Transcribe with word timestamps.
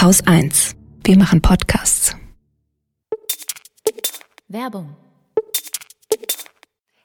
Haus 0.00 0.26
1. 0.26 0.76
Wir 1.04 1.18
machen 1.18 1.42
Podcasts. 1.42 2.16
Werbung. 4.48 4.96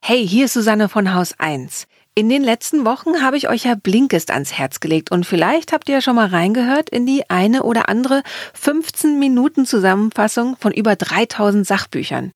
Hey, 0.02 0.26
hier 0.26 0.46
ist 0.46 0.54
Susanne 0.54 0.88
von 0.88 1.14
Haus 1.14 1.38
1. 1.38 1.88
In 2.16 2.30
den 2.30 2.42
letzten 2.42 2.86
Wochen 2.86 3.22
habe 3.22 3.36
ich 3.36 3.50
euch 3.50 3.66
ja 3.66 3.76
Blinkist 3.76 4.32
ans 4.32 4.54
Herz 4.54 4.80
gelegt 4.80 5.12
und 5.12 5.26
vielleicht 5.26 5.74
habt 5.74 5.90
ihr 5.90 5.96
ja 5.96 6.02
schon 6.02 6.16
mal 6.16 6.28
reingehört 6.28 6.90
in 6.90 7.06
die 7.06 7.30
eine 7.30 7.64
oder 7.64 7.90
andere 7.90 8.24
15 8.54 9.20
Minuten 9.20 9.66
Zusammenfassung 9.66 10.56
von 10.58 10.72
über 10.72 10.96
3000 10.96 11.68
Sachbüchern. 11.68 12.32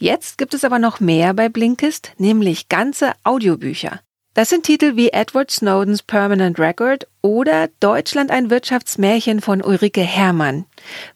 Jetzt 0.00 0.38
gibt 0.38 0.54
es 0.54 0.64
aber 0.64 0.80
noch 0.80 0.98
mehr 0.98 1.34
bei 1.34 1.48
Blinkist, 1.48 2.14
nämlich 2.18 2.68
ganze 2.68 3.12
Audiobücher. 3.22 4.00
Das 4.32 4.48
sind 4.48 4.64
Titel 4.64 4.94
wie 4.94 5.08
Edward 5.08 5.50
Snowdens 5.50 6.04
Permanent 6.04 6.60
Record 6.60 7.08
oder 7.20 7.68
Deutschland 7.80 8.30
ein 8.30 8.48
Wirtschaftsmärchen 8.48 9.40
von 9.40 9.60
Ulrike 9.60 10.02
Herrmann. 10.02 10.66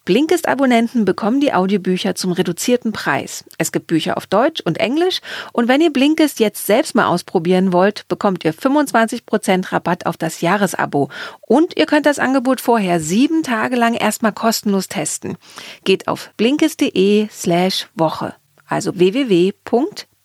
Blinkist-Abonnenten 0.05 1.05
bekommen 1.05 1.41
die 1.41 1.55
Audiobücher 1.55 2.17
zum 2.17 2.33
reduzierten 2.33 2.91
Preis. 2.91 3.45
Es 3.57 3.71
gibt 3.71 3.87
Bücher 3.87 4.17
auf 4.17 4.27
Deutsch 4.27 4.63
und 4.63 4.79
Englisch 4.79 5.21
und 5.53 5.69
wenn 5.69 5.81
ihr 5.81 5.93
Blinkist 5.93 6.41
jetzt 6.41 6.67
selbst 6.67 6.97
mal 6.97 7.07
ausprobieren 7.07 7.73
wollt, 7.73 8.09
bekommt 8.09 8.45
ihr 8.45 8.53
25% 8.53 9.73
Rabatt 9.73 10.07
auf 10.07 10.17
das 10.17 10.41
Jahresabo 10.41 11.09
und 11.41 11.77
ihr 11.79 11.87
könnt 11.87 12.07
das 12.07 12.19
Angebot 12.19 12.61
vorher 12.61 12.99
sieben 12.99 13.45
Tage 13.45 13.77
lang 13.77 13.95
erstmal 13.95 14.33
kostenlos 14.33 14.89
testen. 14.89 15.37
Geht 15.85 16.09
auf 16.09 16.33
blinkist.de 16.37 17.29
slash 17.31 17.87
Woche, 17.95 18.35
also 18.67 18.93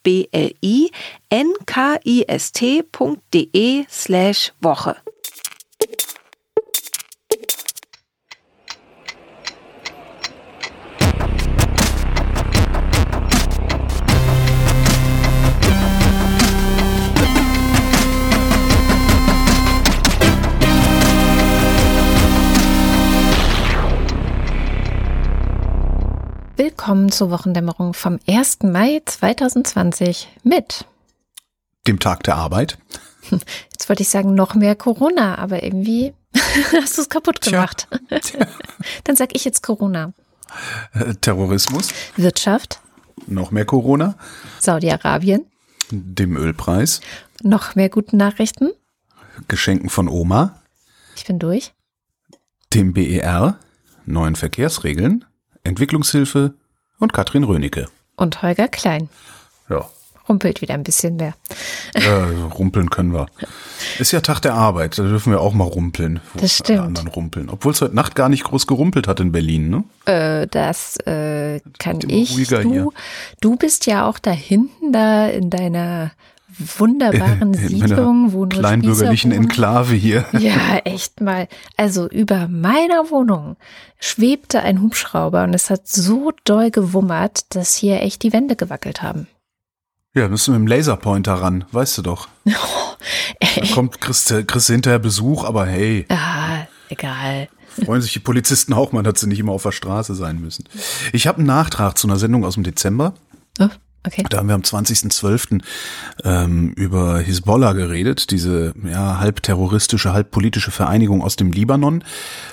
www.blinkist.de 0.03 0.89
blinkist.de 2.29 3.85
slash 3.89 4.51
Woche. 4.59 4.95
Willkommen 26.59 27.09
zur 27.09 27.31
Wochendämmerung 27.31 27.93
vom 27.93 28.19
1. 28.27 28.63
Mai 28.63 29.01
2020 29.05 30.27
mit 30.43 30.85
dem 31.87 31.99
Tag 31.99 32.23
der 32.23 32.35
Arbeit. 32.35 32.77
Jetzt 33.31 33.87
wollte 33.87 34.01
ich 34.01 34.09
sagen, 34.09 34.35
noch 34.35 34.55
mehr 34.55 34.75
Corona, 34.75 35.37
aber 35.37 35.63
irgendwie 35.63 36.13
hast 36.73 36.97
du 36.97 37.03
es 37.03 37.07
kaputt 37.07 37.39
gemacht. 37.39 37.87
Tja. 38.09 38.19
Tja. 38.19 38.47
Dann 39.05 39.15
sag 39.15 39.33
ich 39.37 39.45
jetzt 39.45 39.63
Corona. 39.63 40.11
Äh, 40.93 41.13
Terrorismus. 41.21 41.93
Wirtschaft. 42.17 42.81
Noch 43.25 43.51
mehr 43.51 43.63
Corona. 43.63 44.15
Saudi-Arabien. 44.59 45.45
Dem 45.91 46.35
Ölpreis. 46.35 46.99
Noch 47.41 47.75
mehr 47.75 47.87
gute 47.87 48.17
Nachrichten. 48.17 48.71
Geschenken 49.47 49.89
von 49.89 50.09
Oma. 50.09 50.61
Ich 51.15 51.23
bin 51.23 51.39
durch. 51.39 51.71
Dem 52.73 52.91
BER. 52.91 53.57
Neuen 54.05 54.35
Verkehrsregeln. 54.35 55.23
Entwicklungshilfe 55.69 56.53
und 56.99 57.13
Katrin 57.13 57.43
Rönecke. 57.43 57.87
Und 58.15 58.41
Holger 58.41 58.67
Klein. 58.67 59.09
Ja. 59.69 59.87
Rumpelt 60.27 60.61
wieder 60.61 60.75
ein 60.75 60.83
bisschen 60.83 61.15
mehr. 61.15 61.33
Äh, 61.93 62.07
rumpeln 62.53 62.89
können 62.91 63.13
wir. 63.13 63.27
Ist 63.97 64.11
ja 64.11 64.21
Tag 64.21 64.41
der 64.41 64.53
Arbeit, 64.53 64.99
da 64.99 65.03
dürfen 65.03 65.31
wir 65.31 65.41
auch 65.41 65.53
mal 65.53 65.63
rumpeln. 65.63 66.19
Das 66.35 66.57
stimmt. 66.57 66.81
anderen 66.81 67.07
rumpeln. 67.07 67.49
Obwohl 67.49 67.71
es 67.71 67.81
heute 67.81 67.95
Nacht 67.95 68.15
gar 68.15 68.29
nicht 68.29 68.43
groß 68.43 68.67
gerumpelt 68.67 69.07
hat 69.07 69.19
in 69.21 69.31
Berlin, 69.31 69.69
ne? 69.69 69.83
Äh, 70.05 70.47
das 70.47 70.97
äh, 71.07 71.61
kann 71.79 71.99
ich. 72.07 72.35
Du, 72.35 72.91
du 73.41 73.55
bist 73.55 73.87
ja 73.87 74.07
auch 74.07 74.19
da 74.19 74.31
hinten, 74.31 74.91
da 74.91 75.27
in 75.27 75.49
deiner 75.49 76.11
wunderbaren 76.59 77.53
in, 77.53 77.61
in 77.61 77.67
Siedlung, 77.69 78.33
wo 78.33 78.39
nur 78.39 78.49
kleinbürgerlichen 78.49 79.31
Enklave 79.31 79.95
hier. 79.95 80.25
Ja, 80.39 80.77
echt 80.85 81.21
mal. 81.21 81.47
Also 81.75 82.07
über 82.07 82.47
meiner 82.47 83.09
Wohnung 83.09 83.57
schwebte 83.99 84.61
ein 84.61 84.81
Hubschrauber 84.81 85.43
und 85.43 85.53
es 85.53 85.69
hat 85.69 85.87
so 85.87 86.31
doll 86.43 86.71
gewummert, 86.71 87.55
dass 87.55 87.75
hier 87.75 88.01
echt 88.01 88.23
die 88.23 88.31
Wände 88.31 88.55
gewackelt 88.55 89.01
haben. 89.01 89.27
Ja, 90.13 90.27
müssen 90.27 90.53
wir 90.53 90.59
mit 90.59 90.69
dem 90.69 90.77
Laserpointer 90.77 91.33
ran, 91.33 91.65
weißt 91.71 91.99
du 91.99 92.01
doch. 92.01 92.27
Oh, 93.41 93.55
da 93.61 93.73
kommt, 93.73 94.01
kriegst, 94.01 94.33
kriegst 94.47 94.67
hinterher 94.67 94.99
Besuch, 94.99 95.45
aber 95.45 95.65
hey. 95.65 96.05
Ah, 96.09 96.67
egal. 96.89 97.47
Freuen 97.85 98.01
sich 98.01 98.11
die 98.11 98.19
Polizisten 98.19 98.73
auch 98.73 98.91
mal, 98.91 99.03
dass 99.03 99.21
sie 99.21 99.27
nicht 99.27 99.39
immer 99.39 99.53
auf 99.53 99.63
der 99.63 99.71
Straße 99.71 100.15
sein 100.15 100.41
müssen. 100.41 100.65
Ich 101.13 101.27
habe 101.27 101.37
einen 101.37 101.47
Nachtrag 101.47 101.97
zu 101.97 102.07
einer 102.07 102.17
Sendung 102.17 102.43
aus 102.43 102.55
dem 102.55 102.63
Dezember. 102.63 103.13
Oh. 103.59 103.69
Okay. 104.05 104.23
Da 104.29 104.37
haben 104.37 104.47
wir 104.47 104.55
am 104.55 104.61
20.12. 104.61 105.61
Ähm, 106.23 106.71
über 106.75 107.19
Hisbollah 107.19 107.73
geredet, 107.73 108.31
diese 108.31 108.73
ja, 108.89 109.19
halb 109.19 109.43
terroristische, 109.43 110.13
halb 110.13 110.31
politische 110.31 110.71
Vereinigung 110.71 111.21
aus 111.21 111.35
dem 111.35 111.51
Libanon. 111.51 112.03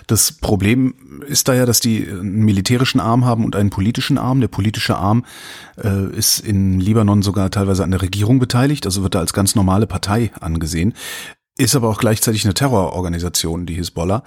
Das 0.08 0.32
Problem 0.32 0.94
ist 1.26 1.46
da 1.46 1.54
ja, 1.54 1.64
dass 1.64 1.78
die 1.80 2.06
einen 2.08 2.44
militärischen 2.44 3.00
Arm 3.00 3.24
haben 3.24 3.44
und 3.44 3.54
einen 3.54 3.70
politischen 3.70 4.18
Arm. 4.18 4.40
Der 4.40 4.48
politische 4.48 4.96
Arm 4.96 5.24
äh, 5.82 6.10
ist 6.16 6.40
in 6.40 6.80
Libanon 6.80 7.22
sogar 7.22 7.50
teilweise 7.50 7.84
an 7.84 7.92
der 7.92 8.02
Regierung 8.02 8.40
beteiligt, 8.40 8.84
also 8.84 9.02
wird 9.04 9.14
da 9.14 9.20
als 9.20 9.32
ganz 9.32 9.54
normale 9.54 9.86
Partei 9.86 10.32
angesehen 10.40 10.94
ist 11.58 11.74
aber 11.74 11.88
auch 11.88 11.98
gleichzeitig 11.98 12.44
eine 12.44 12.54
Terrororganisation, 12.54 13.66
die 13.66 13.74
Hisbollah. 13.74 14.22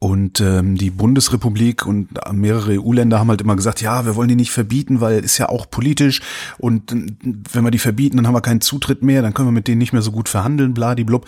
Und 0.00 0.40
ähm, 0.40 0.76
die 0.76 0.90
Bundesrepublik 0.90 1.84
und 1.84 2.10
mehrere 2.30 2.80
EU-Länder 2.80 3.18
haben 3.18 3.30
halt 3.30 3.40
immer 3.40 3.56
gesagt, 3.56 3.80
ja, 3.80 4.06
wir 4.06 4.14
wollen 4.14 4.28
die 4.28 4.36
nicht 4.36 4.52
verbieten, 4.52 5.00
weil 5.00 5.24
ist 5.24 5.38
ja 5.38 5.48
auch 5.48 5.68
politisch 5.68 6.20
und 6.56 6.92
wenn 6.92 7.64
wir 7.64 7.72
die 7.72 7.80
verbieten, 7.80 8.16
dann 8.16 8.28
haben 8.28 8.34
wir 8.34 8.40
keinen 8.40 8.60
Zutritt 8.60 9.02
mehr, 9.02 9.22
dann 9.22 9.34
können 9.34 9.48
wir 9.48 9.52
mit 9.52 9.66
denen 9.66 9.78
nicht 9.78 9.92
mehr 9.92 10.02
so 10.02 10.12
gut 10.12 10.28
verhandeln, 10.28 10.72
bladiblub. 10.72 11.26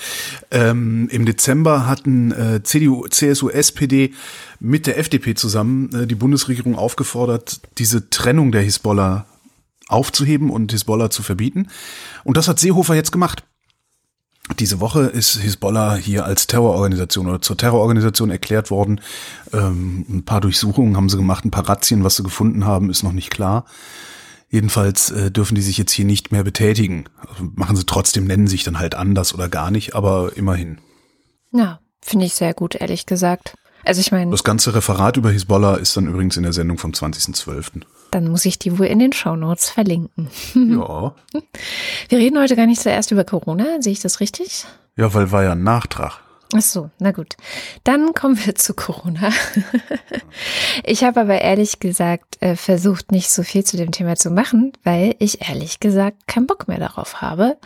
Ähm, 0.53 1.09
Im 1.11 1.27
Dezember 1.27 1.88
hatten 1.88 2.31
äh, 2.31 2.62
CDU, 2.62 3.09
CSU, 3.09 3.49
SPD 3.49 4.12
mit 4.61 4.87
der 4.87 4.99
FDP 4.99 5.34
zusammen 5.34 5.93
äh, 5.93 6.06
die 6.06 6.15
Bundesregierung 6.15 6.77
aufgefordert, 6.77 7.62
diese 7.78 8.09
Trennung 8.09 8.53
der 8.53 8.62
Hisbollah 8.62 9.27
aufzuheben 9.88 10.49
und 10.49 10.71
Hisbollah 10.71 11.11
zu 11.11 11.25
verbieten. 11.25 11.67
Und 12.22 12.37
das 12.37 12.47
hat 12.47 12.61
Seehofer 12.61 12.94
jetzt 12.94 13.11
gemacht. 13.11 13.43
Diese 14.59 14.81
Woche 14.81 15.03
ist 15.03 15.37
Hisbollah 15.37 15.95
hier 15.95 16.25
als 16.25 16.47
Terrororganisation 16.47 17.28
oder 17.28 17.41
zur 17.41 17.56
Terrororganisation 17.56 18.31
erklärt 18.31 18.71
worden. 18.71 19.01
Ähm, 19.53 20.05
ein 20.09 20.25
paar 20.25 20.41
Durchsuchungen 20.41 20.97
haben 20.97 21.09
sie 21.09 21.17
gemacht, 21.17 21.45
ein 21.45 21.51
paar 21.51 21.69
Razzien, 21.69 22.03
was 22.05 22.17
sie 22.17 22.23
gefunden 22.23 22.65
haben, 22.65 22.91
ist 22.91 23.03
noch 23.03 23.12
nicht 23.12 23.31
klar. 23.31 23.65
Jedenfalls 24.49 25.12
äh, 25.12 25.31
dürfen 25.31 25.55
die 25.55 25.62
sich 25.62 25.79
jetzt 25.79 25.93
hier 25.93 26.05
nicht 26.05 26.33
mehr 26.33 26.43
betätigen. 26.43 27.05
Also 27.29 27.49
machen 27.55 27.77
sie 27.77 27.87
trotzdem, 27.87 28.27
nennen 28.27 28.49
sich 28.49 28.65
dann 28.65 28.79
halt 28.79 28.97
anders 28.97 29.33
oder 29.33 29.49
gar 29.49 29.71
nicht, 29.71 29.95
aber 29.95 30.37
immerhin. 30.37 30.79
Ja, 31.53 31.79
finde 32.03 32.27
ich 32.27 32.34
sehr 32.34 32.53
gut, 32.53 32.75
ehrlich 32.75 33.06
gesagt. 33.06 33.55
Also 33.84 34.00
ich 34.00 34.11
meine. 34.11 34.31
Das 34.31 34.45
ganze 34.45 34.75
Referat 34.75 35.17
über 35.17 35.31
Hisbollah 35.31 35.77
ist 35.77 35.97
dann 35.97 36.09
übrigens 36.09 36.37
in 36.37 36.43
der 36.43 36.53
Sendung 36.53 36.79
vom 36.79 36.91
20.12. 36.91 37.83
Dann 38.10 38.28
muss 38.28 38.44
ich 38.44 38.59
die 38.59 38.78
wohl 38.78 38.87
in 38.87 38.98
den 38.98 39.12
Shownotes 39.12 39.71
verlinken. 39.71 40.28
Ja. 40.54 41.15
Wir 42.09 42.19
reden 42.19 42.38
heute 42.38 42.56
gar 42.56 42.66
nicht 42.66 42.81
zuerst 42.81 43.10
über 43.10 43.25
Corona, 43.25 43.81
sehe 43.81 43.93
ich 43.93 44.00
das 44.00 44.21
richtig? 44.21 44.65
Ja, 44.97 45.12
weil 45.15 45.31
war 45.32 45.43
ja 45.43 45.53
ein 45.53 45.62
Nachtrag. 45.62 46.20
Ach 46.53 46.62
so, 46.62 46.91
na 46.99 47.12
gut. 47.12 47.37
Dann 47.84 48.12
kommen 48.12 48.38
wir 48.44 48.55
zu 48.56 48.75
Corona. 48.75 49.31
Ich 50.84 51.05
habe 51.05 51.21
aber 51.21 51.41
ehrlich 51.41 51.81
gesagt 51.81 52.41
äh, 52.41 52.56
versucht, 52.56 53.12
nicht 53.12 53.31
so 53.31 53.43
viel 53.43 53.65
zu 53.65 53.77
dem 53.77 53.93
Thema 53.93 54.16
zu 54.16 54.31
machen, 54.31 54.72
weil 54.84 55.15
ich 55.19 55.49
ehrlich 55.49 55.81
gesagt 55.81 56.27
keinen 56.27 56.47
Bock 56.47 56.69
mehr 56.69 56.78
darauf 56.78 57.21
habe. 57.21 57.56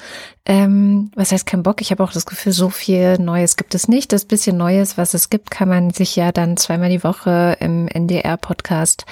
Ähm, 0.47 1.11
was 1.15 1.33
heißt 1.33 1.47
kein 1.47 1.63
Bock? 1.63 1.81
Ich 1.81 1.91
habe 1.91 2.03
auch 2.03 2.13
das 2.13 2.27
Gefühl, 2.27 2.53
so 2.53 2.71
viel 2.71 3.19
Neues 3.19 3.57
gibt 3.57 3.75
es 3.75 3.89
nicht. 3.89 4.13
Das 4.13 4.25
bisschen 4.25 4.57
Neues, 4.57 4.99
was 4.99 5.15
es 5.15 5.31
gibt, 5.31 5.51
kann 5.51 5.69
man 5.69 5.91
sich 5.91 6.17
ja 6.17 6.33
dann 6.33 6.57
zweimal 6.57 6.91
die 6.91 7.05
Woche 7.05 7.57
im 7.61 7.89
NDR-Podcast 7.89 9.07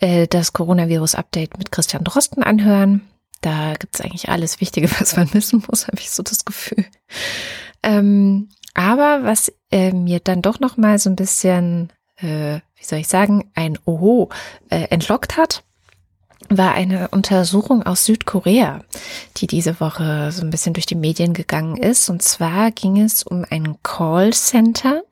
äh, 0.00 0.26
das 0.26 0.52
Coronavirus-Update 0.52 1.58
mit 1.58 1.72
Christian 1.72 2.04
Drosten 2.04 2.42
anhören. 2.42 3.02
Da 3.40 3.74
gibt 3.74 3.94
es 3.94 4.00
eigentlich 4.00 4.28
alles 4.28 4.60
Wichtige, 4.60 4.90
was 5.00 5.16
man 5.16 5.32
wissen 5.34 5.62
muss, 5.68 5.86
habe 5.86 5.98
ich 5.98 6.10
so 6.10 6.22
das 6.22 6.44
Gefühl. 6.44 6.84
Ähm, 7.82 8.48
aber 8.74 9.24
was 9.24 9.52
äh, 9.70 9.92
mir 9.92 10.20
dann 10.20 10.42
doch 10.42 10.60
noch 10.60 10.76
mal 10.76 10.98
so 10.98 11.10
ein 11.10 11.16
bisschen, 11.16 11.92
äh, 12.16 12.60
wie 12.76 12.84
soll 12.84 12.98
ich 13.00 13.08
sagen, 13.08 13.50
ein 13.54 13.78
Oho 13.84 14.28
äh, 14.68 14.84
entlockt 14.90 15.36
hat, 15.36 15.62
war 16.48 16.72
eine 16.72 17.08
Untersuchung 17.08 17.84
aus 17.84 18.04
Südkorea, 18.04 18.80
die 19.36 19.46
diese 19.46 19.78
Woche 19.78 20.32
so 20.32 20.42
ein 20.42 20.50
bisschen 20.50 20.74
durch 20.74 20.86
die 20.86 20.96
Medien 20.96 21.32
gegangen 21.32 21.76
ist. 21.76 22.10
Und 22.10 22.22
zwar 22.22 22.72
ging 22.72 23.00
es 23.00 23.22
um 23.22 23.44
ein 23.48 23.76
Callcenter, 23.82 25.02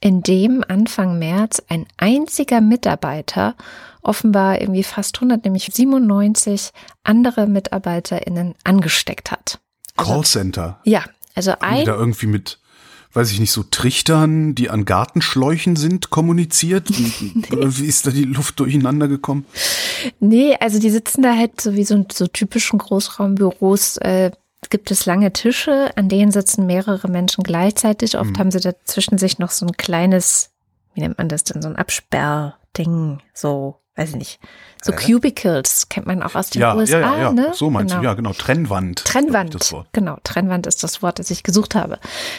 in 0.00 0.22
dem 0.22 0.64
Anfang 0.66 1.18
März 1.18 1.60
ein 1.68 1.86
einziger 1.96 2.60
Mitarbeiter 2.60 3.56
offenbar 4.02 4.60
irgendwie 4.60 4.84
fast 4.84 5.16
100, 5.16 5.44
nämlich 5.44 5.68
97 5.72 6.70
andere 7.02 7.48
MitarbeiterInnen 7.48 8.54
angesteckt 8.62 9.32
hat. 9.32 9.58
Also, 9.96 10.12
Callcenter? 10.12 10.78
Ja, 10.84 11.02
also 11.34 11.54
ein. 11.58 11.84
Da 11.84 11.96
irgendwie 11.96 12.26
mit 12.26 12.60
weiß 13.16 13.32
ich 13.32 13.40
nicht, 13.40 13.52
so 13.52 13.62
Trichtern, 13.62 14.54
die 14.54 14.70
an 14.70 14.84
Gartenschläuchen 14.84 15.76
sind, 15.76 16.10
kommuniziert? 16.10 16.90
Oder 17.52 17.76
wie 17.78 17.86
ist 17.86 18.06
da 18.06 18.10
die 18.10 18.24
Luft 18.24 18.60
durcheinander 18.60 19.08
gekommen? 19.08 19.46
Nee, 20.20 20.56
also 20.60 20.78
die 20.78 20.90
sitzen 20.90 21.22
da 21.22 21.34
halt 21.34 21.60
so 21.60 21.74
wie 21.74 21.84
so, 21.84 22.04
so 22.12 22.26
typischen 22.26 22.78
Großraumbüros. 22.78 23.96
Äh, 23.98 24.32
gibt 24.70 24.90
es 24.90 25.06
lange 25.06 25.32
Tische, 25.32 25.96
an 25.96 26.08
denen 26.08 26.32
sitzen 26.32 26.66
mehrere 26.66 27.08
Menschen 27.08 27.44
gleichzeitig. 27.44 28.18
Oft 28.18 28.32
mhm. 28.32 28.38
haben 28.38 28.50
sie 28.50 28.60
dazwischen 28.60 29.18
sich 29.18 29.38
noch 29.38 29.50
so 29.50 29.66
ein 29.66 29.72
kleines, 29.72 30.50
wie 30.94 31.00
nennt 31.00 31.18
man 31.18 31.28
das 31.28 31.44
denn, 31.44 31.62
so 31.62 31.68
ein 31.68 31.76
Absperrding, 31.76 33.20
so, 33.32 33.80
weiß 33.96 34.10
ich 34.10 34.16
nicht, 34.16 34.40
so 34.82 34.92
äh? 34.92 34.96
Cubicles 34.96 35.88
kennt 35.88 36.06
man 36.06 36.22
auch 36.22 36.34
aus 36.34 36.50
den 36.50 36.60
ja, 36.60 36.76
USA, 36.76 37.00
ja, 37.00 37.16
ja, 37.16 37.22
ja. 37.22 37.32
ne? 37.32 37.52
So 37.54 37.70
meinst 37.70 37.92
genau. 37.92 38.02
du, 38.02 38.08
ja, 38.08 38.14
genau. 38.14 38.32
Trennwand. 38.32 39.04
Trennwand. 39.04 39.56
Genau, 39.92 40.18
Trennwand 40.22 40.66
ist 40.66 40.82
das 40.84 41.02
Wort, 41.02 41.18
das 41.18 41.30
ich 41.30 41.42
gesucht 41.42 41.74
habe. 41.74 41.98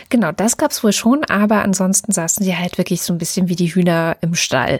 Genau, 0.09 0.31
das 0.31 0.57
gab's 0.57 0.83
wohl 0.83 0.93
schon, 0.93 1.23
aber 1.25 1.63
ansonsten 1.63 2.11
saßen 2.11 2.45
sie 2.45 2.55
halt 2.55 2.77
wirklich 2.77 3.01
so 3.01 3.11
ein 3.11 3.17
bisschen 3.17 3.49
wie 3.49 3.55
die 3.55 3.73
Hühner 3.73 4.17
im 4.21 4.35
Stall. 4.35 4.79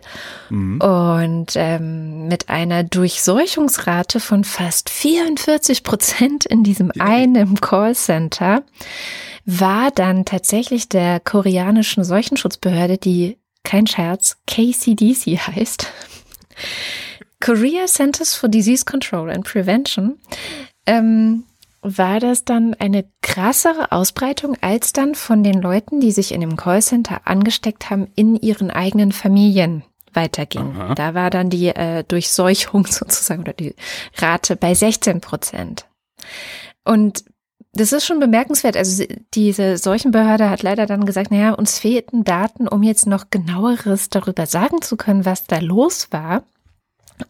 Mhm. 0.50 0.80
Und 0.80 1.54
ähm, 1.56 2.28
mit 2.28 2.50
einer 2.50 2.84
Durchseuchungsrate 2.84 4.20
von 4.20 4.44
fast 4.44 4.90
44 4.92 5.84
Prozent 5.84 6.46
in 6.46 6.64
diesem 6.64 6.92
einen 7.00 7.60
Callcenter 7.60 8.62
war 9.46 9.92
dann 9.92 10.26
tatsächlich 10.26 10.90
der 10.90 11.20
koreanischen 11.22 12.04
Seuchenschutzbehörde, 12.04 12.98
die 12.98 13.38
kein 13.64 13.88
Scherz, 13.88 14.38
KCDC 14.46 15.40
heißt, 15.40 15.88
Korea 17.40 17.86
Centers 17.86 18.36
for 18.36 18.50
Disease 18.50 18.86
Control 18.86 19.30
and 19.30 19.46
Prevention, 19.46 20.20
ähm, 20.86 21.44
war 21.82 22.20
das 22.20 22.44
dann 22.44 22.74
eine 22.74 23.06
krassere 23.22 23.92
Ausbreitung 23.92 24.58
als 24.62 24.94
dann 24.94 25.16
von 25.16 25.44
den 25.44 25.62
Leuten, 25.62 26.00
die 26.00 26.12
sich 26.12 26.32
in 26.32 26.42
dem 26.42 26.56
Callcenter 26.56 27.22
angesteckt 27.26 27.90
haben, 27.90 28.08
in 28.16 28.36
ihren 28.36 28.72
eigenen 28.72 29.12
Familien 29.12 29.84
weiterging. 30.14 30.76
Aha. 30.76 30.96
Da 30.96 31.14
war 31.14 31.30
dann 31.30 31.50
die 31.50 31.68
äh, 31.68 32.04
Durchseuchung 32.04 32.86
sozusagen 32.90 33.42
oder 33.42 33.54
die 33.54 33.76
Rate 34.18 34.56
bei 34.56 34.74
16 34.74 35.22
Prozent. 35.22 35.86
Und 36.84 37.24
das 37.78 37.94
ist 37.94 38.06
schon 38.06 38.20
bemerkenswert. 38.20 38.78
Also 38.78 39.04
diese 39.34 39.78
Seuchenbehörde 39.78 40.50
hat 40.50 40.64
leider 40.64 40.86
dann 40.86 41.06
gesagt, 41.06 41.32
naja, 41.32 41.54
uns 41.54 41.80
fehlten 41.80 42.24
Daten, 42.24 42.68
um 42.68 42.84
jetzt 42.84 43.08
noch 43.08 43.26
genaueres 43.30 44.10
darüber 44.10 44.46
sagen 44.46 44.82
zu 44.82 44.98
können, 44.98 45.26
was 45.26 45.46
da 45.46 45.60
los 45.60 46.08
war. 46.12 46.44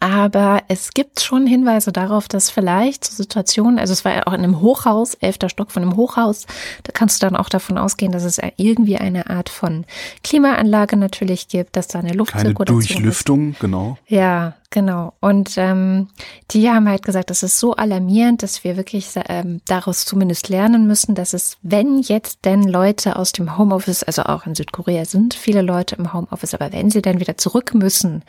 Aber 0.02 0.64
es 0.68 0.92
gibt 0.92 1.22
schon 1.22 1.48
Hinweise 1.48 1.94
darauf, 1.94 2.28
dass 2.28 2.50
vielleicht 2.50 3.06
so 3.06 3.16
Situationen, 3.16 3.80
also 3.80 3.94
es 3.94 4.04
war 4.04 4.14
ja 4.14 4.28
auch 4.28 4.34
in 4.34 4.44
einem 4.44 4.60
Hochhaus, 4.60 5.14
elfter 5.14 5.48
Stock 5.48 5.72
von 5.72 5.82
einem 5.82 5.96
Hochhaus, 5.96 6.46
da 6.84 6.92
kannst 6.92 7.22
du 7.22 7.26
dann 7.26 7.38
auch 7.38 7.48
davon 7.48 7.78
ausgehen, 7.78 8.12
dass 8.12 8.24
es 8.26 8.38
irgendwie 8.58 8.98
eine 8.98 9.30
Art 9.30 9.48
von 9.48 9.86
Klimaanlage 10.26 10.98
natürlich 10.98 11.48
gibt, 11.48 11.78
dass 11.78 11.88
da 11.88 12.00
eine 12.00 12.12
Luftzirkulation 12.12 12.82
Keine 12.82 13.02
Durchlüftung, 13.04 13.52
ist. 13.52 13.60
genau. 13.62 13.98
Ja, 14.08 14.57
Genau. 14.70 15.14
Und 15.22 15.54
ähm, 15.56 16.10
die 16.52 16.70
haben 16.70 16.90
halt 16.90 17.04
gesagt, 17.04 17.30
das 17.30 17.42
ist 17.42 17.58
so 17.58 17.76
alarmierend, 17.76 18.44
dass 18.44 18.66
wir 18.66 18.76
wirklich 18.76 19.08
ähm, 19.30 19.62
daraus 19.66 20.04
zumindest 20.04 20.50
lernen 20.50 20.88
müssen, 20.88 21.16
dass 21.16 21.34
es, 21.34 21.58
wenn 21.62 22.00
jetzt 22.00 22.44
denn 22.44 22.64
Leute 22.64 23.16
aus 23.16 23.32
dem 23.32 23.58
Homeoffice, 23.58 24.04
also 24.04 24.24
auch 24.24 24.46
in 24.46 24.56
Südkorea 24.56 25.06
sind 25.06 25.36
viele 25.36 25.62
Leute 25.62 25.96
im 25.96 26.12
Homeoffice, 26.12 26.54
aber 26.54 26.74
wenn 26.74 26.92
sie 26.92 27.02
dann 27.02 27.22
wieder 27.22 27.38
zurück 27.38 27.74
müssen 27.76 28.24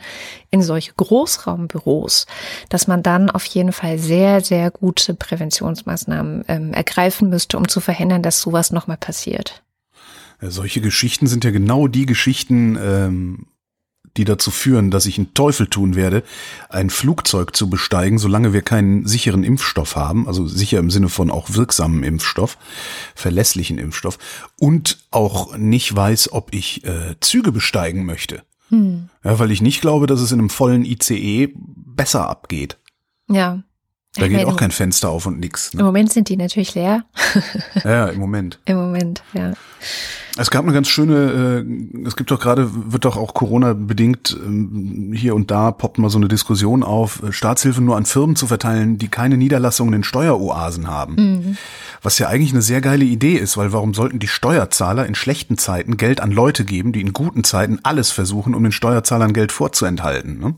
in 0.49 0.61
solche 0.61 0.93
Großraumbüros, 0.93 2.25
dass 2.69 2.87
man 2.87 3.03
dann 3.03 3.29
auf 3.29 3.43
jeden 3.43 3.73
Fall 3.73 3.99
sehr, 3.99 4.39
sehr 4.39 4.71
gute 4.71 5.15
Präventionsmaßnahmen 5.15 6.45
ähm, 6.47 6.73
ergreifen 6.73 7.29
müsste, 7.29 7.57
um 7.57 7.67
zu 7.67 7.81
verhindern, 7.81 8.23
dass 8.23 8.39
sowas 8.39 8.71
nochmal 8.71 8.97
passiert. 8.97 9.61
Solche 10.41 10.79
Geschichten 10.79 11.27
sind 11.27 11.43
ja 11.43 11.51
genau 11.51 11.89
die 11.89 12.05
Geschichten, 12.05 12.77
ähm, 12.81 13.47
die 14.19 14.25
dazu 14.25 14.51
führen, 14.51 14.91
dass 14.91 15.05
ich 15.05 15.17
einen 15.17 15.33
Teufel 15.33 15.67
tun 15.67 15.95
werde, 15.95 16.23
ein 16.67 16.89
Flugzeug 16.89 17.55
zu 17.55 17.69
besteigen, 17.69 18.17
solange 18.17 18.51
wir 18.51 18.61
keinen 18.61 19.07
sicheren 19.07 19.43
Impfstoff 19.43 19.95
haben, 19.95 20.27
also 20.27 20.45
sicher 20.45 20.77
im 20.77 20.91
Sinne 20.91 21.07
von 21.07 21.31
auch 21.31 21.53
wirksamen 21.53 22.03
Impfstoff, 22.03 22.57
verlässlichen 23.15 23.77
Impfstoff, 23.79 24.19
und 24.59 24.99
auch 25.09 25.55
nicht 25.55 25.95
weiß, 25.95 26.33
ob 26.33 26.53
ich 26.53 26.83
äh, 26.83 27.15
Züge 27.21 27.53
besteigen 27.53 28.05
möchte. 28.05 28.43
Hm. 28.67 29.09
Ja, 29.23 29.39
weil 29.39 29.51
ich 29.51 29.61
nicht 29.61 29.79
glaube, 29.79 30.05
dass 30.05 30.19
es 30.19 30.33
in 30.33 30.39
einem 30.39 30.49
vollen 30.49 30.83
ICE 30.83 31.53
besser 31.55 32.29
abgeht. 32.29 32.77
Ja. 33.29 33.63
Da 34.19 34.27
geht 34.27 34.45
auch 34.45 34.57
kein 34.57 34.71
Fenster 34.71 35.09
auf 35.09 35.25
und 35.25 35.39
nix. 35.39 35.73
Ne? 35.73 35.81
Im 35.81 35.85
Moment 35.85 36.11
sind 36.11 36.29
die 36.29 36.37
natürlich 36.37 36.75
leer. 36.75 37.03
ja, 37.83 38.07
im 38.07 38.19
Moment. 38.19 38.59
Im 38.65 38.77
Moment, 38.77 39.23
ja. 39.33 39.53
Es 40.37 40.51
gab 40.51 40.63
eine 40.63 40.73
ganz 40.73 40.87
schöne, 40.87 41.65
äh, 41.65 42.07
es 42.07 42.15
gibt 42.15 42.31
doch 42.31 42.39
gerade, 42.39 42.69
wird 42.71 43.03
doch 43.03 43.17
auch 43.17 43.33
Corona-bedingt 43.33 44.37
ähm, 44.41 45.11
hier 45.13 45.35
und 45.35 45.51
da 45.51 45.71
poppt 45.71 45.97
mal 45.97 46.09
so 46.09 46.17
eine 46.17 46.27
Diskussion 46.27 46.83
auf, 46.83 47.23
äh, 47.23 47.33
Staatshilfe 47.33 47.81
nur 47.81 47.97
an 47.97 48.05
Firmen 48.05 48.35
zu 48.35 48.47
verteilen, 48.47 48.97
die 48.97 49.09
keine 49.09 49.37
Niederlassungen 49.37 49.93
in 49.93 50.03
Steueroasen 50.03 50.87
haben. 50.87 51.15
Mhm. 51.15 51.57
Was 52.01 52.19
ja 52.19 52.29
eigentlich 52.29 52.53
eine 52.53 52.61
sehr 52.61 52.79
geile 52.79 53.03
Idee 53.05 53.35
ist, 53.35 53.57
weil 53.57 53.73
warum 53.73 53.93
sollten 53.93 54.19
die 54.19 54.27
Steuerzahler 54.27 55.05
in 55.05 55.15
schlechten 55.15 55.57
Zeiten 55.57 55.97
Geld 55.97 56.21
an 56.21 56.31
Leute 56.31 56.63
geben, 56.63 56.93
die 56.93 57.01
in 57.01 57.11
guten 57.11 57.43
Zeiten 57.43 57.79
alles 57.83 58.11
versuchen, 58.11 58.53
um 58.53 58.63
den 58.63 58.71
Steuerzahlern 58.71 59.33
Geld 59.33 59.51
vorzuenthalten? 59.51 60.39
Ne? 60.39 60.55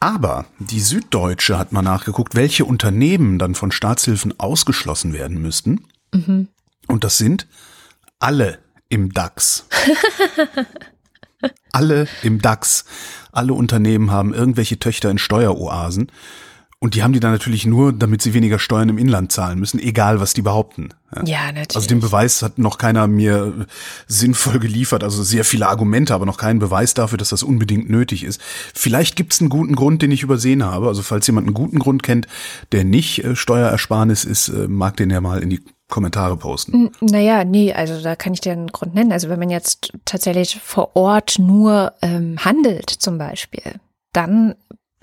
Aber 0.00 0.46
die 0.58 0.80
Süddeutsche 0.80 1.58
hat 1.58 1.72
mal 1.72 1.82
nachgeguckt, 1.82 2.34
welche 2.34 2.64
Unternehmen 2.64 3.38
dann 3.38 3.54
von 3.54 3.70
Staatshilfen 3.70 4.40
ausgeschlossen 4.40 5.12
werden 5.12 5.40
müssten. 5.40 5.84
Mhm. 6.12 6.48
Und 6.86 7.04
das 7.04 7.18
sind 7.18 7.46
alle 8.18 8.58
im 8.88 9.12
DAX. 9.12 9.66
alle 11.72 12.08
im 12.22 12.40
DAX. 12.40 12.86
Alle 13.30 13.52
Unternehmen 13.52 14.10
haben 14.10 14.32
irgendwelche 14.32 14.78
Töchter 14.78 15.10
in 15.10 15.18
Steueroasen. 15.18 16.10
Und 16.82 16.94
die 16.94 17.02
haben 17.02 17.12
die 17.12 17.20
dann 17.20 17.32
natürlich 17.32 17.66
nur, 17.66 17.92
damit 17.92 18.22
sie 18.22 18.32
weniger 18.32 18.58
Steuern 18.58 18.88
im 18.88 18.96
Inland 18.96 19.30
zahlen 19.30 19.58
müssen, 19.58 19.78
egal 19.78 20.18
was 20.18 20.32
die 20.32 20.40
behaupten. 20.40 20.94
Ja, 21.14 21.24
ja 21.24 21.46
natürlich. 21.52 21.76
Also 21.76 21.88
den 21.88 22.00
Beweis 22.00 22.40
hat 22.40 22.56
noch 22.58 22.78
keiner 22.78 23.06
mir 23.06 23.66
sinnvoll 24.06 24.58
geliefert, 24.58 25.04
also 25.04 25.22
sehr 25.22 25.44
viele 25.44 25.68
Argumente, 25.68 26.14
aber 26.14 26.24
noch 26.24 26.38
keinen 26.38 26.58
Beweis 26.58 26.94
dafür, 26.94 27.18
dass 27.18 27.28
das 27.28 27.42
unbedingt 27.42 27.90
nötig 27.90 28.24
ist. 28.24 28.40
Vielleicht 28.74 29.14
gibt 29.14 29.34
es 29.34 29.40
einen 29.40 29.50
guten 29.50 29.76
Grund, 29.76 30.00
den 30.00 30.10
ich 30.10 30.22
übersehen 30.22 30.64
habe. 30.64 30.88
Also 30.88 31.02
falls 31.02 31.26
jemand 31.26 31.48
einen 31.48 31.54
guten 31.54 31.78
Grund 31.78 32.02
kennt, 32.02 32.26
der 32.72 32.84
nicht 32.84 33.24
äh, 33.24 33.36
Steuerersparnis 33.36 34.24
ist, 34.24 34.48
äh, 34.48 34.66
mag 34.66 34.96
den 34.96 35.10
ja 35.10 35.20
mal 35.20 35.42
in 35.42 35.50
die 35.50 35.60
Kommentare 35.90 36.38
posten. 36.38 36.90
Naja, 37.02 37.44
nee, 37.44 37.74
also 37.74 38.00
da 38.00 38.16
kann 38.16 38.32
ich 38.32 38.40
dir 38.40 38.52
einen 38.52 38.68
Grund 38.68 38.94
nennen. 38.94 39.12
Also 39.12 39.28
wenn 39.28 39.38
man 39.38 39.50
jetzt 39.50 39.92
tatsächlich 40.06 40.58
vor 40.62 40.96
Ort 40.96 41.38
nur 41.38 41.92
ähm, 42.00 42.38
handelt 42.42 42.88
zum 42.88 43.18
Beispiel, 43.18 43.74
dann 44.14 44.54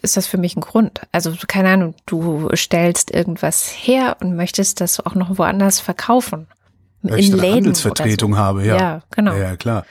ist 0.01 0.17
das 0.17 0.27
für 0.27 0.37
mich 0.37 0.55
ein 0.55 0.61
Grund. 0.61 1.01
Also 1.11 1.33
keine 1.47 1.69
Ahnung, 1.69 1.95
du 2.05 2.49
stellst 2.55 3.11
irgendwas 3.11 3.67
her 3.67 4.17
und 4.21 4.35
möchtest 4.35 4.81
das 4.81 4.99
auch 4.99 5.15
noch 5.15 5.37
woanders 5.37 5.79
verkaufen. 5.79 6.47
Weil 7.01 7.13
in 7.13 7.19
ich 7.19 7.31
Läden 7.31 7.55
Handelsvertretung 7.55 8.33
so. 8.33 8.39
habe, 8.39 8.65
ja. 8.65 8.77
Ja, 8.77 9.01
genau. 9.11 9.35
Ja, 9.35 9.55
klar. 9.55 9.85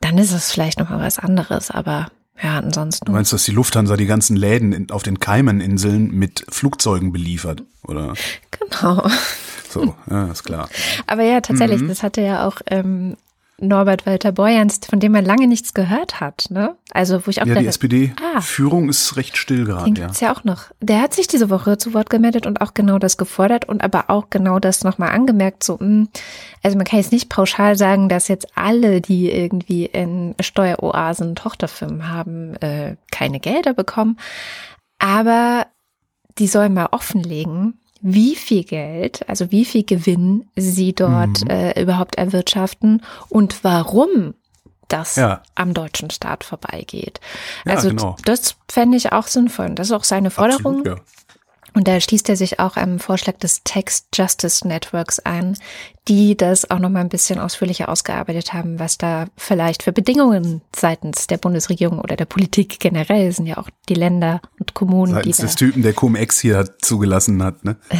Dann 0.00 0.18
ist 0.18 0.32
es 0.32 0.50
vielleicht 0.50 0.78
noch 0.78 0.90
mal 0.90 1.00
was 1.00 1.18
anderes, 1.18 1.70
aber 1.70 2.08
ja, 2.42 2.58
ansonsten. 2.58 3.06
Du 3.06 3.12
meinst, 3.12 3.32
dass 3.32 3.44
die 3.44 3.52
Lufthansa 3.52 3.96
die 3.96 4.06
ganzen 4.06 4.36
Läden 4.36 4.72
in, 4.72 4.90
auf 4.90 5.02
den 5.02 5.20
Kaimaninseln 5.20 6.10
mit 6.10 6.44
Flugzeugen 6.48 7.12
beliefert, 7.12 7.62
oder? 7.84 8.14
Genau. 8.50 9.06
So, 9.68 9.94
ja, 10.10 10.26
ist 10.26 10.44
klar. 10.44 10.68
Aber 11.06 11.22
ja, 11.22 11.40
tatsächlich, 11.40 11.80
mhm. 11.80 11.88
das 11.88 12.02
hatte 12.02 12.20
ja 12.20 12.46
auch 12.46 12.60
ähm, 12.66 13.16
Norbert 13.62 14.06
Walter 14.06 14.32
Borjans, 14.32 14.80
von 14.88 15.00
dem 15.00 15.12
man 15.12 15.24
lange 15.24 15.46
nichts 15.46 15.72
gehört 15.72 16.20
hat. 16.20 16.46
Ne? 16.50 16.76
Also 16.90 17.24
wo 17.24 17.30
ich 17.30 17.40
auch 17.40 17.46
ja, 17.46 17.54
die 17.54 17.66
SPD-Führung 17.66 18.86
ah, 18.86 18.90
ist 18.90 19.16
recht 19.16 19.36
still 19.36 19.64
gerade. 19.64 19.84
Den 19.84 19.94
gibt's 19.94 20.20
ja. 20.20 20.28
ja 20.28 20.34
auch 20.34 20.44
noch. 20.44 20.64
Der 20.80 21.00
hat 21.00 21.14
sich 21.14 21.28
diese 21.28 21.48
Woche 21.48 21.78
zu 21.78 21.94
Wort 21.94 22.10
gemeldet 22.10 22.46
und 22.46 22.60
auch 22.60 22.74
genau 22.74 22.98
das 22.98 23.16
gefordert 23.16 23.68
und 23.68 23.82
aber 23.82 24.10
auch 24.10 24.30
genau 24.30 24.58
das 24.58 24.84
nochmal 24.84 25.10
angemerkt. 25.10 25.62
So, 25.64 25.74
mh, 25.74 25.80
hm, 25.80 26.08
also 26.62 26.76
man 26.76 26.84
kann 26.84 26.98
jetzt 26.98 27.12
nicht 27.12 27.28
pauschal 27.28 27.76
sagen, 27.76 28.08
dass 28.08 28.28
jetzt 28.28 28.48
alle, 28.56 29.00
die 29.00 29.30
irgendwie 29.30 29.86
in 29.86 30.34
Steueroasen 30.40 31.36
Tochterfirmen 31.36 32.10
haben, 32.10 32.54
äh, 32.56 32.96
keine 33.10 33.40
Gelder 33.40 33.74
bekommen. 33.74 34.18
Aber 34.98 35.66
die 36.38 36.46
sollen 36.46 36.74
mal 36.74 36.88
offenlegen, 36.92 37.78
wie 38.02 38.34
viel 38.34 38.64
Geld, 38.64 39.28
also 39.28 39.50
wie 39.50 39.64
viel 39.64 39.84
Gewinn 39.84 40.48
sie 40.56 40.92
dort 40.92 41.44
mhm. 41.44 41.50
äh, 41.50 41.80
überhaupt 41.80 42.16
erwirtschaften 42.16 43.02
und 43.28 43.62
warum 43.62 44.34
das 44.88 45.16
ja. 45.16 45.42
am 45.54 45.72
deutschen 45.72 46.10
Staat 46.10 46.44
vorbeigeht. 46.44 47.20
Ja, 47.64 47.74
also 47.74 47.88
genau. 47.88 48.16
das 48.24 48.56
fände 48.68 48.96
ich 48.96 49.12
auch 49.12 49.26
sinnvoll. 49.26 49.70
Das 49.74 49.86
ist 49.86 49.92
auch 49.92 50.04
seine 50.04 50.30
Forderung. 50.30 50.80
Absolut, 50.80 50.98
ja. 50.98 51.04
Und 51.74 51.88
da 51.88 52.00
schließt 52.00 52.28
er 52.28 52.36
sich 52.36 52.60
auch 52.60 52.76
einem 52.76 52.98
Vorschlag 52.98 53.38
des 53.38 53.62
Text 53.64 54.08
Justice 54.14 54.66
Networks 54.66 55.18
ein, 55.20 55.56
die 56.08 56.36
das 56.36 56.70
auch 56.70 56.78
noch 56.78 56.90
mal 56.90 57.00
ein 57.00 57.08
bisschen 57.08 57.38
ausführlicher 57.38 57.88
ausgearbeitet 57.88 58.52
haben, 58.52 58.78
was 58.78 58.98
da 58.98 59.26
vielleicht 59.36 59.82
für 59.82 59.92
Bedingungen 59.92 60.60
seitens 60.74 61.26
der 61.26 61.38
Bundesregierung 61.38 62.00
oder 62.00 62.16
der 62.16 62.26
Politik 62.26 62.80
generell 62.80 63.32
sind 63.32 63.46
ja 63.46 63.58
auch 63.58 63.70
die 63.88 63.94
Länder 63.94 64.40
und 64.58 64.74
Kommunen, 64.74 65.14
seitens 65.14 65.36
die 65.36 65.42
des 65.42 65.54
Typen, 65.54 65.82
der 65.82 65.92
Cum-Ex 65.92 66.40
hier 66.40 66.78
zugelassen 66.78 67.42
hat, 67.42 67.64
ne? 67.64 67.76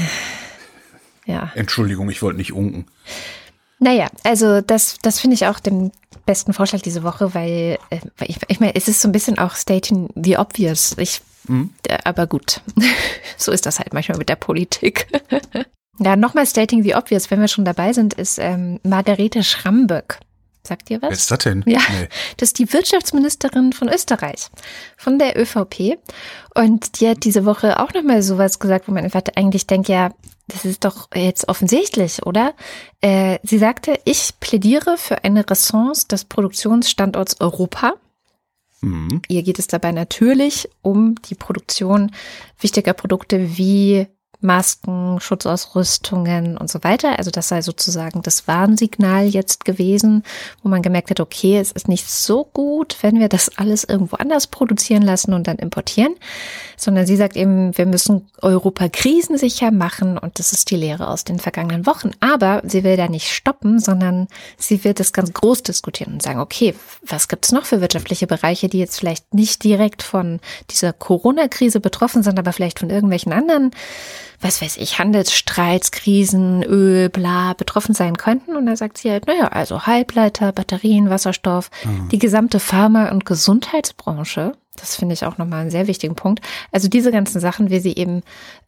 Ja. 1.25 1.53
Entschuldigung, 1.55 2.11
ich 2.11 2.21
wollte 2.21 2.39
nicht 2.39 2.53
unken. 2.53 2.87
Naja, 3.79 4.09
also 4.25 4.61
das, 4.61 4.99
das 5.03 5.21
finde 5.21 5.35
ich 5.35 5.47
auch 5.47 5.61
den 5.61 5.93
besten 6.25 6.53
Vorschlag 6.53 6.83
diese 6.83 7.03
Woche, 7.03 7.35
weil, 7.35 7.79
äh, 7.91 7.99
weil 8.17 8.31
ich, 8.31 8.39
ich 8.49 8.61
meine, 8.61 8.75
es 8.75 8.89
ist 8.89 9.01
so 9.01 9.09
ein 9.09 9.13
bisschen 9.13 9.39
auch 9.39 9.55
stating 9.55 10.09
the 10.15 10.37
obvious. 10.37 10.95
Ich, 10.99 11.21
mhm. 11.49 11.71
aber 12.05 12.27
gut, 12.27 12.61
so 13.37 13.53
ist 13.53 13.67
das 13.67 13.79
halt 13.79 13.93
manchmal 13.93 14.19
mit 14.19 14.29
der 14.29 14.37
Politik. 14.37 15.09
ja, 15.99 16.17
nochmal 16.17 16.47
stating 16.47 16.83
the 16.83 16.95
obvious, 16.95 17.31
wenn 17.31 17.41
wir 17.41 17.49
schon 17.49 17.65
dabei 17.65 17.93
sind, 17.93 18.15
ist 18.15 18.39
ähm, 18.39 18.81
Margarete 18.83 19.43
Schramböck. 19.43 20.21
Sagt 20.65 20.91
ihr 20.91 21.03
was? 21.03 21.11
Wer 21.11 21.17
ist 21.17 21.31
das 21.31 21.39
denn? 21.41 21.65
Ja, 21.67 21.81
nee. 21.91 22.09
das 22.37 22.51
ist 22.51 22.59
die 22.59 22.73
Wirtschaftsministerin 22.73 23.73
von 23.73 23.89
Österreich, 23.89 24.49
von 24.97 25.19
der 25.19 25.37
ÖVP. 25.37 25.99
Und 26.55 27.01
die 27.01 27.09
hat 27.09 27.25
diese 27.25 27.45
Woche 27.45 27.81
auch 27.81 27.93
nochmal 27.93 28.23
sowas 28.23 28.61
gesagt, 28.61 28.87
wo 28.87 28.93
man 28.93 29.03
einfach 29.03 29.23
eigentlich 29.35 29.67
denkt, 29.67 29.89
ja, 29.89 30.11
das 30.47 30.65
ist 30.65 30.85
doch 30.85 31.09
jetzt 31.15 31.49
offensichtlich, 31.49 32.25
oder? 32.25 32.55
Äh, 33.01 33.39
sie 33.43 33.59
sagte, 33.59 33.99
ich 34.05 34.35
plädiere 34.39 34.99
für 34.99 35.25
eine 35.25 35.49
Ressence 35.49 36.07
des 36.07 36.25
Produktionsstandorts 36.25 37.41
Europa. 37.41 37.95
Mhm. 38.83 39.23
Ihr 39.29 39.43
geht 39.43 39.59
es 39.59 39.69
dabei 39.69 39.93
natürlich 39.93 40.69
um 40.83 41.15
die 41.29 41.35
Produktion 41.35 42.11
wichtiger 42.61 42.93
Produkte 42.93 43.57
wie 43.57 44.07
Masken, 44.43 45.21
Schutzausrüstungen 45.21 46.57
und 46.57 46.71
so 46.71 46.83
weiter. 46.83 47.19
Also 47.19 47.31
das 47.31 47.49
sei 47.49 47.63
sozusagen 47.63 48.23
das 48.23 48.49
Warnsignal 48.49 49.27
jetzt 49.27 49.65
gewesen, 49.65 50.23
wo 50.63 50.69
man 50.69 50.83
gemerkt 50.83 51.11
hat, 51.11 51.21
okay, 51.21 51.59
es 51.59 51.73
ist 51.73 51.89
nicht 51.89 52.09
so 52.11 52.45
gut, 52.45 52.97
wenn 53.03 53.21
wir 53.21 53.29
das 53.29 53.57
alles 53.57 53.85
irgendwo 53.85 54.17
anders 54.17 54.47
produzieren 54.47 55.03
lassen 55.03 55.33
und 55.33 55.47
dann 55.47 55.57
importieren, 55.57 56.15
sondern 56.77 57.07
sie 57.07 57.17
sagt 57.17 57.37
eben, 57.37 57.77
wir 57.77 57.87
müssen 57.87 58.27
Europa 58.41 58.89
krisensicher 58.89 59.71
machen 59.71 60.19
und 60.19 60.39
das 60.39 60.53
ist 60.53 60.71
die 60.71 60.77
Lehre 60.77 61.09
aus 61.09 61.25
den 61.25 61.39
vergangenen 61.39 61.87
Wochen. 61.87 62.11
Aber 62.21 62.63
sie 62.65 62.85
will 62.85 62.97
da 62.97 63.09
nicht 63.09 63.31
stoppen, 63.31 63.79
sondern 63.79 64.29
sie 64.59 64.85
wird 64.85 65.01
das 65.01 65.13
ganz 65.13 65.33
groß 65.33 65.63
diskutieren 65.63 66.15
und 66.15 66.23
sagen, 66.23 66.41
okay, 66.41 66.75
was 67.07 67.29
gibt 67.29 67.45
es 67.45 67.53
noch 67.53 67.65
für 67.65 67.81
wirtschaftliche 67.81 68.27
Bereiche, 68.27 68.69
die 68.69 68.79
jetzt 68.79 68.99
vielleicht 68.99 69.35
nicht 69.35 69.63
direkt 69.65 70.03
von 70.03 70.41
dieser 70.71 70.93
Corona-Krise 70.93 71.81
betroffen 71.81 72.23
sind, 72.23 72.39
aber 72.39 72.53
vielleicht 72.53 72.81
von 72.81 72.91
irgendwelchen 72.91 73.33
anderen 73.33 73.71
was 74.43 74.61
weiß 74.61 74.77
ich, 74.77 74.99
Handelsstreits, 74.99 75.93
Krisen, 75.93 76.63
Öl, 76.63 77.09
bla, 77.09 77.55
betroffen 77.55 77.95
sein 77.95 78.17
könnten. 78.17 78.57
Und 78.57 78.67
da 78.67 78.77
sagt 78.77 78.99
sie 78.99 79.11
halt, 79.11 79.27
naja, 79.27 79.49
also 79.49 79.87
Halbleiter, 79.87 80.53
Batterien, 80.53 81.11
Wasserstoff, 81.11 81.71
mhm. 81.85 82.09
die 82.09 82.19
gesamte 82.19 82.59
Pharma- 82.59 83.11
und 83.11 83.25
Gesundheitsbranche. 83.25 84.53
Das 84.77 84.97
finde 84.97 85.15
ich 85.15 85.25
auch 85.25 85.39
nochmal 85.39 85.61
einen 85.61 85.71
sehr 85.71 85.87
wichtigen 85.87 86.17
Punkt. 86.17 86.45
Also 86.73 86.89
diese 86.89 87.13
ganzen 87.13 87.41
Sachen, 87.41 87.71
wie 87.71 87.81
sie 87.81 87.95
eben 87.95 88.23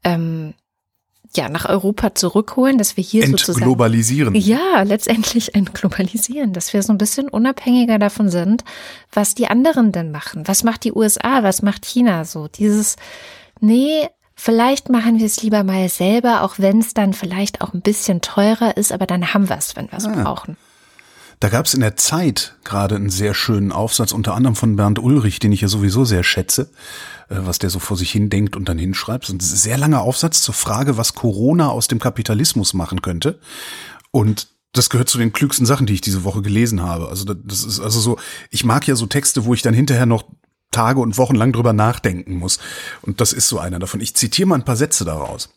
ähm, 0.05 0.55
ja, 1.37 1.49
nach 1.49 1.69
Europa 1.69 2.15
zurückholen, 2.15 2.79
dass 2.79 2.97
wir 2.97 3.03
hier 3.03 3.25
entglobalisieren. 3.25 4.35
sozusagen. 4.35 4.59
Ja, 4.59 4.83
letztendlich 4.83 5.55
entglobalisieren, 5.55 6.53
dass 6.53 6.73
wir 6.73 6.83
so 6.83 6.93
ein 6.93 6.99
bisschen 6.99 7.29
unabhängiger 7.29 7.99
davon 7.99 8.29
sind, 8.29 8.65
was 9.13 9.35
die 9.35 9.49
anderen 9.49 9.91
denn 9.91 10.13
machen. 10.13 10.47
Was 10.47 10.63
macht 10.63 10.85
die 10.85 10.93
USA, 10.93 11.43
was 11.43 11.63
macht 11.63 11.85
China 11.85 12.25
so? 12.25 12.47
Dieses, 12.47 12.97
nee, 13.61 14.09
Vielleicht 14.45 14.91
machen 14.91 15.19
wir 15.19 15.25
es 15.25 15.41
lieber 15.41 15.65
mal 15.65 15.89
selber, 15.89 16.43
auch 16.43 16.59
wenn 16.59 16.81
es 16.81 16.93
dann 16.93 17.15
vielleicht 17.15 17.63
auch 17.63 17.73
ein 17.73 17.81
bisschen 17.81 18.21
teurer 18.21 18.77
ist, 18.77 18.93
aber 18.93 19.07
dann 19.07 19.33
haben 19.33 19.49
wir 19.49 19.57
es, 19.57 19.75
wenn 19.75 19.91
wir 19.91 19.97
es 19.97 20.05
ah. 20.05 20.23
brauchen. 20.23 20.59
Da 21.41 21.49
gab 21.49 21.65
es 21.65 21.73
in 21.73 21.81
der 21.81 21.97
Zeit 21.97 22.55
gerade 22.63 22.97
einen 22.97 23.09
sehr 23.09 23.33
schönen 23.33 23.73
Aufsatz, 23.73 24.13
unter 24.13 24.35
anderem 24.35 24.55
von 24.55 24.77
Bernd 24.77 24.99
Ulrich, 24.99 25.39
den 25.39 25.51
ich 25.53 25.63
ja 25.63 25.69
sowieso 25.69 26.05
sehr 26.05 26.23
schätze, 26.25 26.69
äh, 27.31 27.37
was 27.39 27.59
der 27.59 27.71
so 27.71 27.79
vor 27.79 27.97
sich 27.97 28.11
hin 28.11 28.29
denkt 28.29 28.55
und 28.55 28.69
dann 28.69 28.77
hinschreibt. 28.77 29.31
ein 29.31 29.41
sehr 29.41 29.79
langer 29.79 30.03
Aufsatz 30.03 30.43
zur 30.43 30.53
Frage, 30.53 30.99
was 30.99 31.15
Corona 31.15 31.71
aus 31.71 31.89
dem 31.89 31.99
Kapitalismus 31.99 32.75
machen 32.75 33.01
könnte. 33.01 33.39
Und 34.11 34.49
das 34.73 34.91
gehört 34.91 35.09
zu 35.09 35.17
den 35.17 35.33
klügsten 35.33 35.65
Sachen, 35.65 35.87
die 35.87 35.95
ich 35.95 36.03
diese 36.03 36.23
Woche 36.23 36.43
gelesen 36.43 36.83
habe. 36.83 37.09
Also 37.09 37.25
das 37.25 37.65
ist 37.65 37.81
also 37.81 37.99
so, 37.99 38.19
ich 38.51 38.63
mag 38.63 38.87
ja 38.87 38.95
so 38.95 39.07
Texte, 39.07 39.47
wo 39.47 39.55
ich 39.55 39.63
dann 39.63 39.73
hinterher 39.73 40.05
noch 40.05 40.25
Tage 40.75 41.01
und 41.01 41.17
Wochen 41.17 41.37
lang 41.37 41.53
drüber 41.53 41.73
nachdenken 41.73 42.37
muss. 42.37 42.59
Und 43.03 43.21
das 43.21 43.33
ist 43.33 43.49
so 43.49 43.59
einer 43.59 43.79
davon. 43.79 44.01
Ich 44.01 44.15
zitiere 44.15 44.49
mal 44.49 44.57
ein 44.57 44.65
paar 44.65 44.77
Sätze 44.77 45.05
daraus. 45.05 45.51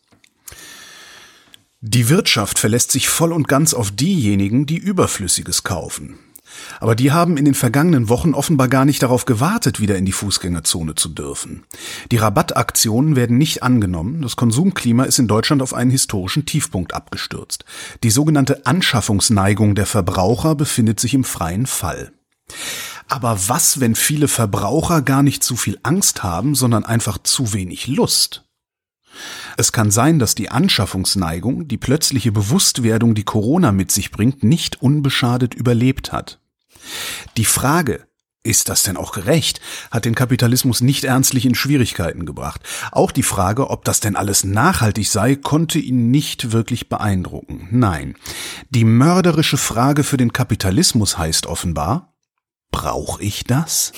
Die 1.80 2.08
Wirtschaft 2.08 2.58
verlässt 2.58 2.90
sich 2.90 3.08
voll 3.08 3.32
und 3.32 3.46
ganz 3.46 3.72
auf 3.72 3.90
diejenigen, 3.90 4.66
die 4.66 4.78
Überflüssiges 4.78 5.62
kaufen. 5.62 6.18
Aber 6.80 6.94
die 6.94 7.12
haben 7.12 7.36
in 7.36 7.44
den 7.44 7.54
vergangenen 7.54 8.08
Wochen 8.08 8.34
offenbar 8.34 8.68
gar 8.68 8.84
nicht 8.84 9.02
darauf 9.02 9.26
gewartet, 9.26 9.80
wieder 9.80 9.96
in 9.96 10.04
die 10.04 10.12
Fußgängerzone 10.12 10.94
zu 10.94 11.08
dürfen. 11.08 11.64
Die 12.10 12.16
Rabattaktionen 12.16 13.16
werden 13.16 13.38
nicht 13.38 13.62
angenommen. 13.62 14.22
Das 14.22 14.36
Konsumklima 14.36 15.04
ist 15.04 15.18
in 15.18 15.28
Deutschland 15.28 15.62
auf 15.62 15.74
einen 15.74 15.90
historischen 15.90 16.46
Tiefpunkt 16.46 16.94
abgestürzt. 16.94 17.64
Die 18.02 18.10
sogenannte 18.10 18.66
Anschaffungsneigung 18.66 19.74
der 19.74 19.86
Verbraucher 19.86 20.54
befindet 20.54 21.00
sich 21.00 21.14
im 21.14 21.24
freien 21.24 21.66
Fall. 21.66 22.12
Aber 23.08 23.48
was, 23.48 23.80
wenn 23.80 23.94
viele 23.94 24.28
Verbraucher 24.28 25.02
gar 25.02 25.22
nicht 25.22 25.42
zu 25.42 25.56
viel 25.56 25.78
Angst 25.82 26.22
haben, 26.22 26.54
sondern 26.54 26.84
einfach 26.84 27.18
zu 27.18 27.52
wenig 27.52 27.86
Lust? 27.86 28.44
Es 29.56 29.72
kann 29.72 29.90
sein, 29.90 30.18
dass 30.18 30.34
die 30.34 30.50
Anschaffungsneigung, 30.50 31.66
die 31.66 31.78
plötzliche 31.78 32.30
Bewusstwerdung, 32.30 33.14
die 33.14 33.24
Corona 33.24 33.72
mit 33.72 33.90
sich 33.90 34.10
bringt, 34.10 34.44
nicht 34.44 34.82
unbeschadet 34.82 35.54
überlebt 35.54 36.12
hat. 36.12 36.40
Die 37.36 37.44
Frage, 37.44 38.06
ist 38.44 38.68
das 38.68 38.82
denn 38.84 38.96
auch 38.96 39.12
gerecht? 39.12 39.60
Hat 39.90 40.04
den 40.04 40.14
Kapitalismus 40.14 40.80
nicht 40.80 41.04
ernstlich 41.04 41.44
in 41.44 41.54
Schwierigkeiten 41.54 42.24
gebracht. 42.24 42.62
Auch 42.92 43.10
die 43.10 43.24
Frage, 43.24 43.68
ob 43.68 43.84
das 43.84 44.00
denn 44.00 44.16
alles 44.16 44.44
nachhaltig 44.44 45.08
sei, 45.08 45.34
konnte 45.34 45.78
ihn 45.78 46.10
nicht 46.10 46.52
wirklich 46.52 46.88
beeindrucken. 46.88 47.68
Nein. 47.70 48.14
Die 48.70 48.84
mörderische 48.84 49.56
Frage 49.56 50.04
für 50.04 50.16
den 50.16 50.32
Kapitalismus 50.32 51.18
heißt 51.18 51.46
offenbar, 51.46 52.14
brauche 52.70 53.22
ich 53.22 53.44
das? 53.44 53.92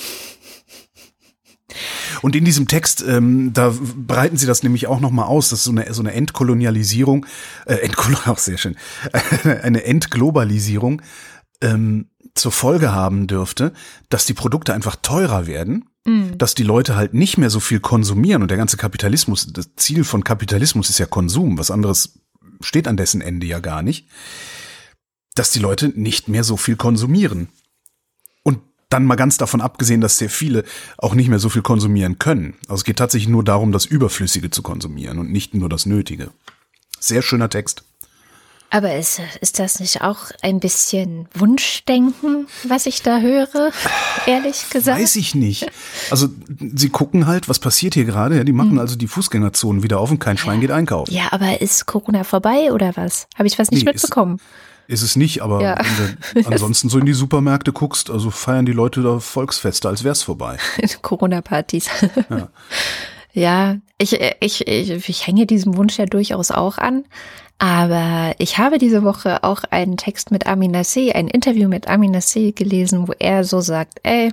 Und 2.21 2.35
in 2.35 2.45
diesem 2.45 2.67
Text, 2.67 3.03
ähm, 3.07 3.53
da 3.53 3.73
breiten 3.95 4.37
sie 4.37 4.45
das 4.45 4.63
nämlich 4.63 4.87
auch 4.87 4.99
nochmal 4.99 5.25
aus, 5.25 5.49
dass 5.49 5.63
so 5.63 5.71
eine, 5.71 5.93
so 5.93 6.01
eine 6.01 6.13
Entkolonialisierung, 6.13 7.25
äh, 7.65 7.75
Entkol 7.75 8.15
auch 8.25 8.37
sehr 8.37 8.57
schön, 8.57 8.75
eine 9.63 9.83
Entglobalisierung 9.83 11.01
ähm, 11.61 12.09
zur 12.35 12.51
Folge 12.51 12.93
haben 12.93 13.27
dürfte, 13.27 13.73
dass 14.09 14.25
die 14.25 14.33
Produkte 14.33 14.73
einfach 14.73 14.95
teurer 14.95 15.47
werden, 15.47 15.89
mhm. 16.05 16.37
dass 16.37 16.55
die 16.55 16.63
Leute 16.63 16.95
halt 16.95 17.13
nicht 17.13 17.37
mehr 17.37 17.49
so 17.49 17.59
viel 17.59 17.79
konsumieren 17.79 18.41
und 18.41 18.49
der 18.49 18.57
ganze 18.57 18.77
Kapitalismus, 18.77 19.47
das 19.51 19.75
Ziel 19.75 20.03
von 20.03 20.23
Kapitalismus 20.23 20.89
ist 20.89 20.99
ja 20.99 21.05
Konsum, 21.05 21.57
was 21.57 21.71
anderes 21.71 22.19
steht 22.61 22.87
an 22.87 22.97
dessen 22.97 23.21
Ende 23.21 23.47
ja 23.47 23.59
gar 23.59 23.81
nicht, 23.81 24.07
dass 25.35 25.51
die 25.51 25.59
Leute 25.59 25.89
nicht 25.89 26.27
mehr 26.27 26.43
so 26.43 26.57
viel 26.57 26.75
konsumieren. 26.75 27.49
Dann 28.91 29.05
mal 29.05 29.15
ganz 29.15 29.37
davon 29.37 29.61
abgesehen, 29.61 30.01
dass 30.01 30.19
sehr 30.19 30.29
viele 30.29 30.63
auch 30.97 31.15
nicht 31.15 31.29
mehr 31.29 31.39
so 31.39 31.49
viel 31.49 31.61
konsumieren 31.63 32.19
können. 32.19 32.55
Also 32.63 32.81
es 32.81 32.83
geht 32.83 32.97
tatsächlich 32.97 33.29
nur 33.29 33.43
darum, 33.43 33.71
das 33.71 33.85
Überflüssige 33.85 34.51
zu 34.51 34.61
konsumieren 34.61 35.17
und 35.17 35.31
nicht 35.31 35.55
nur 35.55 35.69
das 35.69 35.85
Nötige. 35.85 36.29
Sehr 36.99 37.23
schöner 37.23 37.49
Text. 37.49 37.83
Aber 38.73 38.95
ist, 38.95 39.19
ist 39.41 39.59
das 39.59 39.81
nicht 39.81 40.01
auch 40.01 40.31
ein 40.41 40.61
bisschen 40.61 41.27
Wunschdenken, 41.33 42.47
was 42.63 42.85
ich 42.85 43.01
da 43.01 43.19
höre, 43.19 43.71
ehrlich 44.25 44.69
gesagt? 44.69 44.97
Weiß 44.97 45.17
ich 45.17 45.35
nicht. 45.35 45.69
Also 46.09 46.29
sie 46.73 46.87
gucken 46.87 47.27
halt, 47.27 47.49
was 47.49 47.59
passiert 47.59 47.95
hier 47.95 48.05
gerade. 48.05 48.37
Ja, 48.37 48.45
die 48.45 48.53
machen 48.53 48.71
hm. 48.71 48.79
also 48.79 48.95
die 48.95 49.07
Fußgängerzonen 49.07 49.83
wieder 49.83 49.99
auf 49.99 50.09
und 50.09 50.19
kein 50.19 50.37
Schwein 50.37 50.61
geht 50.61 50.71
einkaufen. 50.71 51.13
Ja, 51.13 51.27
aber 51.31 51.59
ist 51.59 51.85
Corona 51.85 52.23
vorbei 52.23 52.71
oder 52.71 52.95
was? 52.95 53.27
Habe 53.35 53.47
ich 53.47 53.59
was 53.59 53.71
nicht 53.71 53.85
nee, 53.85 53.91
mitbekommen? 53.91 54.37
Ist, 54.37 54.70
ist 54.91 55.01
es 55.01 55.15
nicht, 55.15 55.41
aber 55.41 55.61
ja. 55.61 55.77
wenn 56.33 56.43
du 56.43 56.49
ansonsten 56.51 56.89
so 56.89 56.99
in 56.99 57.05
die 57.05 57.13
Supermärkte 57.13 57.71
guckst, 57.71 58.09
also 58.09 58.29
feiern 58.29 58.65
die 58.65 58.73
Leute 58.73 59.01
da 59.01 59.19
Volksfeste, 59.19 59.87
als 59.87 60.03
wär's 60.03 60.23
vorbei. 60.23 60.57
Corona-Partys. 61.01 61.89
Ja. 62.29 62.47
ja, 63.33 63.77
ich, 63.97 64.19
ich, 64.39 64.67
ich, 64.67 65.09
ich 65.09 65.27
hänge 65.27 65.45
diesem 65.45 65.77
Wunsch 65.77 65.97
ja 65.97 66.05
durchaus 66.05 66.51
auch 66.51 66.77
an. 66.77 67.05
Aber 67.57 68.33
ich 68.39 68.57
habe 68.57 68.79
diese 68.79 69.03
Woche 69.03 69.43
auch 69.43 69.63
einen 69.69 69.95
Text 69.95 70.31
mit 70.31 70.47
Amin 70.47 70.71
Nasseh, 70.71 71.13
ein 71.13 71.27
Interview 71.27 71.69
mit 71.69 71.87
Amin 71.87 72.11
Nasseh 72.11 72.51
gelesen, 72.51 73.07
wo 73.07 73.13
er 73.19 73.43
so 73.43 73.61
sagt, 73.61 73.99
ey, 74.01 74.31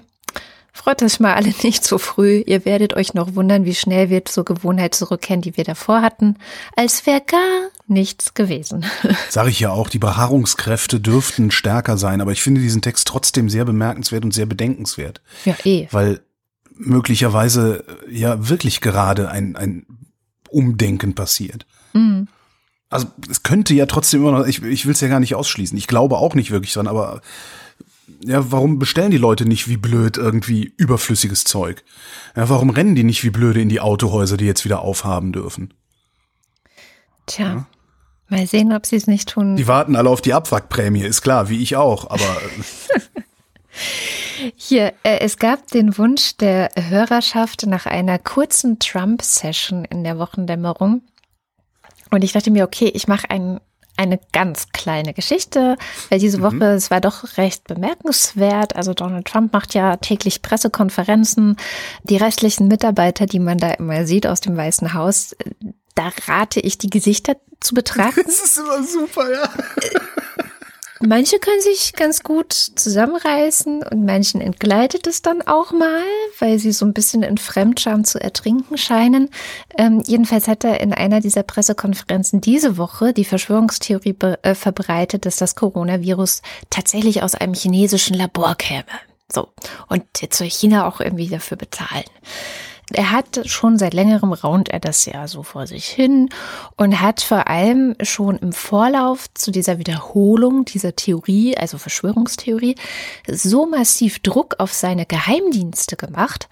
Freut 0.79 1.03
euch 1.03 1.19
mal 1.19 1.35
alle 1.35 1.53
nicht 1.65 1.83
so 1.83 1.99
früh. 1.99 2.45
Ihr 2.47 2.65
werdet 2.65 2.95
euch 2.95 3.13
noch 3.13 3.35
wundern, 3.35 3.65
wie 3.65 3.75
schnell 3.75 4.11
wir 4.11 4.25
zur 4.25 4.45
Gewohnheit 4.45 4.95
zurückkehren, 4.95 5.43
die 5.43 5.57
wir 5.57 5.65
davor 5.65 6.03
hatten, 6.03 6.37
als 6.77 7.05
wäre 7.05 7.21
gar 7.21 7.71
nichts 7.89 8.35
gewesen. 8.35 8.87
Sage 9.29 9.51
ich 9.51 9.59
ja 9.59 9.71
auch, 9.71 9.89
die 9.89 9.99
Beharrungskräfte 9.99 11.01
dürften 11.01 11.51
stärker 11.51 11.99
sein, 11.99 12.21
aber 12.21 12.31
ich 12.31 12.43
finde 12.43 12.61
diesen 12.61 12.81
Text 12.81 13.09
trotzdem 13.09 13.51
sehr 13.51 13.65
bemerkenswert 13.65 14.25
und 14.25 14.33
sehr 14.33 14.47
bedenkenswert. 14.47 15.21
Ja, 15.45 15.57
eh. 15.65 15.89
Weil 15.91 16.21
möglicherweise 16.77 17.83
ja 18.09 18.49
wirklich 18.49 18.81
gerade 18.81 19.33
ein, 19.33 19.57
ein 19.57 19.85
Umdenken 20.49 21.17
passiert. 21.17 21.67
Mhm. 21.93 22.29
Also 22.89 23.09
es 23.29 23.43
könnte 23.43 23.75
ja 23.75 23.87
trotzdem 23.87 24.21
immer 24.21 24.39
noch, 24.39 24.47
ich, 24.47 24.63
ich 24.63 24.87
will 24.87 24.93
es 24.93 25.01
ja 25.01 25.09
gar 25.09 25.19
nicht 25.19 25.35
ausschließen. 25.35 25.77
Ich 25.77 25.89
glaube 25.89 26.19
auch 26.19 26.37
nicht 26.37 26.53
wirklich 26.53 26.73
dran, 26.73 26.87
aber 26.87 27.21
ja, 28.23 28.51
warum 28.51 28.79
bestellen 28.79 29.11
die 29.11 29.19
Leute 29.19 29.47
nicht 29.47 29.69
wie 29.69 29.77
blöd 29.77 30.17
irgendwie 30.17 30.73
überflüssiges 30.77 31.45
Zeug? 31.45 31.85
Ja, 32.37 32.49
warum 32.49 32.71
rennen 32.71 32.95
die 32.95 33.05
nicht 33.05 33.25
wie 33.25 33.31
blöde 33.31 33.61
in 33.61 33.69
die 33.69 33.81
Autohäuser, 33.81 34.37
die 34.37 34.47
jetzt 34.47 34.65
wieder 34.65 34.83
aufhaben 34.83 35.33
dürfen? 35.33 35.75
Tja. 37.27 37.47
Ja. 37.47 37.67
Mal 38.31 38.47
sehen, 38.47 38.73
ob 38.73 38.85
sie 38.85 38.97
es 38.97 39.07
nicht 39.07 39.31
tun. 39.31 39.57
Die 39.57 39.67
warten 39.67 39.97
alle 39.97 40.11
auf 40.11 40.21
die 40.21 40.35
Abwrackprämie, 40.35 41.03
ist 41.03 41.23
klar, 41.23 41.49
wie 41.49 41.63
ich 41.63 41.77
auch, 41.77 42.11
aber. 42.11 42.25
Hier, 44.57 44.93
äh, 45.03 45.19
es 45.21 45.39
gab 45.39 45.69
den 45.69 45.97
Wunsch 45.99 46.37
der 46.37 46.71
Hörerschaft 46.77 47.67
nach 47.67 47.87
einer 47.87 48.19
kurzen 48.19 48.79
Trump-Session 48.79 49.85
in 49.85 50.05
der 50.05 50.19
Wochendämmerung. 50.19 51.03
Und 52.11 52.25
ich 52.25 52.33
dachte 52.33 52.51
mir, 52.51 52.65
okay, 52.65 52.91
ich 52.95 53.09
mache 53.09 53.31
ein, 53.31 53.61
eine 53.99 54.21
ganz 54.33 54.69
kleine 54.73 55.13
Geschichte, 55.13 55.77
weil 56.09 56.21
diese 56.21 56.41
Woche, 56.41 56.55
mhm. 56.55 56.63
es 56.63 56.91
war 56.91 57.01
doch 57.01 57.37
recht 57.37 57.67
bemerkenswert. 57.67 58.77
Also 58.77 58.95
Donald 58.95 59.27
Trump 59.27 59.53
macht 59.53 59.75
ja 59.75 59.97
täglich 59.97 60.41
Pressekonferenzen. 60.41 61.57
Die 62.05 62.17
restlichen 62.17 62.69
Mitarbeiter, 62.69 63.27
die 63.27 63.41
man 63.41 63.59
da 63.59 63.73
immer 63.73 64.07
sieht 64.07 64.27
aus 64.27 64.41
dem 64.41 64.57
Weißen 64.57 64.95
Haus, 64.95 65.37
da 65.97 66.13
rate 66.29 66.61
ich, 66.61 66.79
die 66.79 66.91
Gesichter 66.91 67.37
zu 67.61 67.75
betrachten. 67.75 68.23
Das 68.25 68.45
ist 68.45 68.59
immer 68.59 68.83
super, 68.85 69.31
ja. 69.31 69.51
Manche 71.01 71.39
können 71.39 71.61
sich 71.61 71.93
ganz 71.93 72.23
gut 72.23 72.53
zusammenreißen 72.53 73.85
und 73.85 74.05
manchen 74.05 74.41
entgleitet 74.41 75.07
es 75.07 75.23
dann 75.23 75.43
auch 75.43 75.71
mal, 75.73 76.03
weil 76.41 76.59
sie 76.59 76.73
so 76.73 76.85
ein 76.85 76.93
bisschen 76.93 77.23
in 77.23 77.39
Fremdscham 77.39 78.05
zu 78.05 78.21
ertrinken 78.21 78.77
scheinen. 78.77 79.31
Ähm, 79.77 80.03
jedenfalls 80.05 80.49
hat 80.49 80.65
er 80.65 80.81
in 80.81 80.93
einer 80.93 81.21
dieser 81.21 81.45
Pressekonferenzen 81.45 82.41
diese 82.41 82.77
Woche 82.79 83.13
die 83.13 83.25
Verschwörungstheorie 83.25 84.17
äh, 84.43 84.55
verbreitet, 84.55 85.25
dass 85.25 85.37
das 85.37 85.55
Coronavirus 85.55 86.43
tatsächlich 86.69 87.23
aus 87.23 87.35
einem 87.35 87.55
chinesischen 87.55 88.15
Labor 88.15 88.57
käme. 88.57 88.85
So. 89.31 89.49
Und 89.89 90.05
jetzt 90.21 90.39
soll 90.39 90.51
China 90.51 90.89
auch 90.89 91.01
irgendwie 91.01 91.29
dafür 91.29 91.57
bezahlen. 91.57 92.05
Er 92.93 93.11
hat 93.11 93.43
schon 93.45 93.77
seit 93.77 93.93
längerem 93.93 94.33
raunt 94.33 94.71
er 94.71 94.81
das 94.81 95.05
ja 95.05 95.29
so 95.29 95.43
vor 95.43 95.67
sich 95.67 95.87
hin 95.87 96.31
und 96.77 97.01
hat 97.01 97.21
vor 97.21 97.47
allem 97.49 97.95
schon 98.01 98.39
im 98.39 98.53
Vorlauf 98.53 99.27
zu 99.35 99.51
dieser 99.51 99.79
Wiederholung 99.79 100.65
dieser 100.65 100.97
Theorie, 100.97 101.57
also 101.57 101.77
Verschwörungstheorie, 101.77 102.77
so 103.31 103.67
massiv 103.67 104.21
Druck 104.21 104.55
auf 104.59 104.73
seine 104.73 105.05
Geheimdienste 105.05 105.97
gemacht, 105.97 106.49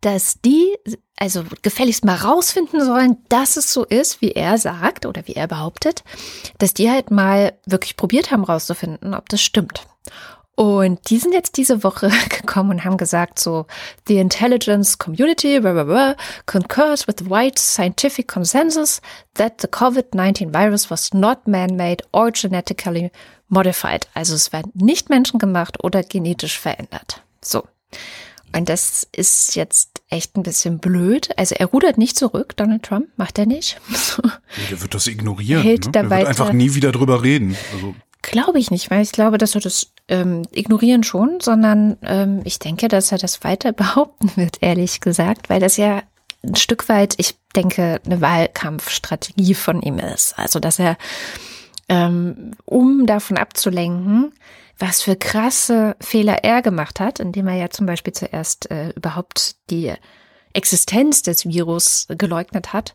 dass 0.00 0.40
die 0.40 0.74
also 1.16 1.44
gefälligst 1.62 2.04
mal 2.04 2.16
rausfinden 2.16 2.84
sollen, 2.84 3.18
dass 3.28 3.56
es 3.56 3.72
so 3.72 3.84
ist, 3.84 4.20
wie 4.20 4.32
er 4.32 4.58
sagt 4.58 5.06
oder 5.06 5.26
wie 5.26 5.34
er 5.34 5.46
behauptet, 5.46 6.02
dass 6.58 6.74
die 6.74 6.90
halt 6.90 7.10
mal 7.10 7.52
wirklich 7.66 7.96
probiert 7.96 8.30
haben 8.30 8.44
rauszufinden, 8.44 9.14
ob 9.14 9.28
das 9.28 9.40
stimmt. 9.40 9.86
Und 10.56 11.10
die 11.10 11.18
sind 11.18 11.32
jetzt 11.32 11.56
diese 11.56 11.82
Woche 11.82 12.10
gekommen 12.28 12.70
und 12.70 12.84
haben 12.84 12.96
gesagt, 12.96 13.38
so, 13.38 13.66
the 14.06 14.18
intelligence 14.18 14.98
community 14.98 15.58
blah, 15.58 15.72
blah, 15.72 15.84
blah, 15.84 16.16
concurs 16.46 17.08
with 17.08 17.16
the 17.18 17.28
wide 17.28 17.58
scientific 17.58 18.28
consensus 18.28 19.00
that 19.34 19.60
the 19.60 19.68
COVID-19 19.68 20.52
virus 20.52 20.90
was 20.90 21.12
not 21.12 21.48
man-made 21.48 22.04
or 22.12 22.30
genetically 22.30 23.10
modified. 23.48 24.06
Also 24.14 24.34
es 24.34 24.52
war 24.52 24.62
nicht 24.74 25.10
menschengemacht 25.10 25.82
oder 25.82 26.02
genetisch 26.02 26.58
verändert. 26.58 27.22
So. 27.40 27.66
Und 28.56 28.68
das 28.68 29.08
ist 29.10 29.56
jetzt 29.56 30.02
echt 30.08 30.36
ein 30.36 30.44
bisschen 30.44 30.78
blöd. 30.78 31.30
Also 31.36 31.56
er 31.56 31.66
rudert 31.66 31.98
nicht 31.98 32.16
zurück, 32.16 32.56
Donald 32.56 32.84
Trump, 32.84 33.08
macht 33.16 33.38
er 33.38 33.46
nicht. 33.46 33.80
der 34.70 34.80
wird 34.80 34.94
das 34.94 35.08
ignorieren. 35.08 35.62
Hält 35.62 35.86
ne? 35.86 35.92
Der 35.92 36.10
wird 36.10 36.26
einfach 36.26 36.52
nie 36.52 36.74
wieder 36.74 36.92
drüber 36.92 37.24
reden. 37.24 37.56
Also 37.72 37.96
Glaube 38.30 38.58
ich 38.58 38.70
nicht, 38.70 38.90
weil 38.90 39.02
ich 39.02 39.12
glaube, 39.12 39.38
dass 39.38 39.54
er 39.54 39.60
das 39.60 39.92
ähm, 40.08 40.42
ignorieren 40.50 41.02
schon, 41.02 41.40
sondern 41.40 41.98
ähm, 42.02 42.40
ich 42.44 42.58
denke, 42.58 42.88
dass 42.88 43.12
er 43.12 43.18
das 43.18 43.44
weiter 43.44 43.72
behaupten 43.74 44.32
wird, 44.36 44.58
ehrlich 44.60 45.00
gesagt, 45.00 45.50
weil 45.50 45.60
das 45.60 45.76
ja 45.76 46.02
ein 46.42 46.56
Stück 46.56 46.88
weit, 46.88 47.14
ich 47.18 47.36
denke, 47.54 48.00
eine 48.04 48.20
Wahlkampfstrategie 48.20 49.54
von 49.54 49.80
ihm 49.82 49.98
ist. 49.98 50.38
Also, 50.38 50.58
dass 50.58 50.78
er, 50.78 50.96
ähm, 51.88 52.52
um 52.64 53.06
davon 53.06 53.36
abzulenken, 53.36 54.32
was 54.78 55.02
für 55.02 55.16
krasse 55.16 55.96
Fehler 56.00 56.44
er 56.44 56.62
gemacht 56.62 57.00
hat, 57.00 57.20
indem 57.20 57.46
er 57.46 57.56
ja 57.56 57.70
zum 57.70 57.86
Beispiel 57.86 58.12
zuerst 58.12 58.70
äh, 58.70 58.90
überhaupt 58.90 59.56
die 59.70 59.92
Existenz 60.52 61.22
des 61.22 61.46
Virus 61.46 62.06
geleugnet 62.08 62.72
hat, 62.72 62.94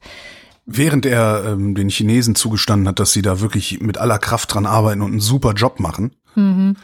Während 0.72 1.06
er 1.08 1.46
ähm, 1.48 1.74
den 1.74 1.90
Chinesen 1.90 2.36
zugestanden 2.36 2.88
hat, 2.88 3.00
dass 3.00 3.12
sie 3.12 3.24
da 3.24 3.40
wirklich 3.40 3.82
mit 3.82 3.98
aller 3.98 4.20
Kraft 4.20 4.54
dran 4.54 4.68
arbeiten 4.68 5.02
und 5.02 5.12
einen 5.12 5.20
super 5.20 5.54
Job 5.54 5.80
machen, 5.80 6.12
mhm. 6.36 6.76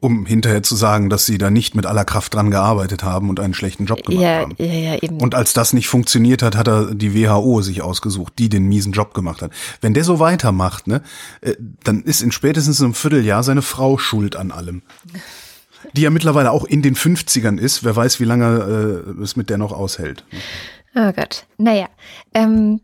um 0.00 0.24
hinterher 0.24 0.62
zu 0.62 0.74
sagen, 0.74 1.10
dass 1.10 1.26
sie 1.26 1.36
da 1.36 1.50
nicht 1.50 1.74
mit 1.74 1.84
aller 1.84 2.06
Kraft 2.06 2.32
dran 2.32 2.50
gearbeitet 2.50 3.02
haben 3.02 3.28
und 3.28 3.38
einen 3.38 3.52
schlechten 3.52 3.84
Job 3.84 4.06
gemacht 4.06 4.22
ja, 4.22 4.38
haben. 4.38 4.54
Ja, 4.56 4.72
ja, 4.72 5.02
eben. 5.02 5.20
Und 5.20 5.34
als 5.34 5.52
das 5.52 5.74
nicht 5.74 5.86
funktioniert 5.86 6.42
hat, 6.42 6.56
hat 6.56 6.66
er 6.66 6.94
die 6.94 7.14
WHO 7.14 7.60
sich 7.60 7.82
ausgesucht, 7.82 8.32
die 8.38 8.48
den 8.48 8.64
miesen 8.64 8.92
Job 8.92 9.12
gemacht 9.12 9.42
hat. 9.42 9.50
Wenn 9.82 9.92
der 9.92 10.04
so 10.04 10.18
weitermacht, 10.18 10.86
ne, 10.86 11.02
äh, 11.42 11.56
dann 11.84 12.04
ist 12.04 12.22
in 12.22 12.32
spätestens 12.32 12.80
einem 12.80 12.94
Vierteljahr 12.94 13.42
seine 13.42 13.62
Frau 13.62 13.98
schuld 13.98 14.34
an 14.34 14.50
allem. 14.50 14.80
Die 15.92 16.00
ja 16.00 16.10
mittlerweile 16.10 16.52
auch 16.52 16.64
in 16.64 16.80
den 16.80 16.96
50ern 16.96 17.58
ist. 17.58 17.84
Wer 17.84 17.94
weiß, 17.94 18.18
wie 18.18 18.24
lange 18.24 19.04
äh, 19.18 19.22
es 19.22 19.36
mit 19.36 19.50
der 19.50 19.58
noch 19.58 19.72
aushält. 19.72 20.24
Oh 20.94 21.12
Gott. 21.12 21.44
Naja, 21.58 21.88
ähm, 22.32 22.80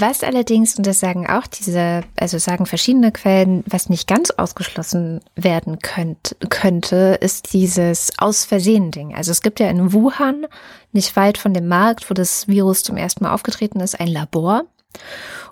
was 0.00 0.22
allerdings, 0.22 0.76
und 0.76 0.86
das 0.86 1.00
sagen 1.00 1.26
auch 1.26 1.46
diese, 1.46 2.02
also 2.16 2.38
sagen 2.38 2.66
verschiedene 2.66 3.12
Quellen, 3.12 3.64
was 3.66 3.88
nicht 3.88 4.06
ganz 4.06 4.30
ausgeschlossen 4.30 5.20
werden 5.36 5.78
könnt, 5.80 6.36
könnte, 6.50 7.18
ist 7.20 7.52
dieses 7.52 8.12
Aus 8.18 8.44
Versehen 8.44 8.90
Ding. 8.90 9.14
Also 9.14 9.30
es 9.30 9.42
gibt 9.42 9.60
ja 9.60 9.68
in 9.68 9.92
Wuhan, 9.92 10.46
nicht 10.92 11.16
weit 11.16 11.38
von 11.38 11.54
dem 11.54 11.68
Markt, 11.68 12.08
wo 12.10 12.14
das 12.14 12.48
Virus 12.48 12.82
zum 12.82 12.96
ersten 12.96 13.24
Mal 13.24 13.32
aufgetreten 13.34 13.80
ist, 13.80 13.98
ein 13.98 14.08
Labor. 14.08 14.64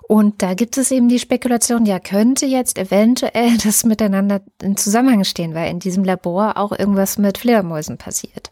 Und 0.07 0.41
da 0.41 0.53
gibt 0.53 0.77
es 0.77 0.91
eben 0.91 1.09
die 1.09 1.19
Spekulation, 1.19 1.85
ja, 1.85 1.99
könnte 1.99 2.45
jetzt 2.45 2.77
eventuell 2.77 3.57
das 3.63 3.83
miteinander 3.83 4.41
in 4.61 4.77
Zusammenhang 4.77 5.23
stehen, 5.23 5.53
weil 5.53 5.71
in 5.71 5.79
diesem 5.79 6.03
Labor 6.03 6.57
auch 6.57 6.71
irgendwas 6.71 7.17
mit 7.17 7.37
Fledermäusen 7.37 7.97
passiert. 7.97 8.51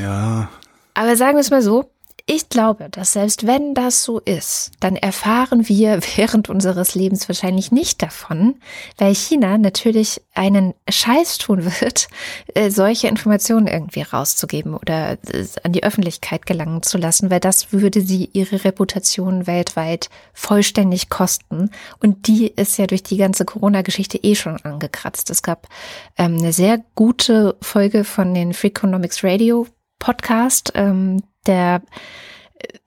Ja. 0.00 0.48
Aber 0.94 1.16
sagen 1.16 1.36
wir 1.36 1.40
es 1.40 1.50
mal 1.50 1.62
so, 1.62 1.90
ich 2.26 2.48
glaube, 2.48 2.88
dass 2.88 3.12
selbst 3.12 3.46
wenn 3.46 3.74
das 3.74 4.02
so 4.02 4.18
ist, 4.18 4.70
dann 4.80 4.96
erfahren 4.96 5.68
wir 5.68 6.00
während 6.16 6.48
unseres 6.48 6.94
Lebens 6.94 7.28
wahrscheinlich 7.28 7.70
nicht 7.70 8.02
davon, 8.02 8.56
weil 8.96 9.14
China 9.14 9.58
natürlich 9.58 10.22
einen 10.32 10.72
Scheiß 10.88 11.36
tun 11.36 11.66
wird, 11.80 12.08
äh, 12.54 12.70
solche 12.70 13.08
Informationen 13.08 13.66
irgendwie 13.66 14.00
rauszugeben 14.00 14.74
oder 14.74 15.12
äh, 15.12 15.46
an 15.64 15.72
die 15.72 15.84
Öffentlichkeit 15.84 16.46
gelangen 16.46 16.82
zu 16.82 16.96
lassen, 16.96 17.30
weil 17.30 17.40
das 17.40 17.72
würde 17.74 18.00
sie 18.00 18.30
ihre 18.32 18.64
Reputation 18.64 19.46
weltweit 19.46 20.08
vollständig 20.32 21.10
kosten. 21.10 21.70
Und 22.00 22.26
die 22.26 22.46
ist 22.46 22.78
ja 22.78 22.86
durch 22.86 23.02
die 23.02 23.18
ganze 23.18 23.44
Corona-Geschichte 23.44 24.16
eh 24.16 24.34
schon 24.34 24.56
angekratzt. 24.62 25.28
Es 25.28 25.42
gab 25.42 25.68
ähm, 26.16 26.38
eine 26.38 26.54
sehr 26.54 26.82
gute 26.94 27.56
Folge 27.60 28.04
von 28.04 28.32
den 28.32 28.54
Freakonomics 28.54 29.22
Radio 29.22 29.66
Podcast, 29.98 30.72
ähm, 30.74 31.22
der 31.46 31.82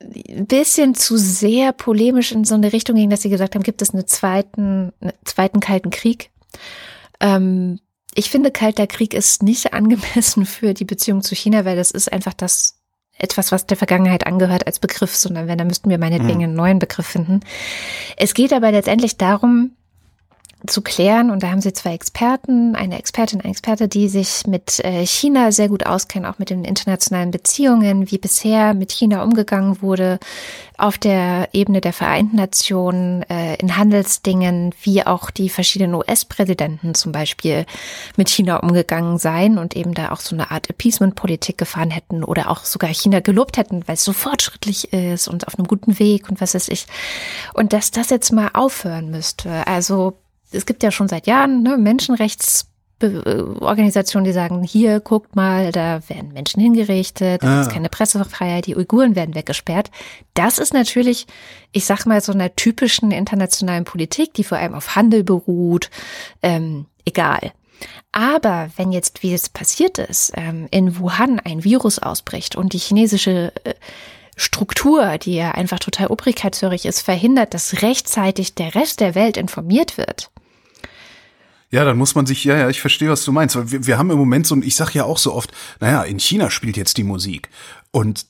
ein 0.01 0.47
bisschen 0.47 0.95
zu 0.95 1.17
sehr 1.17 1.71
polemisch 1.71 2.31
in 2.31 2.45
so 2.45 2.55
eine 2.55 2.73
Richtung 2.73 2.95
ging, 2.95 3.09
dass 3.09 3.21
sie 3.21 3.29
gesagt 3.29 3.55
haben, 3.55 3.63
gibt 3.63 3.81
es 3.81 3.93
einen 3.93 4.07
zweiten, 4.07 4.93
einen 4.99 5.13
zweiten 5.25 5.59
Kalten 5.59 5.89
Krieg. 5.89 6.31
Ähm, 7.19 7.79
ich 8.13 8.29
finde, 8.29 8.51
Kalter 8.51 8.87
Krieg 8.87 9.13
ist 9.13 9.43
nicht 9.43 9.73
angemessen 9.73 10.45
für 10.45 10.73
die 10.73 10.85
Beziehung 10.85 11.21
zu 11.21 11.35
China, 11.35 11.65
weil 11.65 11.75
das 11.75 11.91
ist 11.91 12.11
einfach 12.11 12.33
das 12.33 12.75
etwas, 13.19 13.51
was 13.51 13.65
der 13.65 13.77
Vergangenheit 13.77 14.27
angehört 14.27 14.67
als 14.67 14.79
Begriff, 14.79 15.15
sondern 15.15 15.47
wenn, 15.47 15.57
dann 15.57 15.67
müssten 15.67 15.89
wir 15.89 15.97
meinetwegen 15.97 16.37
mhm. 16.37 16.43
einen 16.43 16.53
neuen 16.53 16.79
Begriff 16.79 17.07
finden. 17.07 17.39
Es 18.15 18.33
geht 18.33 18.53
aber 18.53 18.71
letztendlich 18.71 19.17
darum, 19.17 19.71
zu 20.65 20.81
klären. 20.81 21.29
Und 21.29 21.43
da 21.43 21.51
haben 21.51 21.61
sie 21.61 21.73
zwei 21.73 21.93
Experten, 21.93 22.75
eine 22.75 22.97
Expertin, 22.97 23.41
ein 23.41 23.51
Experte, 23.51 23.87
die 23.87 24.09
sich 24.09 24.47
mit 24.47 24.83
äh, 24.83 25.05
China 25.05 25.51
sehr 25.51 25.69
gut 25.69 25.85
auskennen, 25.85 26.29
auch 26.29 26.39
mit 26.39 26.49
den 26.49 26.65
internationalen 26.65 27.31
Beziehungen, 27.31 28.09
wie 28.09 28.17
bisher 28.17 28.73
mit 28.73 28.91
China 28.91 29.23
umgegangen 29.23 29.81
wurde, 29.81 30.19
auf 30.77 30.97
der 30.97 31.49
Ebene 31.53 31.81
der 31.81 31.93
Vereinten 31.93 32.37
Nationen, 32.37 33.23
äh, 33.29 33.55
in 33.55 33.77
Handelsdingen, 33.77 34.73
wie 34.81 35.05
auch 35.05 35.29
die 35.29 35.49
verschiedenen 35.49 35.93
US-Präsidenten 35.93 36.95
zum 36.95 37.11
Beispiel 37.11 37.65
mit 38.15 38.29
China 38.29 38.57
umgegangen 38.57 39.17
seien 39.19 39.57
und 39.57 39.75
eben 39.75 39.93
da 39.93 40.11
auch 40.11 40.19
so 40.19 40.35
eine 40.35 40.51
Art 40.51 40.69
Appeasement-Politik 40.69 41.57
gefahren 41.57 41.91
hätten 41.91 42.23
oder 42.23 42.49
auch 42.49 42.63
sogar 42.65 42.89
China 42.91 43.19
gelobt 43.19 43.57
hätten, 43.57 43.87
weil 43.87 43.95
es 43.95 44.03
so 44.03 44.13
fortschrittlich 44.13 44.93
ist 44.93 45.27
und 45.27 45.47
auf 45.47 45.57
einem 45.57 45.67
guten 45.67 45.99
Weg 45.99 46.29
und 46.29 46.41
was 46.41 46.55
weiß 46.55 46.69
ich. 46.69 46.87
Und 47.53 47.73
dass 47.73 47.91
das 47.91 48.09
jetzt 48.09 48.31
mal 48.31 48.49
aufhören 48.53 49.09
müsste. 49.09 49.65
Also 49.67 50.17
es 50.51 50.65
gibt 50.65 50.83
ja 50.83 50.91
schon 50.91 51.07
seit 51.07 51.27
Jahren 51.27 51.63
ne, 51.63 51.77
Menschenrechtsorganisationen, 51.77 54.25
die 54.25 54.33
sagen, 54.33 54.63
hier, 54.63 54.99
guckt 54.99 55.35
mal, 55.35 55.71
da 55.71 56.01
werden 56.07 56.33
Menschen 56.33 56.61
hingerichtet, 56.61 57.43
da 57.43 57.59
ah. 57.59 57.61
ist 57.61 57.71
keine 57.71 57.89
Pressefreiheit, 57.89 58.65
die 58.65 58.75
Uiguren 58.75 59.15
werden 59.15 59.35
weggesperrt. 59.35 59.91
Das 60.33 60.57
ist 60.57 60.73
natürlich, 60.73 61.27
ich 61.71 61.85
sag 61.85 62.05
mal, 62.05 62.21
so 62.21 62.31
einer 62.31 62.55
typischen 62.55 63.11
internationalen 63.11 63.83
Politik, 63.83 64.33
die 64.33 64.43
vor 64.43 64.57
allem 64.57 64.73
auf 64.73 64.95
Handel 64.95 65.23
beruht, 65.23 65.91
ähm, 66.41 66.87
egal. 67.05 67.51
Aber 68.11 68.69
wenn 68.75 68.91
jetzt, 68.91 69.21
wie 69.21 69.33
es 69.33 69.49
passiert 69.49 69.99
ist, 69.99 70.31
ähm, 70.35 70.67
in 70.71 70.97
Wuhan 70.97 71.39
ein 71.39 71.63
Virus 71.63 71.99
ausbricht 71.99 72.55
und 72.55 72.73
die 72.73 72.79
chinesische 72.79 73.53
äh, 73.63 73.75
Struktur, 74.35 75.17
die 75.17 75.35
ja 75.35 75.51
einfach 75.51 75.79
total 75.79 76.07
obrigkeitshörig 76.07 76.85
ist, 76.85 77.01
verhindert, 77.01 77.53
dass 77.53 77.81
rechtzeitig 77.81 78.55
der 78.55 78.75
Rest 78.75 78.99
der 78.99 79.15
Welt 79.15 79.35
informiert 79.35 79.97
wird. 79.97 80.29
Ja, 81.69 81.83
dann 81.83 81.97
muss 81.97 82.15
man 82.15 82.25
sich, 82.25 82.43
ja, 82.45 82.57
ja, 82.57 82.69
ich 82.69 82.79
verstehe, 82.79 83.09
was 83.09 83.25
du 83.25 83.31
meinst. 83.31 83.55
Wir, 83.71 83.85
wir 83.85 83.97
haben 83.97 84.09
im 84.09 84.17
Moment 84.17 84.47
so, 84.47 84.55
ich 84.57 84.75
sag 84.75 84.93
ja 84.93 85.03
auch 85.03 85.17
so 85.17 85.33
oft, 85.33 85.51
naja, 85.79 86.03
in 86.03 86.19
China 86.19 86.49
spielt 86.49 86.77
jetzt 86.77 86.97
die 86.97 87.03
Musik. 87.03 87.49
Und 87.91 88.25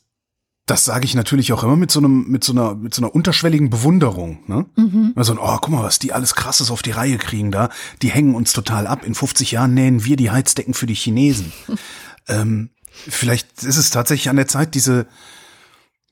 das 0.65 0.83
sage 0.83 1.05
ich 1.05 1.15
natürlich 1.15 1.53
auch 1.53 1.63
immer 1.63 1.77
mit 1.77 1.91
so 1.91 1.99
einem, 1.99 2.27
mit 2.27 2.43
so 2.43 2.51
einer, 2.51 2.75
mit 2.75 2.93
so 2.93 3.01
einer 3.01 3.15
unterschwelligen 3.15 3.69
Bewunderung. 3.69 4.39
Ne? 4.47 4.65
Mhm. 4.75 5.13
Also, 5.15 5.33
oh, 5.39 5.57
guck 5.61 5.69
mal, 5.69 5.83
was 5.83 5.97
die 5.97 6.13
alles 6.13 6.35
krasses 6.35 6.71
auf 6.71 6.81
die 6.81 6.91
Reihe 6.91 7.17
kriegen 7.17 7.51
da. 7.51 7.69
Die 8.01 8.09
hängen 8.09 8.35
uns 8.35 8.51
total 8.53 8.85
ab. 8.85 9.05
In 9.05 9.15
50 9.15 9.51
Jahren 9.51 9.73
nähen 9.73 10.03
wir 10.03 10.17
die 10.17 10.29
Heizdecken 10.29 10.73
für 10.73 10.85
die 10.85 10.93
Chinesen. 10.93 11.53
ähm, 12.27 12.71
vielleicht 12.89 13.63
ist 13.63 13.77
es 13.77 13.91
tatsächlich 13.91 14.29
an 14.29 14.35
der 14.35 14.47
Zeit, 14.47 14.75
diese, 14.75 15.07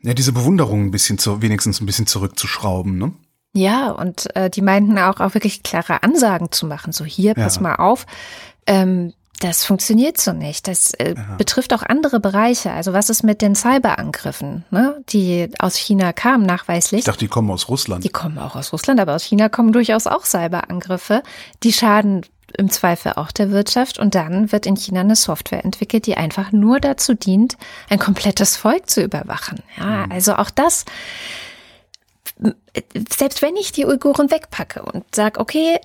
ja, 0.01 0.13
diese 0.13 0.31
Bewunderung 0.31 0.85
ein 0.85 0.91
bisschen 0.91 1.17
zu, 1.17 1.41
wenigstens 1.41 1.81
ein 1.81 1.85
bisschen 1.85 2.07
zurückzuschrauben, 2.07 2.97
ne? 2.97 3.13
Ja, 3.55 3.91
und 3.91 4.35
äh, 4.35 4.49
die 4.49 4.61
meinten 4.61 4.99
auch, 4.99 5.21
auch 5.21 5.33
wirklich 5.33 5.63
klare 5.63 6.03
Ansagen 6.03 6.51
zu 6.51 6.67
machen. 6.67 6.91
So 6.91 7.05
hier, 7.05 7.33
pass 7.35 7.55
ja. 7.55 7.61
mal 7.61 7.75
auf. 7.75 8.05
Ähm, 8.67 9.13
das 9.39 9.63
funktioniert 9.63 10.17
so 10.19 10.33
nicht. 10.33 10.67
Das 10.67 10.93
äh, 10.93 11.15
betrifft 11.37 11.73
auch 11.73 11.83
andere 11.83 12.19
Bereiche. 12.19 12.71
Also 12.71 12.91
was 12.93 13.09
ist 13.09 13.23
mit 13.23 13.41
den 13.41 13.55
Cyberangriffen, 13.55 14.65
ne, 14.71 15.01
die 15.09 15.49
aus 15.59 15.75
China 15.75 16.13
kamen 16.13 16.45
nachweislich? 16.45 16.99
Ich 16.99 17.05
dachte, 17.05 17.19
die 17.19 17.27
kommen 17.27 17.49
aus 17.49 17.69
Russland. 17.69 18.03
Die 18.03 18.09
kommen 18.09 18.37
auch 18.39 18.55
aus 18.55 18.73
Russland, 18.73 18.99
aber 18.99 19.15
aus 19.15 19.23
China 19.23 19.49
kommen 19.49 19.71
durchaus 19.71 20.07
auch 20.07 20.25
Cyberangriffe. 20.25 21.23
Die 21.63 21.73
schaden 21.73 22.25
im 22.57 22.69
Zweifel 22.69 23.13
auch 23.15 23.31
der 23.31 23.51
Wirtschaft. 23.51 23.99
Und 23.99 24.15
dann 24.15 24.51
wird 24.51 24.65
in 24.65 24.75
China 24.75 25.01
eine 25.01 25.15
Software 25.15 25.63
entwickelt, 25.63 26.07
die 26.07 26.17
einfach 26.17 26.51
nur 26.51 26.79
dazu 26.79 27.13
dient, 27.13 27.57
ein 27.89 27.99
komplettes 27.99 28.57
Volk 28.57 28.89
zu 28.89 29.01
überwachen. 29.01 29.59
Ja, 29.77 30.05
mhm. 30.05 30.11
also 30.11 30.35
auch 30.35 30.49
das 30.49 30.85
selbst 33.09 33.41
wenn 33.41 33.55
ich 33.55 33.71
die 33.71 33.85
Uiguren 33.85 34.31
wegpacke 34.31 34.83
und 34.83 35.03
sage, 35.15 35.39
okay, 35.39 35.79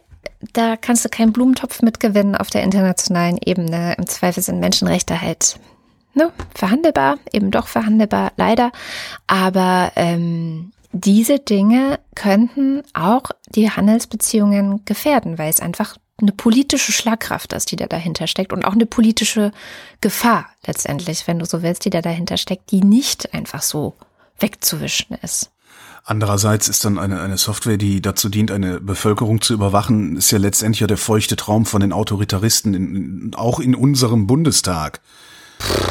da 0.53 0.77
kannst 0.77 1.05
du 1.05 1.09
keinen 1.09 1.33
Blumentopf 1.33 1.83
mitgewinnen 1.83 2.35
auf 2.35 2.51
der 2.51 2.63
internationalen 2.63 3.39
Ebene. 3.45 3.95
Im 3.97 4.07
Zweifel 4.07 4.43
sind 4.43 4.61
Menschenrechte 4.61 5.21
halt 5.21 5.59
ne, 6.15 6.33
verhandelbar, 6.55 7.19
eben 7.33 7.51
doch 7.51 7.69
verhandelbar, 7.69 8.33
leider. 8.37 8.73
Aber 9.27 9.93
ähm, 9.97 10.73
diese 10.93 11.39
Dinge 11.39 12.01
könnten 12.15 12.83
auch 12.95 13.31
die 13.49 13.71
Handelsbeziehungen 13.71 14.85
gefährden, 14.85 15.39
weil 15.39 15.51
es 15.51 15.61
einfach 15.61 15.97
eine 16.21 16.33
politische 16.33 16.93
Schlagkraft 16.93 17.53
ist, 17.53 17.71
die 17.71 17.77
da 17.77 17.87
dahinter 17.87 18.27
steckt 18.27 18.53
und 18.53 18.65
auch 18.65 18.75
eine 18.75 18.87
politische 18.87 19.53
Gefahr 20.01 20.47
letztendlich, 20.67 21.27
wenn 21.27 21.39
du 21.39 21.47
so 21.47 21.63
willst, 21.63 21.85
die 21.85 21.91
da 21.91 22.03
dahinter 22.03 22.37
steckt, 22.37 22.71
die 22.73 22.83
nicht 22.83 23.33
einfach 23.33 23.63
so 23.63 23.95
wegzuwischen 24.39 25.17
ist. 25.23 25.51
Andererseits 26.11 26.69
ist 26.69 26.85
dann 26.85 26.99
eine, 26.99 27.21
eine 27.21 27.39
Software, 27.39 27.77
die 27.77 28.03
dazu 28.03 28.29
dient, 28.29 28.51
eine 28.51 28.81
Bevölkerung 28.81 29.43
zu 29.43 29.55
überwachen, 29.55 30.17
ist 30.17 30.33
ja 30.33 30.39
letztendlich 30.39 30.81
ja 30.81 30.89
der 30.89 30.97
feuchte 30.97 31.37
Traum 31.37 31.67
von 31.67 31.83
den 31.83 31.93
Autoritaristen, 31.93 32.75
in, 32.75 33.31
auch 33.37 33.61
in 33.61 33.77
unserem 33.77 34.27
Bundestag. 34.27 35.01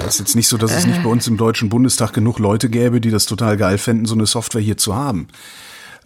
Es 0.06 0.16
ist 0.16 0.20
jetzt 0.20 0.36
nicht 0.36 0.50
so, 0.50 0.58
dass 0.58 0.76
es 0.76 0.86
nicht 0.86 1.04
bei 1.04 1.10
uns 1.10 1.26
im 1.28 1.38
Deutschen 1.38 1.70
Bundestag 1.70 2.12
genug 2.12 2.38
Leute 2.38 2.70
gäbe, 2.70 3.00
die 3.00 3.12
das 3.12 3.28
total 3.28 3.56
geil 3.56 3.78
fänden, 3.78 4.08
so 4.08 4.14
eine 4.14 4.26
Software 4.26 4.60
hier 4.60 4.76
zu 4.76 4.94
haben. 4.94 5.30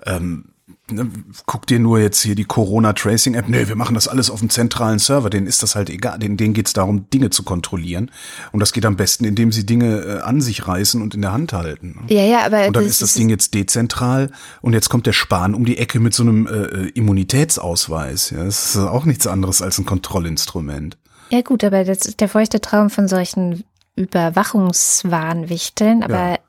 Ähm, 0.05 0.45
Ne, 0.91 1.09
guck 1.45 1.65
dir 1.65 1.79
nur 1.79 1.99
jetzt 1.99 2.21
hier 2.21 2.35
die 2.35 2.43
Corona-Tracing-App. 2.43 3.47
Nee, 3.47 3.69
wir 3.69 3.77
machen 3.77 3.95
das 3.95 4.09
alles 4.09 4.29
auf 4.29 4.41
dem 4.41 4.49
zentralen 4.49 4.99
Server. 4.99 5.29
Denen 5.29 5.47
ist 5.47 5.63
das 5.63 5.75
halt 5.75 5.89
egal. 5.89 6.19
Denen, 6.19 6.35
denen 6.35 6.53
geht 6.53 6.67
es 6.67 6.73
darum, 6.73 7.09
Dinge 7.09 7.29
zu 7.29 7.43
kontrollieren. 7.43 8.11
Und 8.51 8.59
das 8.59 8.73
geht 8.73 8.85
am 8.85 8.97
besten, 8.97 9.23
indem 9.23 9.53
sie 9.53 9.65
Dinge 9.65 10.01
äh, 10.01 10.19
an 10.19 10.41
sich 10.41 10.67
reißen 10.67 11.01
und 11.01 11.15
in 11.15 11.21
der 11.21 11.31
Hand 11.31 11.53
halten. 11.53 12.01
Ne? 12.01 12.07
Ja, 12.13 12.25
ja, 12.25 12.45
aber. 12.45 12.67
Und 12.67 12.75
dann 12.75 12.85
ist 12.85 13.01
das 13.01 13.13
Ding 13.13 13.29
jetzt 13.29 13.53
dezentral 13.53 14.29
und 14.61 14.73
jetzt 14.73 14.89
kommt 14.89 15.07
der 15.07 15.13
Spahn 15.13 15.55
um 15.55 15.63
die 15.63 15.77
Ecke 15.77 16.01
mit 16.01 16.13
so 16.13 16.23
einem 16.23 16.47
äh, 16.47 16.51
äh, 16.51 16.89
Immunitätsausweis. 16.89 18.31
Ja, 18.31 18.43
das 18.43 18.75
ist 18.75 18.81
auch 18.81 19.05
nichts 19.05 19.25
anderes 19.25 19.61
als 19.61 19.77
ein 19.77 19.85
Kontrollinstrument. 19.85 20.97
Ja, 21.29 21.39
gut, 21.41 21.63
aber 21.63 21.85
das 21.85 21.99
ist 21.99 22.19
der 22.19 22.27
feuchte 22.27 22.59
Traum 22.59 22.89
von 22.89 23.07
solchen 23.07 23.63
Überwachungswahnwichteln. 23.95 26.03
Aber 26.03 26.31
ja. 26.31 26.39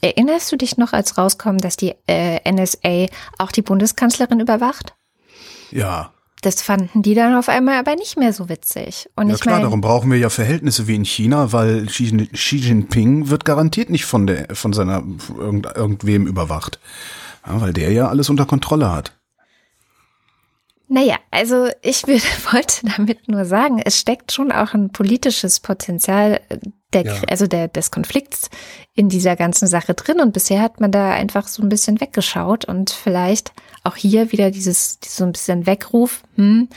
Erinnerst 0.00 0.50
du 0.52 0.56
dich 0.56 0.76
noch, 0.76 0.92
als 0.92 1.18
rauskommt, 1.18 1.64
dass 1.64 1.76
die 1.76 1.94
äh, 2.06 2.40
NSA 2.50 3.06
auch 3.38 3.52
die 3.52 3.62
Bundeskanzlerin 3.62 4.40
überwacht? 4.40 4.94
Ja. 5.70 6.12
Das 6.42 6.62
fanden 6.62 7.02
die 7.02 7.14
dann 7.14 7.34
auf 7.34 7.48
einmal 7.48 7.78
aber 7.78 7.96
nicht 7.96 8.16
mehr 8.16 8.32
so 8.32 8.48
witzig. 8.48 9.10
Und 9.16 9.28
ja 9.28 9.34
ich 9.34 9.40
klar, 9.40 9.56
mein, 9.56 9.64
darum 9.64 9.80
brauchen 9.80 10.10
wir 10.10 10.18
ja 10.18 10.30
Verhältnisse 10.30 10.86
wie 10.86 10.94
in 10.94 11.04
China, 11.04 11.52
weil 11.52 11.86
Xi, 11.86 12.28
Xi 12.32 12.56
Jinping 12.56 13.28
wird 13.28 13.44
garantiert 13.44 13.90
nicht 13.90 14.04
von 14.04 14.26
der 14.26 14.54
von 14.54 14.72
seiner 14.72 15.02
irgend, 15.36 15.66
irgendwem 15.74 16.28
überwacht, 16.28 16.78
ja, 17.44 17.60
weil 17.60 17.72
der 17.72 17.90
ja 17.90 18.08
alles 18.08 18.30
unter 18.30 18.46
Kontrolle 18.46 18.92
hat. 18.92 19.12
Naja, 20.88 21.16
also 21.30 21.68
ich 21.82 22.06
würde, 22.06 22.22
wollte 22.52 22.86
damit 22.96 23.28
nur 23.28 23.44
sagen, 23.44 23.80
es 23.84 23.98
steckt 23.98 24.32
schon 24.32 24.52
auch 24.52 24.74
ein 24.74 24.90
politisches 24.90 25.60
Potenzial 25.60 26.40
äh, 26.48 26.58
der, 26.92 27.04
ja. 27.04 27.14
also 27.28 27.46
der, 27.46 27.68
des 27.68 27.90
Konflikts 27.90 28.50
in 28.94 29.08
dieser 29.08 29.36
ganzen 29.36 29.66
Sache 29.66 29.94
drin. 29.94 30.20
Und 30.20 30.32
bisher 30.32 30.62
hat 30.62 30.80
man 30.80 30.90
da 30.90 31.10
einfach 31.10 31.48
so 31.48 31.62
ein 31.62 31.68
bisschen 31.68 32.00
weggeschaut 32.00 32.64
und 32.64 32.90
vielleicht 32.90 33.52
auch 33.84 33.96
hier 33.96 34.32
wieder 34.32 34.50
dieses, 34.50 34.98
so 35.04 35.24
ein 35.24 35.32
bisschen 35.32 35.66
Weckruf, 35.66 36.22
hm, 36.36 36.68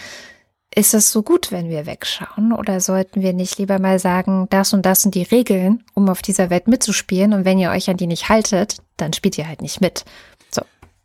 ist 0.73 0.93
es 0.93 1.11
so 1.11 1.21
gut, 1.21 1.51
wenn 1.51 1.69
wir 1.69 1.85
wegschauen? 1.85 2.53
Oder 2.53 2.79
sollten 2.79 3.21
wir 3.21 3.33
nicht 3.33 3.57
lieber 3.57 3.77
mal 3.79 3.99
sagen, 3.99 4.47
das 4.49 4.73
und 4.73 4.85
das 4.85 5.01
sind 5.01 5.15
die 5.15 5.23
Regeln, 5.23 5.83
um 5.93 6.07
auf 6.07 6.21
dieser 6.21 6.49
Welt 6.49 6.67
mitzuspielen? 6.67 7.33
Und 7.33 7.43
wenn 7.43 7.59
ihr 7.59 7.71
euch 7.71 7.89
an 7.89 7.97
die 7.97 8.07
nicht 8.07 8.29
haltet, 8.29 8.77
dann 8.95 9.11
spielt 9.11 9.37
ihr 9.37 9.47
halt 9.47 9.61
nicht 9.61 9.81
mit. 9.81 10.05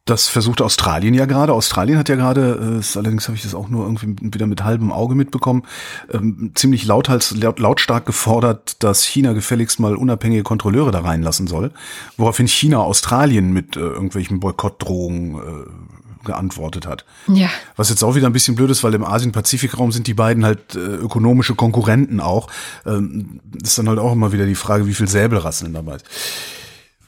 Das 0.07 0.29
versucht 0.29 0.63
Australien 0.63 1.15
ja 1.15 1.27
gerade. 1.27 1.53
Australien 1.53 1.99
hat 1.99 2.09
ja 2.09 2.15
gerade, 2.15 2.81
äh, 2.81 2.99
allerdings 2.99 3.27
habe 3.27 3.37
ich 3.37 3.43
das 3.43 3.57
auch 3.57 3.69
nur 3.69 3.85
irgendwie 3.85 4.15
wieder 4.21 4.47
mit 4.47 4.63
halbem 4.63 4.93
Auge 4.93 5.17
mitbekommen, 5.17 5.65
ähm, 6.13 6.53
ziemlich 6.55 6.87
lauthals, 6.87 7.33
laut, 7.33 7.59
lautstark 7.59 8.07
gefordert, 8.07 8.85
dass 8.85 9.05
China 9.05 9.33
gefälligst 9.33 9.81
mal 9.81 9.97
unabhängige 9.97 10.45
Kontrolleure 10.45 10.93
da 10.93 11.01
reinlassen 11.01 11.49
soll. 11.49 11.73
Woraufhin 12.17 12.47
China 12.47 12.79
Australien 12.79 13.53
mit 13.53 13.77
äh, 13.77 13.81
irgendwelchen 13.81 14.39
Boykottdrohungen 14.39 15.35
äh, 15.35 16.25
geantwortet 16.25 16.87
hat. 16.87 17.05
Ja. 17.27 17.49
Was 17.75 17.89
jetzt 17.89 18.05
auch 18.05 18.15
wieder 18.15 18.29
ein 18.29 18.33
bisschen 18.33 18.55
blöd 18.55 18.71
ist, 18.71 18.85
weil 18.85 18.95
im 18.95 19.05
Asien-Pazifik-Raum 19.05 19.91
sind 19.91 20.07
die 20.07 20.15
beiden 20.15 20.45
halt 20.45 20.77
äh, 20.77 20.79
ökonomische 20.79 21.57
Konkurrenten 21.57 22.21
auch. 22.21 22.49
Ähm, 22.85 23.41
ist 23.61 23.77
dann 23.79 23.89
halt 23.89 23.99
auch 23.99 24.13
immer 24.13 24.33
wieder 24.33 24.47
die 24.47 24.55
Frage, 24.55 24.87
wie 24.87 24.95
viel 24.95 25.09
Säbelrasseln 25.09 25.73
dabei 25.73 25.97
ist. 25.97 26.07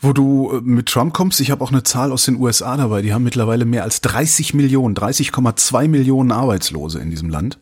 Wo 0.01 0.13
du 0.13 0.53
äh, 0.53 0.61
mit 0.63 0.87
Trump 0.87 1.13
kommst, 1.13 1.41
ich 1.41 1.51
habe 1.51 1.63
auch 1.65 1.73
eine 1.73 1.83
Zahl 1.83 2.13
aus 2.13 2.25
den 2.25 2.37
USA 2.37 2.77
dabei, 2.77 3.03
die 3.03 3.13
haben 3.13 3.25
mittlerweile 3.25 3.65
mehr 3.65 3.83
als 3.83 4.01
30 4.01 4.55
Millionen, 4.55 4.95
30,2 4.95 5.89
Millionen 5.89 6.33
Arbeitslose 6.33 7.01
in 7.01 7.11
diesem 7.11 7.31
Land. 7.31 7.59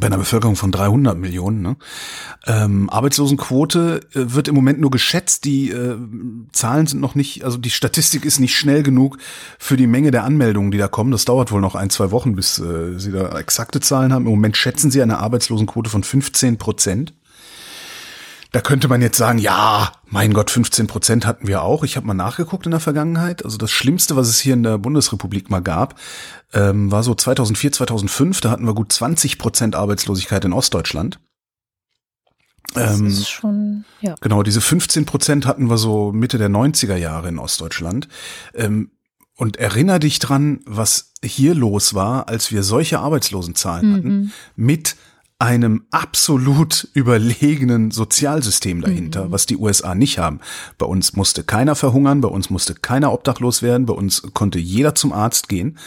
Bei 0.00 0.06
einer 0.06 0.16
Bevölkerung 0.16 0.56
von 0.56 0.72
300 0.72 1.18
Millionen. 1.18 1.60
Ne? 1.60 1.76
Ähm, 2.46 2.88
Arbeitslosenquote 2.88 4.00
äh, 4.14 4.32
wird 4.32 4.48
im 4.48 4.54
Moment 4.54 4.80
nur 4.80 4.90
geschätzt. 4.90 5.44
Die 5.44 5.70
äh, 5.70 5.98
Zahlen 6.52 6.86
sind 6.86 7.00
noch 7.00 7.14
nicht, 7.14 7.44
also 7.44 7.58
die 7.58 7.68
Statistik 7.68 8.24
ist 8.24 8.40
nicht 8.40 8.56
schnell 8.56 8.82
genug 8.82 9.18
für 9.58 9.76
die 9.76 9.86
Menge 9.86 10.10
der 10.10 10.24
Anmeldungen, 10.24 10.70
die 10.70 10.78
da 10.78 10.88
kommen. 10.88 11.10
Das 11.10 11.26
dauert 11.26 11.52
wohl 11.52 11.60
noch 11.60 11.74
ein, 11.74 11.90
zwei 11.90 12.10
Wochen, 12.10 12.34
bis 12.34 12.58
äh, 12.58 12.98
sie 12.98 13.12
da 13.12 13.38
exakte 13.38 13.80
Zahlen 13.80 14.14
haben. 14.14 14.24
Im 14.24 14.32
Moment 14.32 14.56
schätzen 14.56 14.90
sie 14.90 15.02
eine 15.02 15.18
Arbeitslosenquote 15.18 15.90
von 15.90 16.04
15 16.04 16.56
Prozent. 16.56 17.12
Da 18.52 18.60
könnte 18.60 18.86
man 18.86 19.00
jetzt 19.00 19.16
sagen, 19.16 19.38
ja, 19.38 19.92
mein 20.06 20.34
Gott, 20.34 20.50
15 20.50 20.86
Prozent 20.86 21.26
hatten 21.26 21.48
wir 21.48 21.62
auch. 21.62 21.84
Ich 21.84 21.96
habe 21.96 22.06
mal 22.06 22.12
nachgeguckt 22.12 22.66
in 22.66 22.70
der 22.70 22.80
Vergangenheit. 22.80 23.42
Also 23.46 23.56
das 23.56 23.70
Schlimmste, 23.70 24.14
was 24.14 24.28
es 24.28 24.40
hier 24.40 24.52
in 24.52 24.62
der 24.62 24.76
Bundesrepublik 24.76 25.48
mal 25.48 25.62
gab, 25.62 25.98
ähm, 26.52 26.92
war 26.92 27.02
so 27.02 27.14
2004, 27.14 27.72
2005. 27.72 28.42
Da 28.42 28.50
hatten 28.50 28.66
wir 28.66 28.74
gut 28.74 28.92
20 28.92 29.38
Prozent 29.38 29.74
Arbeitslosigkeit 29.74 30.44
in 30.44 30.52
Ostdeutschland. 30.52 31.18
Das 32.74 33.00
ähm, 33.00 33.06
ist 33.06 33.28
schon, 33.30 33.84
ja. 34.02 34.16
Genau, 34.20 34.42
diese 34.42 34.60
15 34.60 35.06
Prozent 35.06 35.46
hatten 35.46 35.70
wir 35.70 35.78
so 35.78 36.12
Mitte 36.12 36.36
der 36.36 36.50
90er 36.50 36.96
Jahre 36.96 37.28
in 37.28 37.38
Ostdeutschland. 37.38 38.08
Ähm, 38.54 38.90
und 39.34 39.56
erinner 39.56 39.98
dich 39.98 40.18
dran, 40.18 40.60
was 40.66 41.12
hier 41.24 41.54
los 41.54 41.94
war, 41.94 42.28
als 42.28 42.52
wir 42.52 42.62
solche 42.62 43.00
Arbeitslosenzahlen 43.00 43.88
mhm. 43.88 43.96
hatten, 43.96 44.32
mit 44.56 44.96
einem 45.42 45.86
absolut 45.90 46.88
überlegenen 46.94 47.90
Sozialsystem 47.90 48.80
dahinter, 48.80 49.24
mhm. 49.26 49.32
was 49.32 49.44
die 49.44 49.56
USA 49.56 49.96
nicht 49.96 50.18
haben. 50.18 50.38
Bei 50.78 50.86
uns 50.86 51.14
musste 51.14 51.42
keiner 51.42 51.74
verhungern, 51.74 52.20
bei 52.20 52.28
uns 52.28 52.48
musste 52.48 52.76
keiner 52.76 53.12
obdachlos 53.12 53.60
werden, 53.60 53.86
bei 53.86 53.92
uns 53.92 54.22
konnte 54.34 54.60
jeder 54.60 54.94
zum 54.94 55.12
Arzt 55.12 55.48
gehen. 55.48 55.78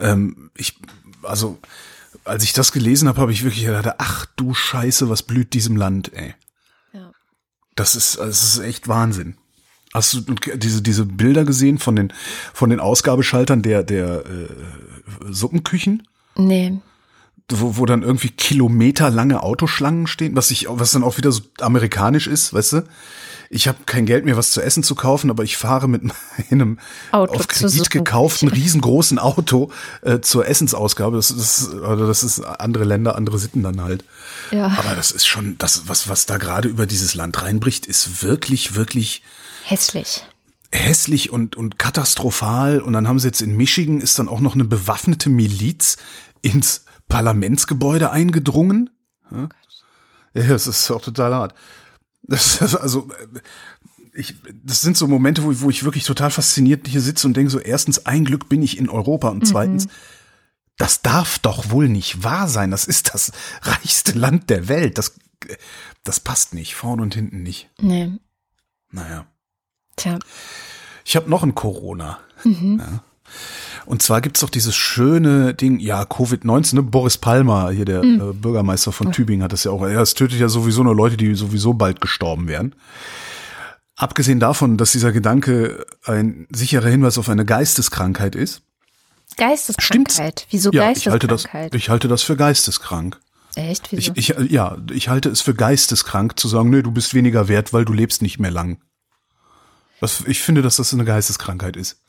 Ähm, 0.00 0.50
ich, 0.56 0.78
also, 1.22 1.58
als 2.24 2.44
ich 2.44 2.54
das 2.54 2.72
gelesen 2.72 3.06
habe, 3.06 3.20
habe 3.20 3.30
ich 3.30 3.44
wirklich 3.44 3.66
gedacht, 3.66 3.94
ach 3.98 4.24
du 4.36 4.54
Scheiße, 4.54 5.10
was 5.10 5.22
blüht 5.22 5.52
diesem 5.52 5.76
Land, 5.76 6.10
ey. 6.14 6.34
Ja. 6.94 7.12
Das 7.74 7.96
ist, 7.96 8.18
das 8.18 8.42
ist 8.42 8.58
echt 8.60 8.88
Wahnsinn. 8.88 9.36
Hast 9.92 10.14
du 10.14 10.20
diese, 10.56 10.80
diese 10.80 11.04
Bilder 11.04 11.44
gesehen 11.44 11.78
von 11.78 11.94
den, 11.94 12.10
von 12.54 12.70
den 12.70 12.80
Ausgabeschaltern 12.80 13.60
der, 13.60 13.82
der 13.82 14.24
äh, 14.24 14.48
Suppenküchen? 15.30 16.08
Nee 16.36 16.80
wo, 17.50 17.76
wo 17.76 17.86
dann 17.86 18.02
irgendwie 18.02 18.30
kilometerlange 18.30 19.42
Autoschlangen 19.42 20.06
stehen, 20.06 20.34
was 20.36 20.50
ich, 20.50 20.66
was 20.68 20.92
dann 20.92 21.04
auch 21.04 21.18
wieder 21.18 21.30
so 21.30 21.42
amerikanisch 21.60 22.26
ist, 22.26 22.54
weißt 22.54 22.72
du? 22.74 22.82
Ich 23.50 23.68
habe 23.68 23.78
kein 23.86 24.06
Geld 24.06 24.24
mehr, 24.24 24.36
was 24.36 24.50
zu 24.50 24.62
essen 24.62 24.82
zu 24.82 24.94
kaufen, 24.94 25.30
aber 25.30 25.44
ich 25.44 25.56
fahre 25.56 25.86
mit 25.86 26.02
einem 26.50 26.78
Auto 27.12 27.34
auf 27.34 27.46
Kredit 27.46 27.90
gekauften 27.90 28.48
riesengroßen 28.48 29.18
Auto 29.18 29.70
äh, 30.02 30.20
zur 30.20 30.48
Essensausgabe. 30.48 31.16
Das 31.16 31.30
ist, 31.30 31.68
also 31.82 32.06
das 32.06 32.24
ist 32.24 32.40
andere 32.40 32.84
Länder, 32.84 33.14
andere 33.14 33.38
Sitten 33.38 33.62
dann 33.62 33.82
halt. 33.82 34.04
Ja. 34.50 34.74
Aber 34.78 34.94
das 34.96 35.10
ist 35.10 35.26
schon, 35.26 35.56
das, 35.58 35.86
was, 35.86 36.08
was 36.08 36.26
da 36.26 36.38
gerade 36.38 36.68
über 36.68 36.86
dieses 36.86 37.14
Land 37.14 37.42
reinbricht, 37.42 37.86
ist 37.86 38.22
wirklich, 38.22 38.74
wirklich 38.74 39.22
Hässlich. 39.64 40.24
hässlich 40.72 41.30
und, 41.30 41.54
und 41.54 41.78
katastrophal. 41.78 42.80
Und 42.80 42.94
dann 42.94 43.06
haben 43.06 43.18
sie 43.18 43.28
jetzt 43.28 43.42
in 43.42 43.56
Michigan 43.56 44.00
ist 44.00 44.18
dann 44.18 44.28
auch 44.28 44.40
noch 44.40 44.54
eine 44.54 44.64
bewaffnete 44.64 45.28
Miliz 45.28 45.98
ins 46.42 46.84
Parlamentsgebäude 47.08 48.10
eingedrungen. 48.10 48.90
Ja, 49.30 49.48
ja 50.34 50.48
das 50.48 50.66
ist 50.66 50.90
auch 50.90 51.02
total 51.02 51.34
hart. 51.34 51.54
Das 52.22 52.60
ist 52.60 52.74
also, 52.80 53.08
äh, 53.10 53.40
ich, 54.14 54.36
das 54.62 54.80
sind 54.80 54.96
so 54.96 55.08
Momente, 55.08 55.42
wo, 55.42 55.60
wo 55.60 55.70
ich 55.70 55.84
wirklich 55.84 56.04
total 56.04 56.30
fasziniert 56.30 56.86
hier 56.86 57.00
sitze 57.00 57.26
und 57.26 57.36
denke 57.36 57.50
so, 57.50 57.58
erstens, 57.58 58.06
ein 58.06 58.24
Glück 58.24 58.48
bin 58.48 58.62
ich 58.62 58.78
in 58.78 58.88
Europa 58.88 59.28
und 59.28 59.46
zweitens, 59.46 59.88
das 60.78 61.02
darf 61.02 61.38
doch 61.38 61.70
wohl 61.70 61.88
nicht 61.88 62.22
wahr 62.22 62.48
sein. 62.48 62.70
Das 62.70 62.84
ist 62.86 63.14
das 63.14 63.32
reichste 63.62 64.12
Land 64.12 64.50
der 64.50 64.68
Welt. 64.68 64.98
Das, 64.98 65.16
das 66.04 66.20
passt 66.20 66.54
nicht, 66.54 66.74
vorn 66.74 67.00
und 67.00 67.14
hinten 67.14 67.42
nicht. 67.42 67.70
Nee. 67.80 68.12
Naja. 68.90 69.26
Tja. 69.96 70.18
Ich 71.04 71.16
habe 71.16 71.28
noch 71.28 71.42
ein 71.42 71.54
Corona. 71.54 72.20
Ja. 72.44 73.04
Und 73.86 74.02
zwar 74.02 74.20
gibt's 74.20 74.40
doch 74.40 74.50
dieses 74.50 74.74
schöne 74.74 75.54
Ding, 75.54 75.78
ja, 75.78 76.02
Covid-19, 76.02 76.76
ne? 76.76 76.82
Boris 76.82 77.18
Palmer, 77.18 77.70
hier 77.70 77.84
der 77.84 78.02
äh, 78.02 78.32
Bürgermeister 78.32 78.92
von 78.92 79.12
Tübingen, 79.12 79.42
hat 79.42 79.52
das 79.52 79.64
ja 79.64 79.70
auch. 79.70 79.86
Ja, 79.86 80.00
es 80.00 80.14
tötet 80.14 80.40
ja 80.40 80.48
sowieso 80.48 80.82
nur 80.82 80.94
Leute, 80.94 81.16
die 81.16 81.34
sowieso 81.34 81.74
bald 81.74 82.00
gestorben 82.00 82.48
wären. 82.48 82.74
Abgesehen 83.96 84.40
davon, 84.40 84.76
dass 84.76 84.92
dieser 84.92 85.12
Gedanke 85.12 85.86
ein 86.04 86.46
sicherer 86.50 86.88
Hinweis 86.88 87.18
auf 87.18 87.28
eine 87.28 87.44
Geisteskrankheit 87.44 88.34
ist. 88.34 88.62
Geisteskrankheit. 89.36 90.46
Wieso 90.50 90.70
Ja, 90.72 90.90
ich 90.90 91.06
halte 91.08 91.26
das, 91.26 91.44
Geisteskrankheit? 91.44 91.74
ich 91.74 91.88
halte 91.90 92.08
das 92.08 92.22
für 92.22 92.36
geisteskrank. 92.36 93.20
Echt? 93.56 93.92
Ich, 93.92 94.12
Wieso? 94.14 94.40
ich, 94.40 94.50
ja, 94.50 94.78
ich 94.90 95.08
halte 95.08 95.28
es 95.28 95.40
für 95.40 95.54
geisteskrank 95.54 96.38
zu 96.38 96.48
sagen, 96.48 96.70
nee, 96.70 96.82
du 96.82 96.90
bist 96.90 97.14
weniger 97.14 97.48
wert, 97.48 97.72
weil 97.72 97.84
du 97.84 97.92
lebst 97.92 98.20
nicht 98.20 98.40
mehr 98.40 98.50
lang. 98.50 98.78
Das, 100.00 100.24
ich 100.26 100.40
finde, 100.40 100.62
dass 100.62 100.76
das 100.76 100.92
eine 100.92 101.04
Geisteskrankheit 101.04 101.76
ist. 101.76 102.03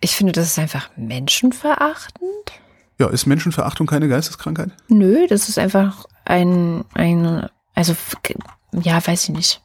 Ich 0.00 0.16
finde, 0.16 0.32
das 0.32 0.46
ist 0.46 0.58
einfach 0.58 0.90
menschenverachtend. 0.96 2.28
Ja, 2.98 3.08
ist 3.08 3.26
Menschenverachtung 3.26 3.86
keine 3.86 4.08
Geisteskrankheit? 4.08 4.70
Nö, 4.88 5.26
das 5.28 5.48
ist 5.48 5.58
einfach 5.58 6.06
ein, 6.24 6.84
ein, 6.94 7.48
also, 7.74 7.96
ja, 8.72 9.04
weiß 9.04 9.24
ich 9.24 9.30
nicht. 9.30 9.60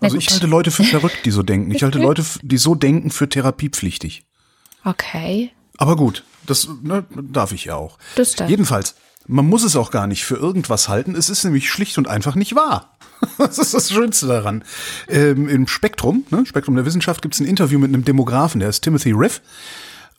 Na 0.00 0.06
Also 0.06 0.16
gut. 0.16 0.24
ich 0.24 0.30
halte 0.30 0.46
Leute 0.46 0.70
für 0.70 0.84
verrückt, 0.84 1.24
die 1.24 1.30
so 1.30 1.42
denken. 1.42 1.70
Ich 1.72 1.82
halte 1.82 1.98
Leute, 1.98 2.24
die 2.42 2.58
so 2.58 2.74
denken, 2.74 3.10
für 3.10 3.28
therapiepflichtig. 3.28 4.24
Okay. 4.84 5.50
Aber 5.76 5.96
gut, 5.96 6.24
das 6.46 6.68
ne, 6.82 7.04
darf 7.10 7.52
ich 7.52 7.66
ja 7.66 7.76
auch. 7.76 7.98
Das 8.16 8.34
darf. 8.34 8.48
Jedenfalls, 8.48 8.94
man 9.28 9.46
muss 9.46 9.62
es 9.62 9.76
auch 9.76 9.90
gar 9.90 10.06
nicht 10.06 10.24
für 10.24 10.36
irgendwas 10.36 10.88
halten. 10.88 11.14
Es 11.14 11.30
ist 11.30 11.44
nämlich 11.44 11.70
schlicht 11.70 11.98
und 11.98 12.08
einfach 12.08 12.34
nicht 12.34 12.56
wahr. 12.56 12.94
Das 13.36 13.58
ist 13.58 13.74
das 13.74 13.90
Schönste 13.90 14.26
daran. 14.26 14.64
Ähm, 15.08 15.48
Im 15.48 15.66
Spektrum, 15.66 16.24
ne, 16.30 16.46
Spektrum 16.46 16.76
der 16.76 16.86
Wissenschaft, 16.86 17.20
gibt 17.20 17.34
es 17.34 17.40
ein 17.40 17.46
Interview 17.46 17.78
mit 17.78 17.92
einem 17.92 18.04
Demografen, 18.04 18.60
der 18.60 18.68
ist 18.68 18.82
Timothy 18.82 19.10
Riff. 19.10 19.40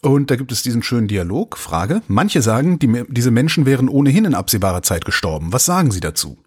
Und 0.02 0.32
da 0.32 0.36
gibt 0.36 0.52
es 0.52 0.64
diesen 0.64 0.84
schönen 0.84 1.08
Dialog. 1.08 1.58
Frage. 1.58 2.02
Manche 2.08 2.42
sagen, 2.42 2.78
die, 2.80 3.04
diese 3.08 3.32
Menschen 3.32 3.66
wären 3.66 3.90
ohnehin 3.90 4.26
in 4.26 4.36
absehbarer 4.36 4.82
Zeit 4.82 5.06
gestorben. 5.06 5.52
Was 5.52 5.66
sagen 5.66 5.92
Sie 5.92 6.00
dazu? 6.00 6.38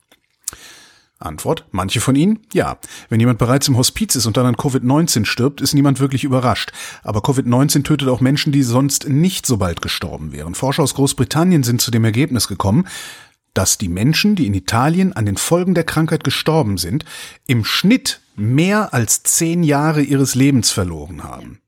Antwort. 1.26 1.66
Manche 1.70 2.00
von 2.00 2.16
ihnen? 2.16 2.40
Ja. 2.52 2.78
Wenn 3.08 3.20
jemand 3.20 3.38
bereits 3.38 3.68
im 3.68 3.76
Hospiz 3.76 4.14
ist 4.14 4.26
und 4.26 4.36
dann 4.36 4.46
an 4.46 4.56
Covid-19 4.56 5.24
stirbt, 5.24 5.60
ist 5.60 5.74
niemand 5.74 6.00
wirklich 6.00 6.24
überrascht. 6.24 6.72
Aber 7.02 7.20
Covid-19 7.20 7.84
tötet 7.84 8.08
auch 8.08 8.20
Menschen, 8.20 8.52
die 8.52 8.62
sonst 8.62 9.08
nicht 9.08 9.46
so 9.46 9.56
bald 9.56 9.82
gestorben 9.82 10.32
wären. 10.32 10.54
Forscher 10.54 10.82
aus 10.82 10.94
Großbritannien 10.94 11.62
sind 11.62 11.80
zu 11.80 11.90
dem 11.90 12.04
Ergebnis 12.04 12.48
gekommen, 12.48 12.86
dass 13.54 13.78
die 13.78 13.88
Menschen, 13.88 14.34
die 14.34 14.46
in 14.46 14.54
Italien 14.54 15.12
an 15.12 15.26
den 15.26 15.36
Folgen 15.36 15.74
der 15.74 15.84
Krankheit 15.84 16.24
gestorben 16.24 16.78
sind, 16.78 17.04
im 17.46 17.64
Schnitt 17.64 18.20
mehr 18.34 18.94
als 18.94 19.22
zehn 19.22 19.62
Jahre 19.62 20.02
ihres 20.02 20.34
Lebens 20.34 20.70
verloren 20.70 21.22
haben. 21.22 21.60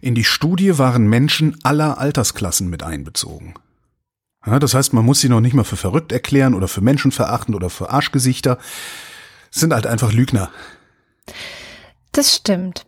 In 0.00 0.14
die 0.14 0.24
Studie 0.24 0.78
waren 0.78 1.08
Menschen 1.08 1.56
aller 1.62 1.98
Altersklassen 1.98 2.68
mit 2.68 2.82
einbezogen. 2.82 3.54
Ja, 4.46 4.58
das 4.60 4.74
heißt, 4.74 4.92
man 4.92 5.04
muss 5.04 5.20
sie 5.20 5.28
noch 5.28 5.40
nicht 5.40 5.54
mal 5.54 5.64
für 5.64 5.76
verrückt 5.76 6.12
erklären 6.12 6.54
oder 6.54 6.68
für 6.68 6.80
menschenverachtend 6.80 7.56
oder 7.56 7.68
für 7.68 7.90
Arschgesichter. 7.90 8.58
Es 9.52 9.60
sind 9.60 9.72
halt 9.72 9.86
einfach 9.86 10.12
Lügner. 10.12 10.50
Das 12.12 12.36
stimmt. 12.36 12.85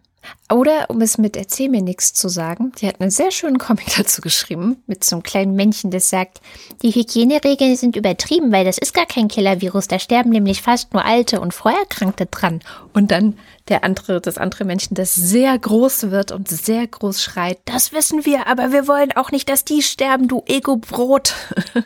Oder, 0.50 0.88
um 0.88 1.00
es 1.02 1.18
mit 1.18 1.36
Erzähl 1.36 1.68
mir 1.68 1.82
nichts 1.82 2.14
zu 2.14 2.28
sagen, 2.28 2.72
die 2.80 2.88
hat 2.88 3.00
einen 3.00 3.10
sehr 3.10 3.30
schönen 3.30 3.58
Comic 3.58 3.86
dazu 3.96 4.22
geschrieben, 4.22 4.82
mit 4.86 5.04
so 5.04 5.16
einem 5.16 5.22
kleinen 5.22 5.54
Männchen, 5.54 5.90
das 5.90 6.08
sagt, 6.08 6.40
die 6.82 6.90
Hygieneregeln 6.90 7.76
sind 7.76 7.96
übertrieben, 7.96 8.50
weil 8.50 8.64
das 8.64 8.78
ist 8.78 8.94
gar 8.94 9.06
kein 9.06 9.28
Killer-Virus, 9.28 9.88
da 9.88 9.98
sterben 9.98 10.30
nämlich 10.30 10.62
fast 10.62 10.94
nur 10.94 11.04
Alte 11.04 11.40
und 11.40 11.52
Vorerkrankte 11.52 12.26
dran. 12.26 12.60
Und 12.94 13.10
dann 13.10 13.38
der 13.68 13.84
andere, 13.84 14.20
das 14.20 14.38
andere 14.38 14.64
Männchen, 14.64 14.94
das 14.94 15.14
sehr 15.14 15.58
groß 15.58 16.10
wird 16.10 16.32
und 16.32 16.48
sehr 16.48 16.86
groß 16.86 17.22
schreit, 17.22 17.58
das 17.66 17.92
wissen 17.92 18.24
wir, 18.24 18.46
aber 18.46 18.72
wir 18.72 18.88
wollen 18.88 19.12
auch 19.12 19.30
nicht, 19.30 19.48
dass 19.50 19.64
die 19.64 19.82
sterben, 19.82 20.28
du 20.28 20.42
Ego-Brot. 20.46 21.34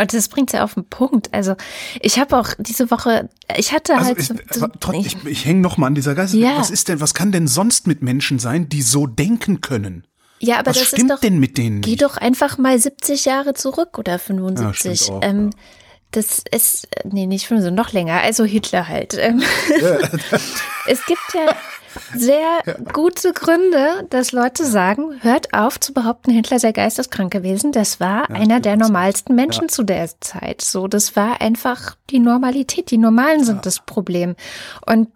Und 0.00 0.14
das 0.14 0.28
bringt 0.28 0.52
ja 0.52 0.64
auf 0.64 0.74
den 0.74 0.88
Punkt. 0.88 1.32
Also 1.34 1.56
ich 2.00 2.18
habe 2.18 2.36
auch 2.38 2.50
diese 2.58 2.90
Woche, 2.90 3.28
ich 3.56 3.72
hatte 3.72 3.94
Also 3.94 4.06
halt 4.06 4.18
ich, 4.20 4.26
so, 4.28 4.34
so 4.50 4.64
aber 4.64 4.78
trotzdem, 4.78 5.20
ich, 5.24 5.24
ich 5.26 5.44
hänge 5.44 5.60
noch 5.60 5.76
mal 5.76 5.88
an 5.88 5.94
dieser 5.94 6.14
Geist. 6.14 6.34
Ja. 6.34 6.58
Was 6.58 6.70
ist 6.70 6.88
denn, 6.88 7.00
was 7.00 7.14
kann 7.14 7.32
denn 7.32 7.48
sonst 7.48 7.86
mit 7.86 8.02
Menschen 8.02 8.38
sein, 8.38 8.68
die 8.68 8.82
so 8.82 9.06
denken 9.06 9.60
können? 9.60 10.06
ja, 10.40 10.58
aber 10.60 10.70
was 10.70 10.78
das 10.78 10.86
stimmt 10.88 11.10
ist 11.10 11.16
doch, 11.16 11.20
denn 11.20 11.40
mit 11.40 11.58
denen 11.58 11.80
Geh 11.80 11.90
nicht? 11.90 12.02
doch 12.02 12.16
einfach 12.16 12.58
mal 12.58 12.78
70 12.78 13.24
Jahre 13.24 13.54
zurück 13.54 13.98
oder 13.98 14.20
75. 14.20 15.00
stimmt 15.00 15.18
auch, 15.18 15.28
ähm, 15.28 15.50
Das 16.12 16.42
ist, 16.52 16.86
nee, 17.04 17.26
nicht 17.26 17.48
75, 17.48 17.76
noch 17.76 17.92
länger, 17.92 18.20
also 18.20 18.44
Hitler 18.44 18.86
halt. 18.86 19.14
Ähm, 19.18 19.42
es 20.86 21.04
gibt 21.06 21.20
ja 21.34 21.54
sehr 22.14 22.60
gute 22.92 23.32
Gründe, 23.32 24.06
dass 24.10 24.32
Leute 24.32 24.64
sagen, 24.64 25.20
hört 25.20 25.54
auf 25.54 25.78
zu 25.80 25.92
behaupten, 25.92 26.30
Hitler 26.30 26.58
sei 26.58 26.72
geisteskrank 26.72 27.32
gewesen. 27.32 27.72
Das 27.72 28.00
war 28.00 28.30
einer 28.30 28.60
der 28.60 28.76
normalsten 28.76 29.34
Menschen 29.34 29.68
zu 29.68 29.82
der 29.82 30.08
Zeit. 30.20 30.62
So, 30.62 30.88
das 30.88 31.16
war 31.16 31.40
einfach 31.40 31.96
die 32.10 32.18
Normalität. 32.18 32.90
Die 32.90 32.98
Normalen 32.98 33.44
sind 33.44 33.66
das 33.66 33.80
Problem. 33.80 34.36
Und, 34.86 35.08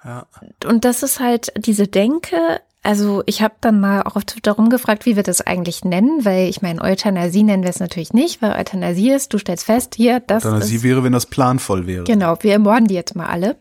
und 0.67 0.85
das 0.85 1.03
ist 1.03 1.21
halt 1.21 1.53
diese 1.57 1.87
Denke, 1.87 2.61
also 2.83 3.23
ich 3.27 3.43
habe 3.43 3.55
dann 3.61 3.81
mal 3.81 4.03
auch 4.03 4.17
auf 4.17 4.25
Twitter 4.25 4.53
rumgefragt, 4.53 5.07
wie 5.07 5.15
wir 5.15 5.23
das 5.23 5.41
eigentlich 5.41 5.85
nennen, 5.85 6.25
weil 6.25 6.49
ich 6.49 6.63
meine, 6.63 6.83
Euthanasie 6.83 7.45
nennen 7.45 7.63
wir 7.63 7.71
es 7.71 7.79
natürlich 7.79 8.13
nicht, 8.13 8.43
weil 8.43 8.53
Euthanasie 8.59 9.13
ist, 9.13 9.33
du 9.33 9.39
stellst 9.39 9.65
fest, 9.65 9.95
hier, 9.95 10.21
das 10.21 10.45
Euthanasie 10.45 10.77
ist, 10.77 10.83
wäre, 10.83 11.05
wenn 11.05 11.13
das 11.13 11.27
planvoll 11.27 11.87
wäre. 11.87 12.05
genau, 12.05 12.37
wir 12.41 12.53
ermorden 12.53 12.89
die 12.89 12.95
jetzt 12.95 13.15
mal 13.15 13.27
alle. 13.27 13.57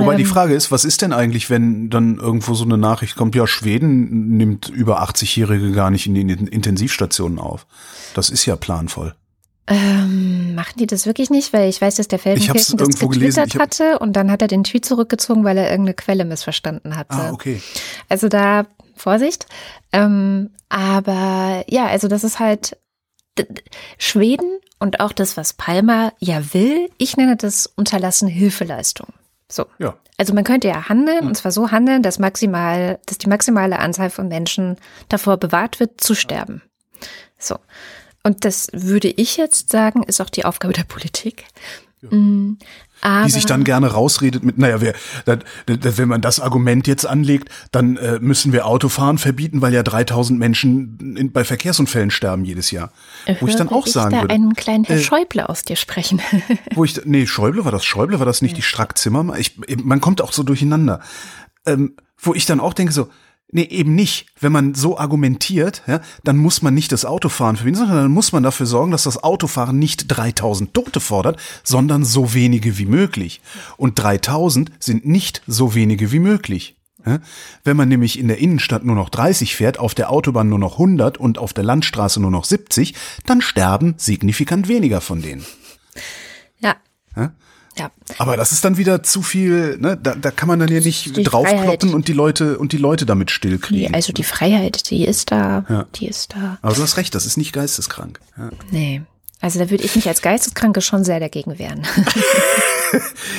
Wobei 0.00 0.16
die 0.16 0.22
Ähm, 0.22 0.28
Frage 0.28 0.54
ist, 0.54 0.70
was 0.70 0.84
ist 0.84 1.02
denn 1.02 1.12
eigentlich, 1.12 1.50
wenn 1.50 1.90
dann 1.90 2.18
irgendwo 2.18 2.54
so 2.54 2.64
eine 2.64 2.78
Nachricht 2.78 3.16
kommt, 3.16 3.34
ja, 3.34 3.46
Schweden 3.46 4.36
nimmt 4.36 4.68
über 4.68 5.02
80-Jährige 5.02 5.72
gar 5.72 5.90
nicht 5.90 6.06
in 6.06 6.14
die 6.14 6.22
Intensivstationen 6.22 7.38
auf. 7.38 7.66
Das 8.14 8.30
ist 8.30 8.44
ja 8.46 8.56
planvoll. 8.56 9.14
Ähm, 9.66 10.54
machen 10.56 10.74
die 10.78 10.86
das 10.86 11.06
wirklich 11.06 11.30
nicht? 11.30 11.52
Weil 11.52 11.68
ich 11.68 11.80
weiß, 11.80 11.94
dass 11.94 12.08
der 12.08 12.18
Feldenkirchen 12.18 12.76
das 12.76 12.98
getwittert 12.98 13.54
hab- 13.54 13.60
hatte 13.62 13.98
und 14.00 14.14
dann 14.14 14.30
hat 14.30 14.42
er 14.42 14.48
den 14.48 14.64
Tweet 14.64 14.84
zurückgezogen, 14.84 15.44
weil 15.44 15.56
er 15.58 15.70
irgendeine 15.70 15.94
Quelle 15.94 16.24
missverstanden 16.24 16.96
hatte. 16.96 17.12
Ah, 17.14 17.30
okay. 17.30 17.62
Also 18.08 18.28
da 18.28 18.66
Vorsicht. 18.96 19.46
Ähm, 19.92 20.50
aber 20.68 21.64
ja, 21.68 21.86
also 21.86 22.08
das 22.08 22.24
ist 22.24 22.40
halt 22.40 22.76
Schweden 23.98 24.58
und 24.78 25.00
auch 25.00 25.12
das, 25.12 25.36
was 25.36 25.52
Palmer 25.52 26.12
ja 26.18 26.52
will. 26.52 26.90
Ich 26.98 27.16
nenne 27.16 27.36
das 27.36 27.66
unterlassen 27.66 28.28
Hilfeleistung. 28.28 29.08
So. 29.50 29.66
Ja. 29.78 29.96
Also 30.16 30.34
man 30.34 30.44
könnte 30.44 30.68
ja 30.68 30.88
handeln, 30.88 31.26
und 31.26 31.34
zwar 31.34 31.50
so 31.50 31.70
handeln, 31.70 32.02
dass 32.02 32.18
maximal, 32.18 32.98
dass 33.06 33.18
die 33.18 33.28
maximale 33.28 33.78
Anzahl 33.78 34.10
von 34.10 34.28
Menschen 34.28 34.76
davor 35.08 35.36
bewahrt 35.38 35.80
wird, 35.80 36.00
zu 36.00 36.14
sterben. 36.14 36.62
So. 37.38 37.58
Und 38.22 38.44
das 38.44 38.68
würde 38.72 39.08
ich 39.08 39.36
jetzt 39.38 39.70
sagen, 39.70 40.02
ist 40.02 40.20
auch 40.20 40.28
die 40.28 40.44
Aufgabe 40.44 40.74
der 40.74 40.84
Politik. 40.84 41.44
Mm, 42.02 42.54
Aber, 43.02 43.26
Die 43.26 43.32
sich 43.32 43.46
dann 43.46 43.64
gerne 43.64 43.88
rausredet 43.88 44.42
mit, 44.42 44.56
naja, 44.56 44.78
das, 45.26 45.38
wenn 45.98 46.08
man 46.08 46.20
das 46.20 46.40
Argument 46.40 46.86
jetzt 46.86 47.04
anlegt, 47.06 47.50
dann 47.72 47.96
äh, 47.98 48.18
müssen 48.20 48.52
wir 48.52 48.66
Autofahren 48.66 49.18
verbieten, 49.18 49.60
weil 49.60 49.74
ja 49.74 49.82
3000 49.82 50.38
Menschen 50.38 51.16
in, 51.16 51.32
bei 51.32 51.44
Verkehrsunfällen 51.44 52.10
sterben 52.10 52.44
jedes 52.44 52.70
Jahr. 52.70 52.92
Wo 53.40 53.46
ich 53.46 53.56
dann 53.56 53.68
höre 53.68 53.76
auch 53.76 53.86
sagen 53.86 54.14
da 54.14 54.22
würde, 54.22 54.34
einen 54.34 54.54
kleinen 54.54 54.84
Herr 54.84 54.96
äh, 54.96 55.02
Schäuble 55.02 55.48
aus 55.48 55.62
dir 55.62 55.76
sprechen. 55.76 56.22
wo 56.74 56.84
ich, 56.84 57.04
nee, 57.04 57.26
Schäuble 57.26 57.64
war 57.64 57.72
das, 57.72 57.84
Schäuble 57.84 58.18
war 58.18 58.26
das 58.26 58.40
nicht 58.40 58.56
die 58.56 58.62
Strack 58.62 58.96
Zimmermann? 58.96 59.38
Ich, 59.38 59.58
man 59.82 60.00
kommt 60.00 60.22
auch 60.22 60.32
so 60.32 60.42
durcheinander. 60.42 61.00
Ähm, 61.66 61.96
wo 62.16 62.34
ich 62.34 62.46
dann 62.46 62.60
auch 62.60 62.74
denke 62.74 62.92
so, 62.92 63.08
Nee, 63.52 63.64
eben 63.64 63.94
nicht. 63.94 64.26
Wenn 64.38 64.52
man 64.52 64.74
so 64.74 64.96
argumentiert, 64.96 65.82
ja, 65.86 66.00
dann 66.22 66.36
muss 66.36 66.62
man 66.62 66.72
nicht 66.72 66.92
das 66.92 67.04
Autofahren 67.04 67.56
verbieten, 67.56 67.78
sondern 67.78 67.96
dann 67.96 68.12
muss 68.12 68.32
man 68.32 68.44
dafür 68.44 68.66
sorgen, 68.66 68.92
dass 68.92 69.02
das 69.02 69.22
Autofahren 69.22 69.78
nicht 69.78 70.04
3000 70.06 70.72
Tote 70.72 71.00
fordert, 71.00 71.40
sondern 71.64 72.04
so 72.04 72.32
wenige 72.32 72.78
wie 72.78 72.86
möglich. 72.86 73.40
Und 73.76 73.98
3000 73.98 74.70
sind 74.78 75.04
nicht 75.04 75.42
so 75.46 75.74
wenige 75.74 76.12
wie 76.12 76.20
möglich. 76.20 76.76
Ja? 77.04 77.18
Wenn 77.64 77.76
man 77.76 77.88
nämlich 77.88 78.18
in 78.18 78.28
der 78.28 78.38
Innenstadt 78.38 78.84
nur 78.84 78.94
noch 78.94 79.08
30 79.08 79.56
fährt, 79.56 79.78
auf 79.78 79.94
der 79.94 80.10
Autobahn 80.10 80.48
nur 80.48 80.58
noch 80.58 80.74
100 80.74 81.18
und 81.18 81.38
auf 81.38 81.52
der 81.52 81.64
Landstraße 81.64 82.20
nur 82.20 82.30
noch 82.30 82.44
70, 82.44 82.94
dann 83.26 83.40
sterben 83.40 83.94
signifikant 83.96 84.68
weniger 84.68 85.00
von 85.00 85.22
denen. 85.22 85.44
Ja. 86.58 86.76
Ja? 87.16 87.32
Ja. 87.78 87.90
Aber 88.18 88.36
das 88.36 88.52
ist 88.52 88.64
dann 88.64 88.76
wieder 88.76 89.02
zu 89.02 89.22
viel, 89.22 89.78
ne? 89.78 89.96
Da, 89.96 90.14
da 90.14 90.30
kann 90.30 90.48
man 90.48 90.58
dann 90.58 90.68
ja 90.68 90.80
nicht 90.80 91.16
Die 91.16 91.22
draufkloppen 91.22 91.94
und 91.94 92.08
die 92.08 92.12
Leute 92.12 92.58
und 92.58 92.72
die 92.72 92.76
Leute 92.78 93.06
damit 93.06 93.30
stillkriegen. 93.30 93.94
also 93.94 94.12
die 94.12 94.24
Freiheit, 94.24 94.90
die 94.90 95.06
ist 95.06 95.30
da. 95.30 95.64
Ja. 95.68 95.86
Die 95.94 96.06
ist 96.08 96.34
da. 96.34 96.58
Aber 96.62 96.74
du 96.74 96.82
hast 96.82 96.96
recht, 96.96 97.14
das 97.14 97.26
ist 97.26 97.36
nicht 97.36 97.52
geisteskrank. 97.52 98.20
Ja. 98.36 98.50
Nee. 98.70 99.02
Also 99.40 99.58
da 99.58 99.70
würde 99.70 99.84
ich 99.84 99.96
mich 99.96 100.06
als 100.08 100.20
Geisteskranke 100.20 100.82
schon 100.82 101.04
sehr 101.04 101.20
dagegen 101.20 101.58
wehren. 101.58 101.86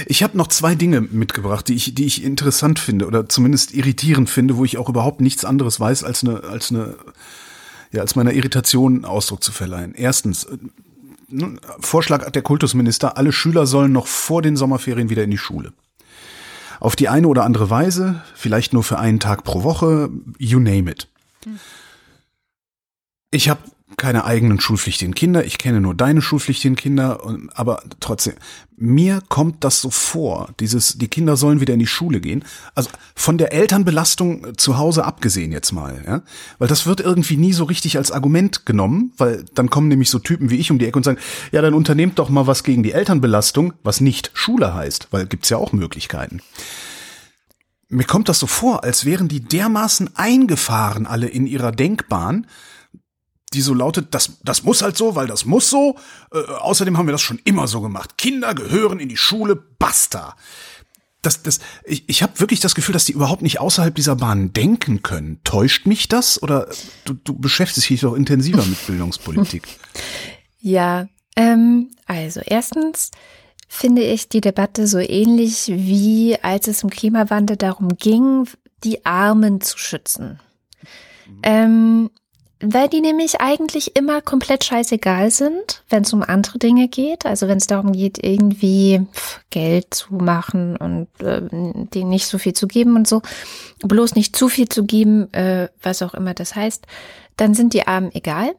Ich 0.06 0.24
habe 0.24 0.38
noch 0.38 0.48
zwei 0.48 0.76
Dinge 0.76 1.02
mitgebracht, 1.02 1.67
die 1.67 1.74
ich, 1.74 1.94
die 1.94 2.06
ich 2.06 2.24
interessant 2.24 2.80
finde 2.80 3.06
oder 3.06 3.28
zumindest 3.28 3.74
irritierend 3.74 4.30
finde, 4.30 4.56
wo 4.56 4.63
ich 4.63 4.78
auch 4.78 4.88
überhaupt 4.88 5.20
nichts 5.20 5.44
anderes 5.44 5.78
weiß, 5.78 6.06
als 6.06 6.24
eine, 6.24 6.44
als 6.44 6.72
eine, 6.72 6.96
ja, 7.91 8.00
als 8.00 8.15
meiner 8.15 8.32
Irritation 8.32 9.04
Ausdruck 9.04 9.44
zu 9.44 9.52
verleihen. 9.52 9.94
Erstens, 9.94 10.48
Vorschlag 11.80 12.30
der 12.32 12.41
Kultusminister, 12.41 13.17
alle 13.17 13.32
Schüler 13.32 13.65
sollen 13.65 13.91
noch 13.91 14.08
vor 14.08 14.41
den 14.41 14.56
Sommerferien 14.56 15.10
wieder 15.10 15.24
in 15.24 15.32
die 15.32 15.38
Schule. 15.38 15.74
Auf 16.80 16.96
die 16.96 17.10
eine 17.10 17.28
oder 17.28 17.44
andere 17.44 17.70
Weise, 17.70 18.24
vielleicht 18.36 18.74
nur 18.74 18.84
für 18.84 18.98
einen 18.98 19.20
Tag 19.20 19.44
pro 19.44 19.63
Woche, 19.63 20.10
you 20.39 20.60
name 20.60 20.89
it. 20.89 21.08
Ich 23.30 23.50
habe 23.50 23.62
keine 23.98 24.26
eigenen 24.26 24.60
schulpflichtigen 24.60 25.14
Kinder, 25.14 25.46
ich 25.46 25.58
kenne 25.58 25.82
nur 25.82 25.94
deine 25.94 26.22
schulpflichtigen 26.22 26.76
Kinder, 26.76 27.20
aber 27.54 27.84
trotzdem, 28.00 28.34
mir 28.78 29.22
kommt 29.30 29.64
das 29.64 29.82
so 29.82 29.90
vor, 29.90 30.50
dieses, 30.60 30.98
die 30.98 31.08
Kinder 31.08 31.38
sollen 31.38 31.62
wieder 31.62 31.74
in 31.74 31.80
die 31.80 31.88
Schule 31.88 32.20
gehen, 32.20 32.44
also 32.74 32.90
von 33.16 33.38
der 33.38 33.54
Elternbelastung 33.54 34.58
zu 34.58 34.78
Hause 34.78 35.06
abgesehen 35.06 35.52
jetzt 35.52 35.72
mal, 35.72 36.02
ja, 36.06 36.22
weil 36.58 36.68
das 36.68 36.86
wird 36.86 37.00
irgendwie 37.00 37.38
nie 37.38 37.54
so 37.54 37.66
richtig 37.66 37.98
als 37.98 38.12
Argument 38.12 38.66
genommen, 38.66 39.14
weil 39.18 39.46
dann 39.54 39.70
kommen 39.70 39.88
nämlich 39.88 40.10
so 40.10 40.20
Typen 40.20 40.50
wie 40.50 40.58
ich 40.58 40.72
um 40.72 40.80
die 40.80 40.88
Ecke 40.88 40.98
und 40.98 41.04
sagen, 41.04 41.20
ja, 41.52 41.62
dann 41.62 41.74
unternehmt 41.74 42.18
doch 42.18 42.30
mal 42.30 42.48
was 42.48 42.64
gegen 42.64 42.84
die 42.84 42.94
Elternbelastung, 42.94 43.74
was 43.84 44.02
nicht 44.02 44.32
Schule 44.34 44.74
heißt, 44.74 45.10
weil 45.12 45.28
gibt's 45.28 45.50
ja 45.50 45.58
auch 45.58 45.74
Möglichkeiten. 45.74 46.42
Mir 47.90 48.06
kommt 48.06 48.30
das 48.30 48.40
so 48.40 48.48
vor, 48.48 48.86
als 48.86 49.04
wären 49.04 49.28
die 49.28 49.42
dermaßen 49.42 50.12
eingefahren 50.16 51.06
alle 51.06 51.28
in 51.28 51.46
ihrer 51.46 51.74
Denkbahn, 51.74 52.48
die 53.54 53.62
so 53.62 53.74
lautet, 53.74 54.14
das, 54.14 54.40
das 54.44 54.64
muss 54.64 54.82
halt 54.82 54.98
so, 54.98 55.16
weil 55.16 55.28
das 55.28 55.46
muss 55.46 55.70
so. 55.70 55.98
Äh, 56.34 56.40
außerdem 56.40 56.98
haben 56.98 57.08
wir 57.08 57.12
das 57.12 57.22
schon 57.22 57.40
immer 57.44 57.68
so 57.68 57.82
gemacht. 57.82 58.18
Kinder 58.18 58.54
gehören 58.54 59.00
in 59.00 59.10
die 59.10 59.18
Schule, 59.18 59.56
basta. 59.56 60.36
Das, 61.22 61.44
das, 61.44 61.60
ich 61.84 62.10
ich 62.10 62.24
habe 62.24 62.40
wirklich 62.40 62.62
das 62.62 62.74
Gefühl, 62.74 62.94
dass 62.94 63.06
die 63.06 63.12
überhaupt 63.12 63.44
nicht 63.44 63.60
außerhalb 63.60 63.94
dieser 63.94 64.16
Bahn 64.16 64.54
denken 64.54 65.04
können. 65.04 65.40
Täuscht 65.44 65.86
mich 65.86 66.08
das? 66.08 66.42
Oder 66.42 66.68
du, 67.06 67.14
du 67.14 67.38
beschäftigst 67.38 67.90
dich 67.90 68.02
doch 68.02 68.16
intensiver 68.16 68.64
mit 68.66 68.86
Bildungspolitik. 68.88 69.68
Ja, 70.64 71.08
ähm, 71.36 71.90
also 72.06 72.40
erstens 72.46 73.10
finde 73.68 74.04
ich 74.04 74.30
die 74.30 74.42
Debatte 74.42 74.86
so 74.86 75.00
ähnlich 75.00 75.72
wie 75.74 76.38
als 76.44 76.68
es 76.68 76.84
im 76.84 76.92
Klimawandel 76.92 77.58
darum 77.58 77.98
ging, 77.98 78.48
die 78.84 79.04
Armen 79.06 79.60
zu 79.62 79.80
schützen. 79.80 80.40
Ähm, 81.42 82.12
weil 82.62 82.88
die 82.88 83.02
nämlich 83.02 83.41
eigentlich 83.41 83.95
immer 83.95 84.21
komplett 84.21 84.63
scheißegal 84.63 85.32
sind, 85.32 85.84
wenn 85.89 86.04
es 86.04 86.13
um 86.13 86.21
andere 86.21 86.60
Dinge 86.60 86.88
geht. 86.88 87.26
Also 87.26 87.47
wenn 87.47 87.58
es 87.58 87.67
darum 87.67 87.91
geht, 87.91 88.24
irgendwie 88.24 89.06
Geld 89.50 89.93
zu 89.93 90.13
machen 90.15 90.78
und 90.78 91.08
äh, 91.21 91.41
denen 91.50 92.10
nicht 92.10 92.28
so 92.28 92.38
viel 92.38 92.54
zu 92.54 92.67
geben 92.67 92.95
und 92.95 93.08
so, 93.08 93.21
bloß 93.82 94.15
nicht 94.15 94.36
zu 94.36 94.47
viel 94.47 94.69
zu 94.69 94.86
geben, 94.86 95.34
äh, 95.34 95.69
was 95.82 96.02
auch 96.02 96.13
immer 96.13 96.34
das 96.34 96.56
heißt, 96.56 96.86
dann 97.38 97.54
sind 97.54 97.74
die 97.74 97.88
Armen 97.88 98.12
egal. 98.13 98.52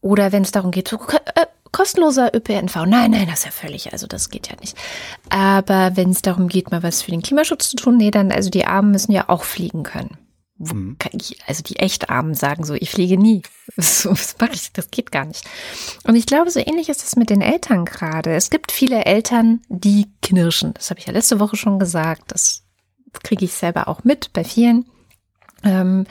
Oder 0.00 0.32
wenn 0.32 0.42
es 0.42 0.52
darum 0.52 0.70
geht, 0.70 0.88
so, 0.88 0.96
äh, 1.34 1.46
kostenloser 1.72 2.34
ÖPNV. 2.34 2.86
Nein, 2.86 3.10
nein, 3.10 3.26
das 3.26 3.40
ist 3.40 3.44
ja 3.46 3.50
völlig, 3.50 3.92
also 3.92 4.06
das 4.06 4.30
geht 4.30 4.48
ja 4.48 4.56
nicht. 4.60 4.76
Aber 5.28 5.96
wenn 5.96 6.10
es 6.10 6.22
darum 6.22 6.48
geht, 6.48 6.70
mal 6.70 6.82
was 6.82 7.02
für 7.02 7.10
den 7.10 7.22
Klimaschutz 7.22 7.70
zu 7.70 7.76
tun, 7.76 7.96
nee, 7.96 8.10
dann, 8.10 8.32
also 8.32 8.50
die 8.50 8.66
Armen 8.66 8.90
müssen 8.90 9.12
ja 9.12 9.28
auch 9.28 9.44
fliegen 9.44 9.82
können. 9.82 10.16
Kann 10.98 11.12
ich- 11.20 11.38
Also 11.46 11.62
die 11.62 11.76
echt 11.76 12.10
Armen 12.10 12.34
sagen 12.34 12.64
so, 12.64 12.74
ich 12.74 12.90
fliege 12.90 13.16
nie. 13.16 13.42
So, 13.76 14.10
mache 14.40 14.54
ich? 14.54 14.72
Das 14.72 14.90
geht 14.90 15.12
gar 15.12 15.24
nicht. 15.24 15.44
Und 16.04 16.16
ich 16.16 16.26
glaube, 16.26 16.50
so 16.50 16.58
ähnlich 16.58 16.88
ist 16.88 17.04
es 17.04 17.14
mit 17.14 17.30
den 17.30 17.40
Eltern 17.42 17.84
gerade. 17.84 18.34
Es 18.34 18.50
gibt 18.50 18.72
viele 18.72 19.04
Eltern, 19.04 19.60
die 19.68 20.06
knirschen. 20.22 20.74
Das 20.74 20.90
habe 20.90 20.98
ich 20.98 21.06
ja 21.06 21.12
letzte 21.12 21.38
Woche 21.38 21.56
schon 21.56 21.78
gesagt. 21.78 22.32
Das 22.32 22.64
kriege 23.22 23.44
ich 23.44 23.52
selber 23.52 23.86
auch 23.86 24.02
mit 24.02 24.32
bei 24.32 24.42
vielen. 24.42 24.86
Ähm, 25.62 26.06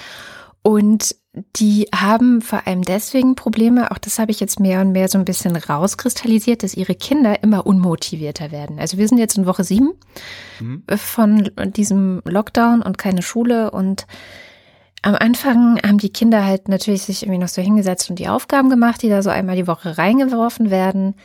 und 0.62 1.16
die 1.56 1.88
haben 1.94 2.42
vor 2.42 2.68
allem 2.68 2.82
deswegen 2.82 3.36
Probleme, 3.36 3.92
auch 3.92 3.98
das 3.98 4.20
habe 4.20 4.32
ich 4.32 4.40
jetzt 4.40 4.60
mehr 4.60 4.82
und 4.82 4.92
mehr 4.92 5.08
so 5.08 5.18
ein 5.18 5.26
bisschen 5.26 5.56
rauskristallisiert, 5.56 6.64
dass 6.64 6.74
ihre 6.74 6.96
Kinder 6.96 7.44
immer 7.44 7.66
unmotivierter 7.66 8.52
werden. 8.52 8.80
Also 8.80 8.98
wir 8.98 9.08
sind 9.08 9.18
jetzt 9.18 9.38
in 9.38 9.46
Woche 9.46 9.64
sieben 9.64 9.94
von 10.96 11.52
diesem 11.76 12.22
Lockdown 12.26 12.82
und 12.82 12.98
keine 12.98 13.22
Schule 13.22 13.72
und 13.72 14.08
am 15.04 15.16
Anfang 15.16 15.80
haben 15.86 16.00
die 16.00 16.12
Kinder 16.12 16.46
halt 16.46 16.68
natürlich 16.68 17.04
sich 17.04 17.24
irgendwie 17.24 17.40
noch 17.40 17.48
so 17.48 17.62
hingesetzt 17.62 18.10
und 18.10 18.20
die 18.20 18.28
Aufgaben 18.28 18.70
gemacht, 18.70 19.02
die 19.02 19.10
da 19.10 19.22
so 19.22 19.30
einmal 19.30 19.56
die 19.56 19.68
Woche 19.68 19.98
reingeworfen 19.98 20.70
werden. 20.72 21.16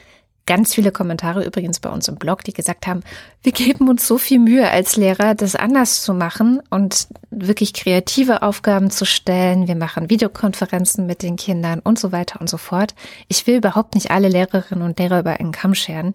Ganz 0.45 0.75
viele 0.75 0.91
Kommentare 0.91 1.45
übrigens 1.45 1.79
bei 1.79 1.89
uns 1.89 2.09
im 2.09 2.17
Blog, 2.17 2.43
die 2.43 2.53
gesagt 2.53 2.89
haben, 2.89 3.03
wir 3.43 3.53
geben 3.53 3.89
uns 3.89 4.09
so 4.09 4.19
viel 4.19 4.41
Mühe 4.41 4.69
als 4.69 4.97
Lehrer, 4.97 5.37
das 5.37 5.55
anders 5.55 6.03
zu 6.03 6.15
machen 6.15 6.61
und 6.69 7.07
wirklich 7.31 7.73
kreative 7.73 8.43
Aufgaben 8.43 8.91
zu 8.91 9.05
stellen. 9.05 9.69
Wir 9.69 9.77
machen 9.77 10.11
Videokonferenzen 10.11 11.07
mit 11.07 11.23
den 11.23 11.37
Kindern 11.37 11.79
und 11.79 11.99
so 11.99 12.11
weiter 12.11 12.41
und 12.41 12.51
so 12.51 12.57
fort. 12.57 12.97
Ich 13.29 13.47
will 13.47 13.57
überhaupt 13.57 13.95
nicht 13.95 14.11
alle 14.11 14.29
Lehrerinnen 14.29 14.85
und 14.85 14.99
Lehrer 14.99 15.21
über 15.21 15.39
einen 15.39 15.53
Kamm 15.53 15.75
scheren. 15.75 16.15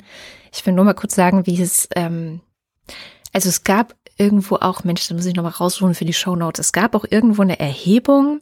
Ich 0.53 0.65
will 0.65 0.73
nur 0.73 0.83
mal 0.83 0.93
kurz 0.93 1.15
sagen, 1.15 1.45
wie 1.45 1.61
es, 1.61 1.87
ähm, 1.95 2.41
also 3.31 3.47
es 3.47 3.63
gab 3.63 3.95
irgendwo 4.17 4.55
auch, 4.55 4.83
Mensch, 4.83 5.07
da 5.07 5.15
muss 5.15 5.25
ich 5.25 5.35
nochmal 5.35 5.53
rausholen 5.53 5.95
für 5.95 6.05
die 6.05 6.13
Shownotes. 6.13 6.59
Es 6.59 6.71
gab 6.73 6.95
auch 6.95 7.05
irgendwo 7.09 7.43
eine 7.43 7.59
Erhebung, 7.59 8.41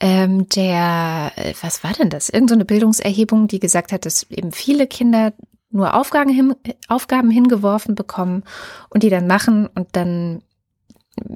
ähm, 0.00 0.48
der, 0.50 1.32
äh, 1.36 1.54
was 1.62 1.82
war 1.82 1.92
denn 1.92 2.10
das? 2.10 2.28
Irgend 2.28 2.50
so 2.50 2.54
eine 2.54 2.64
Bildungserhebung, 2.64 3.48
die 3.48 3.60
gesagt 3.60 3.92
hat, 3.92 4.04
dass 4.04 4.24
eben 4.30 4.52
viele 4.52 4.86
Kinder 4.86 5.32
nur 5.70 5.94
Aufgaben, 5.94 6.30
hin, 6.30 6.54
Aufgaben 6.88 7.30
hingeworfen 7.30 7.94
bekommen 7.94 8.44
und 8.90 9.02
die 9.02 9.10
dann 9.10 9.26
machen 9.26 9.66
und 9.66 9.88
dann, 9.92 10.42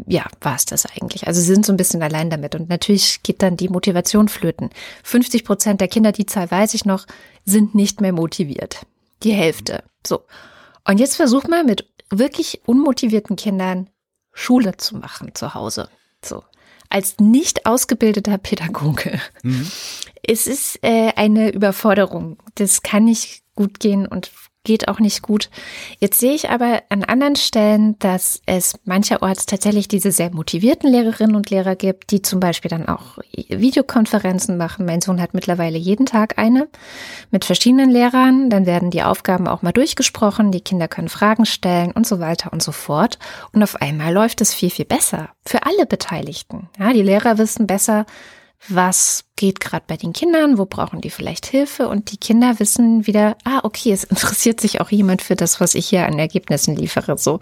ja, 0.06 0.26
war 0.40 0.56
es 0.56 0.66
das 0.66 0.86
eigentlich. 0.86 1.26
Also 1.26 1.40
sie 1.40 1.52
sind 1.52 1.64
so 1.64 1.72
ein 1.72 1.78
bisschen 1.78 2.02
allein 2.02 2.30
damit 2.30 2.54
und 2.54 2.68
natürlich 2.68 3.22
geht 3.22 3.42
dann 3.42 3.56
die 3.56 3.68
Motivation 3.68 4.28
flöten. 4.28 4.70
50 5.04 5.44
Prozent 5.44 5.80
der 5.80 5.88
Kinder, 5.88 6.12
die 6.12 6.26
Zahl 6.26 6.50
weiß 6.50 6.74
ich 6.74 6.84
noch, 6.84 7.06
sind 7.44 7.74
nicht 7.74 8.00
mehr 8.00 8.12
motiviert. 8.12 8.86
Die 9.22 9.32
Hälfte. 9.32 9.84
So. 10.06 10.22
Und 10.86 11.00
jetzt 11.00 11.16
versuch 11.16 11.44
mal 11.44 11.64
mit 11.64 11.86
wirklich 12.10 12.62
unmotivierten 12.66 13.36
Kindern 13.36 13.88
Schule 14.32 14.76
zu 14.76 14.96
machen 14.96 15.34
zu 15.34 15.54
Hause. 15.54 15.88
So. 16.24 16.42
Als 16.90 17.16
nicht 17.18 17.66
ausgebildeter 17.66 18.36
Pädagoge. 18.36 19.20
Es 20.22 20.46
ist 20.46 20.78
äh, 20.82 21.12
eine 21.16 21.50
Überforderung. 21.50 22.36
Das 22.56 22.82
kann 22.82 23.04
nicht 23.04 23.42
gut 23.54 23.80
gehen 23.80 24.06
und 24.06 24.30
geht 24.64 24.88
auch 24.88 25.00
nicht 25.00 25.22
gut. 25.22 25.48
Jetzt 26.00 26.20
sehe 26.20 26.34
ich 26.34 26.50
aber 26.50 26.82
an 26.90 27.02
anderen 27.02 27.36
Stellen, 27.36 27.98
dass 27.98 28.42
es 28.44 28.74
mancherorts 28.84 29.46
tatsächlich 29.46 29.88
diese 29.88 30.12
sehr 30.12 30.30
motivierten 30.34 30.90
Lehrerinnen 30.90 31.34
und 31.34 31.48
Lehrer 31.48 31.76
gibt, 31.76 32.10
die 32.10 32.20
zum 32.20 32.40
Beispiel 32.40 32.68
dann 32.68 32.86
auch 32.86 33.18
Videokonferenzen 33.48 34.58
machen. 34.58 34.84
Mein 34.84 35.00
Sohn 35.00 35.20
hat 35.20 35.32
mittlerweile 35.32 35.78
jeden 35.78 36.04
Tag 36.04 36.38
eine 36.38 36.68
mit 37.30 37.46
verschiedenen 37.46 37.90
Lehrern. 37.90 38.50
Dann 38.50 38.66
werden 38.66 38.90
die 38.90 39.02
Aufgaben 39.02 39.48
auch 39.48 39.62
mal 39.62 39.72
durchgesprochen. 39.72 40.52
Die 40.52 40.60
Kinder 40.60 40.88
können 40.88 41.08
Fragen 41.08 41.46
stellen 41.46 41.92
und 41.92 42.06
so 42.06 42.20
weiter 42.20 42.52
und 42.52 42.62
so 42.62 42.72
fort. 42.72 43.18
Und 43.52 43.62
auf 43.62 43.76
einmal 43.76 44.12
läuft 44.12 44.42
es 44.42 44.52
viel, 44.52 44.70
viel 44.70 44.84
besser 44.84 45.30
für 45.46 45.64
alle 45.64 45.86
Beteiligten. 45.86 46.68
Ja, 46.78 46.92
die 46.92 47.02
Lehrer 47.02 47.38
wissen 47.38 47.66
besser, 47.66 48.04
was 48.68 49.24
geht 49.36 49.60
gerade 49.60 49.84
bei 49.86 49.96
den 49.96 50.12
Kindern, 50.12 50.58
wo 50.58 50.66
brauchen 50.66 51.00
die 51.00 51.10
vielleicht 51.10 51.46
Hilfe? 51.46 51.88
Und 51.88 52.12
die 52.12 52.18
Kinder 52.18 52.58
wissen 52.58 53.06
wieder, 53.06 53.36
ah, 53.44 53.60
okay, 53.62 53.92
es 53.92 54.04
interessiert 54.10 54.60
sich 54.60 54.80
auch 54.80 54.90
jemand 54.90 55.22
für 55.22 55.36
das, 55.36 55.60
was 55.60 55.74
ich 55.74 55.88
hier 55.88 56.06
an 56.06 56.18
Ergebnissen 56.18 56.76
liefere, 56.76 57.16
so, 57.16 57.40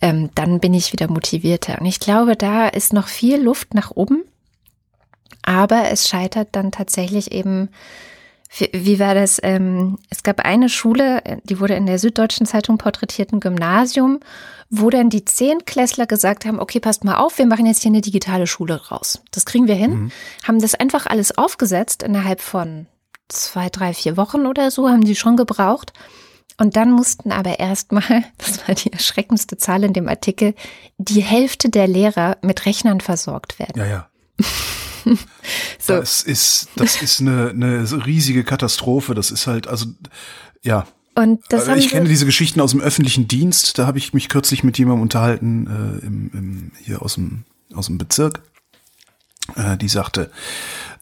ähm, 0.00 0.30
dann 0.34 0.60
bin 0.60 0.74
ich 0.74 0.92
wieder 0.92 1.08
motivierter. 1.08 1.80
Und 1.80 1.86
ich 1.86 2.00
glaube, 2.00 2.36
da 2.36 2.68
ist 2.68 2.92
noch 2.92 3.08
viel 3.08 3.42
Luft 3.42 3.74
nach 3.74 3.90
oben, 3.90 4.22
aber 5.42 5.90
es 5.90 6.08
scheitert 6.08 6.50
dann 6.52 6.70
tatsächlich 6.70 7.32
eben 7.32 7.68
Wie, 8.54 8.98
war 8.98 9.14
das? 9.14 9.40
Ähm, 9.42 9.98
es 10.10 10.22
gab 10.22 10.40
eine 10.40 10.68
Schule, 10.68 11.22
die 11.44 11.58
wurde 11.58 11.74
in 11.74 11.86
der 11.86 11.98
Süddeutschen 11.98 12.46
Zeitung 12.46 12.76
porträtiert, 12.76 13.32
ein 13.32 13.40
Gymnasium, 13.40 14.20
wo 14.68 14.90
dann 14.90 15.08
die 15.08 15.24
Zehntklässler 15.24 16.06
gesagt 16.06 16.44
haben, 16.44 16.60
okay, 16.60 16.78
passt 16.78 17.02
mal 17.04 17.16
auf, 17.16 17.38
wir 17.38 17.46
machen 17.46 17.64
jetzt 17.64 17.82
hier 17.82 17.90
eine 17.90 18.02
digitale 18.02 18.46
Schule 18.46 18.88
raus. 18.88 19.22
Das 19.30 19.46
kriegen 19.46 19.68
wir 19.68 19.74
hin. 19.74 19.94
Mhm. 19.94 20.12
Haben 20.46 20.60
das 20.60 20.74
einfach 20.74 21.06
alles 21.06 21.36
aufgesetzt 21.36 22.02
innerhalb 22.02 22.40
von 22.40 22.86
zwei, 23.28 23.70
drei, 23.70 23.94
vier 23.94 24.18
Wochen 24.18 24.46
oder 24.46 24.70
so, 24.70 24.88
haben 24.88 25.04
die 25.04 25.16
schon 25.16 25.36
gebraucht. 25.36 25.92
Und 26.58 26.76
dann 26.76 26.92
mussten 26.92 27.32
aber 27.32 27.58
erstmal, 27.58 28.24
das 28.38 28.68
war 28.68 28.74
die 28.74 28.92
erschreckendste 28.92 29.56
Zahl 29.56 29.84
in 29.84 29.94
dem 29.94 30.08
Artikel, 30.08 30.54
die 30.98 31.22
Hälfte 31.22 31.70
der 31.70 31.86
Lehrer 31.86 32.36
mit 32.42 32.66
Rechnern 32.66 33.00
versorgt 33.00 33.58
werden. 33.58 33.78
Ja, 33.78 33.86
ja. 33.86 34.08
so. 35.78 35.94
Das 35.94 36.22
ist, 36.22 36.68
das 36.76 37.00
ist 37.02 37.20
eine, 37.20 37.50
eine 37.50 38.06
riesige 38.06 38.44
Katastrophe. 38.44 39.14
Das 39.14 39.30
ist 39.30 39.46
halt, 39.46 39.66
also, 39.66 39.86
ja. 40.62 40.86
Und 41.14 41.42
das 41.50 41.68
ich 41.68 41.90
kenne 41.90 42.08
diese 42.08 42.24
Geschichten 42.24 42.60
aus 42.60 42.70
dem 42.70 42.80
öffentlichen 42.80 43.28
Dienst. 43.28 43.78
Da 43.78 43.86
habe 43.86 43.98
ich 43.98 44.14
mich 44.14 44.28
kürzlich 44.28 44.64
mit 44.64 44.78
jemandem 44.78 45.02
unterhalten, 45.02 45.66
äh, 45.66 46.06
im, 46.06 46.30
im, 46.32 46.72
hier 46.80 47.02
aus 47.02 47.14
dem, 47.14 47.44
aus 47.74 47.86
dem 47.86 47.98
Bezirk. 47.98 48.42
Äh, 49.56 49.76
die 49.76 49.88
sagte, 49.88 50.30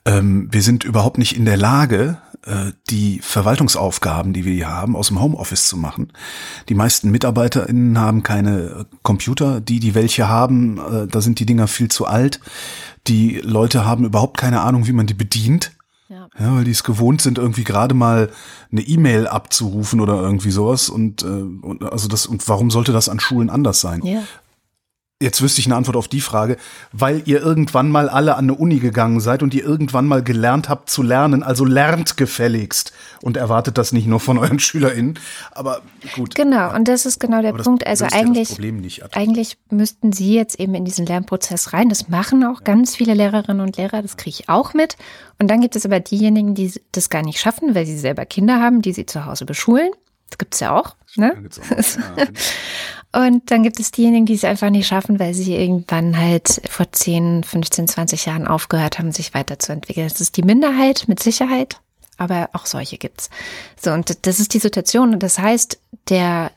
ähm, 0.05 0.49
wir 0.51 0.63
sind 0.63 0.85
überhaupt 0.85 1.19
nicht 1.19 1.37
in 1.37 1.45
der 1.45 1.57
Lage, 1.57 2.19
äh, 2.47 2.73
die 2.89 3.21
Verwaltungsaufgaben, 3.23 4.33
die 4.33 4.45
wir 4.47 4.55
hier 4.55 4.71
haben, 4.71 4.97
aus 4.97 5.09
dem 5.09 5.21
Homeoffice 5.21 5.69
zu 5.69 5.77
machen. 5.77 6.13
Die 6.71 6.75
meisten 6.75 7.11
MitarbeiterInnen 7.11 7.99
haben 7.99 8.23
keine 8.23 8.87
Computer. 9.03 9.61
Die, 9.61 9.79
die 9.79 9.95
welche 9.95 10.29
haben, 10.29 10.79
äh, 10.79 11.07
da 11.07 11.21
sind 11.21 11.39
die 11.39 11.47
Dinger 11.47 11.69
viel 11.69 11.89
zu 11.89 12.07
alt. 12.07 12.41
Die 13.07 13.41
Leute 13.43 13.85
haben 13.85 14.05
überhaupt 14.05 14.37
keine 14.39 14.61
Ahnung, 14.61 14.87
wie 14.87 14.93
man 14.93 15.07
die 15.07 15.15
bedient. 15.15 15.73
Ja. 16.09 16.29
ja, 16.39 16.57
weil 16.57 16.65
die 16.65 16.73
es 16.73 16.83
gewohnt 16.83 17.23
sind, 17.23 17.39
irgendwie 17.39 17.63
gerade 17.63 17.95
mal 17.95 18.31
eine 18.73 18.81
E-Mail 18.81 19.29
abzurufen 19.29 20.01
oder 20.01 20.21
irgendwie 20.21 20.51
sowas. 20.51 20.89
Und, 20.89 21.23
äh, 21.23 21.27
und 21.27 21.85
also 21.85 22.09
das, 22.09 22.27
und 22.27 22.49
warum 22.49 22.71
sollte 22.73 22.93
das 22.93 23.09
an 23.09 23.21
Schulen 23.21 23.49
anders 23.49 23.81
sein? 23.81 24.05
Ja. 24.05 24.23
Jetzt 25.23 25.43
wüsste 25.43 25.61
ich 25.61 25.67
eine 25.67 25.77
Antwort 25.77 25.99
auf 25.99 26.09
die 26.09 26.23
Frage, 26.23 26.57
weil 26.93 27.21
ihr 27.27 27.43
irgendwann 27.43 27.91
mal 27.91 28.09
alle 28.09 28.37
an 28.37 28.45
eine 28.45 28.55
Uni 28.55 28.79
gegangen 28.79 29.21
seid 29.21 29.43
und 29.43 29.53
ihr 29.53 29.63
irgendwann 29.63 30.07
mal 30.07 30.23
gelernt 30.23 30.71
habt 30.71 30.89
zu 30.89 31.03
lernen, 31.03 31.43
also 31.43 31.67
lernt 31.67 32.17
gefälligst 32.17 32.95
und 33.21 33.37
erwartet 33.37 33.77
das 33.77 33.93
nicht 33.93 34.07
nur 34.07 34.19
von 34.19 34.39
euren 34.39 34.59
SchülerInnen, 34.61 35.19
aber 35.51 35.83
gut. 36.15 36.35
Genau, 36.37 36.75
und 36.75 36.89
das 36.89 37.05
ist 37.05 37.21
genau 37.21 37.43
der 37.43 37.53
Punkt. 37.53 37.87
Also 37.87 38.07
eigentlich, 38.11 38.57
ja 38.97 39.07
eigentlich 39.13 39.59
müssten 39.71 40.13
sie 40.13 40.35
jetzt 40.35 40.59
eben 40.59 40.75
in 40.75 40.87
diesen 40.87 41.05
Lernprozess 41.05 41.75
rein. 41.75 41.91
Das 41.91 42.09
machen 42.09 42.43
auch 42.43 42.61
ja. 42.61 42.65
ganz 42.65 42.97
viele 42.97 43.13
Lehrerinnen 43.13 43.61
und 43.61 43.77
Lehrer, 43.77 44.01
das 44.01 44.17
kriege 44.17 44.37
ich 44.41 44.49
auch 44.49 44.73
mit. 44.73 44.97
Und 45.39 45.51
dann 45.51 45.61
gibt 45.61 45.77
es 45.77 45.85
aber 45.85 46.01
diejenigen, 46.01 46.55
die 46.55 46.73
das 46.93 47.11
gar 47.11 47.23
nicht 47.23 47.41
schaffen, 47.41 47.75
weil 47.75 47.85
sie 47.85 47.99
selber 47.99 48.25
Kinder 48.25 48.59
haben, 48.59 48.81
die 48.81 48.95
sie 48.95 49.05
zu 49.05 49.27
Hause 49.27 49.45
beschulen. 49.45 49.91
Das 50.31 50.39
gibt's 50.39 50.61
ja 50.61 50.75
auch. 50.75 50.97
Ne? 51.17 51.35
Ja, 51.37 52.25
Und 53.13 53.51
dann 53.51 53.65
gibt 53.65 53.81
es 53.81 53.91
diejenigen, 53.91 54.27
die 54.27 54.35
es 54.35 54.45
einfach 54.45 54.71
nicht 54.71 54.87
schaffen, 54.87 55.19
weil 55.19 55.35
sie 55.35 55.55
irgendwann 55.57 56.17
halt 56.17 56.63
vor 56.69 56.91
10, 56.91 57.43
15, 57.43 57.89
20 57.89 58.27
Jahren 58.27 58.47
aufgehört 58.47 58.99
haben, 58.99 59.11
sich 59.11 59.35
weiterzuentwickeln. 59.35 60.09
Das 60.09 60.21
ist 60.21 60.37
die 60.37 60.43
Minderheit 60.43 61.05
mit 61.09 61.21
Sicherheit, 61.21 61.81
aber 62.19 62.51
auch 62.53 62.67
solche 62.67 62.99
gibt's. 62.99 63.29
So, 63.81 63.91
und 63.91 64.27
das 64.27 64.39
ist 64.39 64.55
die 64.55 64.61
Situation. 64.61 65.13
Und 65.13 65.25
das 65.25 65.41
heißt, 65.41 65.81
der 66.09 66.53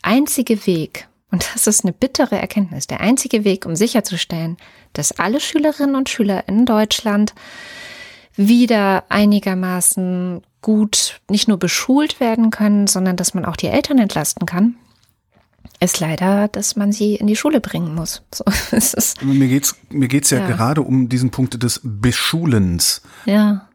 einzige 0.00 0.66
Weg, 0.66 1.08
und 1.30 1.46
das 1.54 1.66
ist 1.66 1.84
eine 1.84 1.92
bittere 1.92 2.38
Erkenntnis, 2.38 2.86
der 2.86 3.00
einzige 3.00 3.44
Weg, 3.44 3.66
um 3.66 3.76
sicherzustellen, 3.76 4.56
dass 4.94 5.18
alle 5.18 5.40
Schülerinnen 5.40 5.94
und 5.94 6.08
Schüler 6.08 6.48
in 6.48 6.64
Deutschland 6.64 7.34
wieder 8.34 9.04
einigermaßen 9.10 10.42
gut 10.62 11.20
nicht 11.28 11.48
nur 11.48 11.58
beschult 11.58 12.18
werden 12.18 12.48
können, 12.50 12.86
sondern 12.86 13.16
dass 13.16 13.34
man 13.34 13.44
auch 13.44 13.56
die 13.56 13.66
Eltern 13.66 13.98
entlasten 13.98 14.46
kann, 14.46 14.76
ist 15.82 16.00
leider, 16.00 16.48
dass 16.48 16.76
man 16.76 16.92
sie 16.92 17.16
in 17.16 17.26
die 17.26 17.36
Schule 17.36 17.60
bringen 17.60 17.94
muss. 17.94 18.22
So, 18.34 18.44
es 18.70 18.94
ist, 18.94 19.22
mir 19.22 19.48
geht's 19.48 19.76
mir 19.90 20.08
geht's 20.08 20.30
ja, 20.30 20.38
ja, 20.38 20.46
gerade 20.46 20.80
um 20.80 21.08
diesen 21.08 21.30
Punkt 21.30 21.62
des 21.62 21.80
Beschulens. 21.84 23.02
Ja. 23.26 23.68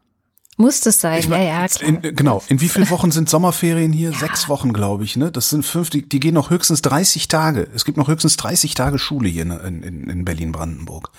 Muss 0.56 0.84
es 0.86 1.00
sein, 1.00 1.20
ich 1.20 1.28
mein, 1.28 1.42
ja, 1.42 1.60
ja, 1.60 1.68
klar. 1.68 1.88
In, 1.88 2.16
genau. 2.16 2.42
In 2.48 2.60
wie 2.60 2.68
vielen 2.68 2.90
Wochen 2.90 3.12
sind 3.12 3.30
Sommerferien 3.30 3.92
hier? 3.92 4.10
Ja. 4.10 4.18
Sechs 4.18 4.48
Wochen, 4.48 4.72
glaube 4.72 5.04
ich, 5.04 5.16
ne? 5.16 5.30
Das 5.30 5.50
sind 5.50 5.64
fünf, 5.64 5.88
die, 5.90 6.08
die 6.08 6.18
gehen 6.18 6.34
noch 6.34 6.50
höchstens 6.50 6.82
30 6.82 7.28
Tage. 7.28 7.68
Es 7.72 7.84
gibt 7.84 7.96
noch 7.96 8.08
höchstens 8.08 8.36
30 8.36 8.74
Tage 8.74 8.98
Schule 8.98 9.28
hier 9.28 9.42
in, 9.42 9.82
in, 9.84 10.10
in 10.10 10.24
Berlin-Brandenburg. 10.24 11.12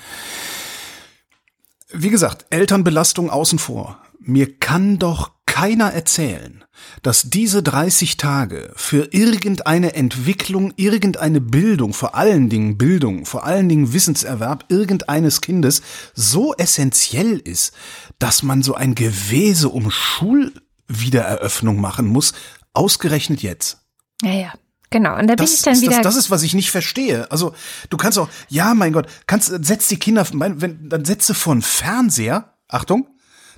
Wie 1.92 2.10
gesagt, 2.10 2.46
Elternbelastung 2.52 3.30
außen 3.30 3.60
vor. 3.60 4.02
Mir 4.20 4.60
kann 4.60 5.00
doch 5.00 5.32
keiner 5.46 5.92
erzählen, 5.92 6.64
dass 7.02 7.32
diese 7.32 7.64
30 7.64 8.18
Tage 8.18 8.72
für 8.76 9.10
irgendeine 9.12 9.96
Entwicklung, 9.96 10.72
irgendeine 10.76 11.42
Bildung, 11.42 11.94
vor 11.94 12.14
allen 12.16 12.48
Dingen 12.50 12.78
Bildung, 12.78 13.26
vor 13.26 13.44
allen 13.44 13.68
Dingen 13.68 13.92
Wissenserwerb 13.92 14.66
irgendeines 14.70 15.42
Kindes 15.42 15.82
so 16.14 16.54
essentiell 16.54 17.38
ist, 17.38 17.74
dass 18.20 18.44
man 18.44 18.62
so 18.62 18.76
ein 18.76 18.94
Gewese 18.94 19.70
um 19.70 19.90
Schulwiedereröffnung 19.90 21.82
machen 21.82 22.06
muss, 22.06 22.34
ausgerechnet 22.74 23.42
jetzt. 23.42 23.80
Ja. 24.22 24.54
Genau, 24.90 25.18
und 25.18 25.28
da 25.28 25.36
das, 25.36 25.50
bin 25.50 25.56
ich 25.56 25.62
dann 25.62 25.82
wieder. 25.82 26.02
Das, 26.02 26.16
das 26.16 26.26
ist, 26.26 26.32
was 26.32 26.44
ich 26.44 26.54
nicht 26.54 26.72
verstehe. 26.72 27.30
Also, 27.32 27.54
du 27.90 27.98
kannst 27.98 28.18
auch, 28.18 28.30
ja, 28.48 28.74
mein 28.74 28.94
Gott, 28.94 29.08
kannst, 29.28 29.52
setz 29.64 29.88
die 29.88 29.98
Kinder, 29.98 30.26
wenn, 30.34 30.90
dann 30.90 31.06
setze 31.06 31.34
von 31.34 31.62
Fernseher, 31.62 32.54
Achtung, 32.68 33.08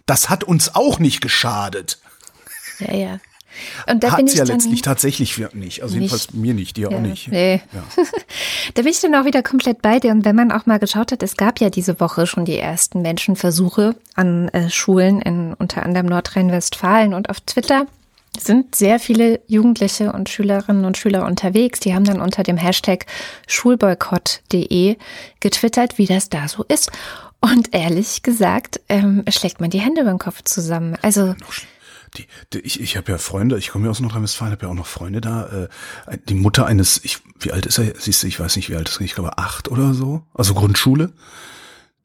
das 0.05 0.29
hat 0.29 0.43
uns 0.43 0.75
auch 0.75 0.99
nicht 0.99 1.21
geschadet. 1.21 1.99
Ja, 2.79 2.93
ja. 2.93 3.19
Und 3.87 4.03
da 4.03 4.11
Hat's 4.11 4.17
bin 4.17 4.27
ich 4.27 4.35
ja 4.35 4.43
letztlich 4.43 4.81
tatsächlich 4.81 5.37
nicht. 5.53 5.83
Also 5.83 5.95
nicht. 5.95 6.03
jedenfalls 6.03 6.33
mir 6.33 6.53
nicht, 6.53 6.77
dir 6.77 6.89
ja, 6.89 6.97
auch 6.97 7.01
nicht. 7.01 7.27
Nee. 7.29 7.61
Ja. 7.73 7.83
da 8.73 8.81
bin 8.81 8.91
ich 8.91 9.01
dann 9.01 9.13
auch 9.15 9.25
wieder 9.25 9.43
komplett 9.43 9.81
bei 9.81 9.99
dir. 9.99 10.11
Und 10.11 10.25
wenn 10.25 10.35
man 10.35 10.51
auch 10.51 10.65
mal 10.65 10.79
geschaut 10.79 11.11
hat, 11.11 11.21
es 11.21 11.35
gab 11.37 11.59
ja 11.59 11.69
diese 11.69 11.99
Woche 11.99 12.27
schon 12.27 12.45
die 12.45 12.57
ersten 12.57 13.01
Menschenversuche 13.01 13.95
an 14.15 14.47
äh, 14.49 14.69
Schulen 14.69 15.21
in 15.21 15.53
unter 15.53 15.83
anderem 15.83 16.07
Nordrhein-Westfalen 16.07 17.13
und 17.13 17.29
auf 17.29 17.41
Twitter 17.41 17.87
sind 18.39 18.75
sehr 18.75 18.99
viele 18.99 19.41
Jugendliche 19.47 20.13
und 20.13 20.29
Schülerinnen 20.29 20.85
und 20.85 20.97
Schüler 20.97 21.25
unterwegs. 21.25 21.79
Die 21.79 21.93
haben 21.93 22.05
dann 22.05 22.21
unter 22.21 22.43
dem 22.43 22.57
Hashtag 22.57 23.05
schulboykott.de 23.47 24.97
getwittert, 25.39 25.97
wie 25.97 26.05
das 26.05 26.29
da 26.29 26.47
so 26.47 26.63
ist. 26.63 26.91
Und 27.41 27.73
ehrlich 27.73 28.23
gesagt, 28.23 28.79
ähm, 28.87 29.23
schlägt 29.29 29.59
man 29.59 29.69
die 29.69 29.81
Hände 29.81 30.01
über 30.01 30.11
den 30.11 30.19
Kopf 30.19 30.43
zusammen. 30.43 30.95
Also 31.01 31.35
die, 32.17 32.27
die, 32.53 32.59
ich, 32.59 32.79
ich 32.81 32.97
habe 32.97 33.11
ja 33.11 33.17
Freunde, 33.17 33.57
ich 33.57 33.69
komme 33.69 33.85
ja 33.85 33.91
aus 33.91 33.99
Nordrhein-Westfalen, 33.99 34.51
habe 34.51 34.65
ja 34.65 34.71
auch 34.71 34.75
noch 34.75 34.87
Freunde 34.87 35.21
da. 35.21 35.67
Äh, 36.07 36.17
die 36.27 36.33
Mutter 36.33 36.65
eines, 36.65 37.03
ich, 37.03 37.19
wie 37.39 37.51
alt 37.51 37.65
ist 37.65 37.77
er? 37.77 37.93
Siehst 37.97 38.23
du, 38.23 38.27
ich 38.27 38.39
weiß 38.39 38.55
nicht, 38.57 38.69
wie 38.69 38.75
alt 38.75 38.89
ist 38.89 38.99
er, 38.99 39.05
ich 39.05 39.15
glaube 39.15 39.37
acht 39.37 39.69
oder 39.69 39.93
so, 39.93 40.23
also 40.33 40.53
Grundschule. 40.53 41.13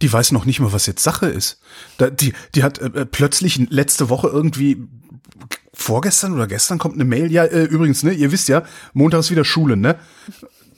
Die 0.03 0.13
weiß 0.13 0.33
noch 0.33 0.45
nicht 0.45 0.61
mal, 0.61 0.73
was 0.73 0.87
jetzt 0.87 1.03
Sache 1.03 1.27
ist. 1.27 1.61
Da, 1.99 2.11
die, 2.11 2.35
die 2.55 2.63
hat 2.63 2.79
äh, 2.79 3.07
plötzlich 3.07 3.59
letzte 3.71 4.09
Woche 4.09 4.29
irgendwie 4.29 4.87
vorgestern 5.73 6.33
oder 6.33 6.47
gestern 6.47 6.79
kommt 6.79 6.95
eine 6.95 7.05
Mail. 7.05 7.31
Ja, 7.31 7.45
äh, 7.45 7.65
übrigens, 7.65 8.03
ne, 8.03 8.13
ihr 8.13 8.33
wisst 8.33 8.49
ja, 8.49 8.65
Montag 8.93 9.21
ist 9.21 9.31
wieder 9.31 9.45
Schule, 9.45 9.77
ne? 9.77 9.97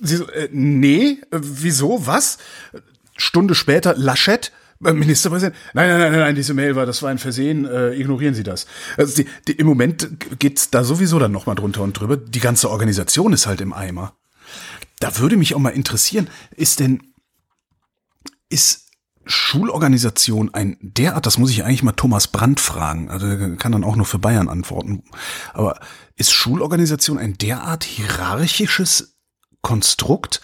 Sie 0.01 0.17
so, 0.17 0.29
äh, 0.29 0.49
nee, 0.53 1.19
äh, 1.31 1.41
wieso, 1.41 2.07
was? 2.07 2.39
Stunde 3.17 3.55
später, 3.55 3.95
Laschet, 3.97 4.53
äh, 4.85 4.93
Ministerpräsident, 4.93 5.57
nein, 5.73 5.89
nein, 5.89 6.01
nein, 6.01 6.21
nein, 6.21 6.35
diese 6.35 6.55
Mail 6.55 6.77
war, 6.77 6.87
das 6.87 7.03
war 7.03 7.11
ein 7.11 7.19
Versehen, 7.19 7.65
äh, 7.65 7.95
ignorieren 7.95 8.35
Sie 8.35 8.43
das. 8.43 8.67
Also 8.97 9.23
die, 9.23 9.29
die, 9.47 9.53
im 9.53 9.67
Moment 9.67 10.39
geht's 10.39 10.71
da 10.71 10.85
sowieso 10.85 11.19
dann 11.19 11.33
nochmal 11.33 11.57
drunter 11.57 11.83
und 11.83 11.99
drüber. 11.99 12.17
Die 12.17 12.41
ganze 12.41 12.71
Organisation 12.71 13.33
ist 13.33 13.47
halt 13.47 13.61
im 13.61 13.73
Eimer. 13.73 14.15
Da 15.01 15.19
würde 15.19 15.37
mich 15.37 15.55
auch 15.55 15.61
mal 15.61 15.71
interessieren, 15.71 16.29
ist 16.57 16.81
denn, 16.81 17.03
ist 18.49 18.88
Schulorganisation 19.29 20.53
ein 20.55 20.77
derart, 20.81 21.27
das 21.27 21.39
muss 21.39 21.51
ich 21.51 21.65
eigentlich 21.65 21.83
mal 21.83 21.93
Thomas 21.93 22.29
Brandt 22.29 22.61
fragen, 22.61 23.11
also 23.11 23.27
kann 23.57 23.73
dann 23.73 23.85
auch 23.85 23.97
nur 23.97 24.07
für 24.07 24.19
Bayern 24.19 24.49
antworten, 24.49 25.05
aber 25.53 25.79
ist 26.17 26.33
Schulorganisation 26.33 27.19
ein 27.19 27.39
derart 27.39 27.85
hierarchisches 27.85 29.17
Konstrukt, 29.63 30.41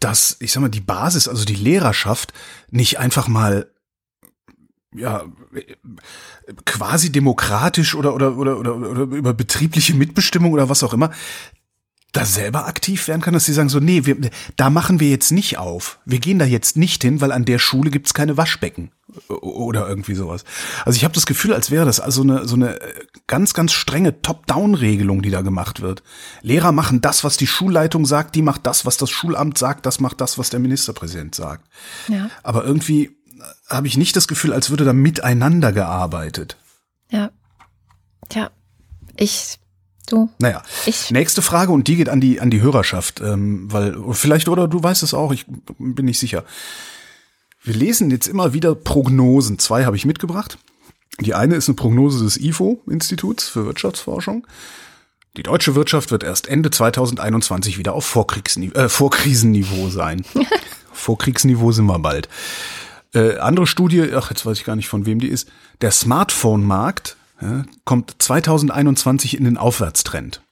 dass, 0.00 0.36
ich 0.40 0.52
sag 0.52 0.60
mal, 0.60 0.68
die 0.68 0.80
Basis, 0.80 1.28
also 1.28 1.44
die 1.44 1.54
Lehrerschaft, 1.54 2.32
nicht 2.70 2.98
einfach 2.98 3.28
mal 3.28 3.70
ja, 4.94 5.24
quasi 6.64 7.10
demokratisch 7.10 7.94
oder, 7.94 8.14
oder, 8.14 8.36
oder, 8.36 8.58
oder, 8.58 8.76
oder 8.76 9.02
über 9.02 9.34
betriebliche 9.34 9.94
Mitbestimmung 9.94 10.52
oder 10.52 10.68
was 10.68 10.82
auch 10.82 10.92
immer, 10.92 11.10
da 12.16 12.24
selber 12.24 12.66
aktiv 12.66 13.08
werden 13.08 13.20
kann, 13.20 13.34
dass 13.34 13.44
sie 13.44 13.52
sagen 13.52 13.68
so, 13.68 13.80
nee, 13.80 14.06
wir, 14.06 14.16
da 14.56 14.70
machen 14.70 15.00
wir 15.00 15.10
jetzt 15.10 15.32
nicht 15.32 15.58
auf. 15.58 15.98
Wir 16.04 16.18
gehen 16.18 16.38
da 16.38 16.44
jetzt 16.44 16.76
nicht 16.76 17.02
hin, 17.02 17.20
weil 17.20 17.32
an 17.32 17.44
der 17.44 17.58
Schule 17.58 17.90
gibt's 17.90 18.14
keine 18.14 18.36
Waschbecken 18.36 18.90
oder 19.28 19.88
irgendwie 19.88 20.14
sowas. 20.14 20.44
Also 20.84 20.96
ich 20.96 21.04
habe 21.04 21.14
das 21.14 21.26
Gefühl, 21.26 21.52
als 21.52 21.70
wäre 21.70 21.84
das 21.84 22.00
also 22.00 22.22
eine, 22.22 22.46
so 22.46 22.54
eine 22.54 22.78
ganz, 23.26 23.54
ganz 23.54 23.72
strenge 23.72 24.22
Top-Down-Regelung, 24.22 25.22
die 25.22 25.30
da 25.30 25.42
gemacht 25.42 25.80
wird. 25.80 26.02
Lehrer 26.42 26.72
machen 26.72 27.00
das, 27.00 27.24
was 27.24 27.36
die 27.36 27.46
Schulleitung 27.46 28.06
sagt, 28.06 28.34
die 28.34 28.42
macht 28.42 28.66
das, 28.66 28.86
was 28.86 28.96
das 28.96 29.10
Schulamt 29.10 29.58
sagt, 29.58 29.86
das 29.86 30.00
macht 30.00 30.20
das, 30.20 30.38
was 30.38 30.50
der 30.50 30.60
Ministerpräsident 30.60 31.34
sagt. 31.34 31.68
Ja. 32.08 32.30
Aber 32.42 32.64
irgendwie 32.64 33.16
habe 33.68 33.86
ich 33.86 33.96
nicht 33.96 34.16
das 34.16 34.28
Gefühl, 34.28 34.52
als 34.52 34.70
würde 34.70 34.84
da 34.84 34.92
miteinander 34.92 35.72
gearbeitet. 35.72 36.56
Ja. 37.10 37.30
Tja, 38.28 38.50
ich, 39.16 39.58
du. 40.12 40.28
Naja, 40.38 40.62
Ich- 40.86 41.10
nächste 41.10 41.42
Frage 41.42 41.72
und 41.72 41.88
die 41.88 41.96
geht 41.96 42.08
an 42.08 42.20
die, 42.20 42.40
an 42.40 42.50
die 42.50 42.60
Hörerschaft, 42.60 43.20
ähm, 43.20 43.70
weil 43.72 43.96
vielleicht, 44.12 44.48
oder 44.48 44.68
du 44.68 44.82
weißt 44.82 45.02
es 45.02 45.14
auch, 45.14 45.32
ich 45.32 45.46
bin 45.78 46.04
nicht 46.06 46.18
sicher. 46.18 46.44
Wir 47.62 47.74
lesen 47.74 48.10
jetzt 48.10 48.28
immer 48.28 48.52
wieder 48.52 48.74
Prognosen. 48.74 49.58
Zwei 49.58 49.84
habe 49.84 49.96
ich 49.96 50.04
mitgebracht. 50.06 50.58
Die 51.20 51.34
eine 51.34 51.54
ist 51.56 51.68
eine 51.68 51.74
Prognose 51.76 52.22
des 52.24 52.36
IFO-Instituts 52.36 53.48
für 53.48 53.64
Wirtschaftsforschung. 53.66 54.46
Die 55.36 55.42
deutsche 55.42 55.74
Wirtschaft 55.74 56.10
wird 56.10 56.22
erst 56.22 56.46
Ende 56.48 56.70
2021 56.70 57.76
wieder 57.78 57.92
auf 57.94 58.04
Vorkriegsniveau, 58.06 58.78
äh, 58.78 58.88
Vorkrisenniveau 58.88 59.88
sein. 59.90 60.24
Vorkriegsniveau 60.92 61.72
sind 61.72 61.86
wir 61.86 61.98
bald. 61.98 62.28
Äh, 63.14 63.38
andere 63.38 63.66
Studie, 63.66 64.12
ach, 64.14 64.30
jetzt 64.30 64.46
weiß 64.46 64.58
ich 64.58 64.64
gar 64.64 64.76
nicht 64.76 64.88
von 64.88 65.06
wem 65.06 65.18
die 65.20 65.28
ist. 65.28 65.48
Der 65.80 65.90
Smartphone-Markt 65.90 67.16
ja, 67.40 67.64
kommt 67.84 68.16
2021 68.18 69.36
in 69.36 69.44
den 69.44 69.58
Aufwärtstrend. 69.58 70.42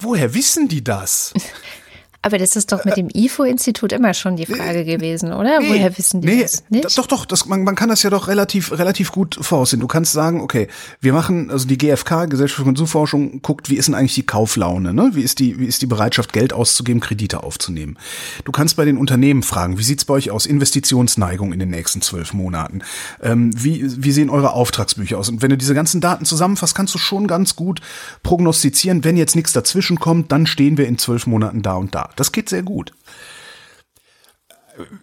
Woher 0.00 0.34
wissen 0.34 0.68
die 0.68 0.82
das? 0.82 1.34
Aber 2.24 2.38
das 2.38 2.54
ist 2.54 2.70
doch 2.70 2.84
mit 2.84 2.96
dem 2.96 3.08
IFO-Institut 3.12 3.92
immer 3.92 4.14
schon 4.14 4.36
die 4.36 4.46
Frage 4.46 4.84
gewesen, 4.84 5.32
oder? 5.32 5.58
Woher 5.60 5.98
wissen 5.98 6.20
die 6.20 6.28
nee, 6.28 6.42
das? 6.42 6.62
Nicht? 6.70 6.84
Das, 6.84 6.94
doch, 6.94 7.08
doch, 7.08 7.26
das, 7.26 7.46
man, 7.46 7.64
man 7.64 7.74
kann 7.74 7.88
das 7.88 8.04
ja 8.04 8.10
doch 8.10 8.28
relativ, 8.28 8.70
relativ 8.78 9.10
gut 9.10 9.36
voraussehen. 9.40 9.80
Du 9.80 9.88
kannst 9.88 10.12
sagen, 10.12 10.40
okay, 10.40 10.68
wir 11.00 11.12
machen, 11.12 11.50
also 11.50 11.66
die 11.66 11.76
GfK, 11.76 12.26
Gesellschaft 12.26 12.58
für 12.58 12.64
Konsumforschung, 12.64 13.42
guckt, 13.42 13.70
wie 13.70 13.74
ist 13.74 13.88
denn 13.88 13.96
eigentlich 13.96 14.14
die 14.14 14.24
Kauflaune, 14.24 14.94
ne? 14.94 15.10
Wie 15.14 15.22
ist 15.22 15.40
die, 15.40 15.58
wie 15.58 15.66
ist 15.66 15.82
die 15.82 15.86
Bereitschaft, 15.86 16.32
Geld 16.32 16.52
auszugeben, 16.52 17.00
Kredite 17.00 17.42
aufzunehmen? 17.42 17.98
Du 18.44 18.52
kannst 18.52 18.76
bei 18.76 18.84
den 18.84 18.98
Unternehmen 18.98 19.42
fragen, 19.42 19.78
wie 19.78 19.82
sieht's 19.82 20.04
bei 20.04 20.14
euch 20.14 20.30
aus? 20.30 20.46
Investitionsneigung 20.46 21.52
in 21.52 21.58
den 21.58 21.70
nächsten 21.70 22.02
zwölf 22.02 22.34
Monaten. 22.34 22.82
Ähm, 23.20 23.50
wie, 23.56 23.84
wie 24.00 24.12
sehen 24.12 24.30
eure 24.30 24.52
Auftragsbücher 24.52 25.18
aus? 25.18 25.28
Und 25.28 25.42
wenn 25.42 25.50
du 25.50 25.56
diese 25.56 25.74
ganzen 25.74 26.00
Daten 26.00 26.24
zusammenfasst, 26.24 26.76
kannst 26.76 26.94
du 26.94 26.98
schon 26.98 27.26
ganz 27.26 27.56
gut 27.56 27.80
prognostizieren, 28.22 29.02
wenn 29.02 29.16
jetzt 29.16 29.34
nichts 29.34 29.52
dazwischen 29.52 29.98
kommt, 29.98 30.30
dann 30.30 30.46
stehen 30.46 30.78
wir 30.78 30.86
in 30.86 30.98
zwölf 30.98 31.26
Monaten 31.26 31.62
da 31.62 31.74
und 31.74 31.96
da. 31.96 32.11
Das 32.16 32.32
geht 32.32 32.48
sehr 32.48 32.62
gut. 32.62 32.92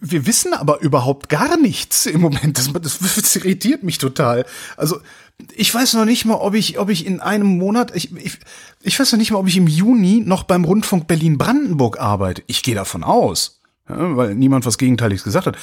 Wir 0.01 0.25
wissen 0.25 0.53
aber 0.53 0.81
überhaupt 0.81 1.29
gar 1.29 1.57
nichts 1.57 2.05
im 2.05 2.21
Moment. 2.21 2.57
Das, 2.57 2.73
das, 2.73 2.99
das 2.99 3.35
irritiert 3.35 3.83
mich 3.83 3.97
total. 3.99 4.45
Also 4.77 4.99
ich 5.55 5.73
weiß 5.73 5.93
noch 5.93 6.05
nicht 6.05 6.25
mal, 6.25 6.35
ob 6.35 6.53
ich, 6.53 6.79
ob 6.79 6.89
ich 6.89 7.05
in 7.05 7.19
einem 7.19 7.57
Monat, 7.57 7.95
ich, 7.95 8.15
ich, 8.15 8.39
ich 8.81 8.99
weiß 8.99 9.11
noch 9.11 9.19
nicht 9.19 9.31
mal, 9.31 9.37
ob 9.37 9.47
ich 9.47 9.57
im 9.57 9.67
Juni 9.67 10.21
noch 10.25 10.43
beim 10.43 10.65
Rundfunk 10.65 11.07
Berlin-Brandenburg 11.07 11.99
arbeite. 11.99 12.43
Ich 12.47 12.63
gehe 12.63 12.75
davon 12.75 13.03
aus, 13.03 13.61
ja, 13.87 14.17
weil 14.17 14.35
niemand 14.35 14.65
was 14.65 14.77
Gegenteiliges 14.77 15.23
gesagt 15.23 15.47
hat. 15.47 15.57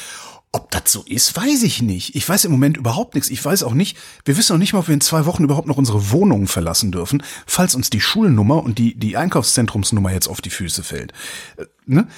Ob 0.53 0.71
das 0.71 0.91
so 0.91 1.03
ist, 1.03 1.37
weiß 1.37 1.65
ich 1.65 1.83
nicht. 1.83 2.15
Ich 2.15 2.27
weiß 2.27 2.45
im 2.47 2.53
Moment 2.53 2.77
überhaupt 2.77 3.15
nichts. 3.15 3.29
Ich 3.29 3.45
weiß 3.45 3.63
auch 3.63 3.75
nicht, 3.75 3.99
wir 4.25 4.37
wissen 4.37 4.53
noch 4.53 4.59
nicht 4.59 4.73
mal, 4.73 4.79
ob 4.79 4.89
wir 4.89 4.95
in 4.95 5.01
zwei 5.01 5.27
Wochen 5.27 5.45
überhaupt 5.45 5.67
noch 5.67 5.77
unsere 5.77 6.11
Wohnungen 6.11 6.47
verlassen 6.47 6.93
dürfen, 6.93 7.23
falls 7.47 7.75
uns 7.75 7.91
die 7.91 8.01
Schulnummer 8.01 8.63
und 8.63 8.79
die, 8.79 8.95
die 8.95 9.17
Einkaufszentrumsnummer 9.17 10.13
jetzt 10.13 10.29
auf 10.29 10.41
die 10.41 10.51
Füße 10.51 10.83
fällt. 10.83 11.13
Äh, 11.57 11.67
ne? 11.85 12.09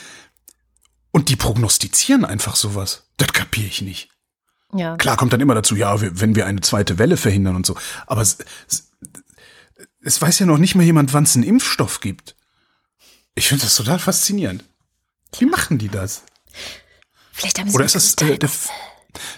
Und 1.10 1.30
die 1.30 1.36
prognostizieren 1.36 2.24
einfach 2.24 2.54
sowas. 2.54 3.08
Das 3.16 3.32
kapiere 3.32 3.66
ich 3.66 3.82
nicht. 3.82 4.10
ja. 4.74 4.96
Klar 4.96 5.16
kommt 5.16 5.32
dann 5.32 5.40
immer 5.40 5.54
dazu, 5.54 5.74
ja, 5.74 6.00
wenn 6.00 6.36
wir 6.36 6.46
eine 6.46 6.60
zweite 6.60 6.98
Welle 6.98 7.16
verhindern 7.16 7.56
und 7.56 7.66
so. 7.66 7.76
Aber 8.06 8.20
es, 8.20 8.38
es, 8.68 8.92
es 10.00 10.22
weiß 10.22 10.38
ja 10.38 10.46
noch 10.46 10.58
nicht 10.58 10.74
mal 10.74 10.84
jemand, 10.84 11.12
wann 11.12 11.24
es 11.24 11.34
einen 11.34 11.44
Impfstoff 11.44 12.00
gibt. 12.00 12.36
Ich 13.34 13.48
finde 13.48 13.64
das 13.64 13.74
total 13.74 13.98
faszinierend. 13.98 14.64
Wie 15.38 15.46
machen 15.46 15.78
die 15.78 15.88
das? 15.88 16.22
Vielleicht 17.38 17.58
haben 17.60 17.68
sie 17.70 17.76
Oder 17.76 17.84
ist 17.84 17.94
das 17.94 18.14
äh, 18.14 18.36
der, 18.36 18.50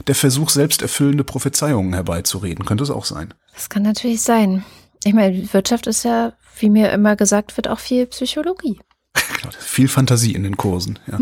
der 0.06 0.14
Versuch, 0.14 0.48
selbsterfüllende 0.48 1.22
Prophezeiungen 1.22 1.92
herbeizureden? 1.92 2.64
Könnte 2.64 2.82
es 2.82 2.88
auch 2.90 3.04
sein. 3.04 3.34
Das 3.54 3.68
kann 3.68 3.82
natürlich 3.82 4.22
sein. 4.22 4.64
Ich 5.04 5.12
meine, 5.12 5.52
Wirtschaft 5.52 5.86
ist 5.86 6.02
ja, 6.04 6.32
wie 6.58 6.70
mir 6.70 6.90
immer 6.92 7.14
gesagt 7.14 7.58
wird, 7.58 7.68
auch 7.68 7.78
viel 7.78 8.06
Psychologie. 8.06 8.80
Viel 9.58 9.88
Fantasie 9.88 10.34
in 10.34 10.44
den 10.44 10.56
Kursen. 10.56 10.98
Ja. 11.10 11.18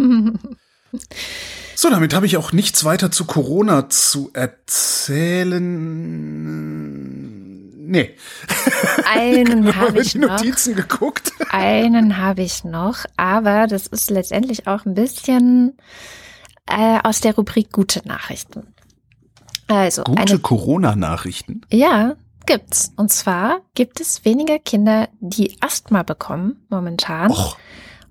so, 1.75 1.91
damit 1.91 2.15
habe 2.15 2.27
ich 2.27 2.37
auch 2.37 2.53
nichts 2.53 2.85
weiter 2.85 3.11
zu 3.11 3.25
Corona 3.25 3.89
zu 3.89 4.31
erzählen. 4.35 5.59
Nee, 7.91 8.15
Einen 9.11 9.75
habe 9.75 10.01
ich 10.01 10.13
die 10.13 10.19
noch. 10.19 10.29
Notizen 10.29 10.77
geguckt. 10.77 11.33
Einen 11.51 12.19
habe 12.19 12.43
ich 12.43 12.63
noch, 12.65 13.05
aber 13.17 13.67
das 13.67 13.87
ist 13.87 14.11
letztendlich 14.11 14.67
auch 14.67 14.85
ein 14.85 14.95
bisschen 14.95 15.79
äh, 16.69 16.99
aus 17.03 17.21
der 17.21 17.35
Rubrik 17.35 17.73
gute 17.73 18.07
Nachrichten. 18.07 18.75
Also 19.69 20.03
Gute 20.05 20.39
Corona-Nachrichten. 20.39 21.61
Ja, 21.71 22.17
gibt's. 22.47 22.93
Und 22.97 23.11
zwar 23.11 23.61
gibt 23.75 24.01
es 24.01 24.25
weniger 24.25 24.59
Kinder, 24.59 25.09
die 25.21 25.57
Asthma 25.61 26.03
bekommen 26.03 26.65
momentan. 26.71 27.31
Och, 27.31 27.59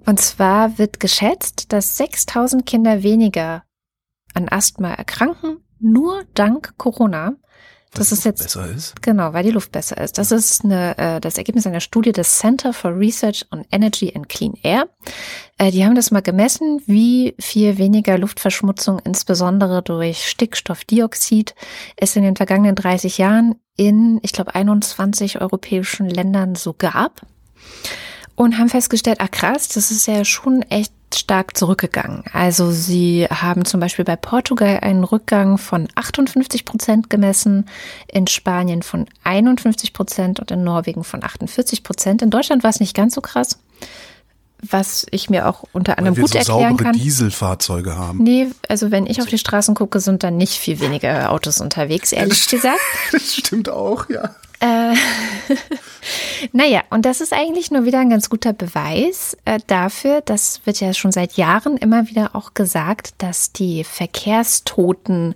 Und 0.06 0.20
zwar 0.20 0.78
wird 0.78 1.00
geschätzt, 1.00 1.74
dass 1.74 1.98
6000 1.98 2.66
Kinder 2.66 3.04
weniger 3.04 3.64
an 4.34 4.48
Asthma 4.50 4.94
erkranken, 4.94 5.58
nur 5.80 6.24
dank 6.34 6.78
Corona. 6.78 7.34
Das 7.98 8.12
ist 8.12 8.26
jetzt 8.26 8.44
besser 8.44 8.70
ist. 8.70 9.02
Genau, 9.02 9.34
weil 9.34 9.44
die 9.44 9.52
Luft 9.52 9.72
besser 9.72 9.98
ist. 9.98 10.18
Das 10.18 10.32
ist 10.32 10.64
eine, 10.64 10.98
äh, 10.98 11.20
das 11.20 11.38
Ergebnis 11.38 11.68
einer 11.68 11.80
Studie 11.80 12.12
des 12.12 12.38
Center 12.38 12.74
for 12.74 12.98
Research 12.98 13.46
on 13.52 13.66
Energy 13.72 14.14
and 14.16 14.30
Clean 14.30 14.54
Air. 14.64 14.88
Äh, 15.58 15.72
die 15.72 15.86
haben 15.86 15.96
das 15.96 16.12
mal 16.12 16.22
gemessen, 16.22 16.82
wie 16.86 17.36
viel 17.40 17.78
weniger 17.78 18.18
Luftverschmutzung, 18.18 19.00
insbesondere 19.00 19.82
durch 19.82 20.28
Stickstoffdioxid, 20.28 21.56
es 21.96 22.16
in 22.16 22.24
den 22.24 22.36
vergangenen 22.36 22.76
30 22.76 23.18
Jahren 23.18 23.56
in, 23.76 24.20
ich 24.24 24.34
glaube, 24.34 24.56
21 24.56 25.42
europäischen 25.42 26.10
Ländern 26.10 26.56
so 26.56 26.74
gab. 26.74 27.22
Und 28.36 28.60
haben 28.60 28.70
festgestellt, 28.70 29.20
ah 29.20 29.28
krass, 29.28 29.68
das 29.68 29.90
ist 29.90 30.06
ja 30.08 30.24
schon 30.24 30.62
echt 30.64 30.94
stark 31.14 31.58
zurückgegangen. 31.58 32.24
Also 32.34 32.72
sie 32.72 33.28
haben 33.30 33.66
zum 33.66 33.80
Beispiel 33.80 34.06
bei 34.06 34.16
Portugal 34.16 34.80
einen 34.82 35.04
Rückgang 35.04 35.58
von 35.58 35.88
58 35.96 36.66
Prozent 36.66 37.10
gemessen, 37.10 37.66
in 38.08 38.28
Spanien 38.28 38.84
von 38.84 39.06
51 39.24 39.94
Prozent 39.94 40.40
und 40.40 40.52
in 40.52 40.64
Norwegen 40.64 41.04
von 41.04 41.24
48 41.24 41.84
Prozent. 41.84 42.22
In 42.22 42.30
Deutschland 42.30 42.64
war 42.64 42.70
es 42.70 42.80
nicht 42.80 42.96
ganz 42.96 43.16
so 43.16 43.22
krass, 43.22 43.60
was 44.62 45.06
ich 45.12 45.30
mir 45.30 45.48
auch 45.48 45.64
unter 45.72 45.98
anderem 45.98 46.16
gut 46.16 46.32
so 46.32 46.38
erklären 46.38 46.62
saubere 46.62 46.84
kann. 46.84 46.94
Dieselfahrzeuge 46.94 47.96
haben. 47.96 48.24
Nee, 48.24 48.48
also 48.68 48.92
wenn 48.92 49.06
ich 49.06 49.22
auf 49.22 49.28
die 49.28 49.38
Straßen 49.38 49.76
gucke, 49.76 50.00
sind 50.00 50.24
da 50.24 50.32
nicht 50.32 50.54
viel 50.54 50.80
weniger 50.80 51.32
Autos 51.32 51.62
unterwegs, 51.62 52.12
ehrlich 52.12 52.48
gesagt. 52.48 52.80
Das 53.12 53.36
stimmt 53.36 53.70
auch, 53.70 54.10
ja. 54.10 54.36
Äh, 54.60 54.96
naja, 56.52 56.84
und 56.90 57.06
das 57.06 57.22
ist 57.22 57.34
eigentlich 57.34 57.72
nur 57.72 57.86
wieder 57.86 58.00
ein 58.00 58.10
ganz 58.10 58.30
guter 58.30 58.54
Beweis 58.54 59.38
äh, 59.46 59.60
dafür, 59.68 60.22
das 60.22 60.62
wird 60.66 60.80
ja 60.80 60.94
schon 60.94 61.12
seit 61.12 61.34
Jahren 61.34 61.78
immer 61.78 62.08
wieder 62.08 62.36
auch 62.36 62.54
gesagt, 62.54 63.16
dass 63.18 63.52
die 63.52 63.84
Verkehrstoten, 63.84 65.36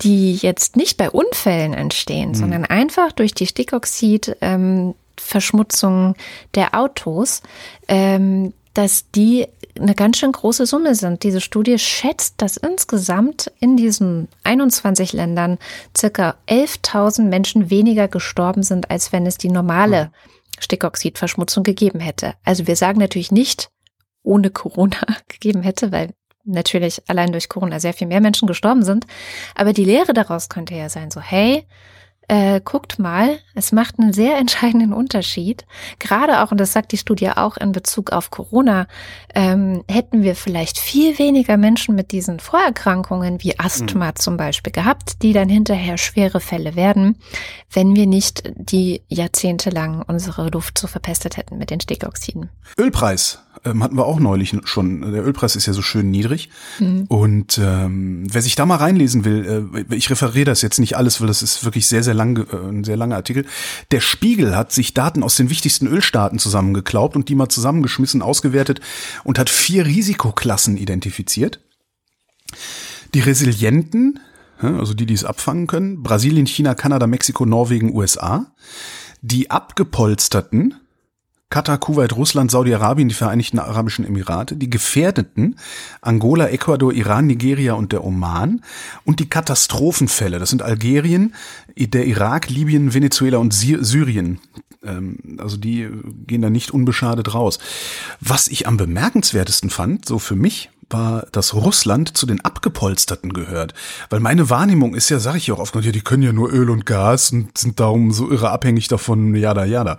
die 0.00 0.36
jetzt 0.36 0.76
nicht 0.76 0.96
bei 0.96 1.10
Unfällen 1.10 1.74
entstehen, 1.74 2.34
sondern 2.34 2.64
einfach 2.64 3.12
durch 3.12 3.34
die 3.34 3.46
Stickoxid, 3.46 4.36
ähm, 4.40 4.94
Verschmutzung 5.20 6.14
der 6.54 6.74
Autos, 6.74 7.42
ähm, 7.88 8.52
dass 8.78 9.10
die 9.10 9.48
eine 9.76 9.96
ganz 9.96 10.18
schön 10.18 10.30
große 10.30 10.64
Summe 10.64 10.94
sind. 10.94 11.24
Diese 11.24 11.40
Studie 11.40 11.80
schätzt, 11.80 12.34
dass 12.36 12.56
insgesamt 12.56 13.50
in 13.58 13.76
diesen 13.76 14.28
21 14.44 15.12
Ländern 15.12 15.58
circa 15.96 16.36
11.000 16.46 17.22
Menschen 17.22 17.70
weniger 17.70 18.06
gestorben 18.06 18.62
sind, 18.62 18.88
als 18.88 19.12
wenn 19.12 19.26
es 19.26 19.36
die 19.36 19.50
normale 19.50 20.12
Stickoxidverschmutzung 20.60 21.64
gegeben 21.64 21.98
hätte. 21.98 22.34
Also 22.44 22.68
wir 22.68 22.76
sagen 22.76 23.00
natürlich 23.00 23.32
nicht 23.32 23.68
ohne 24.22 24.50
Corona 24.50 25.00
gegeben 25.28 25.62
hätte, 25.62 25.90
weil 25.90 26.10
natürlich 26.44 27.02
allein 27.08 27.32
durch 27.32 27.48
Corona 27.48 27.80
sehr 27.80 27.94
viel 27.94 28.06
mehr 28.06 28.20
Menschen 28.20 28.46
gestorben 28.46 28.84
sind. 28.84 29.08
Aber 29.56 29.72
die 29.72 29.84
Lehre 29.84 30.12
daraus 30.12 30.48
könnte 30.48 30.76
ja 30.76 30.88
sein, 30.88 31.10
so 31.10 31.20
hey, 31.20 31.66
äh, 32.28 32.60
guckt 32.62 32.98
mal, 32.98 33.38
es 33.54 33.72
macht 33.72 33.98
einen 33.98 34.12
sehr 34.12 34.36
entscheidenden 34.38 34.92
Unterschied. 34.92 35.64
Gerade 35.98 36.42
auch, 36.42 36.52
und 36.52 36.58
das 36.58 36.72
sagt 36.72 36.92
die 36.92 36.98
Studie 36.98 37.30
auch 37.30 37.56
in 37.56 37.72
Bezug 37.72 38.12
auf 38.12 38.30
Corona, 38.30 38.86
ähm, 39.34 39.82
hätten 39.90 40.22
wir 40.22 40.36
vielleicht 40.36 40.78
viel 40.78 41.18
weniger 41.18 41.56
Menschen 41.56 41.94
mit 41.94 42.12
diesen 42.12 42.38
Vorerkrankungen 42.38 43.42
wie 43.42 43.58
Asthma 43.58 44.14
zum 44.14 44.36
Beispiel 44.36 44.72
gehabt, 44.72 45.22
die 45.22 45.32
dann 45.32 45.48
hinterher 45.48 45.98
schwere 45.98 46.40
Fälle 46.40 46.76
werden, 46.76 47.16
wenn 47.72 47.96
wir 47.96 48.06
nicht 48.06 48.52
die 48.56 49.02
jahrzehntelang 49.08 50.02
unsere 50.06 50.48
Luft 50.50 50.78
so 50.78 50.86
verpestet 50.86 51.36
hätten 51.36 51.58
mit 51.58 51.70
den 51.70 51.80
Stickoxiden. 51.80 52.50
Ölpreis 52.78 53.42
ähm, 53.64 53.82
hatten 53.82 53.96
wir 53.96 54.06
auch 54.06 54.20
neulich 54.20 54.56
schon. 54.64 55.12
Der 55.12 55.24
Ölpreis 55.24 55.56
ist 55.56 55.66
ja 55.66 55.72
so 55.72 55.82
schön 55.82 56.10
niedrig. 56.10 56.50
Und 57.08 57.58
ähm, 57.58 58.26
wer 58.30 58.42
sich 58.42 58.54
da 58.54 58.66
mal 58.66 58.76
reinlesen 58.76 59.24
will, 59.24 59.82
äh, 59.90 59.94
ich 59.94 60.10
referiere 60.10 60.44
das 60.44 60.62
jetzt 60.62 60.78
nicht 60.78 60.96
alles, 60.96 61.20
weil 61.20 61.28
das 61.28 61.42
ist 61.42 61.64
wirklich 61.64 61.86
sehr, 61.86 62.02
sehr 62.02 62.14
lang, 62.14 62.46
äh, 62.52 62.56
ein 62.56 62.84
sehr 62.84 62.96
langer 62.96 63.16
Artikel. 63.16 63.46
Der 63.90 64.00
Spiegel 64.00 64.56
hat 64.56 64.72
sich 64.72 64.94
Daten 64.94 65.22
aus 65.22 65.36
den 65.36 65.50
wichtigsten 65.50 65.86
Ölstaaten 65.86 66.38
zusammengeklaubt 66.38 67.16
und 67.16 67.28
die 67.28 67.34
mal 67.34 67.48
zusammengeschmissen, 67.48 68.22
ausgewertet 68.22 68.80
und 69.24 69.38
hat 69.38 69.50
vier 69.50 69.86
Risikoklassen 69.86 70.76
identifiziert. 70.76 71.60
Die 73.14 73.20
resilienten, 73.20 74.20
also 74.58 74.94
die, 74.94 75.06
die 75.06 75.14
es 75.14 75.24
abfangen 75.24 75.66
können, 75.66 76.02
Brasilien, 76.02 76.46
China, 76.46 76.74
Kanada, 76.74 77.06
Mexiko, 77.06 77.46
Norwegen, 77.46 77.94
USA. 77.94 78.52
Die 79.22 79.50
abgepolsterten, 79.50 80.74
Katar, 81.50 81.78
Kuwait, 81.78 82.14
Russland, 82.14 82.50
Saudi-Arabien, 82.50 83.08
die 83.08 83.14
Vereinigten 83.14 83.58
Arabischen 83.58 84.04
Emirate, 84.04 84.56
die 84.56 84.68
Gefährdeten, 84.68 85.56
Angola, 86.02 86.48
Ecuador, 86.48 86.92
Iran, 86.92 87.26
Nigeria 87.26 87.72
und 87.72 87.92
der 87.92 88.04
Oman 88.04 88.62
und 89.04 89.18
die 89.20 89.30
Katastrophenfälle, 89.30 90.38
das 90.38 90.50
sind 90.50 90.62
Algerien, 90.62 91.34
der 91.76 92.06
Irak, 92.06 92.50
Libyen, 92.50 92.92
Venezuela 92.92 93.38
und 93.38 93.54
Syrien. 93.54 94.40
Ähm, 94.84 95.38
also 95.38 95.56
die 95.56 95.88
gehen 96.26 96.42
da 96.42 96.50
nicht 96.50 96.70
unbeschadet 96.72 97.32
raus. 97.32 97.58
Was 98.20 98.48
ich 98.48 98.66
am 98.66 98.76
bemerkenswertesten 98.76 99.70
fand, 99.70 100.06
so 100.06 100.18
für 100.18 100.36
mich, 100.36 100.70
war, 100.90 101.26
dass 101.32 101.54
Russland 101.54 102.16
zu 102.16 102.24
den 102.24 102.42
Abgepolsterten 102.42 103.32
gehört. 103.32 103.74
Weil 104.10 104.20
meine 104.20 104.48
Wahrnehmung 104.50 104.94
ist 104.94 105.10
ja, 105.10 105.18
sage 105.18 105.38
ich 105.38 105.52
auch 105.52 105.58
oft, 105.58 105.74
ja, 105.74 105.92
die 105.92 106.00
können 106.00 106.22
ja 106.22 106.32
nur 106.32 106.52
Öl 106.52 106.70
und 106.70 106.86
Gas 106.86 107.32
und 107.32 107.56
sind 107.58 107.78
darum 107.80 108.12
so 108.12 108.30
irre 108.30 108.50
abhängig 108.50 108.88
davon, 108.88 109.34
jada, 109.34 109.64
jada. 109.64 109.98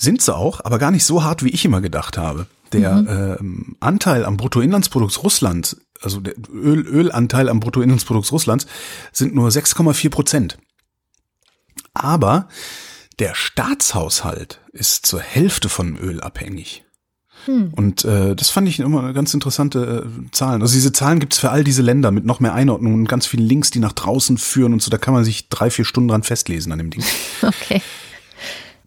Sind 0.00 0.22
sie 0.22 0.34
auch, 0.34 0.64
aber 0.64 0.78
gar 0.78 0.90
nicht 0.90 1.04
so 1.04 1.22
hart, 1.22 1.44
wie 1.44 1.50
ich 1.50 1.66
immer 1.66 1.82
gedacht 1.82 2.16
habe. 2.16 2.46
Der 2.72 2.94
mhm. 2.94 3.08
ähm, 3.08 3.76
Anteil 3.80 4.24
am 4.24 4.38
Bruttoinlandsprodukt 4.38 5.22
Russlands, 5.22 5.76
also 6.00 6.20
der 6.20 6.34
Öl, 6.50 6.86
Ölanteil 6.86 7.50
am 7.50 7.60
Bruttoinlandsprodukt 7.60 8.32
Russlands, 8.32 8.66
sind 9.12 9.34
nur 9.34 9.50
6,4 9.50 10.08
Prozent. 10.08 10.58
Aber 11.92 12.48
der 13.18 13.34
Staatshaushalt 13.34 14.60
ist 14.72 15.04
zur 15.04 15.20
Hälfte 15.20 15.68
von 15.68 15.98
Öl 15.98 16.22
abhängig. 16.22 16.82
Hm. 17.44 17.74
Und 17.76 18.06
äh, 18.06 18.34
das 18.34 18.48
fand 18.48 18.68
ich 18.68 18.80
immer 18.80 19.02
eine 19.02 19.12
ganz 19.12 19.34
interessante 19.34 20.06
äh, 20.06 20.30
Zahlen. 20.30 20.62
Also 20.62 20.72
diese 20.72 20.92
Zahlen 20.92 21.20
gibt's 21.20 21.38
für 21.38 21.50
all 21.50 21.62
diese 21.62 21.82
Länder 21.82 22.10
mit 22.10 22.24
noch 22.24 22.40
mehr 22.40 22.54
Einordnungen 22.54 23.00
und 23.00 23.08
ganz 23.08 23.26
vielen 23.26 23.46
Links, 23.46 23.70
die 23.70 23.80
nach 23.80 23.92
draußen 23.92 24.38
führen 24.38 24.72
und 24.72 24.80
so. 24.80 24.90
Da 24.90 24.96
kann 24.96 25.12
man 25.12 25.24
sich 25.24 25.50
drei, 25.50 25.68
vier 25.68 25.84
Stunden 25.84 26.08
dran 26.08 26.22
festlesen 26.22 26.72
an 26.72 26.78
dem 26.78 26.88
Ding. 26.88 27.04
Okay. 27.42 27.82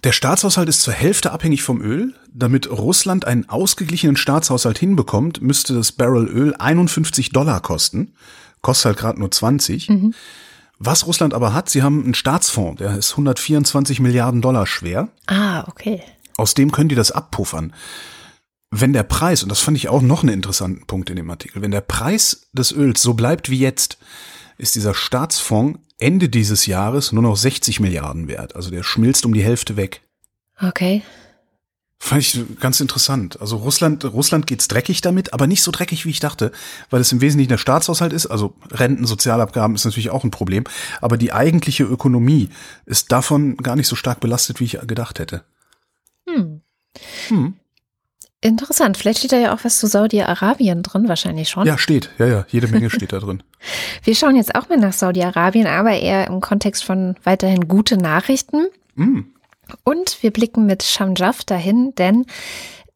Der 0.03 0.11
Staatshaushalt 0.11 0.67
ist 0.67 0.81
zur 0.81 0.93
Hälfte 0.93 1.31
abhängig 1.31 1.63
vom 1.63 1.81
Öl. 1.81 2.13
Damit 2.33 2.69
Russland 2.69 3.25
einen 3.25 3.47
ausgeglichenen 3.47 4.17
Staatshaushalt 4.17 4.77
hinbekommt, 4.77 5.41
müsste 5.41 5.73
das 5.73 5.93
Barrel 5.93 6.27
Öl 6.27 6.53
51 6.55 7.29
Dollar 7.29 7.61
kosten. 7.61 8.13
Kostet 8.61 8.85
halt 8.85 8.97
gerade 8.97 9.19
nur 9.19 9.31
20. 9.31 9.89
Mhm. 9.89 10.13
Was 10.77 11.07
Russland 11.07 11.33
aber 11.33 11.53
hat, 11.53 11.69
sie 11.69 11.83
haben 11.83 12.03
einen 12.03 12.15
Staatsfonds, 12.15 12.79
der 12.79 12.97
ist 12.97 13.11
124 13.11 14.01
Milliarden 14.01 14.41
Dollar 14.41 14.67
schwer. 14.67 15.07
Ah, 15.27 15.65
okay. 15.69 16.01
Aus 16.35 16.53
dem 16.53 16.71
können 16.73 16.89
die 16.89 16.95
das 16.95 17.11
abpuffern. 17.11 17.73
Wenn 18.71 18.91
der 18.91 19.03
Preis, 19.03 19.43
und 19.43 19.49
das 19.49 19.61
fand 19.61 19.77
ich 19.77 19.87
auch 19.87 20.01
noch 20.01 20.23
einen 20.23 20.33
interessanten 20.33 20.85
Punkt 20.85 21.09
in 21.09 21.15
dem 21.15 21.29
Artikel, 21.29 21.61
wenn 21.61 21.71
der 21.71 21.81
Preis 21.81 22.49
des 22.51 22.73
Öls 22.73 23.01
so 23.01 23.13
bleibt 23.13 23.49
wie 23.49 23.59
jetzt, 23.59 23.97
ist 24.57 24.75
dieser 24.75 24.93
Staatsfonds 24.93 25.79
Ende 25.99 26.27
dieses 26.29 26.65
Jahres 26.65 27.11
nur 27.11 27.23
noch 27.23 27.37
60 27.37 27.79
Milliarden 27.79 28.27
wert. 28.27 28.55
Also 28.55 28.69
der 28.71 28.83
schmilzt 28.83 29.25
um 29.25 29.33
die 29.33 29.43
Hälfte 29.43 29.77
weg. 29.77 30.01
Okay. 30.59 31.01
Fand 31.97 32.21
ich 32.21 32.59
ganz 32.59 32.81
interessant. 32.81 33.39
Also 33.39 33.55
Russland, 33.55 34.03
Russland 34.03 34.45
geht's 34.45 34.67
dreckig 34.67 34.99
damit, 34.99 35.33
aber 35.33 35.47
nicht 35.47 35.63
so 35.63 35.71
dreckig, 35.71 36.05
wie 36.05 36.09
ich 36.09 36.19
dachte, 36.19 36.51
weil 36.89 36.99
es 36.99 37.13
im 37.13 37.21
Wesentlichen 37.21 37.47
der 37.47 37.57
Staatshaushalt 37.57 38.11
ist. 38.11 38.25
Also 38.25 38.55
Renten, 38.71 39.05
Sozialabgaben 39.05 39.73
ist 39.73 39.85
natürlich 39.85 40.09
auch 40.09 40.25
ein 40.25 40.31
Problem, 40.31 40.65
aber 40.99 41.15
die 41.15 41.31
eigentliche 41.31 41.85
Ökonomie 41.85 42.49
ist 42.85 43.13
davon 43.13 43.55
gar 43.55 43.77
nicht 43.77 43.87
so 43.87 43.95
stark 43.95 44.19
belastet, 44.19 44.59
wie 44.59 44.65
ich 44.65 44.79
gedacht 44.85 45.19
hätte. 45.19 45.45
Hm. 46.27 46.59
Hm. 47.29 47.53
Interessant. 48.43 48.97
Vielleicht 48.97 49.19
steht 49.19 49.31
da 49.31 49.37
ja 49.37 49.53
auch 49.53 49.63
was 49.63 49.79
zu 49.79 49.87
Saudi-Arabien 49.87 50.83
drin, 50.83 51.07
wahrscheinlich 51.07 51.49
schon. 51.49 51.65
Ja, 51.65 51.77
steht. 51.77 52.09
Ja, 52.17 52.25
ja, 52.25 52.45
jede 52.49 52.67
Menge 52.67 52.89
steht 52.89 53.13
da 53.13 53.19
drin. 53.19 53.41
Wir 54.03 54.15
schauen 54.15 54.35
jetzt 54.35 54.53
auch 54.53 54.67
mal 54.67 54.77
nach 54.77 54.91
Saudi-Arabien, 54.91 55.65
aber 55.65 55.91
eher 55.91 56.27
im 56.27 56.41
Kontext 56.41 56.83
von 56.83 57.15
weiterhin 57.23 57.69
gute 57.69 57.95
Nachrichten. 57.95 58.67
Mm. 58.95 59.21
Und 59.85 60.21
wir 60.21 60.31
blicken 60.31 60.65
mit 60.65 60.83
Shamjaf 60.83 61.45
dahin, 61.45 61.95
denn 61.95 62.25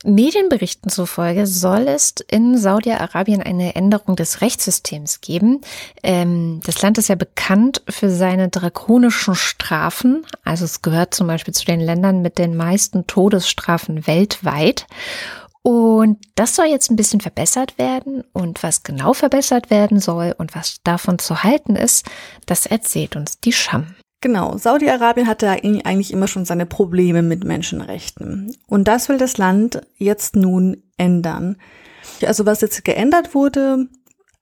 Medienberichten 0.03 0.91
zufolge 0.91 1.47
soll 1.47 1.87
es 1.87 2.13
in 2.29 2.57
Saudi-Arabien 2.57 3.41
eine 3.41 3.75
Änderung 3.75 4.15
des 4.15 4.41
Rechtssystems 4.41 5.21
geben. 5.21 5.61
Ähm, 6.03 6.59
das 6.65 6.81
Land 6.83 6.99
ist 6.99 7.09
ja 7.09 7.15
bekannt 7.15 7.81
für 7.89 8.11
seine 8.11 8.49
drakonischen 8.49 9.33
Strafen. 9.33 10.23
Also 10.43 10.65
es 10.65 10.83
gehört 10.83 11.15
zum 11.15 11.25
Beispiel 11.25 11.53
zu 11.53 11.65
den 11.65 11.79
Ländern 11.79 12.21
mit 12.21 12.37
den 12.37 12.55
meisten 12.55 13.07
Todesstrafen 13.07 14.05
weltweit. 14.05 14.85
Und 15.63 16.19
das 16.35 16.55
soll 16.55 16.67
jetzt 16.67 16.91
ein 16.91 16.95
bisschen 16.95 17.19
verbessert 17.19 17.77
werden. 17.77 18.23
Und 18.31 18.63
was 18.63 18.83
genau 18.83 19.13
verbessert 19.13 19.69
werden 19.69 19.99
soll 19.99 20.33
und 20.37 20.55
was 20.55 20.77
davon 20.83 21.19
zu 21.19 21.43
halten 21.43 21.75
ist, 21.75 22.05
das 22.45 22.67
erzählt 22.67 23.15
uns 23.15 23.39
die 23.39 23.51
Scham. 23.51 23.96
Genau, 24.20 24.57
Saudi-Arabien 24.57 25.28
hatte 25.28 25.49
eigentlich 25.49 26.11
immer 26.11 26.28
schon 26.28 26.45
seine 26.45 26.65
Probleme 26.65 27.22
mit 27.22 27.43
Menschenrechten. 27.43 28.55
Und 28.68 28.88
das 28.88 29.09
will 29.09 29.18
das 29.18 29.38
Land 29.38 29.82
jetzt 29.95 30.36
nun 30.36 30.84
ändern. 30.97 31.57
Also 32.26 32.45
was 32.45 32.61
jetzt 32.61 32.84
geändert 32.84 33.36
wurde, 33.36 33.88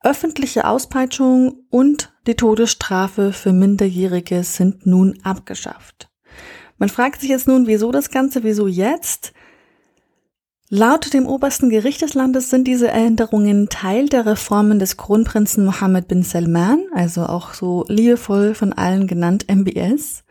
öffentliche 0.01 0.65
Auspeitschung 0.65 1.65
und 1.69 2.13
die 2.27 2.35
Todesstrafe 2.35 3.33
für 3.33 3.51
Minderjährige 3.51 4.43
sind 4.43 4.85
nun 4.85 5.19
abgeschafft. 5.23 6.09
Man 6.77 6.89
fragt 6.89 7.21
sich 7.21 7.29
jetzt 7.29 7.47
nun, 7.47 7.67
wieso 7.67 7.91
das 7.91 8.11
Ganze, 8.11 8.43
wieso 8.43 8.67
jetzt? 8.67 9.33
Laut 10.69 11.13
dem 11.13 11.27
obersten 11.27 11.69
Gericht 11.69 12.01
des 12.01 12.15
Landes 12.15 12.49
sind 12.49 12.67
diese 12.67 12.89
Änderungen 12.89 13.69
Teil 13.69 14.09
der 14.09 14.25
Reformen 14.25 14.79
des 14.79 14.97
Kronprinzen 14.97 15.63
Mohammed 15.63 16.07
bin 16.07 16.23
Salman, 16.23 16.83
also 16.91 17.27
auch 17.27 17.53
so 17.53 17.85
liebevoll 17.87 18.55
von 18.55 18.73
allen 18.73 19.05
genannt 19.05 19.45
MBS. 19.47 20.23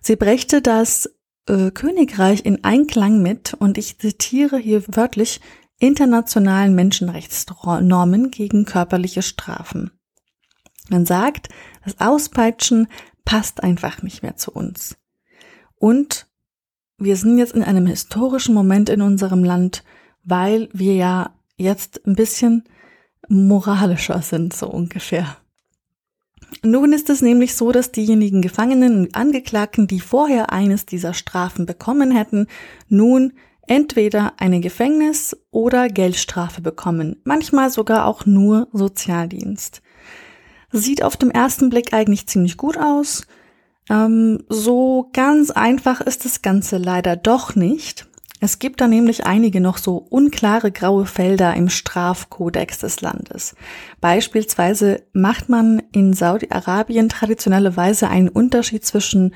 Sie 0.00 0.14
brächte 0.14 0.62
das 0.62 1.10
äh, 1.48 1.72
Königreich 1.72 2.44
in 2.44 2.62
Einklang 2.62 3.22
mit, 3.22 3.54
und 3.54 3.76
ich 3.76 3.98
zitiere 3.98 4.56
hier 4.56 4.84
wörtlich, 4.86 5.40
internationalen 5.80 6.76
Menschenrechtsnormen 6.76 8.30
gegen 8.30 8.64
körperliche 8.64 9.22
Strafen. 9.22 9.90
Man 10.90 11.06
sagt, 11.06 11.48
das 11.84 12.00
Auspeitschen 12.00 12.86
passt 13.24 13.64
einfach 13.64 14.02
nicht 14.02 14.22
mehr 14.22 14.36
zu 14.36 14.52
uns. 14.52 14.96
Und 15.74 16.28
wir 17.04 17.16
sind 17.16 17.38
jetzt 17.38 17.54
in 17.54 17.62
einem 17.62 17.86
historischen 17.86 18.54
Moment 18.54 18.88
in 18.88 19.02
unserem 19.02 19.44
Land, 19.44 19.84
weil 20.24 20.68
wir 20.72 20.94
ja 20.94 21.30
jetzt 21.56 22.06
ein 22.06 22.16
bisschen 22.16 22.64
moralischer 23.28 24.22
sind, 24.22 24.54
so 24.54 24.68
ungefähr. 24.68 25.36
Nun 26.62 26.92
ist 26.92 27.08
es 27.08 27.22
nämlich 27.22 27.54
so, 27.54 27.72
dass 27.72 27.92
diejenigen 27.92 28.42
Gefangenen 28.42 28.98
und 29.00 29.14
Angeklagten, 29.14 29.86
die 29.86 30.00
vorher 30.00 30.52
eines 30.52 30.86
dieser 30.86 31.14
Strafen 31.14 31.66
bekommen 31.66 32.10
hätten, 32.10 32.46
nun 32.88 33.32
entweder 33.66 34.34
eine 34.38 34.60
Gefängnis- 34.60 35.36
oder 35.50 35.88
Geldstrafe 35.88 36.60
bekommen, 36.60 37.16
manchmal 37.24 37.70
sogar 37.70 38.06
auch 38.06 38.26
nur 38.26 38.68
Sozialdienst. 38.72 39.82
Sieht 40.72 41.02
auf 41.02 41.16
dem 41.16 41.30
ersten 41.30 41.70
Blick 41.70 41.92
eigentlich 41.92 42.26
ziemlich 42.26 42.56
gut 42.56 42.76
aus. 42.76 43.26
Ähm, 43.90 44.44
so 44.48 45.10
ganz 45.12 45.50
einfach 45.50 46.00
ist 46.00 46.24
das 46.24 46.42
Ganze 46.42 46.78
leider 46.78 47.16
doch 47.16 47.54
nicht. 47.54 48.06
Es 48.40 48.58
gibt 48.58 48.80
da 48.80 48.88
nämlich 48.88 49.24
einige 49.24 49.60
noch 49.60 49.78
so 49.78 49.96
unklare 49.96 50.72
graue 50.72 51.06
Felder 51.06 51.54
im 51.54 51.68
Strafkodex 51.68 52.78
des 52.78 53.00
Landes. 53.00 53.54
Beispielsweise 54.00 55.04
macht 55.12 55.48
man 55.48 55.80
in 55.92 56.12
Saudi-Arabien 56.12 57.08
traditionellerweise 57.08 58.08
einen 58.08 58.28
Unterschied 58.28 58.84
zwischen, 58.84 59.32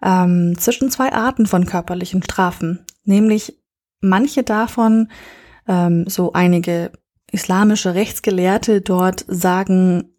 ähm, 0.00 0.54
zwischen 0.56 0.88
zwei 0.88 1.12
Arten 1.12 1.46
von 1.46 1.66
körperlichen 1.66 2.22
Strafen. 2.22 2.84
Nämlich 3.02 3.58
manche 4.00 4.44
davon, 4.44 5.10
ähm, 5.66 6.04
so 6.06 6.32
einige 6.32 6.92
islamische 7.32 7.94
Rechtsgelehrte 7.94 8.82
dort 8.82 9.24
sagen, 9.26 10.14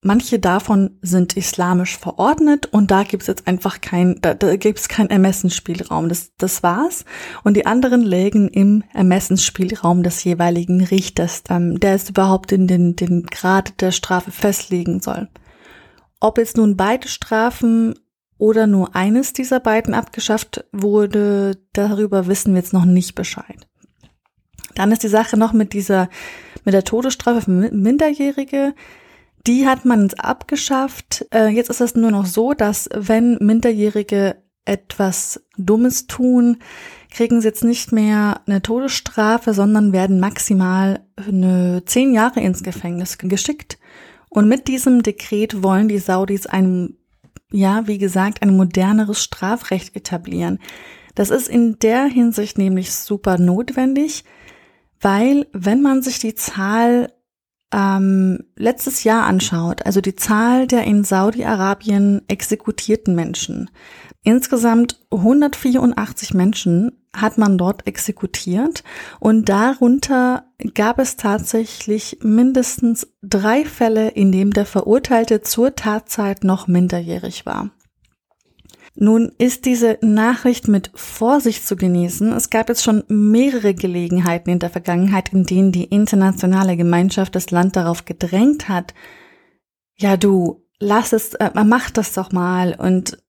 Manche 0.00 0.38
davon 0.38 0.96
sind 1.02 1.36
islamisch 1.36 1.98
verordnet 1.98 2.66
und 2.66 2.92
da 2.92 3.02
gibt 3.02 3.24
es 3.24 3.26
jetzt 3.26 3.48
einfach 3.48 3.80
kein, 3.80 4.20
da, 4.22 4.32
da 4.34 4.54
gibt 4.54 4.78
es 4.78 4.88
keinen 4.88 5.10
Ermessensspielraum. 5.10 6.08
Das, 6.08 6.30
das 6.36 6.62
war's. 6.62 7.04
Und 7.42 7.56
die 7.56 7.66
anderen 7.66 8.02
lägen 8.02 8.46
im 8.46 8.84
Ermessensspielraum 8.92 10.04
des 10.04 10.22
jeweiligen 10.22 10.84
Richters, 10.84 11.42
ähm, 11.48 11.80
der 11.80 11.94
es 11.94 12.10
überhaupt 12.10 12.52
in 12.52 12.68
den, 12.68 12.94
den 12.94 13.24
Grad 13.24 13.80
der 13.80 13.90
Strafe 13.90 14.30
festlegen 14.30 15.00
soll. 15.00 15.28
Ob 16.20 16.38
jetzt 16.38 16.56
nun 16.56 16.76
beide 16.76 17.08
Strafen 17.08 17.98
oder 18.38 18.68
nur 18.68 18.94
eines 18.94 19.32
dieser 19.32 19.58
beiden 19.58 19.94
abgeschafft 19.94 20.64
wurde, 20.70 21.58
darüber 21.72 22.28
wissen 22.28 22.54
wir 22.54 22.60
jetzt 22.60 22.72
noch 22.72 22.84
nicht 22.84 23.16
Bescheid. 23.16 23.66
Dann 24.76 24.92
ist 24.92 25.02
die 25.02 25.08
Sache 25.08 25.36
noch 25.36 25.52
mit 25.52 25.72
dieser, 25.72 26.08
mit 26.64 26.72
der 26.72 26.84
Todesstrafe 26.84 27.42
für 27.42 27.50
Minderjährige. 27.50 28.74
Die 29.46 29.66
hat 29.66 29.84
man 29.84 30.10
abgeschafft. 30.18 31.26
Äh, 31.32 31.48
jetzt 31.48 31.70
ist 31.70 31.80
es 31.80 31.94
nur 31.94 32.10
noch 32.10 32.26
so, 32.26 32.52
dass 32.52 32.88
wenn 32.94 33.38
Minderjährige 33.40 34.36
etwas 34.64 35.42
Dummes 35.56 36.06
tun, 36.06 36.58
kriegen 37.10 37.40
sie 37.40 37.48
jetzt 37.48 37.64
nicht 37.64 37.90
mehr 37.90 38.42
eine 38.46 38.60
Todesstrafe, 38.60 39.54
sondern 39.54 39.92
werden 39.92 40.20
maximal 40.20 41.00
eine 41.16 41.82
zehn 41.86 42.12
Jahre 42.12 42.40
ins 42.40 42.62
Gefängnis 42.62 43.16
geschickt. 43.18 43.78
Und 44.28 44.46
mit 44.46 44.68
diesem 44.68 45.02
Dekret 45.02 45.62
wollen 45.62 45.88
die 45.88 45.98
Saudis 45.98 46.46
ein, 46.46 46.96
ja, 47.50 47.86
wie 47.86 47.98
gesagt, 47.98 48.42
ein 48.42 48.56
moderneres 48.56 49.24
Strafrecht 49.24 49.96
etablieren. 49.96 50.58
Das 51.14 51.30
ist 51.30 51.48
in 51.48 51.78
der 51.78 52.04
Hinsicht 52.04 52.58
nämlich 52.58 52.92
super 52.92 53.38
notwendig, 53.38 54.24
weil 55.00 55.46
wenn 55.52 55.80
man 55.80 56.02
sich 56.02 56.18
die 56.18 56.34
Zahl 56.34 57.12
ähm, 57.72 58.44
letztes 58.56 59.04
Jahr 59.04 59.24
anschaut, 59.24 59.84
also 59.84 60.00
die 60.00 60.16
Zahl 60.16 60.66
der 60.66 60.84
in 60.84 61.04
Saudi-Arabien 61.04 62.22
exekutierten 62.28 63.14
Menschen, 63.14 63.70
insgesamt 64.22 65.00
184 65.10 66.34
Menschen 66.34 66.92
hat 67.14 67.38
man 67.38 67.58
dort 67.58 67.86
exekutiert 67.86 68.84
und 69.20 69.48
darunter 69.48 70.44
gab 70.74 70.98
es 70.98 71.16
tatsächlich 71.16 72.18
mindestens 72.22 73.08
drei 73.22 73.64
Fälle, 73.64 74.08
in 74.08 74.32
dem 74.32 74.52
der 74.52 74.66
Verurteilte 74.66 75.40
zur 75.40 75.74
Tatzeit 75.74 76.44
noch 76.44 76.66
minderjährig 76.66 77.46
war. 77.46 77.70
Nun 79.00 79.30
ist 79.38 79.64
diese 79.64 79.96
Nachricht 80.00 80.66
mit 80.66 80.90
Vorsicht 80.92 81.64
zu 81.64 81.76
genießen. 81.76 82.32
Es 82.32 82.50
gab 82.50 82.68
jetzt 82.68 82.82
schon 82.82 83.04
mehrere 83.06 83.72
Gelegenheiten 83.72 84.50
in 84.50 84.58
der 84.58 84.70
Vergangenheit, 84.70 85.32
in 85.32 85.44
denen 85.44 85.70
die 85.70 85.84
internationale 85.84 86.76
Gemeinschaft 86.76 87.36
das 87.36 87.52
Land 87.52 87.76
darauf 87.76 88.06
gedrängt 88.06 88.68
hat, 88.68 88.94
ja 89.94 90.16
du, 90.16 90.64
lass 90.80 91.12
es, 91.12 91.34
äh, 91.34 91.50
mach 91.64 91.90
das 91.90 92.12
doch 92.12 92.32
mal 92.32 92.74
und 92.76 93.22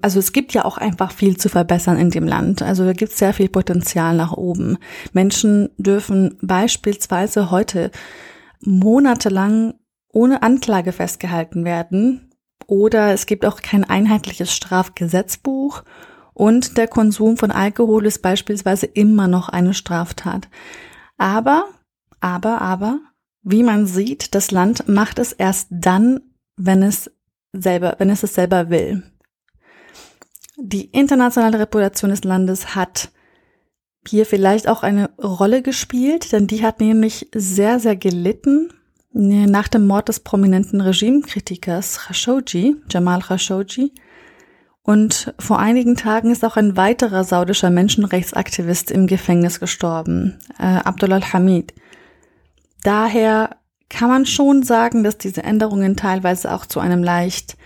also 0.00 0.18
es 0.18 0.32
gibt 0.32 0.54
ja 0.54 0.64
auch 0.64 0.78
einfach 0.78 1.12
viel 1.12 1.36
zu 1.36 1.50
verbessern 1.50 1.98
in 1.98 2.10
dem 2.10 2.26
Land. 2.26 2.62
Also 2.62 2.86
da 2.86 2.94
gibt 2.94 3.12
es 3.12 3.18
sehr 3.18 3.34
viel 3.34 3.50
Potenzial 3.50 4.16
nach 4.16 4.32
oben. 4.32 4.78
Menschen 5.12 5.68
dürfen 5.76 6.38
beispielsweise 6.40 7.50
heute 7.50 7.90
monatelang 8.60 9.74
ohne 10.08 10.42
Anklage 10.42 10.92
festgehalten 10.92 11.66
werden, 11.66 12.31
oder 12.66 13.12
es 13.12 13.26
gibt 13.26 13.44
auch 13.44 13.62
kein 13.62 13.84
einheitliches 13.84 14.52
Strafgesetzbuch 14.52 15.82
und 16.34 16.76
der 16.78 16.88
Konsum 16.88 17.36
von 17.36 17.50
Alkohol 17.50 18.06
ist 18.06 18.22
beispielsweise 18.22 18.86
immer 18.86 19.28
noch 19.28 19.48
eine 19.48 19.74
Straftat. 19.74 20.48
Aber, 21.18 21.66
aber, 22.20 22.60
aber, 22.60 23.00
wie 23.42 23.62
man 23.62 23.86
sieht, 23.86 24.34
das 24.34 24.50
Land 24.50 24.88
macht 24.88 25.18
es 25.18 25.32
erst 25.32 25.68
dann, 25.70 26.20
wenn 26.56 26.82
es 26.82 27.10
selber, 27.52 27.96
wenn 27.98 28.10
es 28.10 28.22
es 28.22 28.34
selber 28.34 28.70
will. 28.70 29.02
Die 30.56 30.86
internationale 30.86 31.58
Reputation 31.58 32.10
des 32.10 32.24
Landes 32.24 32.74
hat 32.74 33.10
hier 34.06 34.26
vielleicht 34.26 34.68
auch 34.68 34.82
eine 34.82 35.10
Rolle 35.18 35.62
gespielt, 35.62 36.32
denn 36.32 36.46
die 36.46 36.64
hat 36.64 36.80
nämlich 36.80 37.28
sehr, 37.34 37.78
sehr 37.78 37.96
gelitten 37.96 38.72
nach 39.12 39.68
dem 39.68 39.86
Mord 39.86 40.08
des 40.08 40.20
prominenten 40.20 40.80
Regimekritikers 40.80 42.06
Khashoggi, 42.06 42.76
Jamal 42.90 43.20
Khashoggi, 43.20 43.92
und 44.84 45.32
vor 45.38 45.60
einigen 45.60 45.94
Tagen 45.94 46.30
ist 46.30 46.44
auch 46.44 46.56
ein 46.56 46.76
weiterer 46.76 47.22
saudischer 47.22 47.70
Menschenrechtsaktivist 47.70 48.90
im 48.90 49.06
Gefängnis 49.06 49.60
gestorben, 49.60 50.38
äh, 50.58 50.64
Abdullah 50.64 51.16
al-Hamid. 51.16 51.72
Daher 52.82 53.56
kann 53.88 54.08
man 54.08 54.26
schon 54.26 54.64
sagen, 54.64 55.04
dass 55.04 55.18
diese 55.18 55.44
Änderungen 55.44 55.96
teilweise 55.96 56.52
auch 56.52 56.66
zu 56.66 56.80
einem 56.80 57.04
leicht 57.04 57.56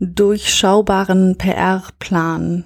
durchschaubaren 0.00 1.36
PR-Plan 1.36 2.64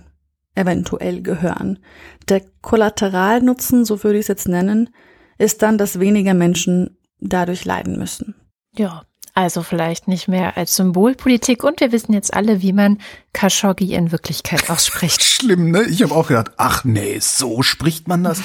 eventuell 0.55 1.23
gehören. 1.23 1.81
Der 2.29 2.43
Kollateralnutzen, 2.63 3.85
so 3.85 4.05
würde 4.05 4.19
ich 4.19 4.25
es 4.25 4.29
jetzt 4.29 4.49
nennen, 4.49 4.91
ist 5.37 5.63
dann, 5.63 5.79
dass 5.79 6.01
weniger 6.01 6.35
Menschen 6.35 6.96
dadurch 7.21 7.65
leiden 7.65 7.99
müssen. 7.99 8.35
Ja, 8.77 9.05
also 9.35 9.63
vielleicht 9.63 10.09
nicht 10.09 10.29
mehr 10.29 10.57
als 10.57 10.77
Symbolpolitik 10.77 11.63
und 11.63 11.81
wir 11.81 11.93
wissen 11.93 12.13
jetzt 12.15 12.33
alle, 12.33 12.63
wie 12.63 12.73
man 12.73 12.99
Khashoggi 13.35 13.95
in 13.95 14.13
Wirklichkeit 14.13 14.71
ausspricht. 14.71 15.23
Schlimm, 15.23 15.71
ne? 15.71 15.83
Ich 15.85 16.03
habe 16.03 16.15
auch 16.15 16.29
gedacht, 16.29 16.53
ach 16.57 16.85
nee, 16.85 17.19
so 17.19 17.63
spricht 17.63 18.09
man 18.09 18.25
das. 18.25 18.41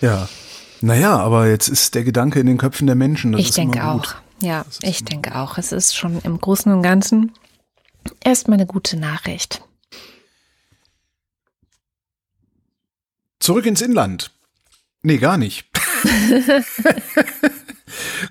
ja. 0.00 0.28
Naja, 0.80 1.16
aber 1.16 1.48
jetzt 1.48 1.68
ist 1.68 1.94
der 1.94 2.04
Gedanke 2.04 2.40
in 2.40 2.46
den 2.46 2.58
Köpfen 2.58 2.86
der 2.86 2.96
Menschen. 2.96 3.32
Das 3.32 3.40
ich 3.40 3.48
ist 3.48 3.56
denke 3.56 3.78
immer 3.78 3.92
auch. 3.92 4.02
gut. 4.02 4.16
Ja, 4.40 4.66
ich 4.82 5.02
denke 5.04 5.34
auch. 5.36 5.56
Es 5.56 5.72
ist 5.72 5.96
schon 5.96 6.20
im 6.20 6.38
Großen 6.38 6.70
und 6.70 6.82
Ganzen 6.82 7.32
erstmal 8.22 8.58
eine 8.58 8.66
gute 8.66 8.98
Nachricht. 8.98 9.62
Zurück 13.40 13.64
ins 13.64 13.80
Inland. 13.80 14.30
Nee, 15.02 15.16
gar 15.16 15.38
nicht. 15.38 15.64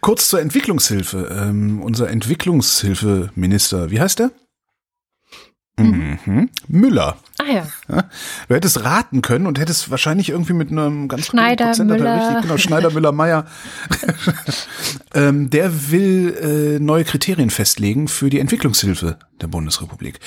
Kurz 0.01 0.29
zur 0.29 0.41
Entwicklungshilfe. 0.41 1.29
Ähm, 1.31 1.81
unser 1.81 2.09
Entwicklungshilfeminister, 2.09 3.91
wie 3.91 3.99
heißt 4.01 4.19
der? 4.19 4.31
Mhm. 5.77 6.49
Müller. 6.67 7.17
Ah 7.43 7.51
ja. 7.51 7.67
Ja, 7.89 8.03
du 8.47 8.55
hättest 8.55 8.83
raten 8.83 9.21
können 9.21 9.47
und 9.47 9.59
hättest 9.59 9.89
wahrscheinlich 9.91 10.29
irgendwie 10.29 10.53
mit 10.53 10.71
einem 10.71 11.07
ganz 11.07 11.25
Schneider, 11.25 11.73
Müller. 11.83 12.19
richtig, 12.19 12.41
genau, 12.43 12.57
Schneider, 12.57 12.91
Müller, 12.93 13.11
Meier. 13.11 13.45
ähm, 15.13 15.49
der 15.49 15.91
will 15.91 16.77
äh, 16.77 16.79
neue 16.79 17.03
Kriterien 17.03 17.49
festlegen 17.49 18.07
für 18.07 18.29
die 18.29 18.39
Entwicklungshilfe 18.39 19.17
der 19.41 19.47
Bundesrepublik. 19.47 20.19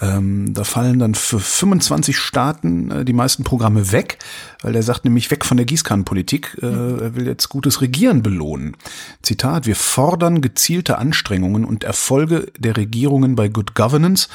Ähm, 0.00 0.52
da 0.52 0.64
fallen 0.64 0.98
dann 0.98 1.14
für 1.14 1.38
25 1.38 2.18
Staaten 2.18 2.90
äh, 2.90 3.04
die 3.04 3.12
meisten 3.12 3.44
Programme 3.44 3.92
weg, 3.92 4.18
weil 4.62 4.72
der 4.72 4.82
sagt 4.82 5.04
nämlich 5.04 5.30
weg 5.30 5.44
von 5.44 5.56
der 5.56 5.66
Gießkannenpolitik. 5.66 6.58
Äh, 6.60 6.66
er 6.66 7.14
will 7.14 7.26
jetzt 7.26 7.48
gutes 7.48 7.80
Regieren 7.80 8.22
belohnen. 8.22 8.76
Zitat, 9.22 9.66
wir 9.66 9.76
fordern 9.76 10.40
gezielte 10.40 10.98
Anstrengungen 10.98 11.64
und 11.64 11.84
Erfolge 11.84 12.52
der 12.58 12.76
Regierungen 12.76 13.36
bei 13.36 13.48
Good 13.48 13.74
Governance, 13.74 14.28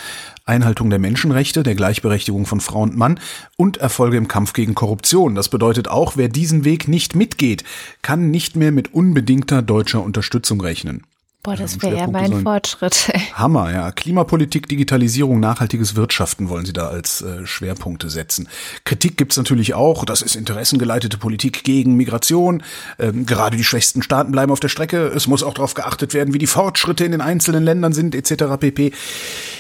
Einhaltung 0.45 0.89
der 0.89 0.99
Menschenrechte, 0.99 1.61
der 1.63 1.75
Gleichberechtigung 1.75 2.28
von 2.45 2.59
Frau 2.59 2.81
und 2.81 2.95
Mann 2.95 3.19
und 3.57 3.77
Erfolge 3.77 4.17
im 4.17 4.27
Kampf 4.27 4.53
gegen 4.53 4.75
Korruption. 4.75 5.35
Das 5.35 5.49
bedeutet 5.49 5.87
auch, 5.87 6.15
wer 6.15 6.29
diesen 6.29 6.65
Weg 6.65 6.87
nicht 6.87 7.15
mitgeht, 7.15 7.63
kann 8.01 8.31
nicht 8.31 8.55
mehr 8.55 8.71
mit 8.71 8.93
unbedingter 8.93 9.61
deutscher 9.61 10.03
Unterstützung 10.03 10.61
rechnen. 10.61 11.03
Boah, 11.41 11.55
das 11.55 11.81
wäre 11.81 11.97
ja 11.97 12.07
mein 12.07 12.31
sollen- 12.31 12.43
Fortschritt. 12.43 13.13
Hammer, 13.33 13.71
ja. 13.71 13.91
Klimapolitik, 13.93 14.67
Digitalisierung, 14.67 15.39
nachhaltiges 15.39 15.95
Wirtschaften 15.95 16.49
wollen 16.49 16.65
sie 16.65 16.73
da 16.73 16.89
als 16.89 17.21
äh, 17.21 17.45
Schwerpunkte 17.45 18.09
setzen. 18.09 18.49
Kritik 18.83 19.15
gibt's 19.15 19.37
natürlich 19.37 19.73
auch. 19.73 20.03
Das 20.03 20.21
ist 20.21 20.35
interessengeleitete 20.35 21.17
Politik 21.17 21.63
gegen 21.63 21.95
Migration. 21.95 22.61
Ähm, 22.99 23.25
gerade 23.25 23.55
die 23.55 23.63
schwächsten 23.63 24.01
Staaten 24.01 24.33
bleiben 24.33 24.51
auf 24.51 24.59
der 24.59 24.67
Strecke. 24.67 25.07
Es 25.07 25.27
muss 25.27 25.41
auch 25.41 25.53
darauf 25.53 25.75
geachtet 25.75 26.13
werden, 26.13 26.33
wie 26.33 26.39
die 26.39 26.47
Fortschritte 26.47 27.05
in 27.05 27.11
den 27.11 27.21
einzelnen 27.21 27.63
Ländern 27.63 27.93
sind, 27.93 28.15
etc. 28.15 28.57
pp. 28.59 28.91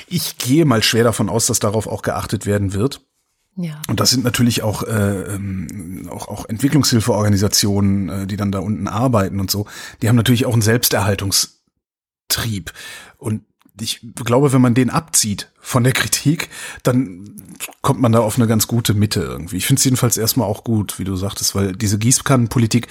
Ich 0.07 0.37
gehe 0.37 0.65
mal 0.65 0.83
schwer 0.83 1.05
davon 1.05 1.29
aus, 1.29 1.45
dass 1.45 1.59
darauf 1.59 1.87
auch 1.87 2.01
geachtet 2.01 2.45
werden 2.45 2.73
wird. 2.73 3.01
Ja. 3.55 3.81
Und 3.87 3.99
das 3.99 4.09
sind 4.09 4.23
natürlich 4.23 4.63
auch, 4.63 4.83
äh, 4.83 5.33
ähm, 5.33 6.09
auch, 6.11 6.27
auch 6.27 6.45
Entwicklungshilfeorganisationen, 6.47 8.09
äh, 8.09 8.27
die 8.27 8.37
dann 8.37 8.51
da 8.51 8.59
unten 8.59 8.87
arbeiten 8.87 9.39
und 9.39 9.51
so. 9.51 9.65
Die 10.01 10.09
haben 10.09 10.15
natürlich 10.15 10.45
auch 10.45 10.53
einen 10.53 10.61
Selbsterhaltungstrieb. 12.29 12.71
Und 13.17 13.43
ich 13.81 14.01
glaube, 14.15 14.53
wenn 14.53 14.61
man 14.61 14.73
den 14.73 14.89
abzieht 14.89 15.49
von 15.59 15.83
der 15.83 15.93
Kritik, 15.93 16.49
dann 16.83 17.35
kommt 17.81 17.99
man 17.99 18.11
da 18.11 18.19
auf 18.19 18.37
eine 18.37 18.47
ganz 18.47 18.67
gute 18.67 18.93
Mitte 18.93 19.19
irgendwie. 19.21 19.57
Ich 19.57 19.65
finde 19.65 19.79
es 19.79 19.83
jedenfalls 19.83 20.17
erstmal 20.17 20.47
auch 20.47 20.63
gut, 20.63 20.97
wie 20.97 21.03
du 21.03 21.15
sagtest, 21.15 21.55
weil 21.55 21.73
diese 21.73 21.97
Gießkannenpolitik, 21.97 22.87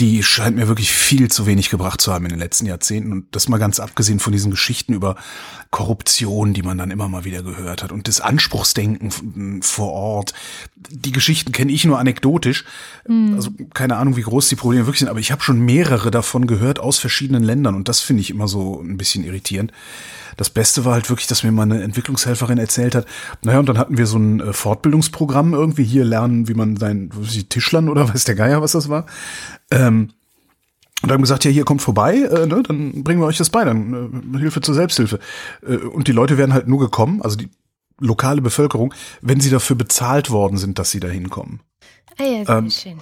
die 0.00 0.22
scheint 0.22 0.56
mir 0.56 0.68
wirklich 0.68 0.90
viel 0.90 1.30
zu 1.30 1.46
wenig 1.46 1.68
gebracht 1.68 2.00
zu 2.00 2.12
haben 2.12 2.24
in 2.24 2.30
den 2.30 2.38
letzten 2.38 2.64
Jahrzehnten. 2.64 3.12
Und 3.12 3.26
das 3.32 3.48
mal 3.48 3.58
ganz 3.58 3.80
abgesehen 3.80 4.18
von 4.18 4.32
diesen 4.32 4.50
Geschichten 4.50 4.94
über 4.94 5.16
Korruption, 5.70 6.54
die 6.54 6.62
man 6.62 6.78
dann 6.78 6.90
immer 6.90 7.08
mal 7.08 7.24
wieder 7.24 7.42
gehört 7.42 7.82
hat 7.82 7.92
und 7.92 8.08
das 8.08 8.20
Anspruchsdenken 8.22 9.62
vor 9.62 9.92
Ort. 9.92 10.32
Die 10.76 11.12
Geschichten 11.12 11.52
kenne 11.52 11.72
ich 11.72 11.84
nur 11.84 11.98
anekdotisch. 11.98 12.64
Also 13.34 13.50
keine 13.74 13.96
Ahnung, 13.96 14.16
wie 14.16 14.22
groß 14.22 14.48
die 14.48 14.56
Probleme 14.56 14.86
wirklich 14.86 15.00
sind, 15.00 15.08
aber 15.08 15.20
ich 15.20 15.32
habe 15.32 15.42
schon 15.42 15.60
mehrere 15.60 16.10
davon 16.10 16.46
gehört 16.46 16.78
aus 16.78 16.98
verschiedenen 16.98 17.42
Ländern 17.42 17.74
und 17.74 17.88
das 17.88 18.00
finde 18.00 18.22
ich 18.22 18.30
immer 18.30 18.48
so 18.48 18.80
ein 18.80 18.96
bisschen 18.96 19.24
irritierend. 19.24 19.72
Das 20.38 20.48
Beste 20.50 20.86
war 20.86 20.94
halt 20.94 21.10
wirklich, 21.10 21.26
dass 21.26 21.42
mir 21.42 21.52
mal 21.52 21.64
eine 21.64 21.82
Entwicklungshelferin 21.82 22.56
erzählt 22.58 22.94
hat, 22.94 23.06
naja, 23.42 23.58
und 23.58 23.68
dann 23.68 23.76
hatten 23.76 23.98
wir 23.98 24.06
so 24.06 24.18
ein 24.18 24.40
äh, 24.40 24.52
Fortbildungsprogramm 24.54 25.52
irgendwie 25.52 25.84
hier 25.84 26.04
lernen, 26.04 26.48
wie 26.48 26.54
man 26.54 26.76
sein, 26.76 27.10
ich, 27.22 27.48
Tischlern 27.50 27.88
oder 27.90 28.08
weiß 28.14 28.24
der 28.24 28.36
Geier, 28.36 28.62
was 28.62 28.72
das 28.72 28.88
war. 28.88 29.04
Ähm, 29.70 30.08
und 31.02 31.12
haben 31.12 31.20
gesagt, 31.20 31.44
ja, 31.44 31.50
hier 31.50 31.64
kommt 31.64 31.82
vorbei, 31.82 32.16
äh, 32.16 32.46
ne, 32.46 32.62
dann 32.66 33.04
bringen 33.04 33.20
wir 33.20 33.26
euch 33.26 33.36
das 33.36 33.50
bei, 33.50 33.64
dann 33.64 34.32
äh, 34.34 34.38
Hilfe 34.38 34.60
zur 34.60 34.74
Selbsthilfe. 34.74 35.18
Äh, 35.66 35.76
und 35.76 36.08
die 36.08 36.12
Leute 36.12 36.38
wären 36.38 36.52
halt 36.54 36.66
nur 36.68 36.80
gekommen, 36.80 37.20
also 37.22 37.36
die 37.36 37.48
lokale 38.00 38.40
Bevölkerung, 38.40 38.94
wenn 39.20 39.40
sie 39.40 39.50
dafür 39.50 39.76
bezahlt 39.76 40.30
worden 40.30 40.56
sind, 40.56 40.78
dass 40.78 40.90
sie 40.90 41.00
da 41.00 41.08
hinkommen. 41.08 41.60
Ah 42.16 42.24
ja, 42.24 42.44
sehr 42.44 42.56
Ähm, 42.58 42.70
schön. 42.70 42.98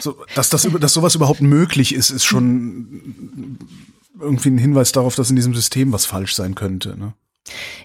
So, 0.00 0.16
dass, 0.34 0.50
das, 0.50 0.64
über- 0.66 0.78
dass 0.78 0.92
sowas 0.92 1.14
überhaupt 1.14 1.40
möglich 1.40 1.94
ist, 1.94 2.10
ist 2.10 2.24
schon 2.24 3.58
irgendwie 4.20 4.50
ein 4.50 4.58
Hinweis 4.58 4.92
darauf, 4.92 5.14
dass 5.14 5.30
in 5.30 5.36
diesem 5.36 5.54
System 5.54 5.92
was 5.92 6.06
falsch 6.06 6.34
sein 6.34 6.54
könnte. 6.54 6.98
Ne? 6.98 7.14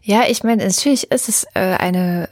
Ja, 0.02 0.24
ich 0.28 0.44
meine, 0.44 0.66
natürlich 0.66 1.12
ist 1.12 1.30
es 1.30 1.46
äh, 1.54 1.60
eine 1.60 2.30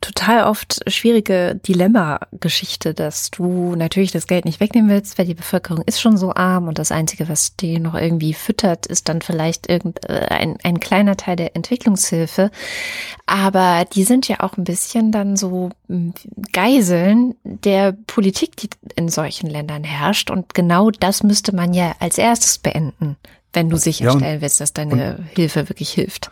total 0.00 0.44
oft 0.44 0.80
schwierige 0.90 1.60
Dilemma-Geschichte, 1.66 2.94
dass 2.94 3.30
du 3.30 3.74
natürlich 3.76 4.12
das 4.12 4.26
Geld 4.26 4.44
nicht 4.44 4.60
wegnehmen 4.60 4.90
willst, 4.90 5.18
weil 5.18 5.26
die 5.26 5.34
Bevölkerung 5.34 5.82
ist 5.84 6.00
schon 6.00 6.16
so 6.16 6.34
arm 6.34 6.68
und 6.68 6.78
das 6.78 6.90
Einzige, 6.90 7.28
was 7.28 7.56
die 7.56 7.78
noch 7.78 7.94
irgendwie 7.94 8.32
füttert, 8.32 8.86
ist 8.86 9.08
dann 9.08 9.20
vielleicht 9.20 9.68
irgendein 9.68 10.56
ein 10.62 10.80
kleiner 10.80 11.16
Teil 11.16 11.36
der 11.36 11.54
Entwicklungshilfe. 11.54 12.50
Aber 13.26 13.84
die 13.92 14.04
sind 14.04 14.26
ja 14.28 14.40
auch 14.40 14.56
ein 14.56 14.64
bisschen 14.64 15.12
dann 15.12 15.36
so 15.36 15.70
hm, 15.88 16.14
Geiseln 16.52 17.34
der 17.44 17.92
Politik, 17.92 18.56
die 18.56 18.70
in 18.96 19.08
solchen 19.08 19.48
Ländern 19.48 19.84
herrscht. 19.84 20.30
Und 20.30 20.54
genau 20.54 20.90
das 20.90 21.22
müsste 21.22 21.54
man 21.54 21.74
ja 21.74 21.94
als 21.98 22.16
erstes 22.16 22.58
beenden, 22.58 23.16
wenn 23.52 23.68
du 23.68 23.76
sicherstellen 23.76 24.40
willst, 24.40 24.60
dass 24.60 24.72
deine 24.72 25.24
Hilfe 25.34 25.68
wirklich 25.68 25.90
hilft. 25.90 26.30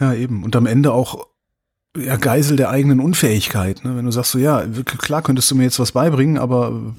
Ja, 0.00 0.14
eben. 0.14 0.44
Und 0.44 0.56
am 0.56 0.66
Ende 0.66 0.92
auch 0.92 1.26
ja, 1.96 2.16
Geisel 2.16 2.56
der 2.56 2.70
eigenen 2.70 3.00
Unfähigkeit. 3.00 3.84
Ne? 3.84 3.96
Wenn 3.96 4.04
du 4.04 4.12
sagst 4.12 4.32
so, 4.32 4.38
ja, 4.38 4.64
klar 4.84 5.22
könntest 5.22 5.50
du 5.50 5.56
mir 5.56 5.64
jetzt 5.64 5.80
was 5.80 5.92
beibringen, 5.92 6.38
aber 6.38 6.94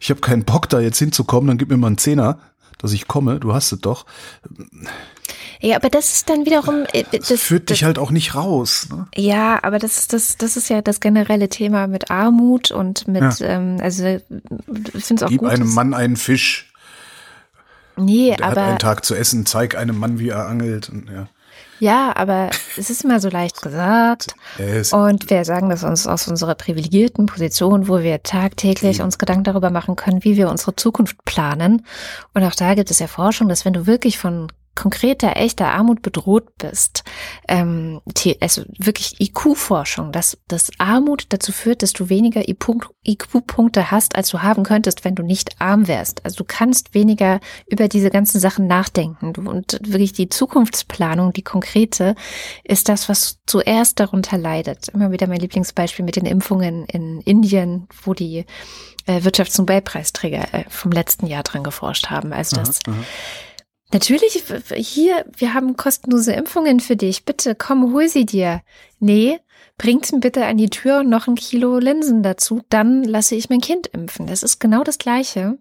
ich 0.00 0.10
habe 0.10 0.20
keinen 0.20 0.44
Bock, 0.44 0.68
da 0.68 0.80
jetzt 0.80 0.98
hinzukommen, 0.98 1.48
dann 1.48 1.58
gib 1.58 1.68
mir 1.68 1.76
mal 1.76 1.88
einen 1.88 1.98
Zehner, 1.98 2.38
dass 2.78 2.92
ich 2.92 3.06
komme, 3.06 3.40
du 3.40 3.52
hast 3.52 3.72
es 3.72 3.80
doch. 3.80 4.06
Ja, 5.60 5.76
aber 5.76 5.90
das 5.90 6.12
ist 6.12 6.28
dann 6.28 6.44
wiederum. 6.44 6.86
Äh, 6.92 7.04
das, 7.12 7.28
das 7.28 7.40
führt 7.40 7.70
dich 7.70 7.84
halt 7.84 7.98
auch 7.98 8.10
nicht 8.10 8.34
raus. 8.34 8.88
Ne? 8.90 9.06
Ja, 9.14 9.60
aber 9.62 9.78
das 9.78 9.98
ist 9.98 10.12
das, 10.12 10.36
das 10.36 10.56
ist 10.56 10.68
ja 10.68 10.82
das 10.82 10.98
generelle 10.98 11.48
Thema 11.48 11.86
mit 11.86 12.10
Armut 12.10 12.72
und 12.72 13.06
mit, 13.06 13.38
ja. 13.38 13.46
ähm, 13.46 13.78
also 13.80 14.04
ich 14.06 15.04
finde 15.04 15.14
es 15.14 15.22
auch 15.22 15.28
Gib 15.28 15.40
gut. 15.40 15.50
einem 15.50 15.72
Mann 15.72 15.94
einen 15.94 16.16
Fisch. 16.16 16.72
Nee, 17.96 18.34
Der 18.36 18.46
aber. 18.46 18.62
Hat 18.62 18.68
einen 18.68 18.78
Tag 18.78 19.04
zu 19.04 19.14
essen, 19.14 19.46
zeig 19.46 19.76
einem 19.76 19.98
Mann, 19.98 20.18
wie 20.18 20.30
er 20.30 20.46
angelt. 20.46 20.88
Und, 20.88 21.08
ja. 21.10 21.28
Ja, 21.82 22.12
aber 22.14 22.50
es 22.76 22.90
ist 22.90 23.02
immer 23.02 23.18
so 23.18 23.28
leicht 23.28 23.60
gesagt. 23.60 24.36
Und 24.92 25.28
wir 25.30 25.44
sagen 25.44 25.68
das 25.68 25.82
uns 25.82 26.06
aus 26.06 26.28
unserer 26.28 26.54
privilegierten 26.54 27.26
Position, 27.26 27.88
wo 27.88 28.02
wir 28.02 28.22
tagtäglich 28.22 29.02
uns 29.02 29.18
Gedanken 29.18 29.42
darüber 29.42 29.70
machen 29.70 29.96
können, 29.96 30.22
wie 30.22 30.36
wir 30.36 30.48
unsere 30.48 30.76
Zukunft 30.76 31.24
planen. 31.24 31.84
Und 32.34 32.44
auch 32.44 32.54
da 32.54 32.74
gibt 32.74 32.92
es 32.92 33.00
ja 33.00 33.08
Forschung, 33.08 33.48
dass 33.48 33.64
wenn 33.64 33.72
du 33.72 33.88
wirklich 33.88 34.16
von 34.16 34.46
konkreter, 34.74 35.36
echter 35.36 35.68
Armut 35.68 36.00
bedroht 36.00 36.56
bist, 36.56 37.04
ähm, 37.46 38.00
also 38.40 38.62
wirklich 38.78 39.20
IQ-Forschung, 39.20 40.12
dass, 40.12 40.38
dass 40.48 40.70
Armut 40.78 41.26
dazu 41.28 41.52
führt, 41.52 41.82
dass 41.82 41.92
du 41.92 42.08
weniger 42.08 42.48
IQ-Punkte 42.48 43.90
hast, 43.90 44.16
als 44.16 44.28
du 44.30 44.40
haben 44.40 44.62
könntest, 44.62 45.04
wenn 45.04 45.14
du 45.14 45.22
nicht 45.22 45.60
arm 45.60 45.88
wärst. 45.88 46.24
Also 46.24 46.38
du 46.38 46.44
kannst 46.44 46.94
weniger 46.94 47.40
über 47.66 47.88
diese 47.88 48.10
ganzen 48.10 48.40
Sachen 48.40 48.66
nachdenken. 48.66 49.34
Und 49.46 49.78
wirklich 49.86 50.14
die 50.14 50.30
Zukunftsplanung, 50.30 51.32
die 51.32 51.42
konkrete, 51.42 52.14
ist 52.64 52.88
das, 52.88 53.08
was 53.10 53.40
zuerst 53.46 54.00
darunter 54.00 54.38
leidet. 54.38 54.88
Immer 54.88 55.12
wieder 55.12 55.26
mein 55.26 55.40
Lieblingsbeispiel 55.40 56.04
mit 56.04 56.16
den 56.16 56.26
Impfungen 56.26 56.86
in 56.86 57.20
Indien, 57.20 57.88
wo 58.04 58.14
die 58.14 58.46
äh, 59.06 59.22
Wirtschaftsnobelpreisträger 59.22 60.54
äh, 60.54 60.64
vom 60.68 60.92
letzten 60.92 61.26
Jahr 61.26 61.42
dran 61.42 61.62
geforscht 61.62 62.08
haben. 62.08 62.32
Also 62.32 62.56
das 62.56 62.78
aha, 62.86 62.96
aha 62.96 63.04
Natürlich, 63.92 64.42
hier, 64.74 65.26
wir 65.36 65.52
haben 65.52 65.76
kostenlose 65.76 66.32
Impfungen 66.32 66.80
für 66.80 66.96
dich. 66.96 67.26
Bitte, 67.26 67.54
komm, 67.54 67.92
hol 67.92 68.08
sie 68.08 68.24
dir. 68.24 68.62
Nee, 69.00 69.38
bringt 69.76 70.10
mir 70.12 70.20
bitte 70.20 70.46
an 70.46 70.56
die 70.56 70.70
Tür 70.70 71.00
und 71.00 71.10
noch 71.10 71.26
ein 71.26 71.34
Kilo 71.34 71.78
Linsen 71.78 72.22
dazu, 72.22 72.62
dann 72.70 73.04
lasse 73.04 73.34
ich 73.34 73.50
mein 73.50 73.60
Kind 73.60 73.88
impfen. 73.88 74.26
Das 74.26 74.42
ist 74.42 74.60
genau 74.60 74.82
das 74.82 74.96
Gleiche. 74.96 75.58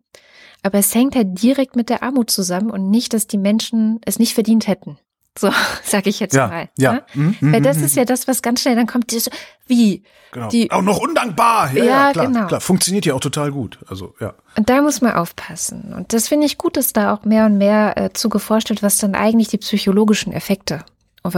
Aber 0.64 0.78
es 0.78 0.96
hängt 0.96 1.16
halt 1.16 1.42
direkt 1.42 1.76
mit 1.76 1.90
der 1.90 2.04
Armut 2.04 2.30
zusammen 2.30 2.72
und 2.72 2.90
nicht, 2.90 3.14
dass 3.14 3.28
die 3.28 3.38
Menschen 3.38 4.00
es 4.06 4.20
nicht 4.20 4.34
verdient 4.34 4.68
hätten. 4.68 4.98
So, 5.38 5.52
sag 5.84 6.08
ich 6.08 6.20
jetzt 6.20 6.36
ja, 6.36 6.48
mal. 6.48 6.70
Ja. 6.78 6.94
Ne? 6.94 7.04
Mhm, 7.14 7.54
Weil 7.54 7.62
das 7.62 7.78
mhm, 7.78 7.86
ist 7.86 7.96
ja 7.96 8.06
das, 8.06 8.28
was 8.28 8.42
ganz 8.42 8.62
schnell 8.62 8.76
dann 8.76 8.88
kommt. 8.88 9.12
Dieses, 9.12 9.30
wie? 9.68 10.04
Genau. 10.32 10.50
Die, 10.50 10.72
auch 10.72 10.82
noch 10.82 11.00
undankbar. 11.00 11.72
Ja, 11.74 11.84
ja, 11.84 11.90
ja 11.90 12.12
klar, 12.12 12.28
genau. 12.28 12.48
klar. 12.48 12.62
Funktioniert 12.62 13.06
ja 13.06 13.14
auch 13.14 13.20
total 13.20 13.52
gut. 13.52 13.80
Also, 13.88 14.14
ja. 14.20 14.34
Und 14.58 14.70
da 14.70 14.82
muss 14.82 15.02
man 15.02 15.14
aufpassen. 15.14 15.94
Und 15.94 16.14
das 16.14 16.28
finde 16.28 16.46
ich 16.46 16.58
gut, 16.58 16.78
dass 16.78 16.94
da 16.94 17.14
auch 17.14 17.26
mehr 17.26 17.46
und 17.46 17.58
mehr 17.58 17.98
äh, 17.98 18.14
zu 18.14 18.30
geforscht 18.30 18.70
wird, 18.70 18.84
was 18.84 18.98
dann 18.98 19.16
eigentlich 19.16 19.50
die 19.50 19.58
psychologischen 19.58 20.32
Effekte 20.34 20.86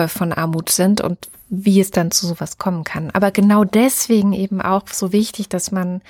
von 0.07 0.31
Armut 0.31 0.69
sind 0.69 1.01
und 1.01 1.17
wie 1.49 1.81
es 1.81 1.91
dann 1.91 2.09
zu 2.09 2.25
sowas 2.25 2.57
kommen 2.57 2.83
kann. 2.85 3.11
Aber 3.11 3.31
genau 3.31 3.65
deswegen 3.65 4.31
eben 4.31 4.61
auch 4.61 4.83
so 4.89 5.11
wichtig, 5.11 5.49
dass 5.49 5.71
man, 5.71 6.01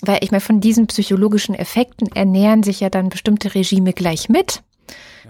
weil 0.00 0.18
ich 0.22 0.30
meine, 0.30 0.40
von 0.40 0.60
diesen 0.60 0.86
psychologischen 0.86 1.54
Effekten 1.54 2.08
ernähren 2.14 2.62
sich 2.62 2.80
ja 2.80 2.88
dann 2.88 3.08
bestimmte 3.08 3.54
Regime 3.54 3.92
gleich 3.92 4.28
mit 4.28 4.62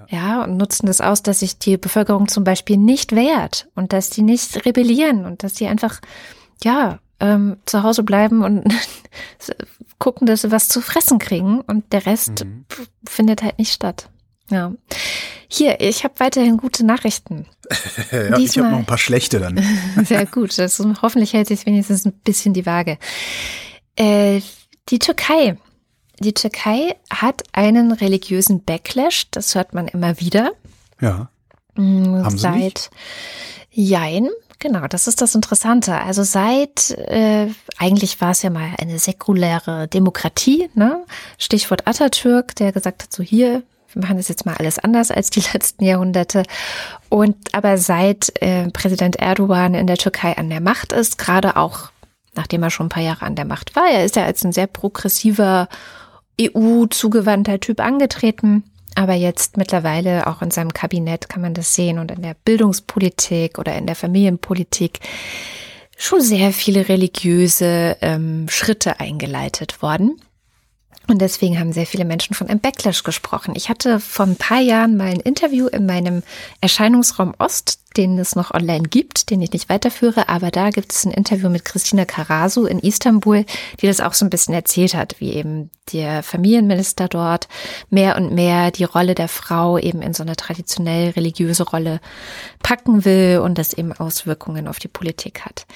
ja, 0.08 0.44
und 0.44 0.56
nutzen 0.56 0.86
das 0.86 1.00
aus, 1.00 1.22
dass 1.22 1.40
sich 1.40 1.58
die 1.58 1.76
Bevölkerung 1.76 2.28
zum 2.28 2.44
Beispiel 2.44 2.76
nicht 2.76 3.14
wehrt 3.14 3.68
und 3.74 3.92
dass 3.92 4.10
die 4.10 4.22
nicht 4.22 4.64
rebellieren 4.64 5.24
und 5.24 5.42
dass 5.42 5.54
die 5.54 5.66
einfach, 5.66 6.00
ja, 6.62 6.98
ähm, 7.20 7.56
zu 7.64 7.82
Hause 7.82 8.02
bleiben 8.02 8.44
und 8.44 8.64
gucken, 9.98 10.26
dass 10.26 10.42
sie 10.42 10.50
was 10.50 10.68
zu 10.68 10.80
fressen 10.80 11.18
kriegen 11.18 11.60
und 11.60 11.92
der 11.92 12.06
Rest 12.06 12.44
mhm. 12.44 12.66
findet 13.06 13.42
halt 13.42 13.58
nicht 13.58 13.72
statt. 13.72 14.10
Ja. 14.50 14.72
Hier, 15.48 15.80
ich 15.80 16.04
habe 16.04 16.14
weiterhin 16.18 16.56
gute 16.56 16.84
Nachrichten. 16.84 17.46
ja, 18.12 18.38
ich 18.38 18.58
habe 18.58 18.70
noch 18.70 18.78
ein 18.78 18.86
paar 18.86 18.98
schlechte 18.98 19.40
dann. 19.40 19.60
Sehr 20.04 20.26
gut. 20.26 20.58
Das, 20.58 20.80
hoffentlich 21.02 21.32
hält 21.32 21.48
sich 21.48 21.66
wenigstens 21.66 22.04
ein 22.04 22.12
bisschen 22.12 22.52
die 22.52 22.66
Waage. 22.66 22.98
Äh, 23.96 24.40
die 24.88 24.98
Türkei 24.98 25.56
die 26.20 26.34
Türkei 26.34 26.96
hat 27.10 27.42
einen 27.52 27.92
religiösen 27.92 28.64
Backlash, 28.64 29.30
das 29.30 29.54
hört 29.54 29.74
man 29.74 29.88
immer 29.88 30.20
wieder. 30.20 30.52
Ja. 31.00 31.28
Mm, 31.74 32.24
Haben 32.24 32.38
seit 32.38 32.54
Sie 32.54 32.58
nicht? 32.58 32.90
Jein, 33.70 34.28
genau, 34.58 34.86
das 34.86 35.06
ist 35.06 35.20
das 35.20 35.34
Interessante. 35.34 35.94
Also 36.00 36.22
seit, 36.22 36.90
äh, 36.92 37.48
eigentlich 37.78 38.20
war 38.20 38.30
es 38.30 38.42
ja 38.42 38.50
mal 38.50 38.70
eine 38.80 38.98
säkuläre 38.98 39.86
Demokratie, 39.88 40.70
ne? 40.74 41.04
Stichwort 41.38 41.86
Atatürk, 41.86 42.54
der 42.56 42.72
gesagt 42.72 43.02
hat, 43.02 43.12
so 43.12 43.22
hier, 43.22 43.62
wir 43.92 44.02
machen 44.02 44.16
das 44.16 44.28
jetzt 44.28 44.46
mal 44.46 44.56
alles 44.56 44.78
anders 44.78 45.10
als 45.10 45.28
die 45.28 45.42
letzten 45.52 45.84
Jahrhunderte. 45.84 46.44
Und 47.10 47.36
aber 47.52 47.76
seit 47.76 48.40
äh, 48.40 48.70
Präsident 48.70 49.16
Erdogan 49.16 49.74
in 49.74 49.86
der 49.86 49.98
Türkei 49.98 50.36
an 50.36 50.48
der 50.48 50.62
Macht 50.62 50.92
ist, 50.92 51.18
gerade 51.18 51.56
auch 51.56 51.90
nachdem 52.34 52.62
er 52.62 52.70
schon 52.70 52.86
ein 52.86 52.90
paar 52.90 53.02
Jahre 53.02 53.24
an 53.24 53.34
der 53.34 53.46
Macht 53.46 53.76
war, 53.76 53.88
er 53.90 54.04
ist 54.04 54.16
ja 54.16 54.24
als 54.24 54.44
ein 54.44 54.52
sehr 54.52 54.66
progressiver 54.66 55.68
EU-zugewandter 56.40 57.60
Typ 57.60 57.80
angetreten. 57.80 58.64
Aber 58.94 59.12
jetzt 59.14 59.56
mittlerweile 59.56 60.26
auch 60.26 60.40
in 60.40 60.50
seinem 60.50 60.72
Kabinett 60.72 61.28
kann 61.28 61.42
man 61.42 61.54
das 61.54 61.74
sehen 61.74 61.98
und 61.98 62.10
in 62.10 62.22
der 62.22 62.34
Bildungspolitik 62.44 63.58
oder 63.58 63.76
in 63.76 63.86
der 63.86 63.96
Familienpolitik 63.96 65.00
schon 65.98 66.20
sehr 66.20 66.52
viele 66.52 66.88
religiöse 66.88 67.96
ähm, 68.00 68.46
Schritte 68.48 69.00
eingeleitet 69.00 69.82
worden. 69.82 70.20
Und 71.08 71.20
deswegen 71.20 71.58
haben 71.58 71.72
sehr 71.72 71.86
viele 71.86 72.04
Menschen 72.04 72.34
von 72.34 72.48
einem 72.48 72.58
Backlash 72.58 73.04
gesprochen. 73.04 73.54
Ich 73.56 73.68
hatte 73.68 74.00
vor 74.00 74.26
ein 74.26 74.36
paar 74.36 74.60
Jahren 74.60 74.96
mal 74.96 75.08
ein 75.08 75.20
Interview 75.20 75.68
in 75.68 75.86
meinem 75.86 76.22
Erscheinungsraum 76.60 77.34
Ost, 77.38 77.78
den 77.96 78.18
es 78.18 78.36
noch 78.36 78.52
online 78.52 78.88
gibt, 78.88 79.30
den 79.30 79.40
ich 79.40 79.52
nicht 79.52 79.68
weiterführe, 79.68 80.28
aber 80.28 80.50
da 80.50 80.70
gibt 80.70 80.92
es 80.92 81.04
ein 81.04 81.12
Interview 81.12 81.48
mit 81.48 81.64
Christina 81.64 82.04
Karasu 82.04 82.66
in 82.66 82.78
Istanbul, 82.78 83.44
die 83.80 83.86
das 83.86 84.00
auch 84.00 84.12
so 84.12 84.24
ein 84.24 84.30
bisschen 84.30 84.52
erzählt 84.52 84.94
hat, 84.94 85.16
wie 85.20 85.32
eben 85.32 85.70
der 85.92 86.22
Familienminister 86.22 87.08
dort 87.08 87.48
mehr 87.88 88.16
und 88.16 88.34
mehr 88.34 88.70
die 88.70 88.84
Rolle 88.84 89.14
der 89.14 89.28
Frau 89.28 89.78
eben 89.78 90.02
in 90.02 90.12
so 90.12 90.22
eine 90.22 90.36
traditionell 90.36 91.10
religiöse 91.10 91.62
Rolle 91.62 92.00
packen 92.62 93.04
will 93.04 93.40
und 93.42 93.56
das 93.56 93.72
eben 93.72 93.92
Auswirkungen 93.92 94.68
auf 94.68 94.78
die 94.78 94.88
Politik 94.88 95.42
hat. 95.42 95.66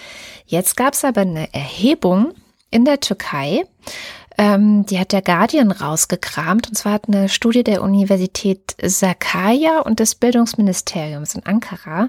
Jetzt 0.47 0.77
gab 0.77 0.95
es 0.95 1.05
aber 1.05 1.23
eine 1.23 1.55
Erhebung 1.55 2.35
in 2.71 2.85
der 2.85 3.01
Türkei, 3.01 3.65
ähm, 4.41 4.87
die 4.87 4.99
hat 4.99 5.13
der 5.13 5.21
Guardian 5.21 5.71
rausgekramt. 5.71 6.69
Und 6.69 6.75
zwar 6.75 6.95
hat 6.95 7.09
eine 7.09 7.29
Studie 7.29 7.63
der 7.63 7.83
Universität 7.83 8.75
Sakarya 8.83 9.81
und 9.81 10.01
des 10.01 10.15
Bildungsministeriums 10.15 11.35
in 11.35 11.45
Ankara 11.45 12.09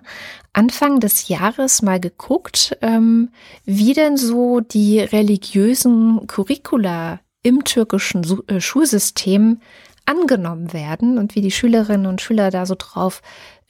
Anfang 0.54 1.02
des 1.02 1.28
Jahres 1.28 1.82
mal 1.82 2.00
geguckt, 2.00 2.78
ähm, 2.82 3.32
wie 3.66 3.94
denn 3.94 4.16
so 4.16 4.62
die 4.62 5.02
religiösen 5.02 6.26
Curricula 6.28 7.20
im 7.44 7.66
türkischen 7.66 8.24
äh, 8.48 8.62
Schulsystem 8.62 9.60
angenommen 10.06 10.72
werden 10.72 11.18
und 11.18 11.36
wie 11.36 11.42
die 11.42 11.52
Schülerinnen 11.52 12.06
und 12.06 12.22
Schüler 12.22 12.50
da 12.50 12.66
so 12.66 12.76
drauf 12.78 13.22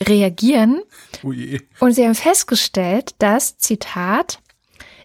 reagieren. 0.01 0.82
Oh 1.24 1.34
und 1.80 1.93
sie 1.93 2.05
haben 2.05 2.16
festgestellt, 2.16 3.16
dass, 3.18 3.57
Zitat, 3.57 4.39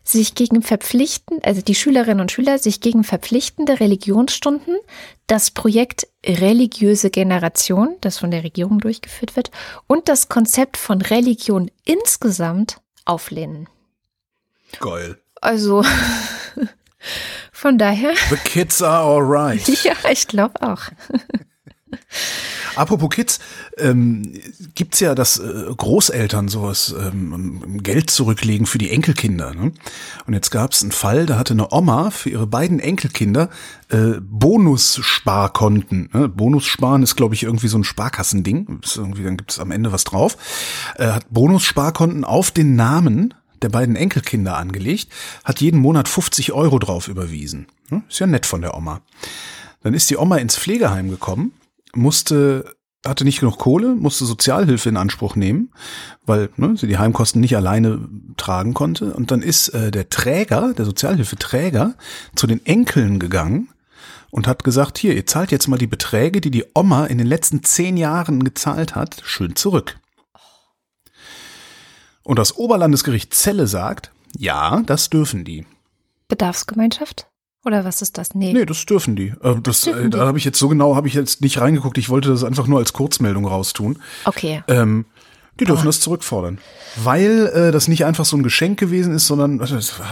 sich 0.09 0.35
gegen 0.35 0.63
verpflichten, 0.63 1.41
also 1.43 1.61
die 1.63 1.75
Schülerinnen 1.75 2.21
und 2.21 2.33
Schüler 2.33 2.59
sich 2.59 2.81
gegen 2.81 3.05
verpflichtende 3.05 3.81
Religionsstunden, 3.81 4.77
das 5.27 5.51
Projekt 5.51 6.07
religiöse 6.25 7.11
Generation, 7.11 7.97
das 8.01 8.19
von 8.19 8.31
der 8.31 8.45
Regierung 8.45 8.79
durchgeführt 8.79 9.37
wird, 9.37 9.51
und 9.87 10.09
das 10.09 10.29
Konzept 10.29 10.77
von 10.77 11.03
Religion 11.03 11.71
insgesamt 11.85 12.81
auflehnen. 13.05 13.69
Geil. 14.81 15.19
Also 15.41 15.85
von 17.53 17.79
daher. 17.79 18.15
The 18.31 18.37
kids 18.37 18.83
are 18.83 19.05
alright. 19.05 19.67
Ja, 19.85 19.95
ich 20.11 20.27
glaube 20.27 20.61
auch. 20.63 20.83
Apropos 22.77 23.09
Kids, 23.09 23.39
ähm, 23.79 24.35
gibt's 24.75 25.01
ja, 25.01 25.15
dass 25.15 25.39
äh, 25.39 25.65
Großeltern 25.75 26.49
sowas 26.49 26.95
ähm, 26.99 27.83
Geld 27.83 28.11
zurücklegen 28.11 28.67
für 28.67 28.77
die 28.77 28.91
Enkelkinder. 28.91 29.55
Ne? 29.55 29.73
Und 30.27 30.35
jetzt 30.35 30.51
gab's 30.51 30.83
einen 30.83 30.93
Fall, 30.93 31.25
da 31.25 31.39
hatte 31.39 31.55
eine 31.55 31.73
Oma 31.73 32.11
für 32.11 32.29
ihre 32.29 32.47
beiden 32.47 32.79
Enkelkinder 32.79 33.49
äh, 33.89 34.21
Bonussparkonten. 34.21 36.11
Ne? 36.13 36.29
Bonussparen 36.29 37.03
ist, 37.03 37.17
glaube 37.17 37.35
ich, 37.35 37.45
irgendwie 37.45 37.69
so 37.69 37.79
ein 37.79 37.85
Sparkassending. 37.85 38.81
Ist 38.83 38.99
irgendwie, 38.99 39.25
dann 39.25 39.39
gibt's 39.39 39.59
am 39.59 39.71
Ende 39.71 39.91
was 39.91 40.05
drauf. 40.05 40.37
Äh, 40.97 41.07
hat 41.07 41.27
Bonussparkonten 41.31 42.25
auf 42.25 42.51
den 42.51 42.77
Namen 42.77 43.33
der 43.63 43.71
beiden 43.71 43.97
Enkelkinder 43.97 44.59
angelegt, 44.59 45.09
hat 45.43 45.63
jeden 45.63 45.81
Monat 45.81 46.09
50 46.09 46.53
Euro 46.53 46.79
drauf 46.79 47.09
überwiesen. 47.09 47.69
Ne? 47.89 48.03
Ist 48.07 48.19
ja 48.19 48.27
nett 48.27 48.45
von 48.45 48.61
der 48.61 48.77
Oma. 48.77 49.01
Dann 49.83 49.95
ist 49.95 50.11
die 50.11 50.19
Oma 50.19 50.37
ins 50.37 50.59
Pflegeheim 50.59 51.09
gekommen 51.09 51.53
musste 51.97 52.77
hatte 53.05 53.25
nicht 53.25 53.41
genug 53.41 53.59
Kohle, 53.59 53.95
musste 53.95 54.25
Sozialhilfe 54.25 54.89
in 54.89 54.97
Anspruch 54.97 55.37
nehmen, 55.37 55.71
weil 56.25 56.51
ne, 56.57 56.77
sie 56.77 56.87
die 56.87 56.99
Heimkosten 56.99 57.41
nicht 57.41 57.57
alleine 57.57 58.09
tragen 58.37 58.75
konnte. 58.75 59.15
Und 59.15 59.31
dann 59.31 59.43
ist 59.43 59.69
äh, 59.69 59.91
der 59.91 60.09
Träger, 60.09 60.75
der 60.75 60.85
Sozialhilfeträger, 60.85 61.95
zu 62.35 62.47
den 62.47 62.65
Enkeln 62.67 63.19
gegangen 63.19 63.69
und 64.31 64.47
hat 64.47 64.65
gesagt, 64.65 64.99
hier, 64.99 65.15
ihr 65.15 65.27
zahlt 65.27 65.53
jetzt 65.53 65.69
mal 65.69 65.79
die 65.79 65.87
Beträge, 65.87 66.41
die 66.41 66.51
die 66.51 66.65
Oma 66.75 67.07
in 67.07 67.19
den 67.19 67.27
letzten 67.27 67.63
zehn 67.63 67.97
Jahren 67.97 68.45
gezahlt 68.45 68.95
hat, 68.95 69.23
schön 69.25 69.57
zurück. 69.57 69.99
Und 72.23 72.39
das 72.39 72.57
Oberlandesgericht 72.57 73.35
Celle 73.35 73.69
sagt, 73.69 74.11
ja, 74.37 74.83
das 74.85 75.11
dürfen 75.11 75.45
die. 75.45 75.65
Bedarfsgemeinschaft? 76.29 77.29
Oder 77.67 77.85
was 77.85 78.01
ist 78.01 78.17
das? 78.17 78.35
Nee. 78.37 78.53
Nee, 78.53 78.65
das 78.65 78.87
dürfen 78.87 79.17
die. 79.17 79.35
Äh, 79.43 79.57
das, 79.61 79.81
dürfen 79.81 80.07
äh, 80.07 80.11
da 80.11 80.25
habe 80.25 80.39
ich 80.39 80.45
jetzt 80.45 80.59
so 80.59 80.69
genau, 80.69 80.95
habe 80.95 81.09
ich 81.09 81.15
jetzt 81.15 81.41
nicht 81.41 81.61
reingeguckt. 81.61 81.99
Ich 81.99 82.09
wollte 82.09 82.29
das 82.29 82.45
einfach 82.45 82.69
nur 82.69 82.79
als 82.79 82.93
Kurzmeldung 82.93 83.45
raustun. 83.45 83.99
Okay. 84.25 84.63
Ähm, 84.69 85.05
die 85.59 85.65
dürfen 85.65 85.83
oh. 85.83 85.87
das 85.87 85.99
zurückfordern. 85.99 86.59
Weil 86.95 87.49
äh, 87.49 87.73
das 87.73 87.89
nicht 87.89 88.05
einfach 88.05 88.25
so 88.25 88.37
ein 88.37 88.45
Geschenk 88.45 88.79
gewesen 88.79 89.13
ist, 89.13 89.27
sondern, 89.27 89.61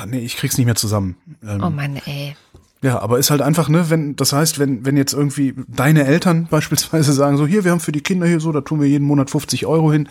nee, 0.07 0.18
ich 0.18 0.36
krieg's 0.36 0.59
nicht 0.59 0.66
mehr 0.66 0.74
zusammen. 0.74 1.16
Ähm, 1.46 1.62
oh 1.62 1.70
Mann, 1.70 2.00
ey. 2.05 2.34
Ja, 2.82 2.98
aber 3.00 3.18
ist 3.20 3.30
halt 3.30 3.40
einfach, 3.40 3.68
ne, 3.68 3.88
wenn, 3.88 4.16
das 4.16 4.32
heißt, 4.32 4.59
wenn, 4.59 4.84
wenn 4.84 4.96
jetzt 4.96 5.12
irgendwie 5.12 5.55
deine 5.68 6.07
Eltern 6.07 6.46
beispielsweise 6.50 7.12
sagen, 7.12 7.36
so 7.36 7.46
hier, 7.46 7.62
wir 7.62 7.70
haben 7.70 7.80
für 7.80 7.92
die 7.92 8.02
Kinder 8.02 8.26
hier 8.26 8.40
so, 8.40 8.50
da 8.50 8.62
tun 8.62 8.80
wir 8.80 8.88
jeden 8.88 9.07
Monat 9.07 9.30
50 9.30 9.64
Euro 9.66 9.92
hin, 9.92 10.09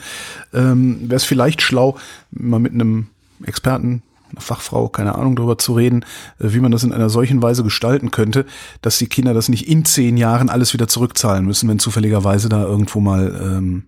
ähm, 0.54 1.02
wäre 1.02 1.18
es 1.18 1.26
vielleicht 1.26 1.62
schlau, 1.62 1.98
mal 2.32 2.60
mit 2.60 2.74
einem 2.74 3.08
Experten 3.46 4.02
einer 4.34 4.42
Fachfrau, 4.42 4.90
keine 4.90 5.16
Ahnung, 5.16 5.36
darüber 5.36 5.58
zu 5.58 5.74
reden, 5.74 6.06
äh, 6.40 6.54
wie 6.54 6.60
man 6.60 6.72
das 6.72 6.84
in 6.84 6.94
einer 6.94 7.10
solchen 7.10 7.42
Weise 7.42 7.64
gestalten 7.64 8.12
könnte, 8.12 8.46
dass 8.82 8.98
die 8.98 9.08
Kinder 9.08 9.34
das 9.34 9.50
nicht 9.50 9.68
in 9.68 9.86
zehn 9.86 10.18
Jahren 10.18 10.50
alles 10.50 10.74
wieder 10.74 10.88
zurückzahlen 10.88 11.46
müssen, 11.46 11.70
wenn 11.70 11.80
zufälligerweise 11.80 12.50
da 12.50 12.64
irgendwo 12.64 13.00
mal 13.00 13.40
ähm, 13.42 13.88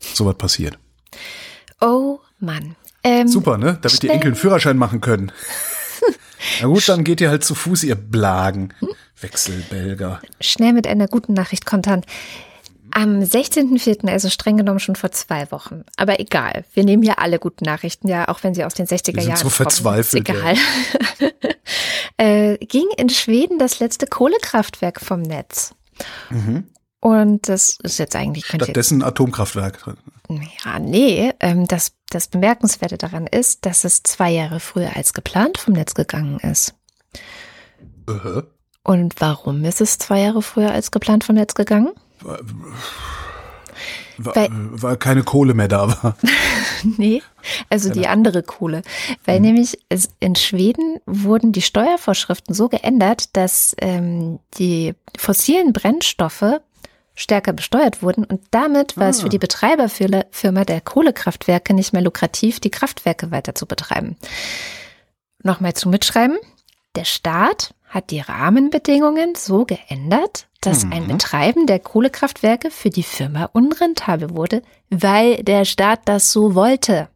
sowas 0.00 0.36
passiert. 0.36 0.78
Oh 1.80 2.20
Mann. 2.38 2.76
Ähm, 3.04 3.28
Super, 3.28 3.58
ne? 3.58 3.78
Damit 3.80 4.02
die 4.02 4.08
Enkel 4.08 4.28
einen 4.28 4.36
Führerschein 4.36 4.76
machen 4.76 5.00
können. 5.00 5.32
Na 6.60 6.68
gut, 6.68 6.88
dann 6.88 7.04
geht 7.04 7.20
ihr 7.20 7.30
halt 7.30 7.44
zu 7.44 7.54
Fuß, 7.54 7.84
ihr 7.84 7.94
Blagen. 7.94 8.72
Wechselbelger. 9.20 10.20
Schnell 10.40 10.72
mit 10.72 10.86
einer 10.86 11.06
guten 11.06 11.34
Nachricht 11.34 11.66
kontern. 11.66 12.02
Am 12.94 13.20
16.04., 13.20 14.08
also 14.08 14.28
streng 14.28 14.58
genommen 14.58 14.78
schon 14.78 14.96
vor 14.96 15.10
zwei 15.12 15.50
Wochen. 15.50 15.84
Aber 15.96 16.20
egal, 16.20 16.64
wir 16.74 16.84
nehmen 16.84 17.02
ja 17.02 17.14
alle 17.14 17.38
guten 17.38 17.64
Nachrichten, 17.64 18.06
ja, 18.06 18.28
auch 18.28 18.42
wenn 18.42 18.54
sie 18.54 18.64
aus 18.64 18.74
den 18.74 18.86
60er 18.86 19.22
Jahren 19.22 19.36
so 19.36 19.48
verzweifelt. 19.48 20.26
Kommen. 20.26 20.38
Egal. 20.38 20.56
Ja. 21.18 21.28
äh, 22.24 22.58
ging 22.58 22.86
in 22.98 23.08
Schweden 23.08 23.58
das 23.58 23.80
letzte 23.80 24.06
Kohlekraftwerk 24.06 25.00
vom 25.00 25.22
Netz. 25.22 25.74
Mhm. 26.30 26.68
Und 27.00 27.48
das 27.48 27.78
ist 27.82 27.98
jetzt 27.98 28.14
eigentlich. 28.14 28.46
Stattdessen 28.46 29.02
Atomkraftwerk. 29.02 29.96
Ja, 30.64 30.78
nee. 30.78 31.32
Ähm, 31.40 31.66
das, 31.66 31.92
das 32.10 32.28
Bemerkenswerte 32.28 32.98
daran 32.98 33.26
ist, 33.26 33.66
dass 33.66 33.84
es 33.84 34.02
zwei 34.02 34.30
Jahre 34.30 34.60
früher 34.60 34.94
als 34.94 35.12
geplant 35.14 35.58
vom 35.58 35.74
Netz 35.74 35.94
gegangen 35.94 36.38
ist. 36.40 36.74
Uh 38.08 38.12
-huh. 38.12 38.44
Und 38.84 39.14
warum 39.20 39.64
ist 39.64 39.80
es 39.80 39.98
zwei 39.98 40.20
Jahre 40.20 40.42
früher 40.42 40.72
als 40.72 40.90
geplant 40.90 41.24
vom 41.24 41.36
Netz 41.36 41.54
gegangen? 41.54 41.92
Weil, 44.18 44.48
weil 44.50 44.96
keine 44.98 45.22
Kohle 45.22 45.54
mehr 45.54 45.68
da 45.68 45.88
war. 45.88 46.16
nee, 46.96 47.22
also 47.70 47.90
die 47.90 48.06
andere 48.06 48.42
Kohle. 48.42 48.82
Weil 49.24 49.40
mhm. 49.40 49.46
nämlich 49.46 49.78
in 50.20 50.36
Schweden 50.36 51.00
wurden 51.06 51.52
die 51.52 51.62
Steuervorschriften 51.62 52.54
so 52.54 52.68
geändert, 52.68 53.36
dass 53.36 53.74
ähm, 53.80 54.38
die 54.58 54.94
fossilen 55.16 55.72
Brennstoffe 55.72 56.60
stärker 57.14 57.52
besteuert 57.52 58.02
wurden 58.02 58.24
und 58.24 58.42
damit 58.50 58.96
war 58.96 59.06
ah. 59.06 59.10
es 59.10 59.20
für 59.20 59.26
ah. 59.26 59.30
die 59.30 59.38
Betreiberfirma 59.38 60.64
der 60.64 60.80
Kohlekraftwerke 60.80 61.74
nicht 61.74 61.92
mehr 61.92 62.02
lukrativ, 62.02 62.60
die 62.60 62.70
Kraftwerke 62.70 63.30
weiter 63.30 63.54
zu 63.54 63.66
betreiben. 63.66 64.16
Nochmal 65.42 65.74
zu 65.74 65.88
mitschreiben. 65.88 66.38
Der 66.94 67.04
Staat 67.04 67.74
hat 67.88 68.10
die 68.10 68.20
Rahmenbedingungen 68.20 69.34
so 69.34 69.64
geändert, 69.64 70.46
dass 70.62 70.84
mhm. 70.84 70.92
ein 70.92 71.06
Betreiben 71.08 71.66
der 71.66 71.78
Kohlekraftwerke 71.78 72.70
für 72.70 72.90
die 72.90 73.02
Firma 73.02 73.50
unrentabel 73.52 74.30
wurde, 74.30 74.62
weil 74.90 75.42
der 75.42 75.64
Staat 75.64 76.00
das 76.06 76.32
so 76.32 76.54
wollte. 76.54 77.08